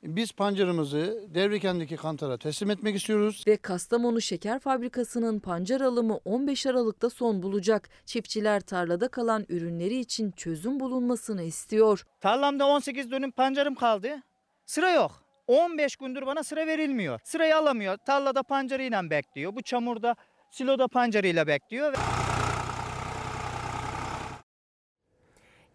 biz 0.06 0.32
pancarımızı 0.32 1.24
Devrekan'daki 1.28 1.96
kantara 1.96 2.38
teslim 2.38 2.72
etmek 2.72 2.96
istiyoruz. 2.96 3.44
Ve 3.48 3.58
Kastamonu 3.58 4.22
Şeker 4.22 4.60
Fabrikası'nın 4.60 5.40
pancar 5.40 5.82
alımı 5.82 6.16
15 6.26 6.66
Aralık'ta 6.66 7.10
son 7.10 7.44
bulacak. 7.44 7.90
Çiftçiler 8.06 8.62
tarlada 8.62 9.08
kalan 9.08 9.46
ürünleri 9.50 10.00
için 10.00 10.32
çözüm 10.32 10.80
bulunmasını 10.80 11.44
istiyor. 11.44 12.04
Tarlamda 12.22 12.68
18 12.68 13.12
dönüm 13.12 13.32
pancarım 13.32 13.76
kaldı. 13.76 14.22
Sıra 14.66 14.92
yok. 14.92 15.12
15 15.48 15.96
gündür 15.96 16.26
bana 16.26 16.44
sıra 16.44 16.68
verilmiyor. 16.68 17.20
Sırayı 17.24 17.58
alamıyor. 17.58 17.98
Tarlada 17.98 18.44
pancarıyla 18.44 19.10
bekliyor. 19.10 19.56
Bu 19.56 19.62
çamurda 19.62 20.16
siloda 20.52 20.88
pancarıyla 20.88 21.48
bekliyor. 21.48 21.94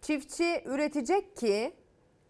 Çiftçi 0.03 0.63
üretecek 0.67 1.37
ki 1.37 1.73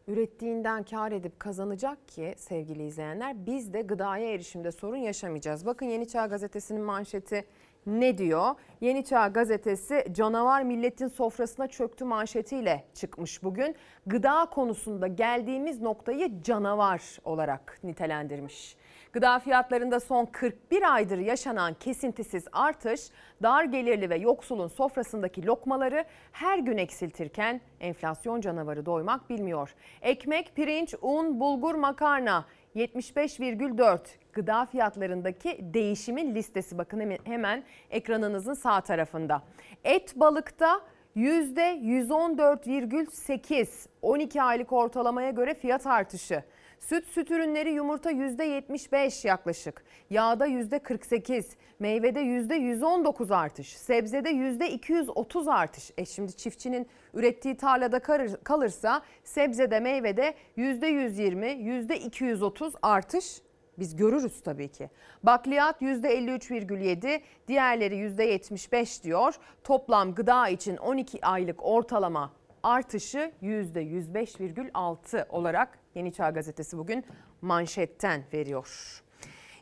ürettiğinden 0.08 0.82
kar 0.82 1.12
edip 1.12 1.40
kazanacak 1.40 2.08
ki 2.08 2.34
sevgili 2.36 2.86
izleyenler 2.86 3.46
biz 3.46 3.72
de 3.72 3.82
gıdaya 3.82 4.32
erişimde 4.32 4.72
sorun 4.72 4.96
yaşamayacağız. 4.96 5.66
Bakın 5.66 5.86
Yeni 5.86 6.08
Çağ 6.08 6.26
Gazetesi'nin 6.26 6.82
manşeti 6.82 7.44
ne 7.86 8.18
diyor? 8.18 8.54
Yeni 8.80 9.04
Çağ 9.04 9.28
Gazetesi 9.28 10.04
canavar 10.12 10.62
milletin 10.62 11.08
sofrasına 11.08 11.66
çöktü 11.66 12.04
manşetiyle 12.04 12.84
çıkmış 12.94 13.42
bugün. 13.42 13.74
Gıda 14.06 14.46
konusunda 14.50 15.06
geldiğimiz 15.06 15.80
noktayı 15.80 16.42
canavar 16.42 17.18
olarak 17.24 17.78
nitelendirmiş. 17.84 18.76
Gıda 19.12 19.38
fiyatlarında 19.38 20.00
son 20.00 20.26
41 20.26 20.94
aydır 20.94 21.18
yaşanan 21.18 21.74
kesintisiz 21.74 22.44
artış 22.52 23.00
dar 23.42 23.64
gelirli 23.64 24.10
ve 24.10 24.16
yoksulun 24.16 24.68
sofrasındaki 24.68 25.46
lokmaları 25.46 26.04
her 26.32 26.58
gün 26.58 26.76
eksiltirken 26.76 27.60
enflasyon 27.80 28.40
canavarı 28.40 28.86
doymak 28.86 29.30
bilmiyor. 29.30 29.74
Ekmek, 30.02 30.56
pirinç, 30.56 30.94
un, 31.02 31.40
bulgur, 31.40 31.74
makarna 31.74 32.44
75,4 32.76 33.98
gıda 34.32 34.66
fiyatlarındaki 34.66 35.58
değişimin 35.74 36.34
listesi 36.34 36.78
bakın 36.78 37.16
hemen 37.24 37.64
ekranınızın 37.90 38.54
sağ 38.54 38.80
tarafında. 38.80 39.42
Et 39.84 40.16
balıkta 40.16 40.80
%114,8 41.16 43.86
12 44.02 44.42
aylık 44.42 44.72
ortalamaya 44.72 45.30
göre 45.30 45.54
fiyat 45.54 45.86
artışı. 45.86 46.42
Süt, 46.80 47.06
süt 47.06 47.30
ürünleri 47.30 47.70
yumurta 47.70 48.10
%75 48.10 49.26
yaklaşık. 49.26 49.84
Yağda 50.10 50.46
%48, 50.46 51.44
meyvede 51.78 52.20
%119 52.20 53.34
artış, 53.34 53.76
sebzede 53.76 54.30
%230 54.30 55.52
artış. 55.52 55.90
E 55.98 56.04
şimdi 56.04 56.36
çiftçinin 56.36 56.86
ürettiği 57.14 57.56
tarlada 57.56 57.98
kalırsa 58.44 59.02
sebzede 59.24 59.80
meyvede 59.80 60.34
%120, 60.56 61.46
%230 61.46 62.72
artış 62.82 63.40
biz 63.78 63.96
görürüz 63.96 64.42
tabii 64.42 64.68
ki. 64.68 64.90
Bakliyat 65.22 65.82
%53,7, 65.82 67.20
diğerleri 67.48 67.96
%75 67.96 69.02
diyor. 69.02 69.34
Toplam 69.64 70.14
gıda 70.14 70.48
için 70.48 70.76
12 70.76 71.26
aylık 71.26 71.64
ortalama 71.64 72.32
artışı 72.62 73.32
%105,6 73.42 75.28
olarak 75.28 75.78
Yeni 75.94 76.12
Çağ 76.12 76.30
Gazetesi 76.30 76.78
bugün 76.78 77.04
manşetten 77.42 78.22
veriyor. 78.32 79.02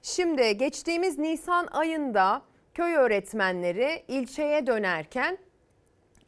Şimdi 0.02 0.56
geçtiğimiz 0.56 1.18
Nisan 1.18 1.66
ayında 1.66 2.42
köy 2.74 2.94
öğretmenleri 2.94 4.04
ilçeye 4.08 4.66
dönerken 4.66 5.38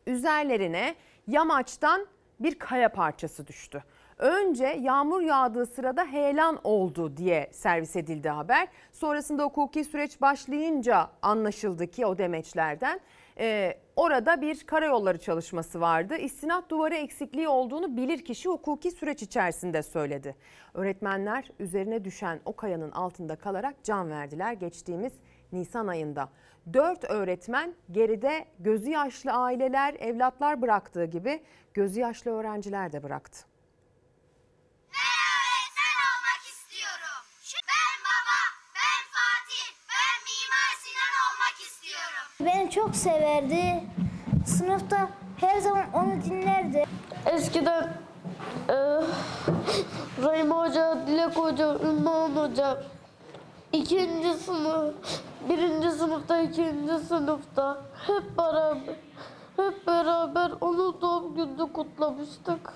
üzerlerine 0.06 0.94
yamaçtan 1.26 2.06
bir 2.40 2.59
kaya 2.59 2.92
parçası 2.92 3.47
düştü. 3.47 3.84
Önce 4.18 4.66
yağmur 4.66 5.22
yağdığı 5.22 5.66
sırada 5.66 6.05
heyelan 6.05 6.60
oldu 6.64 7.16
diye 7.16 7.48
servis 7.52 7.97
edildi 7.97 8.28
haber. 8.28 8.68
Sonrasında 8.92 9.44
hukuki 9.44 9.84
süreç 9.84 10.20
başlayınca 10.20 11.10
anlaşıldı 11.22 11.86
ki 11.86 12.06
o 12.06 12.18
demeçlerden 12.18 13.01
e, 13.38 13.78
orada 14.01 14.40
bir 14.40 14.66
karayolları 14.66 15.18
çalışması 15.18 15.81
vardı. 15.81 16.16
İstinat 16.16 16.70
duvarı 16.70 16.94
eksikliği 16.94 17.48
olduğunu 17.48 17.97
bilirkişi 17.97 18.48
hukuki 18.48 18.90
süreç 18.90 19.22
içerisinde 19.22 19.82
söyledi. 19.82 20.36
Öğretmenler 20.74 21.51
üzerine 21.59 22.05
düşen 22.05 22.40
o 22.44 22.56
kayanın 22.56 22.90
altında 22.90 23.36
kalarak 23.36 23.85
can 23.85 24.10
verdiler 24.10 24.52
geçtiğimiz 24.52 25.12
Nisan 25.52 25.86
ayında. 25.86 26.28
Dört 26.72 27.05
öğretmen 27.05 27.74
geride 27.90 28.47
gözü 28.59 28.90
yaşlı 28.90 29.32
aileler, 29.32 29.94
evlatlar 29.94 30.62
bıraktığı 30.62 31.05
gibi 31.05 31.43
gözü 31.74 32.01
yaşlı 32.01 32.31
öğrenciler 32.31 32.93
de 32.93 33.02
bıraktı. 33.02 33.47
öğretmen 34.89 35.97
olmak 36.10 36.43
istiyorum. 36.52 37.20
Ben 37.70 37.94
baba, 38.06 38.39
ben 38.77 39.02
Fatih, 39.16 39.66
ben 39.90 40.16
Mimar 40.27 40.72
Sinan 40.82 41.14
olmak 41.27 41.56
istiyorum. 41.60 42.28
Beni 42.40 42.70
çok 42.70 42.96
severdi. 42.96 43.84
Sınıfta 44.46 45.08
her 45.36 45.58
zaman 45.58 45.84
onu 45.94 46.24
dinlerdi. 46.24 46.84
Eskiden 47.26 47.82
e, 48.68 48.74
Rahim 50.22 50.50
Hoca, 50.50 50.98
Dilek 51.06 51.36
Hoca, 51.36 51.78
Ünvan 51.78 52.30
Hoca 52.30 52.82
ikinci 53.72 54.34
sınıf, 54.34 54.94
birinci 55.48 55.90
sınıfta, 55.90 56.40
ikinci 56.40 56.98
sınıfta 57.08 57.78
hep 58.06 58.38
beraber 58.38 58.94
hep 59.56 59.86
beraber 59.86 60.52
onun 60.60 61.00
doğum 61.00 61.34
gününü 61.34 61.72
kutlamıştık. 61.72 62.72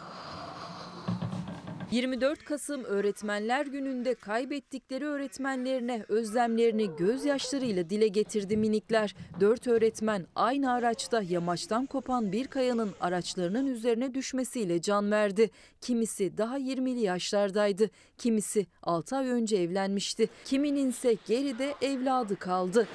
24 1.94 2.44
Kasım 2.44 2.84
Öğretmenler 2.84 3.66
Günü'nde 3.66 4.14
kaybettikleri 4.14 5.06
öğretmenlerine 5.06 6.04
özlemlerini 6.08 6.96
gözyaşlarıyla 6.96 7.90
dile 7.90 8.08
getirdi 8.08 8.56
minikler. 8.56 9.16
4 9.40 9.66
öğretmen 9.66 10.26
aynı 10.34 10.72
araçta 10.72 11.22
yamaçtan 11.22 11.86
kopan 11.86 12.32
bir 12.32 12.46
kayanın 12.46 12.90
araçlarının 13.00 13.66
üzerine 13.66 14.14
düşmesiyle 14.14 14.80
can 14.80 15.10
verdi. 15.10 15.50
Kimisi 15.80 16.38
daha 16.38 16.58
20'li 16.58 17.00
yaşlardaydı, 17.00 17.90
kimisi 18.18 18.66
6 18.82 19.16
ay 19.16 19.28
önce 19.28 19.56
evlenmişti, 19.56 20.28
kiminin 20.44 20.90
ise 20.90 21.16
geride 21.26 21.74
evladı 21.82 22.36
kaldı. 22.36 22.88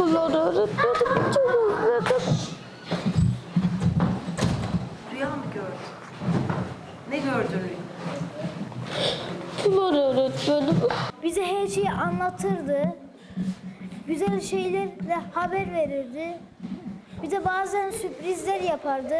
Ulan 0.00 0.34
öğretmenim 0.34 1.32
çok 1.34 1.78
özledim. 1.88 2.51
Ne 7.12 7.18
gördün 7.18 7.72
Ulan 9.68 9.94
öğretmenim. 9.94 10.76
Bize 11.22 11.46
her 11.46 11.66
şeyi 11.68 11.90
anlatırdı. 11.90 12.96
Güzel 14.06 14.40
şeylerle 14.40 15.18
haber 15.34 15.72
verirdi. 15.72 16.38
Bize 17.22 17.44
bazen 17.44 17.90
sürprizler 17.90 18.60
yapardı. 18.60 19.14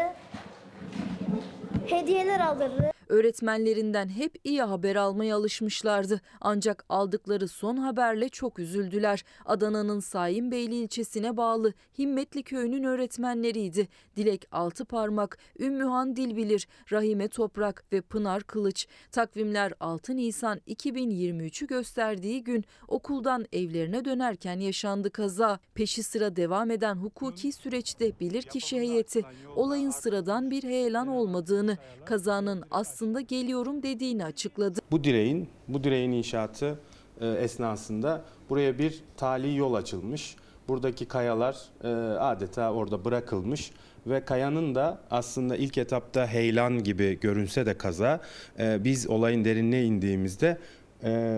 Hediyeler 1.87 2.39
alırdı. 2.39 2.91
Öğretmenlerinden 3.13 4.09
hep 4.09 4.35
iyi 4.43 4.61
haber 4.61 4.95
almaya 4.95 5.35
alışmışlardı. 5.35 6.21
Ancak 6.41 6.85
aldıkları 6.89 7.47
son 7.47 7.77
haberle 7.77 8.29
çok 8.29 8.59
üzüldüler. 8.59 9.23
Adana'nın 9.45 9.99
Sayınbeyli 9.99 10.75
ilçesine 10.75 11.37
bağlı 11.37 11.73
Himmetli 11.97 12.43
köyünün 12.43 12.83
öğretmenleriydi. 12.83 13.87
Dilek 14.15 14.47
Altıparmak, 14.51 15.37
Ümmühan 15.59 16.15
Dilbilir, 16.15 16.67
Rahime 16.91 17.27
Toprak 17.27 17.83
ve 17.91 18.01
Pınar 18.01 18.43
Kılıç. 18.43 18.87
Takvimler 19.11 19.73
6 19.79 20.15
Nisan 20.15 20.59
2023'ü 20.67 21.67
gösterdiği 21.67 22.43
gün 22.43 22.65
okuldan 22.87 23.45
evlerine 23.51 24.05
dönerken 24.05 24.59
yaşandı 24.59 25.09
kaza. 25.09 25.59
Peşi 25.73 26.03
sıra 26.03 26.35
devam 26.35 26.71
eden 26.71 26.95
hukuki 26.95 27.51
süreçte 27.51 28.19
bilirkişi 28.19 28.79
heyeti 28.79 29.21
olayın 29.55 29.91
sıradan 29.91 30.51
bir 30.51 30.63
heyelan 30.63 31.07
olmadığını, 31.07 31.77
kazanın 32.05 32.63
aslında 32.71 33.02
geliyorum 33.21 33.83
dediğini 33.83 34.25
açıkladı. 34.25 34.79
Bu 34.91 35.03
direğin, 35.03 35.49
bu 35.67 35.83
direğin 35.83 36.11
inşaatı 36.11 36.79
e, 37.21 37.27
esnasında 37.27 38.21
buraya 38.49 38.79
bir 38.79 39.03
tali 39.17 39.55
yol 39.55 39.73
açılmış. 39.73 40.35
Buradaki 40.67 41.05
kayalar 41.05 41.57
e, 41.83 41.87
adeta 42.17 42.73
orada 42.73 43.05
bırakılmış 43.05 43.71
ve 44.07 44.25
kayanın 44.25 44.75
da 44.75 44.99
aslında 45.11 45.55
ilk 45.55 45.77
etapta 45.77 46.27
heyelan 46.27 46.83
gibi 46.83 47.19
görünse 47.19 47.65
de 47.65 47.77
kaza 47.77 48.21
e, 48.59 48.83
biz 48.83 49.09
olayın 49.09 49.45
derinine 49.45 49.83
indiğimizde 49.83 50.57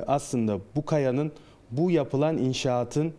aslında 0.08 0.60
bu 0.76 0.86
kayanın 0.86 1.32
bu 1.72 1.92
yapılan 1.92 2.38
inşaatın 2.38 3.14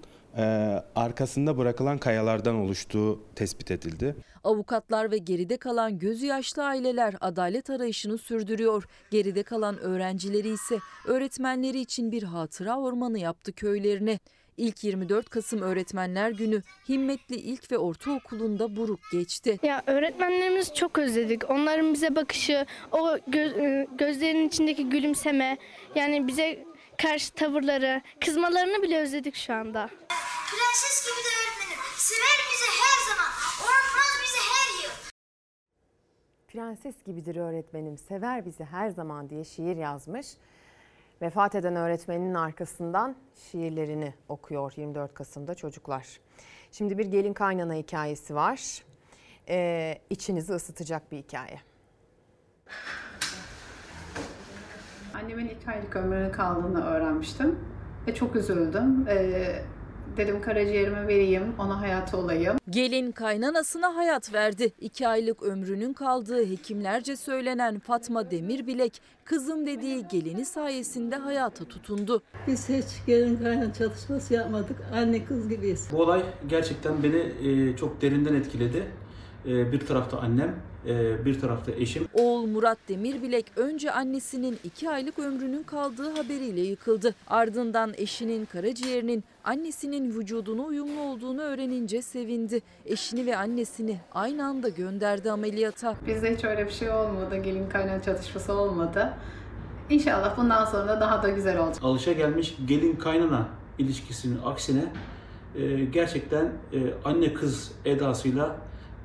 arkasında 0.94 1.58
bırakılan 1.58 1.98
kayalardan 1.98 2.54
oluştuğu 2.54 3.20
tespit 3.34 3.70
edildi. 3.70 4.16
Avukatlar 4.46 5.10
ve 5.10 5.18
geride 5.18 5.56
kalan 5.56 5.98
gözü 5.98 6.26
yaşlı 6.26 6.64
aileler 6.64 7.14
adalet 7.20 7.70
arayışını 7.70 8.18
sürdürüyor. 8.18 8.84
Geride 9.10 9.42
kalan 9.42 9.78
öğrencileri 9.78 10.48
ise 10.48 10.78
öğretmenleri 11.06 11.80
için 11.80 12.12
bir 12.12 12.22
hatıra 12.22 12.78
ormanı 12.78 13.18
yaptı 13.18 13.52
köylerine. 13.52 14.18
İlk 14.56 14.84
24 14.84 15.30
Kasım 15.30 15.62
Öğretmenler 15.62 16.30
Günü 16.30 16.62
Himmetli 16.88 17.36
İlk 17.36 17.72
ve 17.72 17.78
Ortaokulu'nda 17.78 18.76
buruk 18.76 19.00
geçti. 19.12 19.58
Ya 19.62 19.82
öğretmenlerimizi 19.86 20.74
çok 20.74 20.98
özledik. 20.98 21.50
Onların 21.50 21.94
bize 21.94 22.16
bakışı, 22.16 22.66
o 22.92 23.16
gö- 23.16 23.82
e, 23.82 23.86
gözlerinin 23.98 24.48
içindeki 24.48 24.88
gülümseme, 24.88 25.58
yani 25.94 26.26
bize 26.26 26.64
karşı 27.02 27.32
tavırları, 27.34 28.02
kızmalarını 28.24 28.82
bile 28.82 28.98
özledik 28.98 29.34
şu 29.34 29.54
anda. 29.54 29.88
Prenses 30.50 31.04
gibi 31.06 31.24
de 31.24 31.28
öğretmenim. 31.40 31.82
Sever 31.96 32.38
bizi 32.52 32.68
her 32.82 32.98
zaman. 33.10 33.30
Unutmaz 33.60 34.12
bizi 34.24 34.38
her 34.38 34.82
yıl. 34.84 34.94
Prenses 36.56 36.94
gibidir 37.06 37.36
öğretmenim, 37.36 37.98
sever 37.98 38.46
bizi 38.46 38.64
her 38.64 38.88
zaman 38.88 39.30
diye 39.30 39.44
şiir 39.44 39.76
yazmış. 39.76 40.26
Vefat 41.22 41.54
eden 41.54 41.76
öğretmenin 41.76 42.34
arkasından 42.34 43.16
şiirlerini 43.34 44.14
okuyor 44.28 44.72
24 44.76 45.14
Kasım'da 45.14 45.54
çocuklar. 45.54 46.20
Şimdi 46.72 46.98
bir 46.98 47.06
gelin 47.06 47.32
kaynana 47.32 47.74
hikayesi 47.74 48.34
var. 48.34 48.84
Ee, 49.48 49.98
içinizi 50.10 50.52
ısıtacak 50.52 51.12
bir 51.12 51.16
hikaye. 51.16 51.60
Annemin 55.14 55.48
iki 55.48 55.70
aylık 55.70 55.96
ömrünün 55.96 56.32
kaldığını 56.32 56.84
öğrenmiştim 56.84 57.58
ve 58.06 58.14
çok 58.14 58.36
üzüldüm. 58.36 59.08
Ee, 59.08 59.62
dedim 60.16 60.42
karaciğerimi 60.42 61.08
vereyim, 61.08 61.42
ona 61.58 61.80
hayat 61.80 62.14
olayım. 62.14 62.56
Gelin 62.70 63.12
kaynanasına 63.12 63.96
hayat 63.96 64.32
verdi. 64.32 64.72
İki 64.80 65.08
aylık 65.08 65.42
ömrünün 65.42 65.92
kaldığı 65.92 66.50
hekimlerce 66.50 67.16
söylenen 67.16 67.78
Fatma 67.78 68.30
Demirbilek, 68.30 69.00
kızım 69.24 69.66
dediği 69.66 70.08
gelini 70.08 70.44
sayesinde 70.44 71.16
hayata 71.16 71.64
tutundu. 71.64 72.22
Biz 72.46 72.68
hiç 72.68 73.06
gelin 73.06 73.36
kaynan 73.36 73.70
çalışması 73.70 74.34
yapmadık. 74.34 74.76
Anne 74.94 75.24
kız 75.24 75.48
gibiyiz. 75.48 75.88
Bu 75.92 76.02
olay 76.02 76.22
gerçekten 76.48 77.02
beni 77.02 77.16
e, 77.48 77.76
çok 77.76 78.02
derinden 78.02 78.34
etkiledi. 78.34 78.86
E, 79.46 79.72
bir 79.72 79.80
tarafta 79.80 80.18
annem, 80.18 80.54
bir 81.24 81.40
tarafta 81.40 81.72
eşim. 81.72 82.08
Oğul 82.14 82.46
Murat 82.46 82.78
Demirbilek 82.88 83.46
önce 83.56 83.92
annesinin 83.92 84.58
iki 84.64 84.90
aylık 84.90 85.18
ömrünün 85.18 85.62
kaldığı 85.62 86.10
haberiyle 86.16 86.60
yıkıldı. 86.60 87.14
Ardından 87.26 87.92
eşinin 87.96 88.44
karaciğerinin 88.44 89.24
annesinin 89.44 90.18
vücuduna 90.18 90.62
uyumlu 90.62 91.00
olduğunu 91.00 91.40
öğrenince 91.42 92.02
sevindi. 92.02 92.62
Eşini 92.86 93.26
ve 93.26 93.36
annesini 93.36 94.00
aynı 94.12 94.46
anda 94.46 94.68
gönderdi 94.68 95.30
ameliyata. 95.30 95.94
Bizde 96.06 96.34
hiç 96.34 96.44
öyle 96.44 96.66
bir 96.66 96.72
şey 96.72 96.90
olmadı, 96.90 97.36
gelin 97.36 97.68
kaynağı 97.68 98.02
çatışması 98.02 98.52
olmadı. 98.52 99.12
İnşallah 99.90 100.36
bundan 100.36 100.64
sonra 100.64 100.88
da 100.88 101.00
daha 101.00 101.22
da 101.22 101.28
güzel 101.28 101.58
olacak. 101.58 101.84
Alışa 101.84 102.12
gelmiş 102.12 102.56
gelin 102.66 102.96
kaynana 102.96 103.48
ilişkisinin 103.78 104.38
aksine 104.44 104.84
e, 105.56 105.84
gerçekten 105.84 106.44
e, 106.44 106.78
anne 107.04 107.34
kız 107.34 107.72
edasıyla 107.84 108.56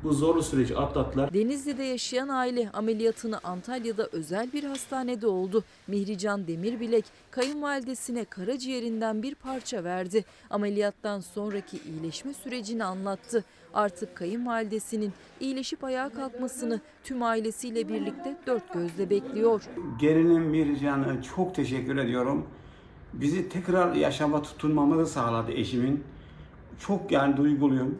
bu 0.03 0.13
zorlu 0.13 0.43
süreci 0.43 0.77
atlattılar. 0.77 1.33
Denizli'de 1.33 1.83
yaşayan 1.83 2.27
aile 2.27 2.69
ameliyatını 2.73 3.39
Antalya'da 3.43 4.07
özel 4.11 4.53
bir 4.53 4.63
hastanede 4.63 5.27
oldu. 5.27 5.63
Mihrican 5.87 6.47
Demirbilek 6.47 7.05
kayınvalidesine 7.31 8.25
karaciğerinden 8.25 9.23
bir 9.23 9.35
parça 9.35 9.83
verdi. 9.83 10.25
Ameliyattan 10.49 11.19
sonraki 11.19 11.77
iyileşme 11.77 12.33
sürecini 12.33 12.83
anlattı. 12.83 13.43
Artık 13.73 14.15
kayınvalidesinin 14.15 15.13
iyileşip 15.39 15.83
ayağa 15.83 16.09
kalkmasını 16.09 16.79
tüm 17.03 17.23
ailesiyle 17.23 17.89
birlikte 17.89 18.37
dört 18.47 18.73
gözle 18.73 19.09
bekliyor. 19.09 19.63
Gerilim 19.99 20.43
Mircan'a 20.43 21.21
çok 21.21 21.55
teşekkür 21.55 21.97
ediyorum. 21.97 22.47
bizi 23.13 23.49
tekrar 23.49 23.95
yaşama 23.95 24.41
tutunmamızı 24.41 25.11
sağladı 25.13 25.51
eşimin. 25.51 26.03
Çok 26.79 27.11
yani 27.11 27.37
duyguluyum. 27.37 27.97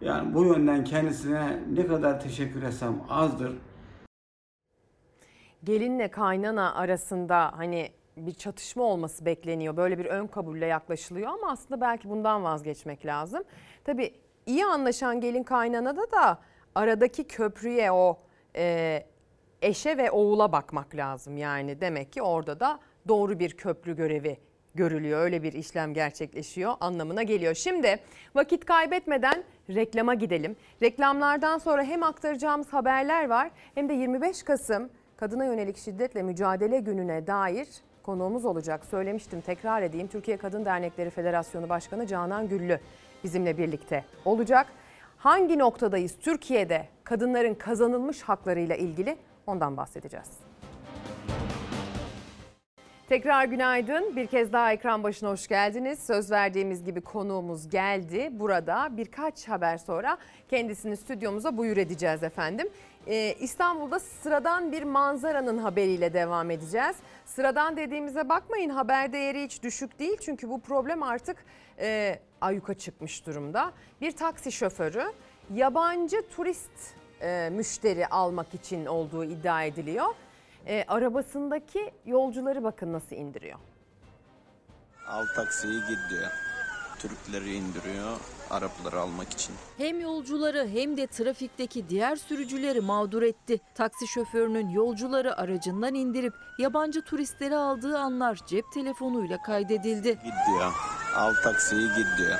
Yani 0.00 0.34
bu 0.34 0.44
yönden 0.44 0.84
kendisine 0.84 1.58
ne 1.72 1.86
kadar 1.86 2.20
teşekkür 2.20 2.62
etsem 2.62 3.02
azdır. 3.08 3.52
Gelinle 5.64 6.08
kaynana 6.08 6.74
arasında 6.74 7.58
hani 7.58 7.88
bir 8.16 8.34
çatışma 8.34 8.82
olması 8.84 9.26
bekleniyor. 9.26 9.76
Böyle 9.76 9.98
bir 9.98 10.04
ön 10.04 10.26
kabulle 10.26 10.66
yaklaşılıyor 10.66 11.28
ama 11.28 11.50
aslında 11.50 11.80
belki 11.80 12.10
bundan 12.10 12.44
vazgeçmek 12.44 13.06
lazım. 13.06 13.42
Tabii 13.84 14.14
iyi 14.46 14.64
anlaşan 14.64 15.20
gelin 15.20 15.42
kaynanada 15.42 16.10
da 16.10 16.38
aradaki 16.74 17.24
köprüye 17.24 17.92
o 17.92 18.18
e, 18.56 19.06
eşe 19.62 19.98
ve 19.98 20.10
oğula 20.10 20.52
bakmak 20.52 20.94
lazım. 20.94 21.36
Yani 21.36 21.80
demek 21.80 22.12
ki 22.12 22.22
orada 22.22 22.60
da 22.60 22.80
doğru 23.08 23.38
bir 23.38 23.50
köprü 23.50 23.96
görevi 23.96 24.38
görülüyor. 24.74 25.20
Öyle 25.20 25.42
bir 25.42 25.52
işlem 25.52 25.94
gerçekleşiyor 25.94 26.74
anlamına 26.80 27.22
geliyor. 27.22 27.54
Şimdi 27.54 27.96
vakit 28.34 28.64
kaybetmeden 28.64 29.44
reklama 29.68 30.14
gidelim. 30.14 30.56
Reklamlardan 30.82 31.58
sonra 31.58 31.82
hem 31.82 32.02
aktaracağımız 32.02 32.72
haberler 32.72 33.28
var 33.28 33.50
hem 33.74 33.88
de 33.88 33.92
25 33.92 34.42
Kasım 34.42 34.90
Kadına 35.16 35.44
Yönelik 35.44 35.76
Şiddetle 35.76 36.22
Mücadele 36.22 36.78
Günü'ne 36.78 37.26
dair 37.26 37.68
konuğumuz 38.02 38.44
olacak. 38.44 38.84
Söylemiştim 38.84 39.40
tekrar 39.40 39.82
edeyim. 39.82 40.08
Türkiye 40.08 40.36
Kadın 40.36 40.64
Dernekleri 40.64 41.10
Federasyonu 41.10 41.68
Başkanı 41.68 42.06
Canan 42.06 42.48
Güllü 42.48 42.80
bizimle 43.24 43.58
birlikte 43.58 44.04
olacak. 44.24 44.66
Hangi 45.16 45.58
noktadayız 45.58 46.16
Türkiye'de 46.20 46.88
kadınların 47.04 47.54
kazanılmış 47.54 48.22
haklarıyla 48.22 48.76
ilgili 48.76 49.16
ondan 49.46 49.76
bahsedeceğiz. 49.76 50.49
Tekrar 53.10 53.44
günaydın. 53.44 54.16
Bir 54.16 54.26
kez 54.26 54.52
daha 54.52 54.72
ekran 54.72 55.02
başına 55.02 55.30
hoş 55.30 55.48
geldiniz. 55.48 55.98
Söz 55.98 56.30
verdiğimiz 56.30 56.84
gibi 56.84 57.00
konuğumuz 57.00 57.68
geldi. 57.68 58.28
Burada 58.32 58.88
birkaç 58.96 59.48
haber 59.48 59.78
sonra 59.78 60.18
kendisini 60.50 60.96
stüdyomuza 60.96 61.56
buyur 61.56 61.76
edeceğiz 61.76 62.22
efendim. 62.22 62.68
Ee, 63.06 63.34
İstanbul'da 63.40 64.00
sıradan 64.00 64.72
bir 64.72 64.82
manzaranın 64.82 65.58
haberiyle 65.58 66.12
devam 66.12 66.50
edeceğiz. 66.50 66.96
Sıradan 67.26 67.76
dediğimize 67.76 68.28
bakmayın 68.28 68.70
haber 68.70 69.12
değeri 69.12 69.44
hiç 69.44 69.62
düşük 69.62 69.98
değil. 69.98 70.16
Çünkü 70.20 70.50
bu 70.50 70.60
problem 70.60 71.02
artık 71.02 71.36
e, 71.80 72.18
ayyuka 72.40 72.74
çıkmış 72.74 73.26
durumda. 73.26 73.72
Bir 74.00 74.12
taksi 74.12 74.52
şoförü 74.52 75.04
yabancı 75.54 76.28
turist 76.36 76.94
e, 77.22 77.50
müşteri 77.52 78.06
almak 78.06 78.54
için 78.54 78.86
olduğu 78.86 79.24
iddia 79.24 79.64
ediliyor. 79.64 80.06
E, 80.66 80.84
arabasındaki 80.88 81.90
yolcuları 82.06 82.64
bakın 82.64 82.92
nasıl 82.92 83.16
indiriyor. 83.16 83.58
Al 85.06 85.26
taksiyi 85.36 85.80
git 85.80 86.10
diyor. 86.10 86.30
Türkleri 86.98 87.54
indiriyor 87.54 88.16
Arapları 88.50 89.00
almak 89.00 89.32
için. 89.32 89.54
Hem 89.78 90.00
yolcuları 90.00 90.68
hem 90.68 90.96
de 90.96 91.06
trafikteki 91.06 91.88
diğer 91.88 92.16
sürücüleri 92.16 92.80
mağdur 92.80 93.22
etti. 93.22 93.60
Taksi 93.74 94.06
şoförünün 94.06 94.68
yolcuları 94.68 95.36
aracından 95.36 95.94
indirip 95.94 96.34
yabancı 96.58 97.02
turistleri 97.02 97.56
aldığı 97.56 97.98
anlar 97.98 98.38
cep 98.46 98.64
telefonuyla 98.74 99.42
kaydedildi. 99.42 100.08
Git 100.08 100.34
diyor. 100.48 100.72
Al 101.16 101.34
taksiyi 101.44 101.88
git 101.88 102.06
diyor. 102.18 102.38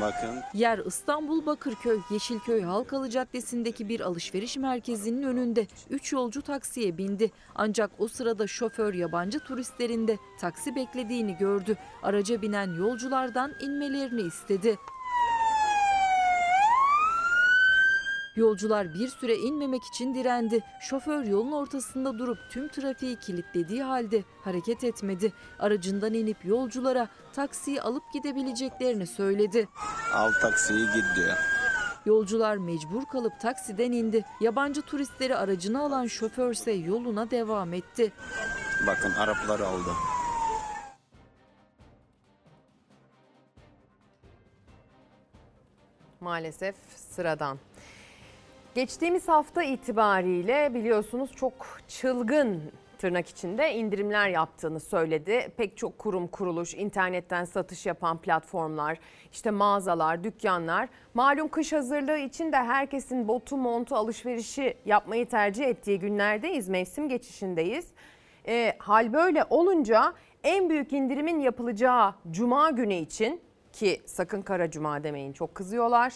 Bakın 0.00 0.40
Yer 0.54 0.78
İstanbul 0.78 1.46
Bakırköy 1.46 1.98
Yeşilköy 2.10 2.62
Halkalı 2.62 3.10
Caddesi'ndeki 3.10 3.88
bir 3.88 4.00
alışveriş 4.00 4.56
merkezinin 4.56 5.22
önünde 5.22 5.66
3 5.90 6.12
yolcu 6.12 6.42
taksiye 6.42 6.98
bindi. 6.98 7.30
Ancak 7.54 7.90
o 7.98 8.08
sırada 8.08 8.46
şoför 8.46 8.94
yabancı 8.94 9.38
turistlerin 9.40 10.08
de 10.08 10.18
taksi 10.40 10.76
beklediğini 10.76 11.36
gördü. 11.36 11.76
Araca 12.02 12.42
binen 12.42 12.74
yolculardan 12.74 13.52
inmelerini 13.60 14.20
istedi. 14.22 14.78
Yolcular 18.36 18.94
bir 18.94 19.08
süre 19.08 19.36
inmemek 19.36 19.82
için 19.84 20.14
direndi. 20.14 20.64
Şoför 20.80 21.24
yolun 21.24 21.52
ortasında 21.52 22.18
durup 22.18 22.38
tüm 22.50 22.68
trafiği 22.68 23.16
kilitlediği 23.16 23.82
halde 23.82 24.24
hareket 24.44 24.84
etmedi. 24.84 25.32
Aracından 25.58 26.14
inip 26.14 26.44
yolculara 26.44 27.08
taksiyi 27.32 27.82
alıp 27.82 28.02
gidebileceklerini 28.12 29.06
söyledi. 29.06 29.68
al 30.14 30.32
taksiyi 30.32 30.86
git 30.86 31.04
diyor. 31.16 31.36
Yolcular 32.06 32.56
mecbur 32.56 33.04
kalıp 33.12 33.40
taksiden 33.40 33.92
indi. 33.92 34.24
Yabancı 34.40 34.82
turistleri 34.82 35.36
aracına 35.36 35.80
alan 35.82 36.06
şoförse 36.06 36.72
yoluna 36.72 37.30
devam 37.30 37.72
etti. 37.72 38.12
Bakın 38.86 39.10
Arapları 39.10 39.66
aldı. 39.66 39.90
Maalesef 46.20 46.74
sıradan. 46.96 47.58
Geçtiğimiz 48.74 49.28
hafta 49.28 49.62
itibariyle 49.62 50.74
biliyorsunuz 50.74 51.32
çok 51.36 51.52
çılgın 51.88 52.62
tırnak 52.98 53.28
içinde 53.28 53.74
indirimler 53.74 54.28
yaptığını 54.28 54.80
söyledi. 54.80 55.48
Pek 55.56 55.76
çok 55.76 55.98
kurum 55.98 56.26
kuruluş, 56.26 56.74
internetten 56.74 57.44
satış 57.44 57.86
yapan 57.86 58.18
platformlar, 58.18 58.98
işte 59.32 59.50
mağazalar, 59.50 60.24
dükkanlar. 60.24 60.88
Malum 61.14 61.48
kış 61.48 61.72
hazırlığı 61.72 62.18
için 62.18 62.52
de 62.52 62.56
herkesin 62.56 63.28
botu 63.28 63.56
montu 63.56 63.96
alışverişi 63.96 64.76
yapmayı 64.86 65.28
tercih 65.28 65.64
ettiği 65.64 65.98
günlerdeyiz. 65.98 66.68
Mevsim 66.68 67.08
geçişindeyiz. 67.08 67.86
E, 68.48 68.76
hal 68.78 69.12
böyle 69.12 69.44
olunca 69.50 70.12
en 70.44 70.70
büyük 70.70 70.92
indirimin 70.92 71.40
yapılacağı 71.40 72.14
cuma 72.30 72.70
günü 72.70 72.94
için 72.94 73.40
ki 73.72 74.00
sakın 74.06 74.42
kara 74.42 74.70
cuma 74.70 75.04
demeyin 75.04 75.32
çok 75.32 75.54
kızıyorlar. 75.54 76.12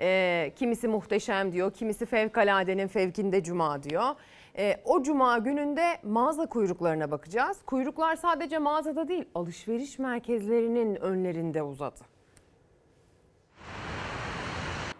E, 0.00 0.52
kimisi 0.56 0.88
muhteşem 0.88 1.52
diyor, 1.52 1.72
kimisi 1.72 2.06
fevkaladenin 2.06 2.88
fevkinde 2.88 3.42
cuma 3.42 3.82
diyor. 3.82 4.14
E, 4.58 4.76
o 4.84 5.02
cuma 5.02 5.38
gününde 5.38 5.98
mağaza 6.02 6.46
kuyruklarına 6.46 7.10
bakacağız. 7.10 7.58
Kuyruklar 7.66 8.16
sadece 8.16 8.58
mağazada 8.58 9.08
değil, 9.08 9.24
alışveriş 9.34 9.98
merkezlerinin 9.98 10.94
önlerinde 10.94 11.62
uzadı. 11.62 12.15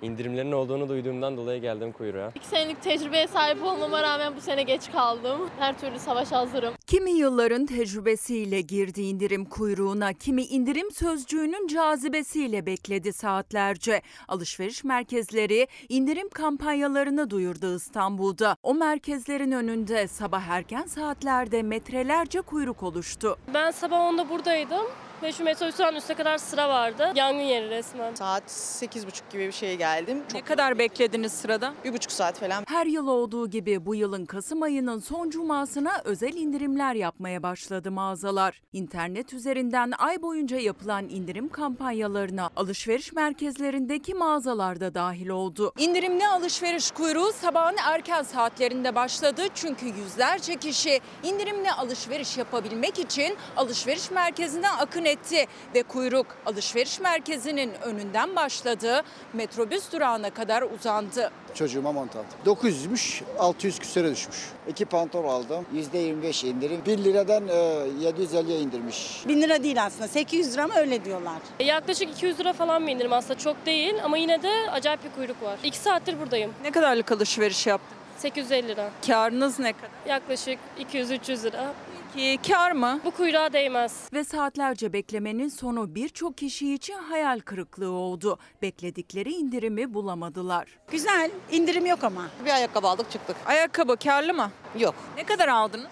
İndirimlerin 0.03 0.53
olduğunu 0.53 0.89
duyduğumdan 0.89 1.37
dolayı 1.37 1.61
geldim 1.61 1.93
kuyruğa. 1.93 2.33
İki 2.35 2.47
senelik 2.47 2.83
tecrübeye 2.83 3.27
sahip 3.27 3.63
olmama 3.63 4.03
rağmen 4.03 4.37
bu 4.37 4.41
sene 4.41 4.63
geç 4.63 4.91
kaldım. 4.93 5.41
Her 5.59 5.79
türlü 5.79 5.99
savaş 5.99 6.33
hazırım. 6.33 6.75
Kimi 6.87 7.11
yılların 7.11 7.67
tecrübesiyle 7.67 8.61
girdi 8.61 9.03
indirim 9.03 9.45
kuyruğuna, 9.45 10.13
kimi 10.13 10.43
indirim 10.43 10.91
sözcüğünün 10.91 11.67
cazibesiyle 11.67 12.67
bekledi 12.67 13.13
saatlerce. 13.13 14.03
Alışveriş 14.29 14.85
merkezleri 14.85 15.69
indirim 15.89 16.29
kampanyalarını 16.29 17.31
duyurdu 17.31 17.77
İstanbul'da. 17.77 18.57
O 18.63 18.75
merkezlerin 18.75 19.53
önünde 19.53 20.09
sabah 20.09 20.43
erken 20.47 20.83
saatlerde 20.87 21.63
metrelerce 21.63 22.41
kuyruk 22.41 22.83
oluştu. 22.83 23.39
Ben 23.55 23.71
sabah 23.71 23.97
10'da 23.97 24.31
buradaydım. 24.31 24.87
Ve 25.23 25.33
şu 25.33 25.45
metrobüs 25.45 25.79
durağının 25.79 25.97
üstüne 25.97 26.17
kadar 26.17 26.39
sıra 26.39 26.69
vardı. 26.69 27.13
Yangın 27.15 27.41
yeri 27.41 27.71
resmen. 27.71 28.15
Saat 28.15 28.43
8.30 28.51 29.33
gibi 29.33 29.47
bir 29.47 29.53
şeye 29.53 29.75
geldim. 29.75 30.23
Ne 30.35 30.43
kadar 30.43 30.79
beklediniz 30.79 31.33
sırada? 31.33 31.75
Bir 31.85 31.93
buçuk 31.93 32.13
saat 32.13 32.39
falan. 32.41 32.65
Her 32.69 32.87
yıl 32.87 33.07
olduğu 33.07 33.51
gibi 33.51 33.87
bu 33.87 33.95
yılın 33.95 34.27
Kasım 34.27 34.63
ayının 34.63 34.99
son 34.99 35.31
cumasına 35.31 36.01
özel 36.05 36.35
indirimler 36.35 36.95
yapmaya 36.95 37.43
başladı 37.43 37.91
mağazalar. 37.91 38.63
İnternet 38.73 39.33
üzerinden 39.33 39.93
ay 39.99 40.23
boyunca 40.23 40.57
yapılan 40.59 41.09
indirim 41.09 41.49
kampanyalarına 41.49 42.51
alışveriş 42.57 43.13
merkezlerindeki 43.13 44.15
mağazalar 44.15 44.81
da 44.81 44.95
dahil 44.95 45.29
oldu. 45.29 45.73
İndirimli 45.79 46.27
alışveriş 46.29 46.91
kuyruğu 46.91 47.33
sabahın 47.33 47.77
erken 47.87 48.23
saatlerinde 48.23 48.95
başladı. 48.95 49.43
Çünkü 49.55 49.87
yüzlerce 49.87 50.57
kişi 50.57 51.01
indirimli 51.23 51.73
alışveriş 51.73 52.37
yapabilmek 52.39 52.99
için 52.99 53.37
alışveriş 53.57 54.11
merkezine 54.11 54.71
akın 54.71 55.06
etti 55.07 55.47
ve 55.75 55.83
kuyruk 55.83 56.27
alışveriş 56.47 57.01
merkezinin 57.01 57.73
önünden 57.83 58.37
başladı, 58.37 59.03
metrobüs 59.33 59.93
durağına 59.93 60.31
kadar 60.31 60.63
uzandı. 60.63 61.31
Çocuğuma 61.55 61.93
mont 61.93 62.17
aldım. 62.17 62.27
900'müş 62.47 63.23
600 63.39 63.79
küsüre 63.79 64.11
düşmüş. 64.11 64.37
İki 64.69 64.85
pantolon 64.85 65.29
aldım. 65.29 65.67
%25 65.95 66.47
indirim. 66.47 66.81
1 66.87 66.99
liradan 66.99 67.49
e, 67.49 67.53
750'ye 67.53 68.61
indirmiş. 68.61 69.23
1000 69.29 69.43
lira 69.43 69.63
değil 69.63 69.85
aslında 69.85 70.09
800 70.09 70.55
lira 70.55 70.67
mı 70.67 70.75
öyle 70.77 71.05
diyorlar. 71.05 71.39
Yaklaşık 71.61 72.11
200 72.11 72.41
lira 72.41 72.53
falan 72.53 72.87
bir 72.87 72.93
indirim 72.93 73.13
aslında 73.13 73.39
çok 73.39 73.67
değil 73.67 73.95
ama 74.05 74.17
yine 74.17 74.43
de 74.43 74.53
acayip 74.71 75.05
bir 75.05 75.11
kuyruk 75.11 75.43
var. 75.43 75.59
2 75.65 75.79
saattir 75.79 76.21
buradayım. 76.21 76.53
Ne 76.63 76.71
kadarlık 76.71 77.13
alışveriş 77.13 77.67
yaptın? 77.67 77.97
850 78.19 78.69
lira. 78.69 78.91
Karınız 79.07 79.59
ne 79.59 79.73
kadar? 79.73 79.91
Yaklaşık 80.09 80.59
200-300 80.93 81.43
lira. 81.43 81.73
Ki 82.17 82.39
kar 82.49 82.73
mı? 82.73 83.01
Bu 83.05 83.11
kuyruğa 83.11 83.53
değmez. 83.53 83.93
Ve 84.13 84.25
saatlerce 84.25 84.93
beklemenin 84.93 85.49
sonu 85.49 85.95
birçok 85.95 86.39
kişi 86.39 86.75
için 86.75 86.95
hayal 86.95 87.41
kırıklığı 87.41 87.91
oldu. 87.91 88.39
Bekledikleri 88.63 89.33
indirimi 89.33 89.95
bulamadılar. 89.95 90.67
Güzel 90.91 91.31
indirim 91.51 91.87
yok 91.87 92.05
ama. 92.05 92.23
Bir 92.45 92.51
ayakkabı 92.51 92.89
aldık 92.89 93.11
çıktık. 93.11 93.37
Ayakkabı 93.47 93.97
karlı 93.97 94.35
mı? 94.35 94.51
Yok. 94.79 94.95
Ne 95.17 95.25
kadar 95.25 95.49
aldınız? 95.49 95.87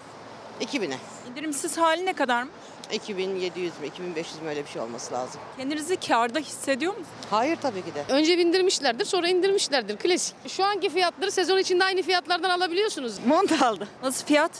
2000'e. 0.61 0.97
İndirimsiz 1.31 1.77
hali 1.77 2.05
ne 2.05 2.13
kadar 2.13 2.43
mı? 2.43 2.49
2700 2.93 3.79
mü 3.81 3.87
2500 3.87 4.41
mü 4.41 4.49
öyle 4.49 4.63
bir 4.65 4.69
şey 4.69 4.81
olması 4.81 5.13
lazım. 5.13 5.41
Kendinizi 5.57 5.95
karda 5.95 6.39
hissediyor 6.39 6.91
musunuz? 6.91 7.09
Hayır 7.29 7.55
tabii 7.61 7.81
ki 7.81 7.95
de. 7.95 8.13
Önce 8.13 8.37
bindirmişlerdir 8.37 9.05
sonra 9.05 9.27
indirmişlerdir. 9.27 9.97
Klasik. 9.97 10.35
Şu 10.47 10.63
anki 10.63 10.89
fiyatları 10.89 11.31
sezon 11.31 11.57
içinde 11.57 11.83
aynı 11.83 12.01
fiyatlardan 12.01 12.49
alabiliyorsunuz. 12.49 13.19
Mont 13.27 13.61
aldı. 13.61 13.87
Nasıl 14.03 14.25
fiyat? 14.25 14.51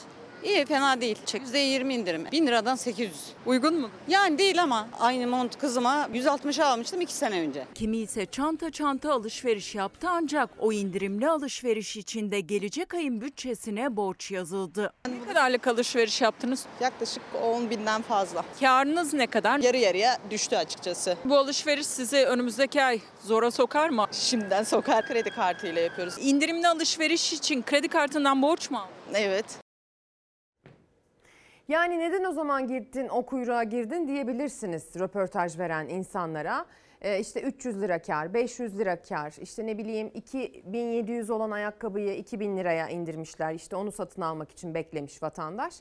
İyi 0.46 0.66
fena 0.66 1.02
değil. 1.02 1.18
%20 1.26 1.94
indirim. 1.94 2.28
1000 2.32 2.48
liradan 2.48 2.76
800. 2.76 3.12
Uygun 3.46 3.80
mu? 3.82 3.90
Yani 4.08 4.38
değil 4.38 4.64
ama 4.64 4.88
aynı 5.00 5.28
mont 5.28 5.58
kızıma 5.58 6.08
160'a 6.14 6.66
almıştım 6.66 7.02
2 7.02 7.14
sene 7.14 7.40
önce. 7.42 7.66
Kimi 7.76 7.98
ise 7.98 8.26
çanta 8.26 8.72
çanta 8.72 9.14
alışveriş 9.14 9.76
yaptı 9.76 10.08
ancak 10.10 10.50
o 10.60 10.72
indirimli 10.72 11.30
alışveriş 11.30 11.98
içinde 11.98 12.40
gelecek 12.40 12.94
ayın 12.94 13.22
bütçesine 13.22 13.96
borç 13.96 14.32
yazıldı. 14.32 14.94
Ne 15.08 15.28
kadarlık 15.28 15.68
alışveriş 15.68 16.22
yaptınız? 16.22 16.66
Yaklaşık 16.82 17.24
10 17.44 17.70
binden 17.70 18.02
fazla. 18.02 18.46
Karınız 18.60 19.14
ne 19.14 19.28
kadar? 19.28 19.60
Yarı 19.60 19.78
yarıya 19.78 20.18
düştü 20.32 20.56
açıkçası. 20.56 21.18
Bu 21.26 21.38
alışveriş 21.38 21.88
sizi 21.88 22.26
önümüzdeki 22.26 22.84
ay 22.84 23.00
zora 23.24 23.52
sokar 23.52 23.90
mı? 23.90 24.06
Şimdiden 24.12 24.64
sokar 24.64 25.08
kredi 25.08 25.30
kartıyla 25.30 25.82
yapıyoruz. 25.82 26.14
İndirimli 26.20 26.68
alışveriş 26.68 27.34
için 27.34 27.62
kredi 27.62 27.88
kartından 27.88 28.42
borç 28.42 28.72
mu 28.72 28.78
aldın? 28.78 29.20
Evet. 29.20 29.65
Yani 31.68 32.00
neden 32.00 32.24
o 32.24 32.32
zaman 32.32 32.68
girdin 32.68 33.08
o 33.08 33.26
kuyruğa 33.26 33.64
girdin 33.64 34.08
diyebilirsiniz 34.08 35.00
röportaj 35.00 35.60
veren 35.60 35.88
insanlara. 35.88 36.66
Ee, 37.02 37.20
işte 37.20 37.42
300 37.42 37.82
lira 37.82 38.02
kar, 38.02 38.34
500 38.34 38.78
lira 38.78 39.02
kar, 39.02 39.36
işte 39.42 39.66
ne 39.66 39.78
bileyim 39.78 40.12
2700 40.14 41.30
olan 41.30 41.52
ayakkabıyı 41.52 42.16
2000 42.16 42.58
liraya 42.58 42.90
indirmişler. 42.90 43.54
İşte 43.54 43.76
onu 43.76 43.92
satın 43.92 44.22
almak 44.22 44.52
için 44.52 44.74
beklemiş 44.74 45.24
vatandaş. 45.24 45.76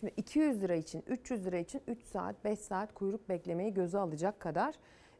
Şimdi 0.00 0.12
200 0.16 0.62
lira 0.62 0.74
için, 0.74 1.04
300 1.06 1.46
lira 1.46 1.58
için 1.58 1.82
3 1.86 2.02
saat, 2.02 2.44
5 2.44 2.58
saat 2.58 2.94
kuyruk 2.94 3.28
beklemeyi 3.28 3.74
göze 3.74 3.98
alacak 3.98 4.40
kadar 4.40 4.74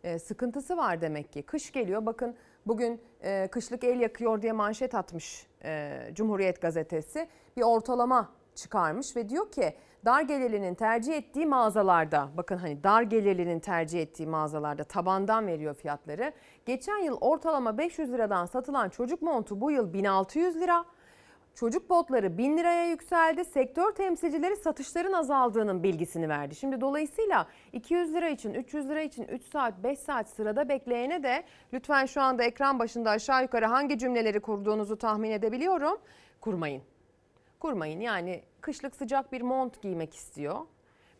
e, 0.04 0.18
sıkıntısı 0.18 0.76
var 0.76 1.00
demek 1.00 1.32
ki. 1.32 1.42
Kış 1.42 1.72
geliyor 1.72 2.06
bakın 2.06 2.36
bugün 2.66 3.00
e, 3.22 3.48
kışlık 3.48 3.84
el 3.84 4.00
yakıyor 4.00 4.42
diye 4.42 4.52
manşet 4.52 4.94
atmış 4.94 5.46
e, 5.64 6.00
Cumhuriyet 6.12 6.62
Gazetesi. 6.62 7.28
Bir 7.56 7.62
ortalama 7.62 8.37
çıkarmış 8.58 9.16
ve 9.16 9.28
diyor 9.28 9.50
ki 9.50 9.74
dar 10.04 10.22
gelirlinin 10.22 10.74
tercih 10.74 11.14
ettiği 11.14 11.46
mağazalarda 11.46 12.28
bakın 12.36 12.56
hani 12.56 12.84
dar 12.84 13.02
gelirlinin 13.02 13.60
tercih 13.60 14.02
ettiği 14.02 14.26
mağazalarda 14.26 14.84
tabandan 14.84 15.46
veriyor 15.46 15.74
fiyatları. 15.74 16.32
Geçen 16.66 16.98
yıl 16.98 17.16
ortalama 17.20 17.78
500 17.78 18.12
liradan 18.12 18.46
satılan 18.46 18.88
çocuk 18.88 19.22
montu 19.22 19.60
bu 19.60 19.70
yıl 19.70 19.92
1600 19.92 20.60
lira. 20.60 20.84
Çocuk 21.54 21.90
botları 21.90 22.38
1000 22.38 22.58
liraya 22.58 22.90
yükseldi. 22.90 23.44
Sektör 23.44 23.92
temsilcileri 23.92 24.56
satışların 24.56 25.12
azaldığının 25.12 25.82
bilgisini 25.82 26.28
verdi. 26.28 26.54
Şimdi 26.54 26.80
dolayısıyla 26.80 27.46
200 27.72 28.14
lira 28.14 28.28
için, 28.28 28.54
300 28.54 28.88
lira 28.88 29.00
için 29.00 29.24
3 29.24 29.44
saat, 29.44 29.82
5 29.82 29.98
saat 29.98 30.28
sırada 30.28 30.68
bekleyene 30.68 31.22
de 31.22 31.44
lütfen 31.72 32.06
şu 32.06 32.20
anda 32.20 32.44
ekran 32.44 32.78
başında 32.78 33.10
aşağı 33.10 33.42
yukarı 33.42 33.66
hangi 33.66 33.98
cümleleri 33.98 34.40
kurduğunuzu 34.40 34.96
tahmin 34.98 35.30
edebiliyorum. 35.30 35.98
Kurmayın. 36.40 36.82
Kurmayın 37.60 38.00
yani 38.00 38.42
kışlık 38.60 38.96
sıcak 38.96 39.32
bir 39.32 39.42
mont 39.42 39.82
giymek 39.82 40.14
istiyor. 40.14 40.60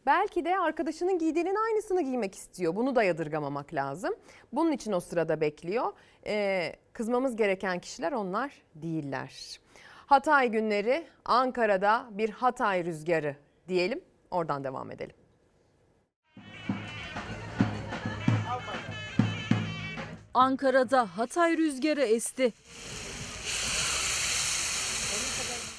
Belki 0.06 0.44
de 0.44 0.58
arkadaşının 0.58 1.18
giydiğinin 1.18 1.56
aynısını 1.66 2.02
giymek 2.02 2.34
istiyor. 2.34 2.76
Bunu 2.76 2.96
da 2.96 3.02
yadırgamamak 3.02 3.74
lazım. 3.74 4.14
Bunun 4.52 4.72
için 4.72 4.92
o 4.92 5.00
sırada 5.00 5.40
bekliyor. 5.40 5.92
Ee, 6.26 6.72
kızmamız 6.92 7.36
gereken 7.36 7.78
kişiler 7.78 8.12
onlar 8.12 8.62
değiller. 8.74 9.60
Hatay 10.06 10.48
günleri 10.48 11.06
Ankara'da 11.24 12.06
bir 12.10 12.30
Hatay 12.30 12.84
rüzgarı 12.84 13.36
diyelim. 13.68 14.00
Oradan 14.30 14.64
devam 14.64 14.90
edelim. 14.90 15.16
Ankara'da 20.34 21.18
Hatay 21.18 21.56
rüzgarı 21.56 22.02
esti. 22.02 22.52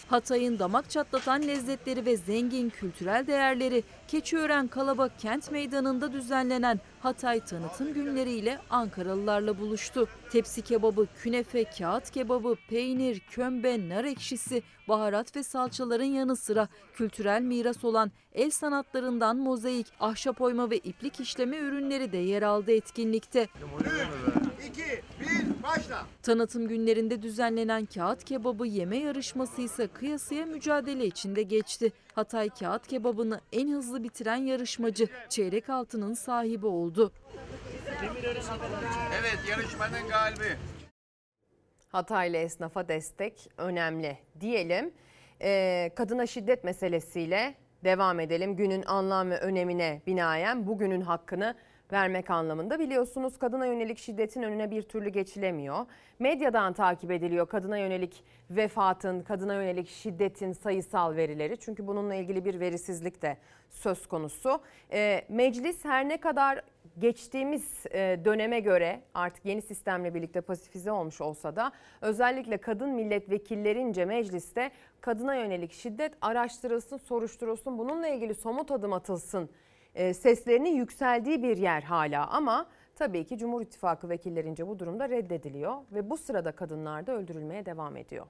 Hatay'ın 0.09 0.59
damak 0.59 0.89
çatlatan 0.89 1.41
lezzetleri 1.41 2.05
ve 2.05 2.17
zengin 2.17 2.69
kültürel 2.69 3.27
değerleri 3.27 3.83
Keçiören 4.07 4.67
Kalabak 4.67 5.19
Kent 5.19 5.51
Meydanı'nda 5.51 6.13
düzenlenen 6.13 6.79
Hatay 6.99 7.39
tanıtım 7.39 7.93
günleriyle 7.93 8.59
Ankaralılarla 8.69 9.59
buluştu. 9.59 10.07
Tepsi 10.31 10.61
kebabı, 10.61 11.07
künefe, 11.21 11.63
kağıt 11.63 12.09
kebabı, 12.09 12.55
peynir, 12.69 13.19
kömbe, 13.19 13.89
nar 13.89 14.03
ekşisi, 14.03 14.63
baharat 14.87 15.35
ve 15.35 15.43
salçaların 15.43 16.03
yanı 16.03 16.35
sıra 16.35 16.67
kültürel 16.93 17.41
miras 17.41 17.83
olan 17.83 18.11
el 18.33 18.49
sanatlarından 18.49 19.37
mozaik, 19.37 19.87
ahşap 19.99 20.41
oyma 20.41 20.69
ve 20.69 20.77
iplik 20.77 21.19
işleme 21.19 21.57
ürünleri 21.57 22.11
de 22.11 22.17
yer 22.17 22.41
aldı 22.41 22.71
etkinlikte. 22.71 23.47
2, 24.67 24.81
1, 24.81 25.63
başla. 25.63 26.05
Tanıtım 26.23 26.67
günlerinde 26.67 27.21
düzenlenen 27.21 27.85
kağıt 27.85 28.23
kebabı 28.23 28.67
yeme 28.67 28.97
yarışması 28.97 29.61
ise 29.61 29.87
kıyasıya 29.87 30.45
mücadele 30.45 31.05
içinde 31.05 31.43
geçti. 31.43 31.91
Hatay 32.15 32.49
kağıt 32.49 32.87
kebabını 32.87 33.41
en 33.51 33.71
hızlı 33.71 34.03
bitiren 34.03 34.35
yarışmacı 34.35 35.07
çeyrek 35.29 35.69
altının 35.69 36.13
sahibi 36.13 36.65
oldu. 36.65 36.88
Evet 39.19 39.39
yarışmanın 39.49 40.07
galibi. 40.09 40.57
Hataylı 41.89 42.37
esnafa 42.37 42.87
destek 42.87 43.49
önemli 43.57 44.17
diyelim. 44.39 44.93
Ee, 45.41 45.91
kadına 45.95 46.25
şiddet 46.25 46.63
meselesiyle 46.63 47.55
devam 47.83 48.19
edelim. 48.19 48.55
Günün 48.55 48.83
anlam 48.83 49.29
ve 49.29 49.39
önemine 49.39 50.01
binaen 50.07 50.67
bugünün 50.67 51.01
hakkını 51.01 51.55
vermek 51.91 52.29
anlamında 52.29 52.79
biliyorsunuz 52.79 53.39
kadına 53.39 53.65
yönelik 53.65 53.97
şiddetin 53.97 54.43
önüne 54.43 54.71
bir 54.71 54.81
türlü 54.81 55.09
geçilemiyor. 55.09 55.85
Medyadan 56.19 56.73
takip 56.73 57.11
ediliyor 57.11 57.47
kadına 57.47 57.77
yönelik 57.77 58.23
vefatın, 58.49 59.21
kadına 59.21 59.53
yönelik 59.53 59.89
şiddetin 59.89 60.53
sayısal 60.53 61.15
verileri. 61.15 61.57
Çünkü 61.57 61.87
bununla 61.87 62.15
ilgili 62.15 62.45
bir 62.45 62.59
verisizlik 62.59 63.21
de 63.21 63.37
söz 63.69 64.07
konusu. 64.07 64.61
Ee, 64.91 65.25
meclis 65.29 65.85
her 65.85 66.09
ne 66.09 66.17
kadar 66.17 66.61
geçtiğimiz 66.99 67.85
e, 67.91 68.19
döneme 68.25 68.59
göre 68.59 69.01
artık 69.13 69.45
yeni 69.45 69.61
sistemle 69.61 70.13
birlikte 70.13 70.41
pasifize 70.41 70.91
olmuş 70.91 71.21
olsa 71.21 71.55
da 71.55 71.71
özellikle 72.01 72.57
kadın 72.57 72.89
milletvekillerince 72.89 74.05
mecliste 74.05 74.71
kadına 75.01 75.35
yönelik 75.35 75.73
şiddet 75.73 76.13
araştırılsın, 76.21 76.97
soruşturulsun, 76.97 77.77
bununla 77.77 78.07
ilgili 78.07 78.35
somut 78.35 78.71
adım 78.71 78.93
atılsın 78.93 79.49
e, 79.95 80.13
seslerinin 80.13 80.75
yükseldiği 80.75 81.43
bir 81.43 81.57
yer 81.57 81.81
hala 81.81 82.27
ama 82.27 82.65
tabii 82.95 83.25
ki 83.25 83.37
Cumhur 83.37 83.61
İttifakı 83.61 84.09
vekillerince 84.09 84.67
bu 84.67 84.79
durumda 84.79 85.09
reddediliyor 85.09 85.75
ve 85.91 86.09
bu 86.09 86.17
sırada 86.17 86.51
kadınlar 86.51 87.07
da 87.07 87.11
öldürülmeye 87.11 87.65
devam 87.65 87.97
ediyor. 87.97 88.25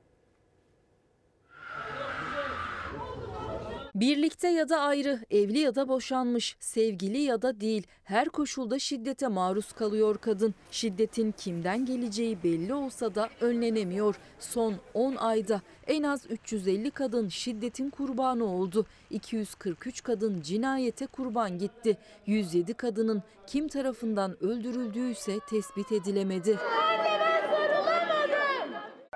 Birlikte 3.96 4.48
ya 4.48 4.70
da 4.70 4.80
ayrı, 4.80 5.20
evli 5.32 5.60
ya 5.60 5.76
da 5.76 5.88
boşanmış, 5.88 6.56
sevgili 6.60 7.18
ya 7.18 7.42
da 7.42 7.62
değil, 7.62 7.88
her 8.04 8.30
koşulda 8.30 8.80
şiddete 8.80 9.28
maruz 9.28 9.72
kalıyor 9.72 10.18
kadın. 10.18 10.56
Şiddetin 10.72 11.32
kimden 11.32 11.86
geleceği 11.86 12.44
belli 12.44 12.74
olsa 12.74 13.16
da 13.16 13.30
önlenemiyor. 13.42 14.16
Son 14.40 14.76
10 14.94 15.16
ayda 15.16 15.62
en 15.88 16.04
az 16.04 16.26
350 16.30 16.92
kadın 16.92 17.30
şiddetin 17.30 17.90
kurbanı 17.90 18.46
oldu. 18.46 18.86
243 19.10 20.04
kadın 20.04 20.42
cinayete 20.42 21.06
kurban 21.06 21.58
gitti. 21.58 21.98
107 22.26 22.74
kadının 22.74 23.24
kim 23.48 23.68
tarafından 23.68 24.44
öldürüldüğü 24.44 25.12
ise 25.12 25.40
tespit 25.50 25.92
edilemedi. 25.92 26.58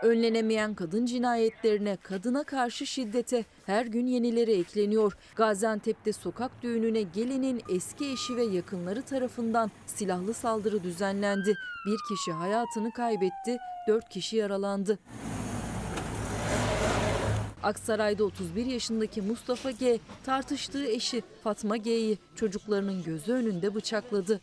Önlenemeyen 0.03 0.73
kadın 0.73 1.05
cinayetlerine, 1.05 1.97
kadına 2.03 2.43
karşı 2.43 2.88
şiddete 2.88 3.45
her 3.65 3.85
gün 3.85 4.05
yenileri 4.05 4.51
ekleniyor. 4.51 5.17
Gaziantep'te 5.35 6.13
sokak 6.13 6.51
düğününe 6.61 7.01
gelinin 7.01 7.61
eski 7.69 8.11
eşi 8.11 8.38
ve 8.38 8.43
yakınları 8.43 9.01
tarafından 9.01 9.71
silahlı 9.85 10.34
saldırı 10.34 10.84
düzenlendi. 10.84 11.55
Bir 11.85 11.97
kişi 12.09 12.31
hayatını 12.31 12.91
kaybetti, 12.91 13.57
dört 13.88 14.09
kişi 14.09 14.35
yaralandı. 14.38 14.99
Aksaray'da 17.64 18.23
31 18.23 18.65
yaşındaki 18.65 19.22
Mustafa 19.22 19.72
G 19.72 19.99
tartıştığı 20.26 20.85
eşi 20.85 21.23
Fatma 21.44 21.77
G'yi 21.77 22.18
çocuklarının 22.35 23.03
gözü 23.03 23.34
önünde 23.34 23.76
bıçakladı. 23.76 24.41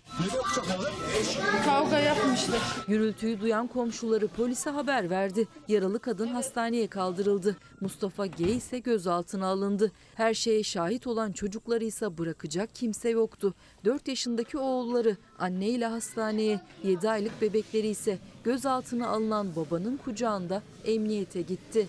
Kavga 1.64 1.98
yapmışlar. 1.98 2.60
Gürültüyü 2.88 3.40
duyan 3.40 3.66
komşuları 3.66 4.28
polise 4.28 4.70
haber 4.70 5.10
verdi. 5.10 5.48
Yaralı 5.68 5.98
kadın 5.98 6.26
hastaneye 6.26 6.86
kaldırıldı. 6.86 7.56
Mustafa 7.80 8.26
G 8.26 8.52
ise 8.52 8.78
gözaltına 8.78 9.46
alındı. 9.46 9.92
Her 10.14 10.34
şeye 10.34 10.62
şahit 10.62 11.06
olan 11.06 11.32
çocukları 11.32 11.84
ise 11.84 12.18
bırakacak 12.18 12.74
kimse 12.74 13.08
yoktu. 13.10 13.54
4 13.84 14.08
yaşındaki 14.08 14.58
oğulları 14.58 15.16
anneyle 15.38 15.86
hastaneye, 15.86 16.60
7 16.84 17.10
aylık 17.10 17.42
bebekleri 17.42 17.86
ise 17.88 18.18
gözaltına 18.44 19.08
alınan 19.08 19.56
babanın 19.56 19.96
kucağında 19.96 20.62
emniyete 20.84 21.42
gitti. 21.42 21.88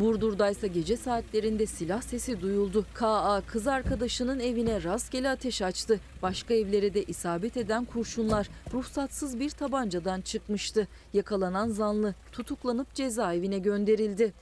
Burdur'daysa 0.00 0.66
gece 0.66 0.96
saatlerinde 0.96 1.66
silah 1.66 2.02
sesi 2.02 2.40
duyuldu. 2.40 2.86
KA 2.94 3.42
kız 3.46 3.66
arkadaşının 3.66 4.40
evine 4.40 4.82
rastgele 4.82 5.30
ateş 5.30 5.62
açtı. 5.62 6.00
Başka 6.22 6.54
evlere 6.54 6.94
de 6.94 7.04
isabet 7.04 7.56
eden 7.56 7.84
kurşunlar 7.84 8.48
ruhsatsız 8.72 9.40
bir 9.40 9.50
tabancadan 9.50 10.20
çıkmıştı. 10.20 10.88
Yakalanan 11.12 11.68
zanlı 11.68 12.14
tutuklanıp 12.32 12.94
cezaevine 12.94 13.58
gönderildi. 13.58 14.32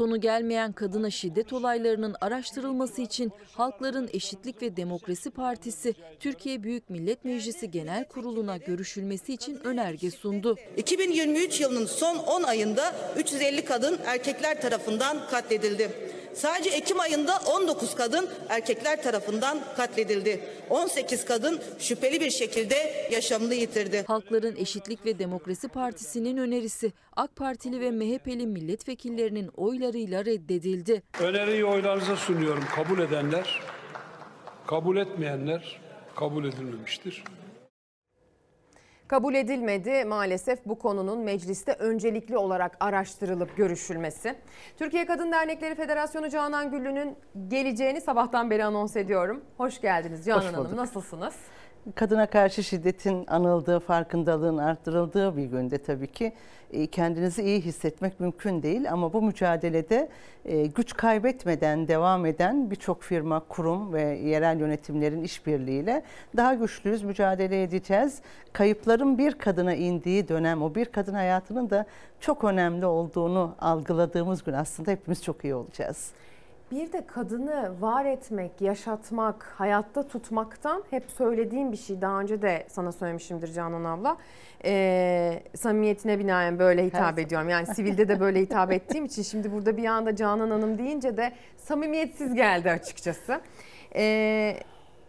Sonu 0.00 0.20
gelmeyen 0.20 0.72
kadına 0.72 1.10
şiddet 1.10 1.52
olaylarının 1.52 2.16
araştırılması 2.20 3.02
için 3.02 3.32
Halkların 3.52 4.10
Eşitlik 4.12 4.62
ve 4.62 4.76
Demokrasi 4.76 5.30
Partisi 5.30 5.94
Türkiye 6.20 6.62
Büyük 6.62 6.90
Millet 6.90 7.24
Meclisi 7.24 7.70
Genel 7.70 8.04
Kurulu'na 8.04 8.56
görüşülmesi 8.56 9.34
için 9.34 9.60
önerge 9.64 10.10
sundu. 10.10 10.56
2023 10.76 11.60
yılının 11.60 11.86
son 11.86 12.16
10 12.16 12.42
ayında 12.42 12.94
350 13.16 13.64
kadın 13.64 13.98
erkekler 14.06 14.60
tarafından 14.60 15.28
katledildi. 15.30 15.90
Sadece 16.34 16.70
Ekim 16.70 17.00
ayında 17.00 17.38
19 17.56 17.94
kadın 17.94 18.28
erkekler 18.48 19.02
tarafından 19.02 19.58
katledildi. 19.76 20.40
18 20.70 21.24
kadın 21.24 21.60
şüpheli 21.78 22.20
bir 22.20 22.30
şekilde 22.30 23.08
yaşamını 23.10 23.54
yitirdi. 23.54 24.04
Halkların 24.06 24.56
Eşitlik 24.56 25.06
ve 25.06 25.18
Demokrasi 25.18 25.68
Partisi'nin 25.68 26.36
önerisi 26.36 26.92
AK 27.16 27.36
Partili 27.36 27.80
ve 27.80 27.90
MHP'li 27.90 28.46
milletvekillerinin 28.46 29.48
oylarıyla 29.56 30.24
reddedildi. 30.24 31.02
Öneriyi 31.20 31.64
oylarınıza 31.64 32.16
sunuyorum. 32.16 32.64
Kabul 32.74 32.98
edenler, 32.98 33.60
kabul 34.66 34.96
etmeyenler 34.96 35.80
kabul 36.14 36.44
edilmemiştir. 36.44 37.24
Kabul 39.10 39.34
edilmedi 39.34 40.04
maalesef 40.04 40.66
bu 40.66 40.78
konunun 40.78 41.18
mecliste 41.18 41.72
öncelikli 41.72 42.36
olarak 42.36 42.76
araştırılıp 42.80 43.56
görüşülmesi. 43.56 44.34
Türkiye 44.78 45.06
Kadın 45.06 45.32
Dernekleri 45.32 45.74
Federasyonu 45.74 46.28
Canan 46.28 46.70
Güllü'nün 46.70 47.16
geleceğini 47.48 48.00
sabahtan 48.00 48.50
beri 48.50 48.64
anons 48.64 48.96
ediyorum. 48.96 49.44
Hoş 49.56 49.80
geldiniz 49.80 50.24
Canan 50.24 50.40
Hoş 50.40 50.52
Hanım. 50.52 50.76
Nasılsınız? 50.76 51.34
Kadına 51.94 52.26
karşı 52.26 52.62
şiddetin 52.62 53.26
anıldığı, 53.26 53.80
farkındalığın 53.80 54.58
arttırıldığı 54.58 55.36
bir 55.36 55.44
günde 55.44 55.78
tabii 55.78 56.06
ki 56.06 56.32
e, 56.72 56.86
kendinizi 56.86 57.42
iyi 57.42 57.60
hissetmek 57.60 58.20
mümkün 58.20 58.62
değil 58.62 58.92
ama 58.92 59.12
bu 59.12 59.22
mücadelede 59.22 60.08
e, 60.44 60.66
güç 60.66 60.94
kaybetmeden 60.96 61.88
devam 61.88 62.26
eden 62.26 62.70
birçok 62.70 63.02
firma, 63.02 63.40
kurum 63.40 63.92
ve 63.92 64.02
yerel 64.02 64.60
yönetimlerin 64.60 65.24
işbirliğiyle 65.24 66.02
daha 66.36 66.54
güçlüyüz, 66.54 67.02
mücadele 67.02 67.62
edeceğiz. 67.62 68.20
Kayıpların 68.52 69.18
bir 69.18 69.32
kadına 69.32 69.74
indiği 69.74 70.28
dönem, 70.28 70.62
o 70.62 70.74
bir 70.74 70.84
kadın 70.86 71.14
hayatının 71.14 71.70
da 71.70 71.86
çok 72.20 72.44
önemli 72.44 72.86
olduğunu 72.86 73.54
algıladığımız 73.60 74.44
gün 74.44 74.52
aslında 74.52 74.90
hepimiz 74.90 75.24
çok 75.24 75.44
iyi 75.44 75.54
olacağız. 75.54 76.12
Bir 76.70 76.92
de 76.92 77.06
kadını 77.06 77.80
var 77.80 78.04
etmek, 78.04 78.60
yaşatmak, 78.60 79.54
hayatta 79.58 80.08
tutmaktan 80.08 80.84
hep 80.90 81.04
söylediğim 81.18 81.72
bir 81.72 81.76
şey. 81.76 82.00
Daha 82.00 82.20
önce 82.20 82.42
de 82.42 82.66
sana 82.68 82.92
söylemişimdir 82.92 83.52
Canan 83.52 83.84
abla. 83.84 84.16
Ee, 84.64 85.42
samimiyetine 85.56 86.18
binaen 86.18 86.58
böyle 86.58 86.84
hitap 86.84 87.18
Her 87.18 87.22
ediyorum. 87.22 87.48
Yani 87.48 87.66
sivilde 87.66 88.08
de 88.08 88.20
böyle 88.20 88.40
hitap 88.40 88.72
ettiğim 88.72 89.04
için 89.04 89.22
şimdi 89.22 89.52
burada 89.52 89.76
bir 89.76 89.84
anda 89.84 90.16
Canan 90.16 90.50
Hanım 90.50 90.78
deyince 90.78 91.16
de 91.16 91.32
samimiyetsiz 91.56 92.34
geldi 92.34 92.70
açıkçası. 92.70 93.40
Ee, 93.94 94.56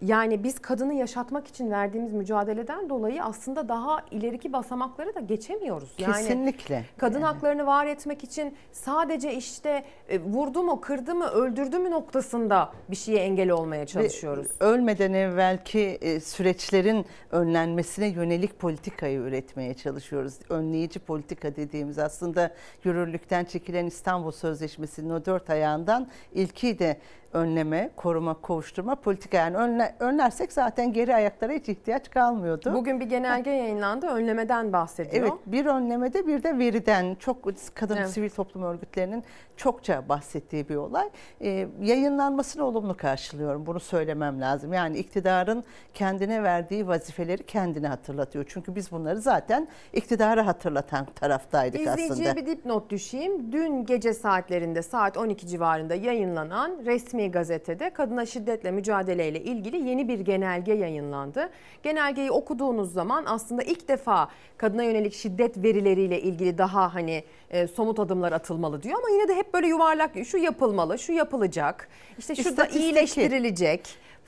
yani 0.02 0.44
biz 0.44 0.60
kadını 0.60 0.94
yaşatmak 0.94 1.48
için 1.48 1.72
verdiğimiz 1.72 2.14
mücadeleden 2.14 2.90
dolayı 2.90 3.24
aslında 3.24 3.70
daha 3.70 3.98
ileriki 4.12 4.54
basamakları 4.54 5.16
da 5.16 5.20
geçemiyoruz. 5.20 5.90
Yani 5.98 6.14
Kesinlikle. 6.14 6.86
Kadın 6.98 7.22
haklarını 7.22 7.66
var 7.66 7.86
etmek 7.86 8.24
için 8.24 8.56
sadece 8.72 9.34
işte 9.34 9.84
e, 10.10 10.20
vurdu 10.20 10.64
mu, 10.64 10.82
kırdı 10.82 11.16
mı, 11.16 11.28
öldürdü 11.28 11.80
mü 11.80 11.92
noktasında 11.92 12.72
bir 12.90 12.96
şeye 12.96 13.20
engel 13.20 13.50
olmaya 13.50 13.86
çalışıyoruz. 13.86 14.48
Ve 14.62 14.66
ölmeden 14.66 15.14
evvelki 15.14 15.80
e, 15.80 16.20
süreçlerin 16.20 17.06
önlenmesine 17.32 18.08
yönelik 18.08 18.60
politikayı 18.60 19.20
üretmeye 19.20 19.74
çalışıyoruz. 19.74 20.34
Önleyici 20.50 21.00
politika 21.00 21.56
dediğimiz 21.56 22.00
aslında 22.00 22.54
yürürlükten 22.84 23.46
çekilen 23.46 23.86
İstanbul 23.86 24.32
Sözleşmesi'nin 24.32 25.10
o 25.10 25.26
dört 25.26 25.50
ayağından 25.50 26.08
ilki 26.34 26.80
de 26.80 26.98
önleme, 27.34 27.90
koruma, 27.96 28.34
kovuşturma 28.34 28.96
politika. 28.96 29.38
Yani 29.38 29.58
önle, 29.58 29.96
önlersek 30.00 30.54
zaten 30.54 30.94
geri 30.94 31.16
ayaklara 31.16 31.54
hiç 31.54 31.70
ihtiyaç 31.70 32.10
kalmıyordu. 32.10 32.74
Bugün 32.74 33.00
bir 33.00 33.06
genelge 33.06 33.50
yayınlandı, 33.50 34.08
önlemeden 34.08 34.74
bahsediyor. 34.74 35.28
Evet, 35.28 35.34
bir 35.46 35.66
önlemede 35.66 36.28
bir 36.28 36.44
de 36.44 36.58
veriden 36.58 37.16
çok 37.16 37.44
kadın 37.74 37.98
Evet. 37.98 38.10
sivil 38.10 38.30
toplum 38.30 38.64
örgütlerinin 38.64 39.24
çokça 39.58 40.10
bahsettiği 40.10 40.70
bir 40.70 40.76
olay. 40.76 41.10
Ee, 41.42 41.68
yayınlanmasını 41.82 42.64
olumlu 42.64 42.98
karşılıyorum. 42.98 43.66
Bunu 43.66 43.80
söylemem 43.80 44.42
lazım. 44.42 44.74
Yani 44.74 44.98
iktidarın 44.98 45.64
kendine 45.94 46.44
verdiği 46.44 46.88
vazifeleri 46.88 47.46
kendine 47.46 47.88
hatırlatıyor. 47.88 48.46
Çünkü 48.48 48.76
biz 48.76 48.92
bunları 48.92 49.22
zaten 49.22 49.68
iktidara 49.94 50.48
hatırlatan 50.48 51.06
taraftaydık 51.16 51.82
İzleyiciye 51.82 52.30
aslında. 52.30 52.36
bir 52.36 52.46
dipnot 52.52 52.90
düşeyim. 52.90 53.52
Dün 53.52 53.86
gece 53.86 54.14
saatlerinde 54.14 54.82
saat 54.82 55.18
12 55.18 55.48
civarında 55.48 55.96
yayınlanan 55.96 56.72
resmi 56.86 57.21
gazetede 57.28 57.90
kadına 57.90 58.26
şiddetle 58.26 58.72
mücadeleyle 58.72 59.44
ilgili 59.44 59.90
yeni 59.90 60.08
bir 60.08 60.20
genelge 60.20 60.74
yayınlandı. 60.74 61.50
Genelgeyi 61.84 62.32
okuduğunuz 62.32 62.94
zaman 62.94 63.24
aslında 63.28 63.64
ilk 63.64 63.88
defa 63.88 64.30
kadına 64.58 64.84
yönelik 64.84 65.14
şiddet 65.14 65.64
verileriyle 65.64 66.22
ilgili 66.22 66.58
daha 66.58 66.94
hani 66.94 67.24
e, 67.50 67.68
somut 67.68 68.00
adımlar 68.00 68.32
atılmalı 68.32 68.84
diyor 68.84 68.98
ama 69.00 69.10
yine 69.10 69.28
de 69.28 69.36
hep 69.36 69.54
böyle 69.54 69.68
yuvarlak 69.68 70.12
şu 70.26 70.38
yapılmalı, 70.38 71.00
şu 71.00 71.12
yapılacak. 71.12 71.88
İşte 72.18 72.36
şu 72.36 72.44
da 72.44 72.50
İstatistiki. 72.50 72.84
iyileştirilecek 72.86 73.82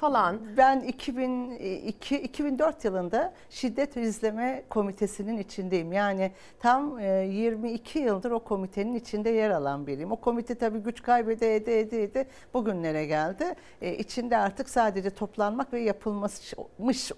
falan. 0.03 0.39
Ben 0.57 0.79
2002 0.79 2.21
2004 2.21 2.85
yılında 2.85 3.33
Şiddet 3.49 3.97
İzleme 3.97 4.63
Komitesi'nin 4.69 5.37
içindeyim. 5.37 5.93
Yani 5.93 6.31
tam 6.59 6.99
e, 6.99 7.05
22 7.05 7.99
yıldır 7.99 8.31
o 8.31 8.39
komitenin 8.39 8.95
içinde 8.95 9.29
yer 9.29 9.49
alan 9.49 9.87
biriyim. 9.87 10.11
O 10.11 10.15
komite 10.15 10.55
tabii 10.55 10.79
güç 10.79 11.01
kaybede 11.01 11.55
ede 11.55 11.79
ede 11.79 12.03
ede 12.03 12.27
bugünlere 12.53 13.05
geldi. 13.05 13.53
E, 13.81 13.97
içinde 13.97 14.37
artık 14.37 14.69
sadece 14.69 15.09
toplanmak 15.09 15.73
ve 15.73 15.81
yapılmış 15.81 16.53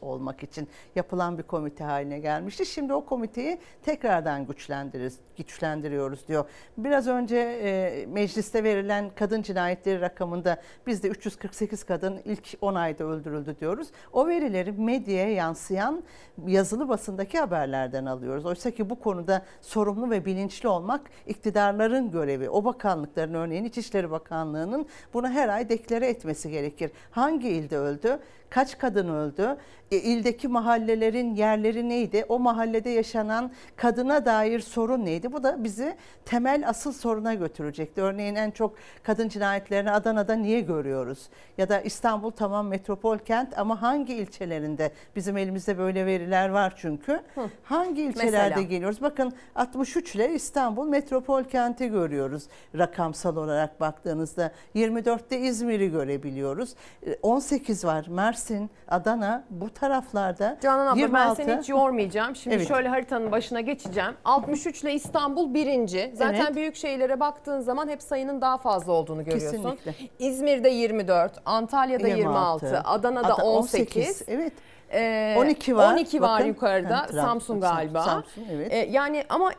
olmak 0.01 0.43
için 0.43 0.67
yapılan 0.95 1.37
bir 1.37 1.43
komite 1.43 1.83
haline 1.83 2.19
gelmişti. 2.19 2.65
Şimdi 2.65 2.93
o 2.93 3.05
komiteyi 3.05 3.57
tekrardan 3.85 4.47
güçlendiririz, 4.47 5.19
güçlendiriyoruz 5.37 6.27
diyor. 6.27 6.45
Biraz 6.77 7.07
önce 7.07 7.37
e, 7.37 8.05
mecliste 8.05 8.63
verilen 8.63 9.11
kadın 9.15 9.41
cinayetleri 9.41 10.01
rakamında 10.01 10.61
bizde 10.87 11.07
348 11.07 11.83
kadın 11.83 12.21
ilk 12.25 12.57
10 12.61 12.74
ayda 12.75 13.03
öldürüldü 13.03 13.55
diyoruz. 13.59 13.87
O 14.13 14.27
verileri 14.27 14.71
medyaya 14.71 15.33
yansıyan 15.33 16.03
yazılı 16.47 16.89
basındaki 16.89 17.39
haberlerden 17.39 18.05
alıyoruz. 18.05 18.45
Oysa 18.45 18.71
ki 18.71 18.89
bu 18.89 18.99
konuda 18.99 19.41
sorumlu 19.61 20.09
ve 20.09 20.25
bilinçli 20.25 20.69
olmak 20.69 21.01
iktidarların 21.27 22.11
görevi. 22.11 22.49
O 22.49 22.65
bakanlıkların 22.65 23.33
örneğin 23.33 23.63
İçişleri 23.63 24.11
Bakanlığı'nın 24.11 24.85
bunu 25.13 25.29
her 25.29 25.49
ay 25.49 25.69
deklare 25.69 26.07
etmesi 26.07 26.51
gerekir. 26.51 26.91
Hangi 27.11 27.49
ilde 27.49 27.77
öldü? 27.77 28.19
Kaç 28.49 28.77
kadın 28.77 29.09
öldü? 29.09 29.57
E, 29.91 29.97
ildeki 29.97 30.47
mahallelerin 30.47 31.35
yerleri 31.35 31.89
neydi? 31.89 32.25
O 32.29 32.39
mahallede 32.39 32.89
yaşanan 32.89 33.51
kadına 33.75 34.25
dair 34.25 34.59
sorun 34.59 35.05
neydi? 35.05 35.31
Bu 35.31 35.43
da 35.43 35.63
bizi 35.63 35.95
temel 36.25 36.69
asıl 36.69 36.91
soruna 36.91 37.33
götürecekti. 37.33 38.01
Örneğin 38.01 38.35
en 38.35 38.51
çok 38.51 38.75
kadın 39.03 39.29
cinayetlerini 39.29 39.91
Adana'da 39.91 40.35
niye 40.35 40.61
görüyoruz? 40.61 41.29
Ya 41.57 41.69
da 41.69 41.81
İstanbul 41.81 42.31
tamam 42.31 42.64
metropol 42.65 43.17
kent 43.17 43.57
ama 43.59 43.81
hangi 43.81 44.13
ilçelerinde? 44.13 44.91
Bizim 45.15 45.37
elimizde 45.37 45.77
böyle 45.77 46.05
veriler 46.05 46.49
var 46.49 46.73
çünkü. 46.77 47.21
Hangi 47.63 48.01
ilçelerde 48.01 48.49
Mesela? 48.49 48.61
geliyoruz? 48.61 49.01
Bakın 49.01 49.33
63 49.55 50.15
ile 50.15 50.33
İstanbul 50.33 50.87
metropol 50.87 51.43
kenti 51.43 51.87
görüyoruz 51.87 52.43
rakamsal 52.77 53.35
olarak 53.37 53.79
baktığınızda. 53.79 54.51
24'te 54.75 55.39
İzmir'i 55.39 55.91
görebiliyoruz. 55.91 56.75
E, 57.07 57.15
18 57.21 57.85
var 57.85 58.05
Mersin, 58.09 58.69
Adana 58.87 59.43
bu 59.49 59.69
taraflarda. 59.73 60.57
Canan 60.61 60.87
abla 60.87 60.99
26. 60.99 61.39
ben 61.39 61.45
seni 61.45 61.59
hiç 61.61 61.69
yormayacağım. 61.69 62.35
Şimdi 62.45 62.55
Evet. 62.55 62.67
şöyle 62.67 62.89
haritanın 62.89 63.31
başına 63.31 63.61
geçeceğim. 63.61 64.13
63 64.25 64.83
ile 64.83 64.93
İstanbul 64.93 65.53
birinci. 65.53 66.11
Zaten 66.15 66.45
Evet. 66.45 66.55
büyük 66.55 66.75
şehirlere 66.75 67.19
baktığın 67.19 67.59
zaman 67.59 67.87
hep 67.89 68.01
sayının 68.01 68.41
daha 68.41 68.57
fazla 68.57 68.91
olduğunu 68.93 69.23
görüyorsun. 69.25 69.51
Kesinlikle. 69.75 69.93
İzmir'de 70.19 70.69
24, 70.69 71.41
Antalya'da 71.45 72.07
26, 72.07 72.19
26, 72.19 72.54
Adana'da 72.85 73.33
Ada- 73.35 73.43
18. 73.43 73.97
18, 74.07 74.23
evet. 74.27 74.53
Ee, 74.91 75.35
12 75.39 75.75
var. 75.75 75.93
12 75.93 76.21
var 76.21 76.39
Bakın. 76.39 76.47
yukarıda. 76.47 76.97
Ha, 76.97 77.07
Samsun 77.13 77.61
galiba. 77.61 78.01
Samsun, 78.03 78.43
evet. 78.51 78.73
Ee, 78.73 78.77
yani 78.91 79.23
ama 79.29 79.51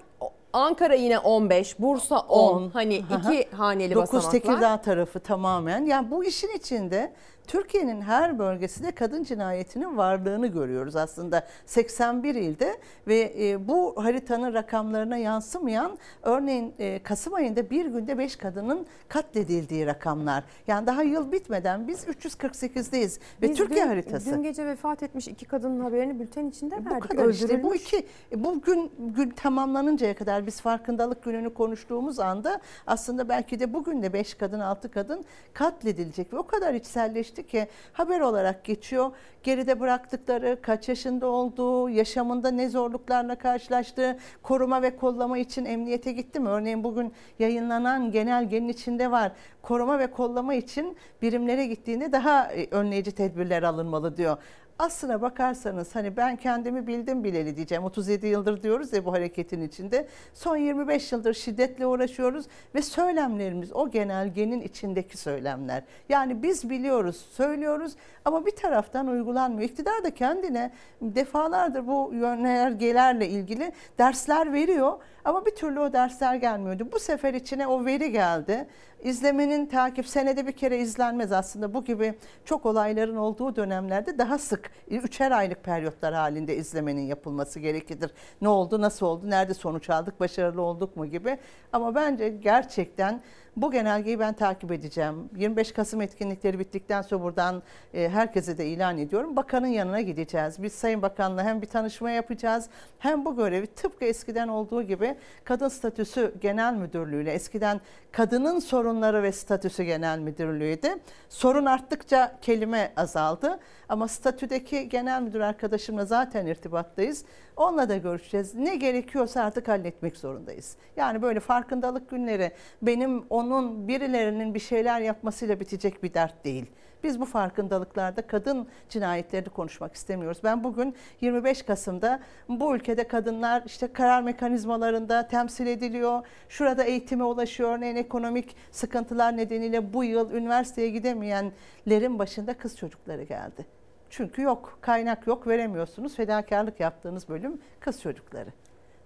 Ankara 0.53 0.95
yine 0.95 1.19
15, 1.19 1.79
Bursa 1.79 2.19
10. 2.19 2.55
10. 2.63 2.71
Hani 2.71 3.05
Aha. 3.13 3.33
iki 3.33 3.57
haneli 3.57 3.95
9 3.95 4.13
basamaklar. 4.13 4.31
Tekirdağ 4.41 4.77
tarafı 4.83 5.21
tamamen. 5.21 5.85
Yani 5.85 6.11
bu 6.11 6.25
işin 6.25 6.51
içinde 6.57 7.13
Türkiye'nin 7.47 8.01
her 8.01 8.39
bölgesinde 8.39 8.91
kadın 8.91 9.25
cinayetinin 9.25 9.97
varlığını 9.97 10.47
görüyoruz 10.47 10.97
aslında 10.97 11.47
81 11.67 12.35
ilde 12.35 12.77
ve 13.07 13.35
e, 13.39 13.69
bu 13.69 14.05
haritanın 14.05 14.55
rakamlarına 14.55 15.17
yansımayan 15.17 15.99
örneğin 16.23 16.75
e, 16.79 17.03
Kasım 17.03 17.35
ayında 17.35 17.71
bir 17.71 17.87
günde 17.87 18.19
5 18.19 18.37
kadının 18.37 18.87
katledildiği 19.09 19.87
rakamlar. 19.87 20.45
Yani 20.67 20.87
daha 20.87 21.03
yıl 21.03 21.33
bitmeden 21.33 21.89
biz 21.89 22.05
348'deyiz 22.05 23.19
ve 23.43 23.49
Biz 23.49 23.57
Türkiye 23.57 23.85
dün, 23.85 23.89
haritası. 23.89 24.35
Dün 24.35 24.43
gece 24.43 24.67
vefat 24.67 25.03
etmiş 25.03 25.29
iki 25.29 25.45
kadının 25.45 25.81
haberini 25.81 26.21
bülten 26.21 26.47
içinde 26.47 26.85
Bu 26.87 26.91
verdik. 26.91 27.11
kadar 27.11 27.29
işte 27.29 27.63
bu 27.63 27.75
iki 27.75 27.97
e, 28.33 28.45
bu 28.45 28.61
gün 28.61 28.93
gün 29.17 29.31
tamamlanıncaya 29.31 30.17
kadar 30.17 30.47
biz 30.47 30.61
farkındalık 30.61 31.25
gününü 31.25 31.55
konuştuğumuz 31.55 32.19
anda 32.19 32.61
aslında 32.87 33.29
belki 33.29 33.61
de 33.61 33.75
bugün 33.75 34.03
de 34.03 34.13
5 34.13 34.35
kadın 34.35 34.61
6 34.61 34.91
kadın 34.91 35.25
katledilecek 35.53 36.33
ve 36.33 36.39
o 36.39 36.47
kadar 36.47 36.75
içselleşti 36.75 37.36
ki 37.43 37.69
haber 37.93 38.21
olarak 38.21 38.65
geçiyor. 38.65 39.11
Geride 39.43 39.81
bıraktıkları, 39.81 40.59
kaç 40.63 40.89
yaşında 40.89 41.27
olduğu, 41.27 41.91
yaşamında 41.91 42.51
ne 42.51 42.69
zorluklarla 42.69 43.35
karşılaştığı, 43.35 44.19
koruma 44.43 44.83
ve 44.83 44.97
kollama 44.97 45.39
için 45.39 45.65
emniyete 45.65 46.13
gitti 46.13 46.41
mi? 46.41 46.49
Örneğin 46.49 46.85
bugün 46.85 47.13
yayınlanan 47.39 48.11
genelgenin 48.11 48.69
içinde 48.69 49.11
var. 49.11 49.33
Koruma 49.63 49.99
ve 49.99 50.07
kollama 50.07 50.55
için 50.55 50.97
birimlere 51.23 51.67
gittiğinde 51.67 52.13
daha 52.13 52.53
e, 52.53 52.67
önleyici 52.71 53.13
tedbirler 53.13 53.63
alınmalı 53.63 54.17
diyor. 54.17 54.37
Aslına 54.79 55.23
bakarsanız 55.23 55.95
hani 55.95 56.17
ben 56.17 56.37
kendimi 56.37 56.87
bildim 56.87 57.25
bileli 57.25 57.57
diyeceğim. 57.57 57.85
37 57.85 58.27
yıldır 58.27 58.63
diyoruz 58.63 58.93
ya 58.93 59.05
bu 59.05 59.13
hareketin 59.13 59.61
içinde. 59.61 60.07
Son 60.35 60.57
25 60.57 61.13
yıldır 61.13 61.35
şiddetle 61.35 61.87
uğraşıyoruz 61.87 62.47
ve 62.75 62.83
söylemlerimiz 62.83 63.73
o 63.73 63.91
genelgenin 63.91 64.61
içindeki 64.61 65.17
söylemler. 65.17 65.83
Yani 66.09 66.43
biz 66.43 66.71
biliyoruz, 66.71 67.17
söylüyoruz 67.33 67.93
ama 68.25 68.47
bir 68.47 68.57
taraftan 68.57 69.07
uygulanmıyor. 69.07 69.71
İktidar 69.71 70.05
da 70.05 70.15
kendine 70.15 70.73
defalardır 71.01 71.87
bu 71.87 72.11
yönergelerle 72.13 73.29
ilgili 73.29 73.73
dersler 73.99 74.53
veriyor 74.53 75.01
ama 75.27 75.47
bir 75.47 75.55
türlü 75.55 75.81
o 75.81 75.93
dersler 75.93 76.35
gelmiyordu. 76.35 76.89
Bu 76.93 76.99
sefer 76.99 77.35
içine 77.35 77.67
o 77.67 77.85
veri 77.85 78.13
geldi. 78.13 78.67
İzlemenin 79.03 79.67
takip 79.67 80.07
senede 80.07 80.47
bir 80.47 80.53
kere 80.53 80.79
izlenmez 80.79 81.33
aslında. 81.33 81.75
Bu 81.75 81.85
gibi 81.85 82.15
çok 82.45 82.67
olayların 82.67 83.17
olduğu 83.17 83.57
dönemlerde 83.57 84.19
daha 84.19 84.39
sık 84.39 84.71
üçer 84.89 85.31
aylık 85.31 85.65
periyotlar 85.65 86.15
halinde 86.15 86.57
izlemenin 86.57 87.03
yapılması 87.03 87.61
gerekir. 87.61 87.99
Ne 88.41 88.49
oldu, 88.49 88.81
nasıl 88.81 89.07
oldu, 89.07 89.31
nerede 89.31 89.55
sonuç 89.55 89.91
aldık, 89.91 90.21
başarılı 90.21 90.63
olduk 90.63 90.97
mu 90.97 91.07
gibi. 91.07 91.39
Ama 91.73 91.95
bence 91.95 92.29
gerçekten 92.29 93.23
bu 93.57 93.71
genelgeyi 93.71 94.21
ben 94.21 94.33
takip 94.33 94.73
edeceğim. 94.73 95.31
25 95.37 95.73
Kasım 95.73 96.01
etkinlikleri 96.01 96.59
bittikten 96.59 97.03
sonra 97.03 97.23
buradan 97.23 97.63
e, 97.95 98.09
herkese 98.09 98.59
de 98.59 98.67
ilan 98.67 98.99
ediyorum. 98.99 99.37
Bakanın 99.37 99.67
yanına 99.67 100.01
gideceğiz. 100.01 100.63
Biz 100.63 100.73
Sayın 100.73 101.03
Bakan'la 101.03 101.45
hem 101.45 101.63
bir 101.63 101.67
tanışma 101.67 102.11
yapacağız 102.11 102.69
hem 102.99 103.25
bu 103.25 103.37
görevi 103.37 103.67
tıpkı 103.67 104.05
eskiden 104.05 104.49
olduğu 104.49 104.83
gibi 104.83 105.17
Kadın 105.45 105.69
Statüsü 105.69 106.35
Genel 106.41 106.75
Müdürlüğü'yle 106.75 107.33
eskiden 107.33 107.81
Kadının 108.13 108.59
Sorunları 108.59 109.23
ve 109.23 109.33
Statüsü 109.33 109.83
Genel 109.83 110.19
Müdürlüğü'ydü. 110.19 110.89
Sorun 111.29 111.67
arttıkça 111.67 112.39
kelime 112.43 112.93
azaldı 112.97 113.59
ama 113.89 114.09
statüdeki 114.09 114.89
genel 114.89 115.23
müdür 115.23 115.41
arkadaşımla 115.41 116.05
zaten 116.05 116.47
irtibattayız. 116.47 117.25
Onunla 117.57 117.89
da 117.89 117.97
görüşeceğiz. 117.97 118.55
Ne 118.55 118.77
gerekiyorsa 118.77 119.43
artık 119.43 119.69
halletmek 119.69 120.17
zorundayız. 120.17 120.77
Yani 120.97 121.23
böyle 121.23 121.41
farkındalık 121.41 122.11
günleri 122.11 122.53
benim 122.83 123.25
onun 123.31 123.89
birilerinin 123.89 124.55
bir 124.55 124.61
şeyler 124.61 125.01
yapmasıyla 125.01 125.61
bitecek 125.61 126.03
bir 126.03 126.15
dert 126.15 126.45
değil. 126.45 126.67
Biz 127.03 127.21
bu 127.21 127.25
farkındalıklarda 127.25 128.27
kadın 128.27 128.69
cinayetlerini 128.89 129.49
konuşmak 129.49 129.95
istemiyoruz. 129.95 130.39
Ben 130.45 130.65
bugün 130.65 130.95
25 131.21 131.63
Kasım'da 131.63 132.21
bu 132.49 132.77
ülkede 132.77 133.09
kadınlar 133.09 133.63
işte 133.67 133.93
karar 133.93 134.23
mekanizmalarında 134.23 135.29
temsil 135.29 135.67
ediliyor. 135.67 136.27
Şurada 136.49 136.85
eğitime 136.85 137.25
ulaşıyor. 137.25 137.77
Örneğin 137.77 137.97
ekonomik 137.97 138.57
sıkıntılar 138.71 139.37
nedeniyle 139.37 139.93
bu 139.93 140.05
yıl 140.05 140.33
üniversiteye 140.33 140.91
gidemeyenlerin 140.91 142.19
başında 142.19 142.55
kız 142.55 142.77
çocukları 142.77 143.23
geldi. 143.23 143.76
Çünkü 144.11 144.43
yok, 144.43 144.79
kaynak 144.81 145.27
yok, 145.27 145.47
veremiyorsunuz. 145.47 146.17
Fedakarlık 146.17 146.81
yaptığınız 146.81 147.29
bölüm 147.29 147.61
kız 147.81 148.01
çocukları. 148.01 148.51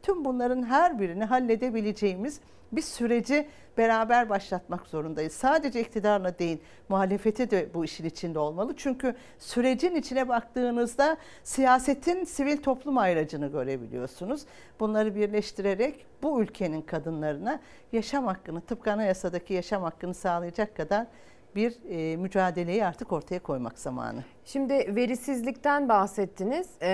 Tüm 0.03 0.25
bunların 0.25 0.63
her 0.63 0.99
birini 0.99 1.25
halledebileceğimiz 1.25 2.41
bir 2.73 2.83
süreci 2.83 3.49
beraber 3.79 4.29
başlatmak 4.29 4.87
zorundayız. 4.87 5.33
Sadece 5.33 5.81
iktidarla 5.81 6.39
değil, 6.39 6.59
muhalefeti 6.89 7.51
de 7.51 7.69
bu 7.75 7.85
işin 7.85 8.05
içinde 8.05 8.39
olmalı. 8.39 8.75
Çünkü 8.77 9.15
sürecin 9.39 9.95
içine 9.95 10.29
baktığınızda 10.29 11.17
siyasetin 11.45 12.25
sivil 12.25 12.57
toplum 12.57 12.99
ayracını 12.99 13.47
görebiliyorsunuz. 13.47 14.43
Bunları 14.81 15.15
birleştirerek 15.15 16.07
bu 16.23 16.43
ülkenin 16.43 16.83
kadınlarına 16.83 17.61
yaşam 17.93 18.27
hakkını, 18.27 18.61
tıpkı 18.61 18.93
anayasadaki 18.93 19.55
yaşam 19.55 19.83
hakkını 19.83 20.15
sağlayacak 20.15 20.77
kadar 20.77 21.07
bir 21.55 21.75
e, 21.91 22.17
mücadeleyi 22.17 22.85
artık 22.85 23.13
ortaya 23.13 23.39
koymak 23.39 23.79
zamanı. 23.79 24.25
Şimdi 24.45 24.75
verisizlikten 24.75 25.89
bahsettiniz 25.89 26.69
ee, 26.83 26.89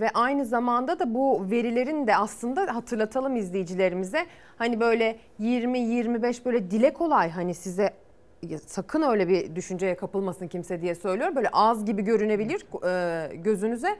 ve 0.00 0.10
aynı 0.14 0.44
zamanda 0.44 0.98
da 0.98 1.14
bu 1.14 1.50
verilerin 1.50 2.06
de 2.06 2.16
aslında 2.16 2.74
hatırlatalım 2.74 3.36
izleyicilerimize 3.36 4.26
hani 4.56 4.80
böyle 4.80 5.18
20-25 5.40 6.44
böyle 6.44 6.70
dile 6.70 6.92
kolay 6.92 7.30
hani 7.30 7.54
size 7.54 7.90
sakın 8.66 9.02
öyle 9.02 9.28
bir 9.28 9.56
düşünceye 9.56 9.96
kapılmasın 9.96 10.48
kimse 10.48 10.82
diye 10.82 10.94
söylüyorum. 10.94 11.36
Böyle 11.36 11.48
az 11.52 11.84
gibi 11.84 12.02
görünebilir 12.02 12.66
e, 12.86 13.36
gözünüze. 13.36 13.96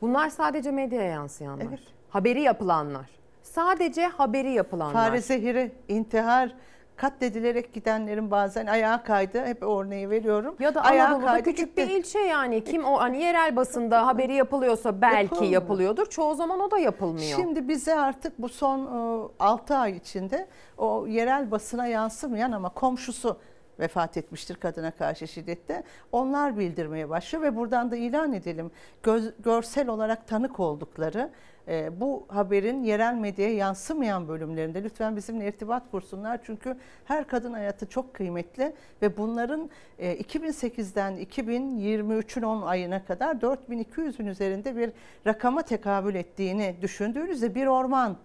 Bunlar 0.00 0.28
sadece 0.28 0.70
medyaya 0.70 1.10
yansıyanlar. 1.10 1.66
Evet. 1.68 1.80
Haberi 2.10 2.42
yapılanlar. 2.42 3.10
Sadece 3.42 4.06
haberi 4.06 4.52
yapılanlar. 4.52 4.92
Fare 4.92 5.20
zehiri, 5.20 5.72
intihar, 5.88 6.54
katledilerek 6.98 7.72
gidenlerin 7.74 8.30
bazen 8.30 8.66
ayağa 8.66 9.02
kaydı. 9.02 9.44
Hep 9.46 9.62
örneği 9.62 10.10
veriyorum. 10.10 10.56
Ya 10.60 10.74
da 10.74 10.80
ayağa 10.82 11.06
Anadolu'da 11.06 11.26
kaydı, 11.26 11.44
küçük 11.44 11.66
gitti. 11.76 11.88
bir 11.88 11.94
ilçe 11.96 12.18
yani. 12.18 12.64
Kim 12.64 12.84
o 12.84 13.00
hani 13.00 13.22
yerel 13.22 13.56
basında 13.56 14.06
haberi 14.06 14.34
yapılıyorsa 14.34 15.00
belki 15.00 15.22
Yapılmıyor. 15.22 15.52
yapılıyordur. 15.52 16.06
Çoğu 16.06 16.34
zaman 16.34 16.60
o 16.60 16.70
da 16.70 16.78
yapılmıyor. 16.78 17.36
Şimdi 17.38 17.68
bize 17.68 17.98
artık 18.00 18.38
bu 18.38 18.48
son 18.48 19.32
6 19.40 19.76
ay 19.76 19.96
içinde 19.96 20.46
o 20.78 21.06
yerel 21.06 21.50
basına 21.50 21.86
yansımayan 21.86 22.52
ama 22.52 22.68
komşusu 22.68 23.38
vefat 23.80 24.16
etmiştir 24.16 24.54
kadına 24.56 24.90
karşı 24.90 25.28
şiddette. 25.28 25.82
Onlar 26.12 26.58
bildirmeye 26.58 27.08
başlıyor 27.08 27.44
ve 27.44 27.56
buradan 27.56 27.90
da 27.90 27.96
ilan 27.96 28.32
edelim. 28.32 28.70
Göz, 29.02 29.32
görsel 29.42 29.88
olarak 29.88 30.28
tanık 30.28 30.60
oldukları 30.60 31.30
e, 31.68 32.00
bu 32.00 32.26
haberin 32.28 32.82
yerel 32.82 33.14
medyaya 33.14 33.54
yansımayan 33.54 34.28
bölümlerinde 34.28 34.84
lütfen 34.84 35.16
bizimle 35.16 35.48
irtibat 35.48 35.90
kursunlar. 35.90 36.40
Çünkü 36.44 36.76
her 37.04 37.26
kadın 37.26 37.52
hayatı 37.52 37.86
çok 37.86 38.14
kıymetli 38.14 38.72
ve 39.02 39.16
bunların 39.16 39.70
e, 39.98 40.16
2008'den 40.16 41.18
2023'ün 41.18 42.42
10 42.42 42.62
ayına 42.62 43.04
kadar 43.04 43.34
4200'ün 43.34 44.26
üzerinde 44.26 44.76
bir 44.76 44.90
rakama 45.26 45.62
tekabül 45.62 46.14
ettiğini 46.14 46.76
düşündüğünüzde 46.82 47.54
bir 47.54 47.66
orman 47.66 48.16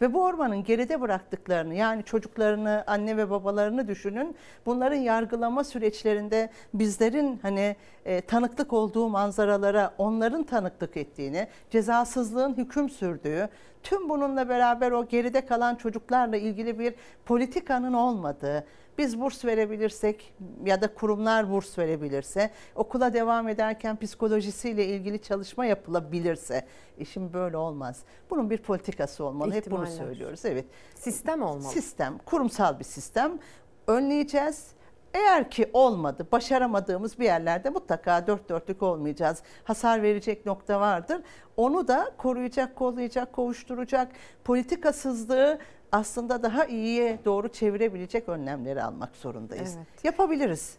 ve 0.00 0.14
bu 0.14 0.24
ormanın 0.24 0.64
geride 0.64 1.00
bıraktıklarını 1.00 1.74
yani 1.74 2.04
çocuklarını, 2.04 2.84
anne 2.86 3.16
ve 3.16 3.30
babalarını 3.30 3.88
düşünün. 3.88 4.36
Bunların 4.66 4.96
yargılama 4.96 5.64
süreçlerinde 5.64 6.50
bizlerin 6.74 7.38
hani 7.42 7.76
e, 8.04 8.20
tanıklık 8.20 8.72
olduğu 8.72 9.08
manzaralara 9.08 9.94
onların 9.98 10.42
tanıklık 10.42 10.96
ettiğini, 10.96 11.48
cezasızlığın 11.70 12.56
hüküm 12.56 12.88
sürdüğü, 12.90 13.48
tüm 13.82 14.08
bununla 14.08 14.48
beraber 14.48 14.92
o 14.92 15.06
geride 15.06 15.46
kalan 15.46 15.74
çocuklarla 15.74 16.36
ilgili 16.36 16.78
bir 16.78 16.94
politikanın 17.26 17.92
olmadığı, 17.92 18.64
biz 19.00 19.20
burs 19.20 19.44
verebilirsek 19.44 20.34
ya 20.64 20.82
da 20.82 20.94
kurumlar 20.94 21.50
burs 21.50 21.78
verebilirse, 21.78 22.50
okula 22.74 23.12
devam 23.12 23.48
ederken 23.48 23.96
psikolojisiyle 23.96 24.86
ilgili 24.86 25.22
çalışma 25.22 25.66
yapılabilirse, 25.66 26.66
işim 26.98 27.32
böyle 27.32 27.56
olmaz. 27.56 28.00
Bunun 28.30 28.50
bir 28.50 28.58
politikası 28.58 29.24
olmalı. 29.24 29.52
Hep 29.52 29.70
bunu 29.70 29.84
İhtimaller. 29.84 30.06
söylüyoruz. 30.06 30.44
Evet. 30.44 30.64
Sistem 30.94 31.42
olmalı. 31.42 31.72
Sistem, 31.72 32.18
kurumsal 32.26 32.78
bir 32.78 32.84
sistem. 32.84 33.38
Önleyeceğiz. 33.86 34.66
Eğer 35.14 35.50
ki 35.50 35.70
olmadı, 35.72 36.26
başaramadığımız 36.32 37.18
bir 37.18 37.24
yerlerde 37.24 37.70
mutlaka 37.70 38.26
dört 38.26 38.48
dörtlük 38.48 38.82
olmayacağız. 38.82 39.42
Hasar 39.64 40.02
verecek 40.02 40.46
nokta 40.46 40.80
vardır. 40.80 41.22
Onu 41.56 41.88
da 41.88 42.10
koruyacak, 42.18 42.76
kollayacak, 42.76 43.32
kovuşturacak, 43.32 44.08
politikasızlığı 44.44 45.58
aslında 45.92 46.42
daha 46.42 46.64
iyiye 46.64 47.18
doğru 47.24 47.48
çevirebilecek 47.48 48.28
önlemleri 48.28 48.82
almak 48.82 49.16
zorundayız. 49.16 49.74
Evet. 49.76 50.04
Yapabiliriz. 50.04 50.76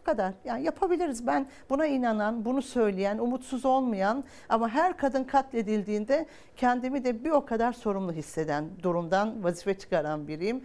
Bu 0.00 0.04
kadar. 0.04 0.32
Yani 0.44 0.64
yapabiliriz. 0.64 1.26
Ben 1.26 1.46
buna 1.70 1.86
inanan, 1.86 2.44
bunu 2.44 2.62
söyleyen, 2.62 3.18
umutsuz 3.18 3.64
olmayan 3.64 4.24
ama 4.48 4.68
her 4.68 4.96
kadın 4.96 5.24
katledildiğinde 5.24 6.26
kendimi 6.56 7.04
de 7.04 7.24
bir 7.24 7.30
o 7.30 7.44
kadar 7.44 7.72
sorumlu 7.72 8.12
hisseden 8.12 8.64
durumdan 8.82 9.44
vazife 9.44 9.78
çıkaran 9.78 10.28
biriyim. 10.28 10.64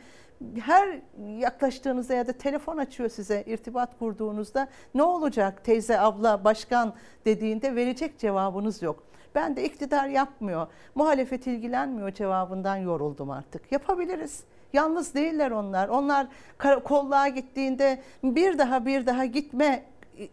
her 0.59 0.99
yaklaştığınızda 1.37 2.13
ya 2.13 2.27
da 2.27 2.33
telefon 2.33 2.77
açıyor 2.77 3.09
size 3.09 3.43
irtibat 3.47 3.99
kurduğunuzda 3.99 4.67
ne 4.95 5.03
olacak 5.03 5.63
teyze, 5.63 5.99
abla, 5.99 6.43
başkan 6.43 6.93
dediğinde 7.25 7.75
verecek 7.75 8.19
cevabınız 8.19 8.81
yok. 8.81 9.03
Ben 9.35 9.55
de 9.55 9.65
iktidar 9.65 10.07
yapmıyor, 10.07 10.67
muhalefet 10.95 11.47
ilgilenmiyor 11.47 12.11
cevabından 12.11 12.75
yoruldum 12.75 13.31
artık. 13.31 13.71
Yapabiliriz. 13.71 14.43
Yalnız 14.73 15.13
değiller 15.13 15.51
onlar. 15.51 15.87
Onlar 15.87 16.27
kolluğa 16.83 17.27
gittiğinde 17.27 18.01
bir 18.23 18.57
daha 18.57 18.85
bir 18.85 19.05
daha 19.05 19.25
gitme 19.25 19.83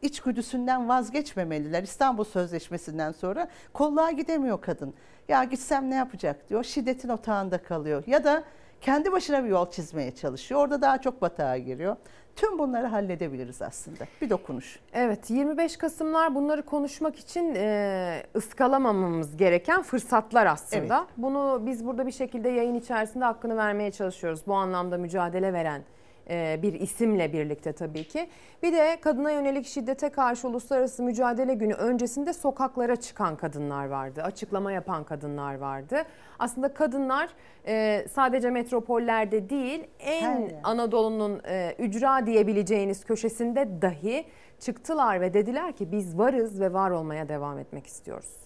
içgüdüsünden 0.02 0.88
vazgeçmemeliler. 0.88 1.82
İstanbul 1.82 2.24
Sözleşmesi'nden 2.24 3.12
sonra 3.12 3.48
kolluğa 3.72 4.10
gidemiyor 4.10 4.60
kadın. 4.60 4.94
Ya 5.28 5.44
gitsem 5.44 5.90
ne 5.90 5.94
yapacak 5.94 6.48
diyor. 6.48 6.64
Şiddetin 6.64 7.08
otağında 7.08 7.62
kalıyor. 7.62 8.02
Ya 8.06 8.24
da 8.24 8.44
kendi 8.80 9.12
başına 9.12 9.44
bir 9.44 9.48
yol 9.48 9.70
çizmeye 9.70 10.14
çalışıyor. 10.14 10.60
Orada 10.60 10.82
daha 10.82 11.00
çok 11.00 11.22
batağa 11.22 11.58
giriyor. 11.58 11.96
Tüm 12.36 12.58
bunları 12.58 12.86
halledebiliriz 12.86 13.62
aslında. 13.62 14.04
Bir 14.22 14.30
dokunuş. 14.30 14.78
Evet 14.92 15.30
25 15.30 15.76
Kasımlar 15.76 16.34
bunları 16.34 16.62
konuşmak 16.62 17.18
için 17.18 17.54
e, 17.56 18.22
ıskalamamamız 18.36 19.36
gereken 19.36 19.82
fırsatlar 19.82 20.46
aslında. 20.46 20.98
Evet. 20.98 21.08
Bunu 21.16 21.62
biz 21.66 21.86
burada 21.86 22.06
bir 22.06 22.12
şekilde 22.12 22.48
yayın 22.48 22.74
içerisinde 22.74 23.24
hakkını 23.24 23.56
vermeye 23.56 23.90
çalışıyoruz. 23.90 24.40
Bu 24.46 24.54
anlamda 24.54 24.98
mücadele 24.98 25.52
veren 25.52 25.82
bir 26.28 26.72
isimle 26.72 27.32
birlikte 27.32 27.72
tabii 27.72 28.04
ki. 28.04 28.28
Bir 28.62 28.72
de 28.72 28.98
kadına 29.00 29.30
yönelik 29.30 29.66
şiddete 29.66 30.08
karşı 30.08 30.48
uluslararası 30.48 31.02
mücadele 31.02 31.54
günü 31.54 31.74
öncesinde 31.74 32.32
sokaklara 32.32 32.96
çıkan 32.96 33.36
kadınlar 33.36 33.86
vardı. 33.86 34.22
Açıklama 34.22 34.72
yapan 34.72 35.04
kadınlar 35.04 35.54
vardı. 35.54 36.02
Aslında 36.38 36.74
kadınlar 36.74 37.28
e, 37.66 38.04
sadece 38.12 38.50
metropollerde 38.50 39.50
değil 39.50 39.84
en. 40.00 40.50
Anadolu'nun 40.64 41.40
e, 41.48 41.74
ücra 41.78 42.26
diyebileceğiniz 42.26 43.04
köşesinde 43.04 43.82
dahi 43.82 44.24
çıktılar 44.60 45.20
ve 45.20 45.34
dediler 45.34 45.72
ki 45.72 45.92
biz 45.92 46.18
varız 46.18 46.60
ve 46.60 46.72
var 46.72 46.90
olmaya 46.90 47.28
devam 47.28 47.58
etmek 47.58 47.86
istiyoruz. 47.86 48.42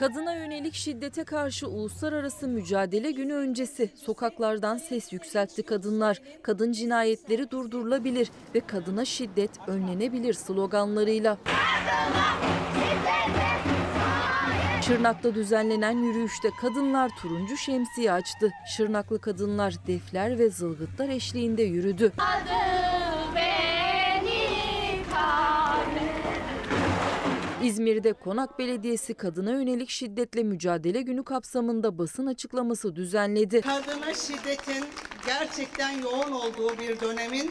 Kadına 0.00 0.34
yönelik 0.34 0.74
şiddete 0.74 1.24
karşı 1.24 1.68
uluslararası 1.68 2.48
mücadele 2.48 3.10
günü 3.10 3.34
öncesi 3.34 3.90
sokaklardan 3.94 4.76
ses 4.78 5.12
yükseltti 5.12 5.62
kadınlar. 5.62 6.22
Kadın 6.42 6.72
cinayetleri 6.72 7.50
durdurulabilir 7.50 8.30
ve 8.54 8.60
kadına 8.60 9.04
şiddet 9.04 9.50
önlenebilir 9.66 10.34
sloganlarıyla. 10.34 11.38
Şırnak'ta 14.86 15.34
düzenlenen 15.34 15.98
yürüyüşte 15.98 16.48
kadınlar 16.60 17.10
turuncu 17.22 17.56
şemsiye 17.56 18.12
açtı. 18.12 18.50
Şırnaklı 18.76 19.20
kadınlar 19.20 19.74
defler 19.86 20.38
ve 20.38 20.50
zılgıtlar 20.50 21.08
eşliğinde 21.08 21.62
yürüdü. 21.62 22.12
İzmir'de 27.70 28.12
Konak 28.12 28.58
Belediyesi 28.58 29.14
kadına 29.14 29.50
yönelik 29.50 29.90
şiddetle 29.90 30.42
mücadele 30.42 31.02
günü 31.02 31.24
kapsamında 31.24 31.98
basın 31.98 32.26
açıklaması 32.26 32.96
düzenledi. 32.96 33.60
Kadına 33.60 34.14
şiddetin 34.14 34.84
gerçekten 35.26 35.90
yoğun 36.02 36.32
olduğu 36.32 36.78
bir 36.78 37.00
dönemin 37.00 37.50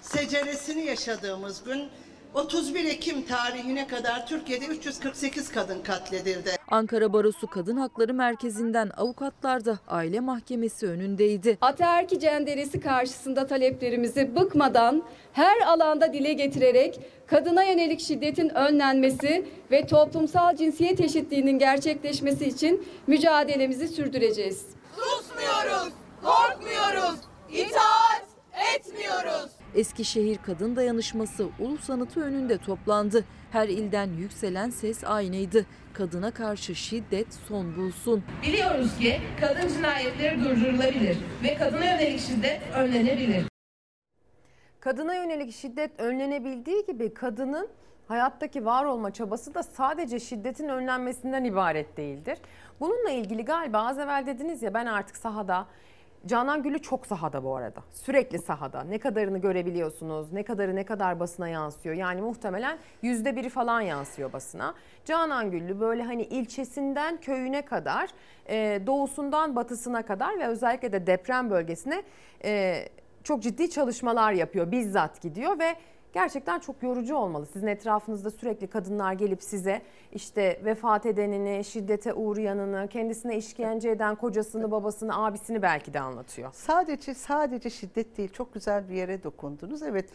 seceresini 0.00 0.84
yaşadığımız 0.84 1.64
gün 1.64 1.88
31 2.34 2.84
Ekim 2.84 3.22
tarihine 3.22 3.86
kadar 3.86 4.26
Türkiye'de 4.26 4.66
348 4.66 5.52
kadın 5.52 5.82
katledildi. 5.82 6.50
Ankara 6.70 7.12
Barosu 7.12 7.46
Kadın 7.46 7.76
Hakları 7.76 8.14
Merkezi'nden 8.14 8.90
avukatlar 8.96 9.64
da 9.64 9.78
aile 9.88 10.20
mahkemesi 10.20 10.86
önündeydi. 10.86 11.58
Ataerki 11.60 12.20
cenderesi 12.20 12.80
karşısında 12.80 13.46
taleplerimizi 13.46 14.36
bıkmadan 14.36 15.02
her 15.32 15.60
alanda 15.60 16.12
dile 16.12 16.32
getirerek 16.32 17.00
kadına 17.30 17.64
yönelik 17.64 18.00
şiddetin 18.00 18.48
önlenmesi 18.48 19.46
ve 19.70 19.86
toplumsal 19.86 20.56
cinsiyet 20.56 21.00
eşitliğinin 21.00 21.58
gerçekleşmesi 21.58 22.46
için 22.46 22.86
mücadelemizi 23.06 23.88
sürdüreceğiz. 23.88 24.66
Susmuyoruz, 24.96 25.92
korkmuyoruz, 26.22 27.20
itaat 27.52 28.26
etmiyoruz. 28.76 29.50
Eskişehir 29.74 30.38
Kadın 30.46 30.76
Dayanışması 30.76 31.46
Ulus 31.58 31.90
Anıtı 31.90 32.20
önünde 32.20 32.58
toplandı. 32.58 33.24
Her 33.52 33.68
ilden 33.68 34.10
yükselen 34.18 34.70
ses 34.70 35.04
aynıydı. 35.04 35.66
Kadına 35.92 36.30
karşı 36.30 36.74
şiddet 36.74 37.26
son 37.48 37.76
bulsun. 37.76 38.24
Biliyoruz 38.46 38.98
ki 38.98 39.20
kadın 39.40 39.68
cinayetleri 39.68 40.44
durdurulabilir 40.44 41.16
ve 41.42 41.54
kadına 41.54 41.84
yönelik 41.84 42.20
şiddet 42.20 42.60
önlenebilir. 42.74 43.47
Kadına 44.80 45.14
yönelik 45.14 45.54
şiddet 45.54 46.00
önlenebildiği 46.00 46.86
gibi 46.86 47.14
kadının 47.14 47.68
hayattaki 48.08 48.64
var 48.64 48.84
olma 48.84 49.10
çabası 49.10 49.54
da 49.54 49.62
sadece 49.62 50.20
şiddetin 50.20 50.68
önlenmesinden 50.68 51.44
ibaret 51.44 51.96
değildir. 51.96 52.38
Bununla 52.80 53.10
ilgili 53.10 53.44
galiba 53.44 53.86
az 53.86 53.98
evvel 53.98 54.26
dediniz 54.26 54.62
ya 54.62 54.74
ben 54.74 54.86
artık 54.86 55.16
sahada 55.16 55.66
Canan 56.26 56.62
Gül'ü 56.62 56.82
çok 56.82 57.06
sahada 57.06 57.44
bu 57.44 57.56
arada. 57.56 57.80
Sürekli 57.90 58.38
sahada. 58.38 58.84
Ne 58.84 58.98
kadarını 58.98 59.38
görebiliyorsunuz, 59.38 60.32
ne 60.32 60.42
kadarı 60.42 60.76
ne 60.76 60.84
kadar 60.84 61.20
basına 61.20 61.48
yansıyor. 61.48 61.94
Yani 61.94 62.20
muhtemelen 62.20 62.78
yüzde 63.02 63.36
biri 63.36 63.48
falan 63.48 63.80
yansıyor 63.80 64.32
basına. 64.32 64.74
Canan 65.04 65.50
Güllü 65.50 65.80
böyle 65.80 66.02
hani 66.02 66.22
ilçesinden 66.22 67.16
köyüne 67.20 67.62
kadar, 67.62 68.10
e, 68.48 68.80
doğusundan 68.86 69.56
batısına 69.56 70.02
kadar 70.02 70.38
ve 70.38 70.46
özellikle 70.46 70.92
de 70.92 71.06
deprem 71.06 71.50
bölgesine 71.50 72.02
e, 72.44 72.84
çok 73.24 73.42
ciddi 73.42 73.70
çalışmalar 73.70 74.32
yapıyor. 74.32 74.70
Bizzat 74.70 75.22
gidiyor 75.22 75.58
ve 75.58 75.76
gerçekten 76.12 76.58
çok 76.58 76.82
yorucu 76.82 77.16
olmalı. 77.16 77.46
Sizin 77.46 77.66
etrafınızda 77.66 78.30
sürekli 78.30 78.66
kadınlar 78.66 79.12
gelip 79.12 79.42
size 79.42 79.82
işte 80.12 80.60
vefat 80.64 81.06
edenini, 81.06 81.64
şiddete 81.64 82.14
uğrayanını, 82.14 82.88
kendisine 82.88 83.36
işkence 83.36 83.90
eden 83.90 84.14
kocasını, 84.14 84.70
babasını, 84.70 85.24
abisini 85.24 85.62
belki 85.62 85.94
de 85.94 86.00
anlatıyor. 86.00 86.50
Sadece 86.52 87.14
sadece 87.14 87.70
şiddet 87.70 88.16
değil 88.16 88.32
çok 88.32 88.54
güzel 88.54 88.88
bir 88.88 88.94
yere 88.94 89.22
dokundunuz. 89.22 89.82
Evet 89.82 90.08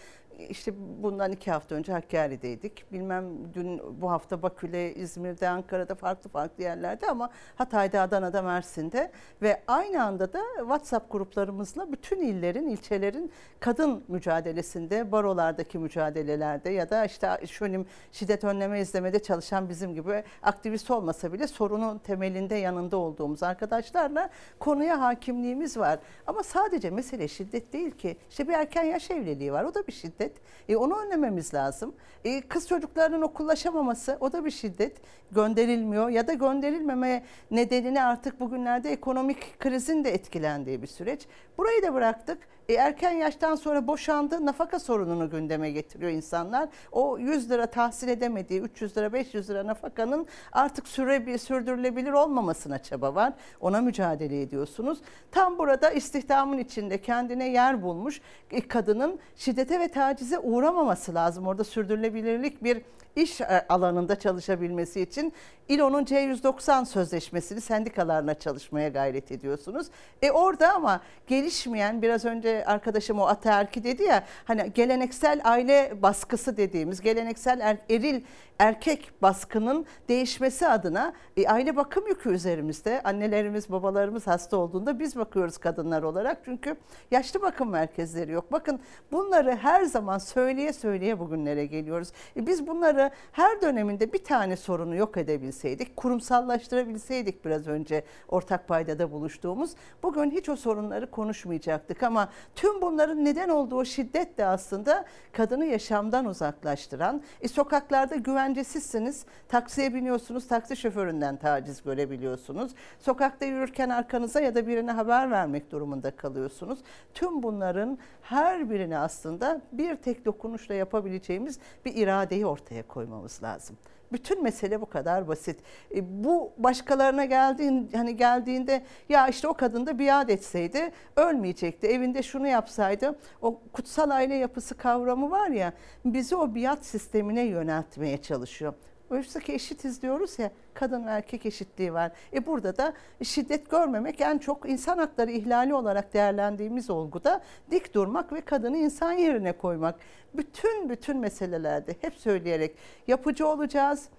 işte 0.49 0.74
bundan 1.03 1.32
iki 1.32 1.52
hafta 1.52 1.76
önce 1.76 1.91
Hakkari'deydik. 1.91 2.91
Bilmem 2.91 3.26
dün 3.53 3.82
bu 4.02 4.11
hafta 4.11 4.41
Bakü'de, 4.41 4.95
İzmir'de, 4.95 5.49
Ankara'da 5.49 5.95
farklı 5.95 6.30
farklı 6.30 6.64
yerlerde 6.64 7.07
ama 7.07 7.30
Hatay'da, 7.56 8.02
Adana'da, 8.02 8.41
Mersin'de 8.41 9.11
ve 9.41 9.61
aynı 9.68 10.03
anda 10.03 10.34
da 10.34 10.40
WhatsApp 10.57 11.11
gruplarımızla 11.11 11.91
bütün 11.91 12.22
illerin, 12.22 12.68
ilçelerin 12.68 13.32
kadın 13.60 14.03
mücadelesinde, 14.07 15.11
barolardaki 15.11 15.83
mücadelelerde 15.84 16.70
ya 16.70 16.90
da 16.90 17.06
işte 17.06 17.40
şöyle 17.48 17.86
şiddet 18.12 18.44
önleme 18.44 18.80
izlemede 18.80 19.20
çalışan 19.20 19.70
bizim 19.70 19.94
gibi 19.96 20.24
aktivist 20.44 20.92
olmasa 20.92 21.34
bile 21.34 21.48
sorunun 21.48 21.98
temelinde 21.98 22.56
yanında 22.56 22.98
olduğumuz 22.98 23.44
arkadaşlarla 23.44 24.30
konuya 24.60 25.02
hakimliğimiz 25.02 25.78
var. 25.78 26.00
Ama 26.28 26.44
sadece 26.44 26.90
mesele 26.90 27.28
şiddet 27.28 27.74
değil 27.74 27.92
ki. 27.92 28.18
İşte 28.30 28.48
bir 28.48 28.54
erken 28.54 28.84
yaş 28.84 29.12
evliliği 29.12 29.54
var. 29.54 29.64
O 29.64 29.74
da 29.74 29.88
bir 29.88 29.92
şiddet. 29.92 30.32
E, 30.70 30.76
onu 30.76 30.98
önlememiz 30.98 31.54
lazım. 31.54 31.94
E, 32.26 32.42
kız 32.42 32.68
çocuklarının 32.68 33.22
okullaşamaması 33.22 34.18
o 34.20 34.32
da 34.32 34.46
bir 34.46 34.52
şiddet. 34.52 34.98
Gönderilmiyor 35.32 36.10
ya 36.10 36.28
da 36.28 36.34
gönderilmeme 36.34 37.24
nedenini 37.52 38.04
artık 38.04 38.40
bugünlerde 38.40 38.92
ekonomik 38.92 39.60
krizin 39.60 40.04
de 40.04 40.14
etkilendiği 40.14 40.82
bir 40.82 40.88
süreç. 40.88 41.28
Burayı 41.58 41.84
da 41.84 41.94
bıraktık. 41.94 42.38
E, 42.69 42.73
erken 42.73 43.11
yaştan 43.11 43.56
sonra 43.56 43.88
boşandı. 43.88 44.45
Nafaka 44.45 44.80
sorununu 44.80 45.30
gündeme 45.30 45.72
getiriyor 45.72 46.11
insanlar. 46.11 46.69
O 46.91 47.18
100 47.18 47.52
lira 47.52 47.68
tahsil 47.68 48.07
edemediği 48.07 48.61
300 48.61 48.98
lira 48.98 49.14
500 49.14 49.49
lira 49.49 49.68
nafakanın 49.68 50.27
artık 50.52 50.88
süre, 50.88 51.38
sürdürülebilir 51.38 52.11
olmamasına 52.11 52.80
çaba 52.80 53.15
var. 53.15 53.34
Ona 53.61 53.81
mücadele 53.81 54.41
ediyorsunuz. 54.41 55.02
Tam 55.31 55.57
burada 55.57 55.91
istihdamın 55.91 56.57
içinde 56.57 57.02
kendine 57.02 57.49
yer 57.49 57.84
bulmuş 57.84 58.22
e, 58.52 58.68
kadının 58.68 59.19
şiddete 59.35 59.80
ve 59.80 59.88
tacize 59.88 60.40
uğramaması 60.40 61.14
lazım. 61.14 61.48
Orada 61.48 61.64
sürdürülebilirlik 61.64 62.64
bir 62.64 62.81
iş 63.15 63.41
e, 63.41 63.65
alanında 63.69 64.19
çalışabilmesi 64.19 65.02
için 65.02 65.34
İLO'nun 65.69 66.06
C190 66.06 66.85
sözleşmesini 66.85 67.61
sendikalarla 67.61 68.34
çalışmaya 68.34 68.90
gayret 68.90 69.31
ediyorsunuz. 69.31 69.88
E 70.22 70.31
orada 70.31 70.73
ama 70.73 71.02
gelişmeyen 71.27 72.02
biraz 72.02 72.26
önce 72.26 72.53
arkadaşım 72.66 73.20
o 73.20 73.26
ataerki 73.26 73.84
dedi 73.84 74.04
ya 74.04 74.24
hani 74.46 74.72
geleneksel 74.74 75.42
aile 75.44 76.02
baskısı 76.02 76.58
dediğimiz 76.58 77.02
geleneksel 77.02 77.60
er- 77.60 77.78
eril 77.90 78.22
erkek 78.60 79.12
baskının 79.22 79.86
değişmesi 80.10 80.68
adına 80.68 81.14
e, 81.38 81.48
aile 81.48 81.76
bakım 81.76 82.08
yükü 82.08 82.30
üzerimizde. 82.34 83.02
Annelerimiz, 83.04 83.72
babalarımız 83.72 84.28
hasta 84.28 84.58
olduğunda 84.58 85.00
biz 85.00 85.16
bakıyoruz 85.16 85.58
kadınlar 85.58 86.04
olarak. 86.04 86.38
Çünkü 86.46 86.76
yaşlı 87.12 87.42
bakım 87.42 87.70
merkezleri 87.70 88.32
yok. 88.32 88.52
Bakın 88.52 88.80
bunları 89.12 89.56
her 89.56 89.84
zaman 89.84 90.18
söyleye 90.18 90.74
söyleye 90.74 91.20
bugünlere 91.20 91.66
geliyoruz. 91.66 92.12
E, 92.38 92.48
biz 92.48 92.68
bunları 92.68 93.12
her 93.32 93.62
döneminde 93.62 94.14
bir 94.14 94.24
tane 94.24 94.58
sorunu 94.58 94.96
yok 94.96 95.18
edebilseydik, 95.18 95.98
kurumsallaştırabilseydik 95.98 97.46
biraz 97.46 97.68
önce 97.68 98.04
ortak 98.28 98.68
paydada 98.68 99.12
buluştuğumuz, 99.12 99.72
bugün 100.04 100.32
hiç 100.32 100.50
o 100.50 100.56
sorunları 100.56 101.12
konuşmayacaktık. 101.12 102.04
Ama 102.04 102.30
tüm 102.56 102.82
bunların 102.82 103.26
neden 103.26 103.49
olduğu 103.49 103.86
şiddet 103.86 104.38
de 104.38 104.45
aslında 104.45 105.06
kadını 105.32 105.65
yaşamdan 105.65 106.26
uzaklaştıran, 106.26 107.22
e, 107.41 107.48
sokaklarda 107.48 108.15
güvencesizsiniz, 108.15 109.26
taksiye 109.48 109.94
biniyorsunuz, 109.94 110.48
taksi 110.48 110.78
şoföründen 110.78 111.38
taciz 111.38 111.84
görebiliyorsunuz. 111.84 112.72
Sokakta 112.99 113.45
yürürken 113.45 113.90
arkanıza 113.90 114.41
ya 114.41 114.56
da 114.56 114.68
birine 114.68 114.91
haber 114.91 115.32
vermek 115.32 115.72
durumunda 115.72 116.15
kalıyorsunuz. 116.15 116.80
Tüm 117.14 117.44
bunların 117.44 117.98
her 118.22 118.70
birini 118.70 118.98
aslında 118.98 119.61
bir 119.72 119.95
tek 119.95 120.26
dokunuşla 120.26 120.74
yapabileceğimiz 120.74 121.60
bir 121.86 121.95
iradeyi 121.95 122.45
ortaya 122.45 122.88
koymamız 122.88 123.44
lazım. 123.44 123.78
Bütün 124.14 124.44
mesele 124.44 124.81
bu 124.81 124.85
kadar 124.85 125.27
basit. 125.27 125.60
E, 125.95 126.23
bu 126.23 126.53
başkalarına 126.57 127.26
geldiğin 127.26 127.90
hani 127.94 128.18
geldiğinde 128.18 128.84
ya 129.10 129.27
işte 129.27 129.48
o 129.48 129.53
kadın 129.53 129.85
da 129.85 129.99
biat 129.99 130.30
etseydi 130.30 130.91
ölmeyecekti. 131.15 131.88
Evinde 131.88 132.23
şunu 132.23 132.48
yapsaydı 132.48 133.19
o 133.41 133.61
kutsal 133.73 134.10
aile 134.10 134.35
yapısı 134.35 134.77
kavramı 134.77 135.31
var 135.31 135.48
ya 135.48 135.73
bizi 136.06 136.35
o 136.35 136.56
biat 136.56 136.85
sistemine 136.85 137.41
yöneltmeye 137.41 138.22
çalışıyor. 138.22 138.73
Oysa 139.10 139.40
eşitiz 139.48 140.02
diyoruz 140.02 140.40
ya 140.40 140.52
kadın 140.74 141.08
erkek 141.08 141.46
eşitliği 141.46 141.94
var. 141.94 142.12
E 142.34 142.46
burada 142.46 142.78
da 142.78 142.94
şiddet 143.24 143.70
görmemek 143.70 144.22
en 144.22 144.38
çok 144.38 144.70
insan 144.70 144.98
hakları 144.98 145.32
ihlali 145.32 145.74
olarak 145.74 146.14
değerlendiğimiz 146.14 146.90
olguda 146.90 147.42
dik 147.72 147.94
durmak 147.94 148.34
ve 148.34 148.42
kadını 148.42 148.78
insan 148.78 149.12
yerine 149.12 149.52
koymak. 149.52 150.00
Bütün 150.34 150.90
bütün 150.90 151.18
meselelerde 151.18 151.96
hep 152.02 152.16
söyleyerek 152.16 152.76
yapıcı 153.08 153.48
olacağız. 153.48 154.10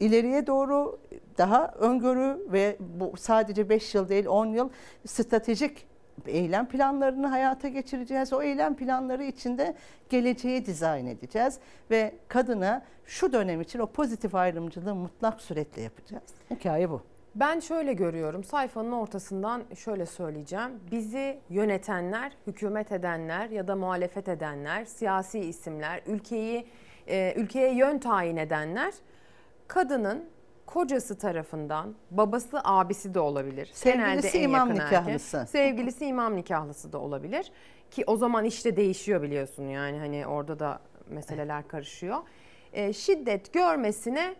İleriye 0.00 0.46
doğru 0.46 1.00
daha 1.38 1.74
öngörü 1.78 2.46
ve 2.52 2.76
bu 2.80 3.16
sadece 3.16 3.68
5 3.68 3.94
yıl 3.94 4.08
değil 4.08 4.26
10 4.26 4.46
yıl 4.46 4.70
stratejik 5.06 5.87
eylem 6.26 6.68
planlarını 6.68 7.26
hayata 7.26 7.68
geçireceğiz. 7.68 8.32
O 8.32 8.42
eylem 8.42 8.76
planları 8.76 9.24
içinde 9.24 9.74
geleceği 10.08 10.66
dizayn 10.66 11.06
edeceğiz 11.06 11.58
ve 11.90 12.14
kadına 12.28 12.82
şu 13.06 13.32
dönem 13.32 13.60
için 13.60 13.78
o 13.78 13.86
pozitif 13.86 14.34
ayrımcılığı 14.34 14.94
mutlak 14.94 15.40
suretle 15.40 15.82
yapacağız. 15.82 16.24
Hikaye 16.50 16.90
bu. 16.90 17.02
Ben 17.34 17.60
şöyle 17.60 17.92
görüyorum 17.92 18.44
sayfanın 18.44 18.92
ortasından 18.92 19.62
şöyle 19.76 20.06
söyleyeceğim. 20.06 20.70
Bizi 20.90 21.38
yönetenler, 21.50 22.32
hükümet 22.46 22.92
edenler 22.92 23.50
ya 23.50 23.68
da 23.68 23.76
muhalefet 23.76 24.28
edenler, 24.28 24.84
siyasi 24.84 25.38
isimler, 25.38 26.02
ülkeyi 26.06 26.66
e, 27.06 27.34
ülkeye 27.36 27.74
yön 27.74 27.98
tayin 27.98 28.36
edenler 28.36 28.94
kadının 29.68 30.24
kocası 30.72 31.18
tarafından, 31.18 31.94
babası 32.10 32.60
abisi 32.64 33.14
de 33.14 33.20
olabilir. 33.20 33.70
Sevgilisi 33.72 34.38
en 34.38 34.42
imam 34.42 34.68
yakın 34.68 34.80
erkek. 34.80 34.98
nikahlısı. 35.00 35.46
Sevgilisi 35.50 36.06
imam 36.06 36.36
nikahlısı 36.36 36.92
da 36.92 36.98
olabilir. 36.98 37.52
Ki 37.90 38.04
o 38.06 38.16
zaman 38.16 38.44
işte 38.44 38.76
değişiyor 38.76 39.22
biliyorsun 39.22 39.68
yani 39.68 39.98
hani 39.98 40.26
orada 40.26 40.58
da 40.58 40.78
meseleler 41.08 41.68
karışıyor. 41.68 42.16
E, 42.72 42.92
şiddet 42.92 43.52
görmesine 43.52 44.34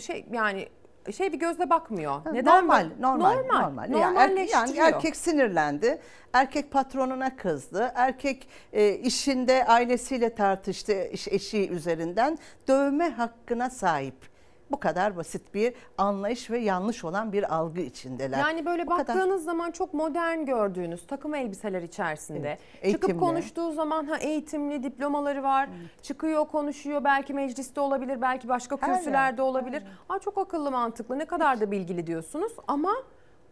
şey 0.00 0.26
yani 0.32 0.68
şey 1.16 1.32
bir 1.32 1.38
gözle 1.38 1.70
bakmıyor. 1.70 2.20
Neden 2.32 2.56
normal, 2.56 2.90
bak- 2.90 3.00
normal, 3.00 3.34
normal. 3.34 3.60
normal. 3.60 3.84
Er- 3.84 3.98
yani 4.00 4.14
Normalleştiriyor. 4.14 4.86
erkek 4.86 5.16
sinirlendi, 5.16 6.00
erkek 6.32 6.70
patronuna 6.70 7.36
kızdı, 7.36 7.92
erkek 7.94 8.48
e, 8.72 8.92
işinde 8.94 9.66
ailesiyle 9.66 10.34
tartıştı 10.34 11.04
iş 11.12 11.28
eşiği 11.28 11.68
üzerinden 11.70 12.38
dövme 12.68 13.10
hakkına 13.10 13.70
sahip. 13.70 14.37
Bu 14.70 14.80
kadar 14.80 15.16
basit 15.16 15.54
bir 15.54 15.74
anlayış 15.98 16.50
ve 16.50 16.58
yanlış 16.58 17.04
olan 17.04 17.32
bir 17.32 17.54
algı 17.54 17.80
içindeler. 17.80 18.38
Yani 18.38 18.66
böyle 18.66 18.86
Bu 18.86 18.90
kadar. 18.90 19.08
baktığınız 19.16 19.44
zaman 19.44 19.70
çok 19.70 19.94
modern 19.94 20.44
gördüğünüz 20.44 21.06
takım 21.06 21.34
elbiseler 21.34 21.82
içerisinde 21.82 22.58
Evet, 22.82 22.92
çıkıp 22.92 23.20
konuştuğu 23.20 23.72
zaman 23.72 24.04
ha 24.06 24.16
eğitimli 24.16 24.82
diplomaları 24.82 25.42
var. 25.42 25.68
Çıkıyor 26.02 26.46
konuşuyor 26.46 27.04
belki 27.04 27.34
mecliste 27.34 27.80
olabilir 27.80 28.22
belki 28.22 28.48
başka 28.48 28.76
kürsülerde 28.76 29.42
olabilir. 29.42 29.82
Aa, 30.08 30.18
çok 30.18 30.38
akıllı 30.38 30.70
mantıklı 30.70 31.18
ne 31.18 31.24
kadar 31.24 31.60
da 31.60 31.70
bilgili 31.70 32.06
diyorsunuz 32.06 32.52
ama 32.68 32.92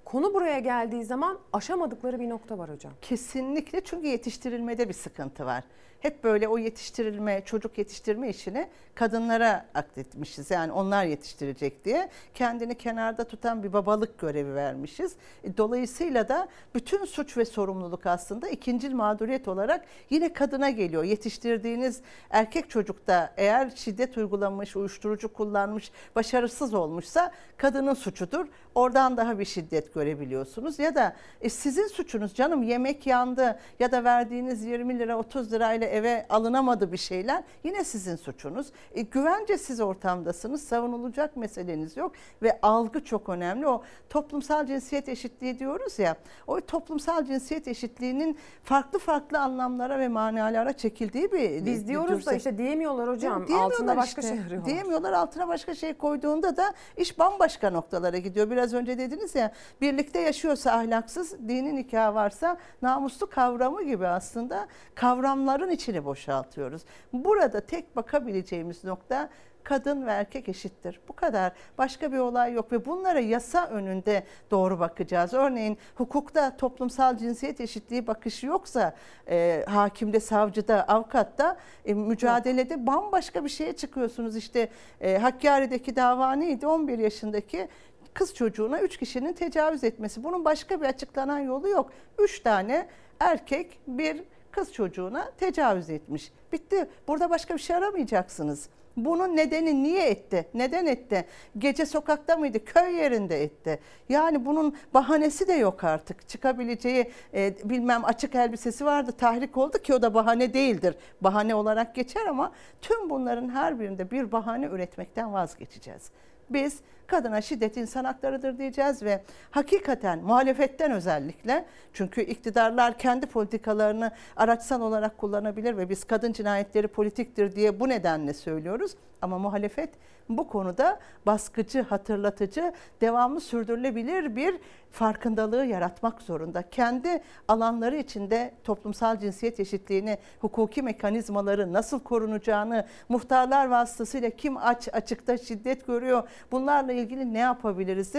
konu 0.04 0.34
buraya 0.34 0.58
geldiği 0.58 1.04
zaman 1.04 1.38
aşamadıkları 1.52 2.20
bir 2.20 2.28
nokta 2.28 2.58
var 2.58 2.70
hocam. 2.70 2.92
Kesinlikle 3.02 3.80
çünkü 3.80 4.06
yetiştirilmede 4.06 4.88
bir 4.88 4.94
sıkıntı 4.94 5.46
var. 5.46 5.64
Hep 6.06 6.24
böyle 6.24 6.48
o 6.48 6.58
yetiştirilme, 6.58 7.42
çocuk 7.44 7.78
yetiştirme 7.78 8.28
işini 8.28 8.68
kadınlara 8.94 9.66
akletmişiz. 9.74 10.50
Yani 10.50 10.72
onlar 10.72 11.04
yetiştirecek 11.04 11.84
diye 11.84 12.08
kendini 12.34 12.74
kenarda 12.74 13.24
tutan 13.24 13.62
bir 13.62 13.72
babalık 13.72 14.18
görevi 14.18 14.54
vermişiz. 14.54 15.16
E, 15.44 15.56
Dolayısıyla 15.56 16.28
da 16.28 16.48
bütün 16.74 17.04
suç 17.04 17.36
ve 17.36 17.44
sorumluluk 17.44 18.06
aslında 18.06 18.48
ikincil 18.48 18.94
mağduriyet 18.94 19.48
olarak 19.48 19.84
yine 20.10 20.32
kadına 20.32 20.70
geliyor. 20.70 21.04
Yetiştirdiğiniz 21.04 22.00
erkek 22.30 22.70
çocukta 22.70 23.34
eğer 23.36 23.70
şiddet 23.70 24.16
uygulamış, 24.16 24.76
uyuşturucu 24.76 25.32
kullanmış, 25.32 25.90
başarısız 26.16 26.74
olmuşsa 26.74 27.32
kadının 27.56 27.94
suçudur. 27.94 28.46
Oradan 28.74 29.16
daha 29.16 29.38
bir 29.38 29.44
şiddet 29.44 29.94
görebiliyorsunuz. 29.94 30.78
Ya 30.78 30.94
da 30.94 31.16
e, 31.40 31.48
sizin 31.48 31.86
suçunuz 31.88 32.34
canım 32.34 32.62
yemek 32.62 33.06
yandı 33.06 33.58
ya 33.78 33.92
da 33.92 34.04
verdiğiniz 34.04 34.64
20 34.64 34.98
lira 34.98 35.18
30 35.18 35.52
lirayla 35.52 35.86
eve 35.96 36.26
alınamadı 36.28 36.92
bir 36.92 36.96
şeyler 36.96 37.42
yine 37.64 37.84
sizin 37.84 38.16
suçunuz. 38.16 38.66
E, 38.94 39.02
güvencesiz 39.02 39.80
ortamdasınız 39.80 40.64
savunulacak 40.64 41.36
meseleniz 41.36 41.96
yok 41.96 42.12
ve 42.42 42.58
algı 42.62 43.04
çok 43.04 43.28
önemli. 43.28 43.68
O 43.68 43.82
toplumsal 44.10 44.66
cinsiyet 44.66 45.08
eşitliği 45.08 45.58
diyoruz 45.58 45.98
ya 45.98 46.16
o 46.46 46.60
toplumsal 46.60 47.24
cinsiyet 47.24 47.68
eşitliğinin 47.68 48.38
farklı 48.64 48.98
farklı 48.98 49.38
anlamlara 49.40 49.98
ve 49.98 50.08
manalara 50.08 50.72
çekildiği 50.72 51.32
bir 51.32 51.64
Biz 51.66 51.88
diyoruz 51.88 52.26
da 52.26 52.30
dürse- 52.30 52.36
işte 52.36 52.58
diyemiyorlar 52.58 53.08
hocam. 53.08 53.46
Diyemiyorlar 53.46 53.74
Altında 53.74 53.96
başka 53.96 54.20
işte. 54.20 54.34
şey 54.34 54.44
arıyorlar. 54.46 54.64
Diyemiyorlar 54.70 55.12
altına 55.12 55.48
başka 55.48 55.74
şey 55.74 55.94
koyduğunda 55.94 56.56
da 56.56 56.74
iş 56.96 57.18
bambaşka 57.18 57.70
noktalara 57.70 58.18
gidiyor. 58.18 58.50
Biraz 58.50 58.74
önce 58.74 58.98
dediniz 58.98 59.34
ya 59.34 59.52
birlikte 59.80 60.20
yaşıyorsa 60.20 60.72
ahlaksız, 60.72 61.38
dini 61.48 61.76
nikah 61.76 62.14
varsa 62.14 62.56
namuslu 62.82 63.30
kavramı 63.30 63.82
gibi 63.82 64.06
aslında 64.06 64.66
kavramların 64.94 65.70
içini 65.76 66.04
boşaltıyoruz. 66.04 66.82
Burada 67.12 67.60
tek 67.60 67.96
bakabileceğimiz 67.96 68.84
nokta 68.84 69.28
kadın 69.66 70.06
ve 70.06 70.10
erkek 70.10 70.48
eşittir. 70.48 71.00
Bu 71.08 71.12
kadar. 71.12 71.52
Başka 71.78 72.12
bir 72.12 72.18
olay 72.18 72.52
yok 72.52 72.72
ve 72.72 72.86
bunlara 72.86 73.20
yasa 73.20 73.66
önünde 73.66 74.24
doğru 74.50 74.80
bakacağız. 74.80 75.34
Örneğin 75.34 75.78
hukukta 75.94 76.56
toplumsal 76.56 77.16
cinsiyet 77.16 77.60
eşitliği 77.60 78.06
bakışı 78.06 78.46
yoksa 78.46 78.94
e, 79.28 79.64
hakimde, 79.68 80.20
savcıda, 80.20 80.88
avukatta 80.88 81.56
e, 81.84 81.94
mücadelede 81.94 82.86
bambaşka 82.86 83.44
bir 83.44 83.48
şeye 83.48 83.72
çıkıyorsunuz. 83.72 84.36
İşte 84.36 84.68
e, 85.00 85.18
Hakkari'deki 85.18 85.96
dava 85.96 86.32
neydi? 86.32 86.66
11 86.66 86.98
yaşındaki 86.98 87.68
kız 88.14 88.34
çocuğuna 88.34 88.80
3 88.80 88.96
kişinin 88.96 89.32
tecavüz 89.32 89.84
etmesi. 89.84 90.24
Bunun 90.24 90.44
başka 90.44 90.80
bir 90.80 90.86
açıklanan 90.86 91.38
yolu 91.38 91.68
yok. 91.68 91.90
3 92.18 92.40
tane 92.40 92.86
erkek 93.20 93.78
bir 93.86 94.22
kız 94.56 94.72
çocuğuna 94.72 95.30
tecavüz 95.38 95.90
etmiş. 95.90 96.32
Bitti. 96.52 96.88
Burada 97.08 97.30
başka 97.30 97.54
bir 97.54 97.60
şey 97.60 97.76
aramayacaksınız. 97.76 98.68
Bunun 98.96 99.36
nedeni 99.36 99.82
niye 99.82 100.08
etti? 100.08 100.48
Neden 100.54 100.86
etti? 100.86 101.24
Gece 101.58 101.86
sokakta 101.86 102.36
mıydı? 102.36 102.64
Köy 102.64 102.94
yerinde 102.94 103.42
etti. 103.42 103.80
Yani 104.08 104.46
bunun 104.46 104.76
bahanesi 104.94 105.48
de 105.48 105.52
yok 105.52 105.84
artık. 105.84 106.28
Çıkabileceği 106.28 107.10
e, 107.34 107.54
bilmem 107.64 108.04
açık 108.04 108.34
elbisesi 108.34 108.84
vardı. 108.84 109.12
Tahrik 109.12 109.56
oldu 109.56 109.78
ki 109.78 109.94
o 109.94 110.02
da 110.02 110.14
bahane 110.14 110.54
değildir. 110.54 110.94
Bahane 111.20 111.54
olarak 111.54 111.94
geçer 111.94 112.26
ama 112.26 112.52
tüm 112.82 113.10
bunların 113.10 113.48
her 113.48 113.80
birinde 113.80 114.10
bir 114.10 114.32
bahane 114.32 114.66
üretmekten 114.66 115.32
vazgeçeceğiz. 115.32 116.10
Biz 116.50 116.80
Kadına 117.06 117.40
şiddet 117.40 117.76
insan 117.76 118.04
haklarıdır 118.04 118.58
diyeceğiz 118.58 119.02
ve 119.02 119.22
hakikaten 119.50 120.18
muhalefetten 120.18 120.90
özellikle 120.90 121.64
çünkü 121.92 122.20
iktidarlar 122.22 122.98
kendi 122.98 123.26
politikalarını 123.26 124.10
araçsal 124.36 124.80
olarak 124.80 125.18
kullanabilir 125.18 125.76
ve 125.76 125.88
biz 125.88 126.04
kadın 126.04 126.32
cinayetleri 126.32 126.88
politiktir 126.88 127.56
diye 127.56 127.80
bu 127.80 127.88
nedenle 127.88 128.34
söylüyoruz. 128.34 128.94
Ama 129.22 129.38
muhalefet 129.38 129.90
bu 130.28 130.48
konuda 130.48 131.00
baskıcı, 131.26 131.82
hatırlatıcı, 131.82 132.72
devamlı 133.00 133.40
sürdürülebilir 133.40 134.36
bir 134.36 134.54
farkındalığı 134.90 135.64
yaratmak 135.64 136.22
zorunda. 136.22 136.62
Kendi 136.70 137.22
alanları 137.48 137.96
içinde 137.96 138.54
toplumsal 138.64 139.18
cinsiyet 139.20 139.60
eşitliğini, 139.60 140.18
hukuki 140.40 140.82
mekanizmaları 140.82 141.72
nasıl 141.72 142.00
korunacağını, 142.00 142.86
muhtarlar 143.08 143.66
vasıtasıyla 143.66 144.30
kim 144.30 144.56
aç 144.56 144.88
açıkta 144.92 145.38
şiddet 145.38 145.86
görüyor, 145.86 146.28
bunlarla 146.52 146.92
ilgili 146.96 147.34
ne 147.34 147.38
yapabiliriz? 147.38 148.14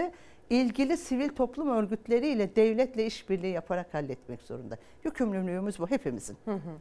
ilgili 0.49 0.97
sivil 0.97 1.29
toplum 1.29 1.69
örgütleriyle 1.69 2.55
devletle 2.55 3.05
işbirliği 3.05 3.53
yaparak 3.53 3.93
halletmek 3.93 4.41
zorunda. 4.41 4.77
Yükümlülüğümüz 5.03 5.79
bu 5.79 5.89
hepimizin. 5.89 6.37
Hı 6.45 6.53
hı. 6.53 6.71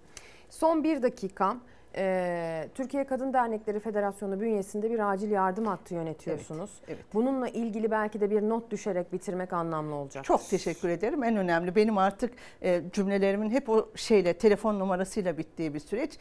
Son 0.48 0.84
bir 0.84 1.02
dakika. 1.02 1.56
Ee, 1.98 2.68
Türkiye 2.74 3.04
Kadın 3.04 3.32
Dernekleri 3.32 3.80
Federasyonu 3.80 4.40
bünyesinde 4.40 4.90
bir 4.90 5.12
acil 5.12 5.30
yardım 5.30 5.66
hattı 5.66 5.94
yönetiyorsunuz. 5.94 6.70
Evet, 6.78 6.88
evet. 6.88 7.14
Bununla 7.14 7.48
ilgili 7.48 7.90
belki 7.90 8.20
de 8.20 8.30
bir 8.30 8.42
not 8.42 8.70
düşerek 8.70 9.12
bitirmek 9.12 9.52
anlamlı 9.52 9.94
olacak. 9.94 10.24
Çok 10.24 10.48
teşekkür 10.48 10.88
ederim. 10.88 11.24
En 11.24 11.36
önemli 11.36 11.76
benim 11.76 11.98
artık 11.98 12.32
e, 12.62 12.82
cümlelerimin 12.92 13.50
hep 13.50 13.68
o 13.68 13.88
şeyle 13.94 14.32
telefon 14.32 14.78
numarasıyla 14.78 15.38
bittiği 15.38 15.74
bir 15.74 15.80
süreç. 15.80 16.18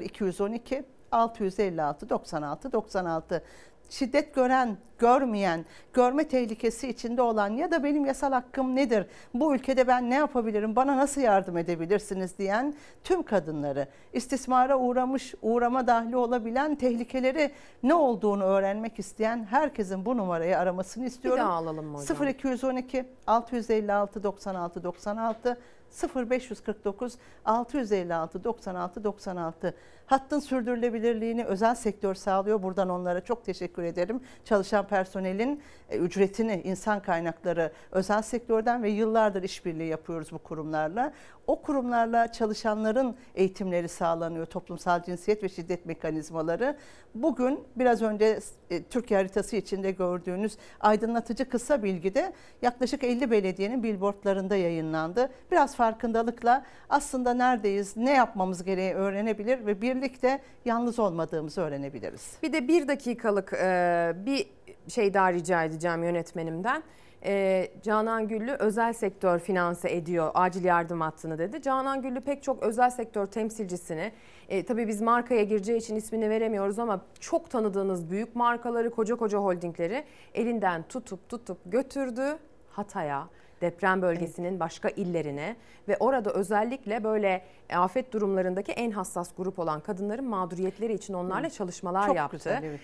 0212 0.00 0.84
656 1.12 2.08
96 2.08 2.72
96 2.72 3.42
şiddet 3.90 4.34
gören, 4.34 4.76
görmeyen, 4.98 5.64
görme 5.92 6.28
tehlikesi 6.28 6.88
içinde 6.88 7.22
olan 7.22 7.48
ya 7.48 7.70
da 7.70 7.84
benim 7.84 8.06
yasal 8.06 8.32
hakkım 8.32 8.76
nedir? 8.76 9.06
Bu 9.34 9.54
ülkede 9.54 9.86
ben 9.86 10.10
ne 10.10 10.14
yapabilirim? 10.14 10.76
Bana 10.76 10.96
nasıl 10.96 11.20
yardım 11.20 11.56
edebilirsiniz 11.56 12.38
diyen 12.38 12.74
tüm 13.04 13.22
kadınları, 13.22 13.88
istismara 14.12 14.78
uğramış, 14.78 15.34
uğrama 15.42 15.86
dahli 15.86 16.16
olabilen 16.16 16.74
tehlikeleri 16.74 17.50
ne 17.82 17.94
olduğunu 17.94 18.44
öğrenmek 18.44 18.98
isteyen 18.98 19.44
herkesin 19.50 20.06
bu 20.06 20.16
numarayı 20.16 20.58
aramasını 20.58 21.06
istiyorum. 21.06 21.40
Bir 21.40 21.44
daha 21.44 21.54
alalım 21.54 21.94
hocam? 21.94 22.28
0212 22.28 23.04
656 23.26 24.22
96 24.22 24.82
96 24.84 25.58
0549 25.90 27.14
656 27.44 28.44
96 28.44 29.04
96 29.04 29.74
hattın 30.06 30.40
sürdürülebilirliğini 30.40 31.44
özel 31.44 31.74
sektör 31.74 32.14
sağlıyor. 32.14 32.62
Buradan 32.62 32.88
onlara 32.88 33.20
çok 33.20 33.44
teşekkür 33.44 33.82
ederim. 33.82 34.20
Çalışan 34.44 34.86
personelin 34.86 35.62
e, 35.90 35.98
ücretini 35.98 36.62
insan 36.64 37.02
kaynakları 37.02 37.72
özel 37.92 38.22
sektörden 38.22 38.82
ve 38.82 38.90
yıllardır 38.90 39.42
işbirliği 39.42 39.88
yapıyoruz 39.88 40.32
bu 40.32 40.38
kurumlarla. 40.38 41.12
O 41.46 41.62
kurumlarla 41.62 42.32
çalışanların 42.32 43.16
eğitimleri 43.34 43.88
sağlanıyor. 43.88 44.46
Toplumsal 44.46 45.02
cinsiyet 45.02 45.42
ve 45.42 45.48
şiddet 45.48 45.86
mekanizmaları. 45.86 46.76
Bugün 47.14 47.60
biraz 47.76 48.02
önce 48.02 48.38
e, 48.70 48.82
Türkiye 48.82 49.20
haritası 49.20 49.56
içinde 49.56 49.90
gördüğünüz 49.90 50.56
aydınlatıcı 50.80 51.48
kısa 51.48 51.82
bilgide 51.82 52.32
yaklaşık 52.62 53.04
50 53.04 53.30
belediyenin 53.30 53.82
billboardlarında 53.82 54.56
yayınlandı. 54.56 55.30
Biraz 55.50 55.76
farkındalıkla 55.76 56.64
aslında 56.88 57.34
neredeyiz, 57.34 57.96
ne 57.96 58.12
yapmamız 58.12 58.64
gereği 58.64 58.94
öğrenebilir 58.94 59.66
ve 59.66 59.82
birlikte 59.82 60.40
yalnız 60.64 60.98
olmadığımızı 60.98 61.60
öğrenebiliriz. 61.60 62.32
Bir 62.42 62.52
de 62.52 62.68
bir 62.68 62.88
dakikalık 62.88 63.52
e, 63.52 64.12
bir 64.26 64.46
şey 64.88 65.14
daha 65.14 65.32
rica 65.32 65.64
edeceğim 65.64 66.04
yönetmenimden. 66.04 66.82
E, 67.26 67.68
Canan 67.82 68.28
Güllü 68.28 68.52
özel 68.52 68.92
sektör 68.92 69.38
finanse 69.38 69.92
ediyor 69.92 70.30
acil 70.34 70.64
yardım 70.64 71.00
hattını 71.00 71.38
dedi. 71.38 71.62
Canan 71.62 72.02
Güllü 72.02 72.20
pek 72.20 72.42
çok 72.42 72.62
özel 72.62 72.90
sektör 72.90 73.26
temsilcisini 73.26 74.12
e, 74.48 74.64
tabii 74.64 74.88
biz 74.88 75.00
markaya 75.00 75.42
gireceği 75.42 75.78
için 75.78 75.96
ismini 75.96 76.30
veremiyoruz 76.30 76.78
ama 76.78 77.00
çok 77.20 77.50
tanıdığınız 77.50 78.10
büyük 78.10 78.36
markaları 78.36 78.90
koca 78.90 79.16
koca 79.16 79.38
holdingleri 79.38 80.04
elinden 80.34 80.82
tutup 80.82 81.28
tutup 81.28 81.58
götürdü 81.66 82.38
Hatay'a 82.70 83.28
deprem 83.60 84.02
bölgesinin 84.02 84.60
başka 84.60 84.88
illerine 84.88 85.56
ve 85.88 85.96
orada 86.00 86.30
özellikle 86.30 87.04
böyle 87.04 87.42
afet 87.74 88.12
durumlarındaki 88.12 88.72
en 88.72 88.90
hassas 88.90 89.30
grup 89.36 89.58
olan 89.58 89.80
kadınların 89.80 90.24
mağduriyetleri 90.24 90.92
için 90.92 91.14
onlarla 91.14 91.50
çalışmalar 91.50 92.06
Çok 92.06 92.16
yaptı. 92.16 92.36
güzel, 92.36 92.62
evet. 92.62 92.80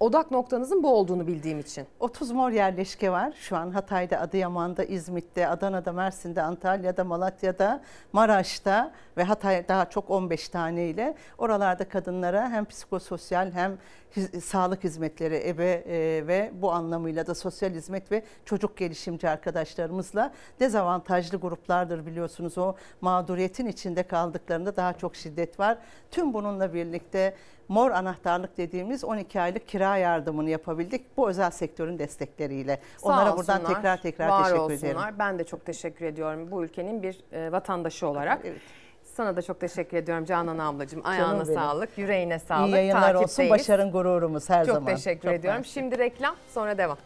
Odak 0.00 0.30
noktanızın 0.30 0.82
bu 0.82 0.94
olduğunu 0.94 1.26
bildiğim 1.26 1.60
için. 1.60 1.86
30 2.00 2.30
mor 2.30 2.50
yerleşke 2.50 3.10
var. 3.12 3.32
Şu 3.40 3.56
an 3.56 3.70
Hatay'da, 3.70 4.20
Adıyaman'da, 4.20 4.84
İzmit'te, 4.84 5.48
Adana'da, 5.48 5.92
Mersin'de, 5.92 6.42
Antalya'da, 6.42 7.04
Malatya'da, 7.04 7.82
Maraş'ta 8.12 8.92
ve 9.16 9.24
Hatay 9.24 9.68
daha 9.68 9.90
çok 9.90 10.10
15 10.10 10.48
taneyle 10.48 11.14
oralarda 11.38 11.88
kadınlara 11.88 12.50
hem 12.50 12.64
psikososyal 12.64 13.52
hem 13.52 13.78
sağlık 14.42 14.84
hizmetleri 14.84 15.48
ebe 15.48 15.70
e, 15.70 16.26
ve 16.26 16.50
bu 16.54 16.72
anlamıyla 16.72 17.26
da 17.26 17.34
sosyal 17.34 17.70
hizmet 17.70 18.12
ve 18.12 18.22
çocuk 18.44 18.76
gelişimci 18.76 19.28
arkadaşlarımızla 19.28 20.32
dezavantajlı 20.60 21.38
gruplardır 21.38 22.06
biliyorsunuz 22.06 22.58
o 22.58 22.74
mağduriyetin 23.00 23.66
içinde 23.66 24.02
kaldıklarında 24.02 24.76
daha 24.76 24.92
çok 24.92 25.16
şiddet 25.16 25.60
var. 25.60 25.78
Tüm 26.10 26.34
bununla 26.34 26.74
birlikte 26.74 27.34
mor 27.68 27.90
anahtarlık 27.90 28.56
dediğimiz 28.56 29.04
12 29.04 29.40
aylık 29.40 29.68
kira 29.68 29.96
yardımını 29.96 30.50
yapabildik 30.50 31.16
bu 31.16 31.28
özel 31.28 31.50
sektörün 31.50 31.98
destekleriyle. 31.98 32.80
Sağ 32.96 33.08
Onlara 33.08 33.36
buradan 33.36 33.60
olsunlar, 33.60 33.74
tekrar 33.74 34.02
tekrar 34.02 34.28
var 34.28 34.42
teşekkür 34.42 34.60
olsunlar. 34.60 34.78
ederim. 35.04 35.16
Ben 35.18 35.38
de 35.38 35.44
çok 35.44 35.66
teşekkür 35.66 36.04
ediyorum 36.04 36.50
bu 36.50 36.64
ülkenin 36.64 37.02
bir 37.02 37.20
e, 37.32 37.52
vatandaşı 37.52 38.06
olarak. 38.08 38.42
Sana 39.02 39.36
da 39.36 39.42
çok 39.42 39.60
teşekkür 39.60 39.96
ediyorum 39.96 40.24
Canan 40.24 40.58
ablacığım. 40.58 41.00
Ayağına 41.06 41.44
benim. 41.44 41.54
sağlık, 41.54 41.98
yüreğine 41.98 42.38
sağlık. 42.38 42.68
İyi 42.68 42.74
yayınlar 42.74 43.14
olsun. 43.14 43.22
Takipteyiz. 43.22 43.50
Başarın 43.52 43.90
gururumuz 43.92 44.50
her 44.50 44.66
çok 44.66 44.74
zaman. 44.74 44.94
teşekkür 44.94 45.28
Çok 45.28 45.38
ediyorum. 45.38 45.58
mersi. 45.60 45.72
Şimdi 45.72 45.98
reklam, 45.98 46.36
sonra 46.54 46.78
devam. 46.78 46.98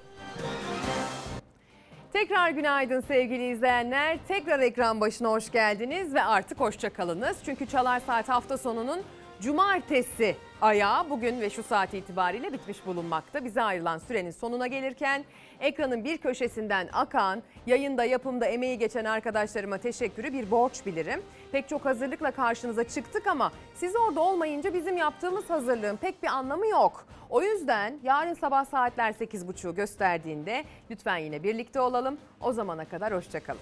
Tekrar 2.12 2.50
günaydın 2.50 3.00
sevgili 3.00 3.50
izleyenler. 3.50 4.18
Tekrar 4.28 4.60
ekran 4.60 5.00
başına 5.00 5.28
hoş 5.30 5.50
geldiniz 5.52 6.14
ve 6.14 6.22
artık 6.22 6.60
hoşça 6.60 6.90
kalınız. 6.92 7.36
Çünkü 7.44 7.66
Çalar 7.66 8.00
Saat 8.00 8.28
hafta 8.28 8.58
sonunun 8.58 9.02
cumartesi 9.42 10.36
ayağı 10.60 11.10
bugün 11.10 11.40
ve 11.40 11.50
şu 11.50 11.62
saat 11.62 11.94
itibariyle 11.94 12.52
bitmiş 12.52 12.86
bulunmakta. 12.86 13.44
Bize 13.44 13.62
ayrılan 13.62 13.98
sürenin 13.98 14.30
sonuna 14.30 14.66
gelirken 14.66 15.24
ekranın 15.60 16.04
bir 16.04 16.18
köşesinden 16.18 16.88
akan, 16.92 17.42
yayında 17.66 18.04
yapımda 18.04 18.46
emeği 18.46 18.78
geçen 18.78 19.04
arkadaşlarıma 19.04 19.78
teşekkürü 19.78 20.32
bir 20.32 20.50
borç 20.50 20.86
bilirim. 20.86 21.22
Pek 21.52 21.68
çok 21.68 21.84
hazırlıkla 21.84 22.30
karşınıza 22.30 22.84
çıktık 22.84 23.26
ama 23.26 23.52
siz 23.74 23.96
orada 23.96 24.20
olmayınca 24.20 24.74
bizim 24.74 24.96
yaptığımız 24.96 25.50
hazırlığın 25.50 25.96
pek 25.96 26.22
bir 26.22 26.28
anlamı 26.28 26.66
yok. 26.66 27.06
O 27.30 27.42
yüzden 27.42 27.98
yarın 28.02 28.34
sabah 28.34 28.64
saatler 28.64 29.12
8.30'u 29.12 29.74
gösterdiğinde 29.74 30.64
lütfen 30.90 31.18
yine 31.18 31.42
birlikte 31.42 31.80
olalım. 31.80 32.18
O 32.40 32.52
zamana 32.52 32.84
kadar 32.84 33.14
hoşçakalın. 33.14 33.60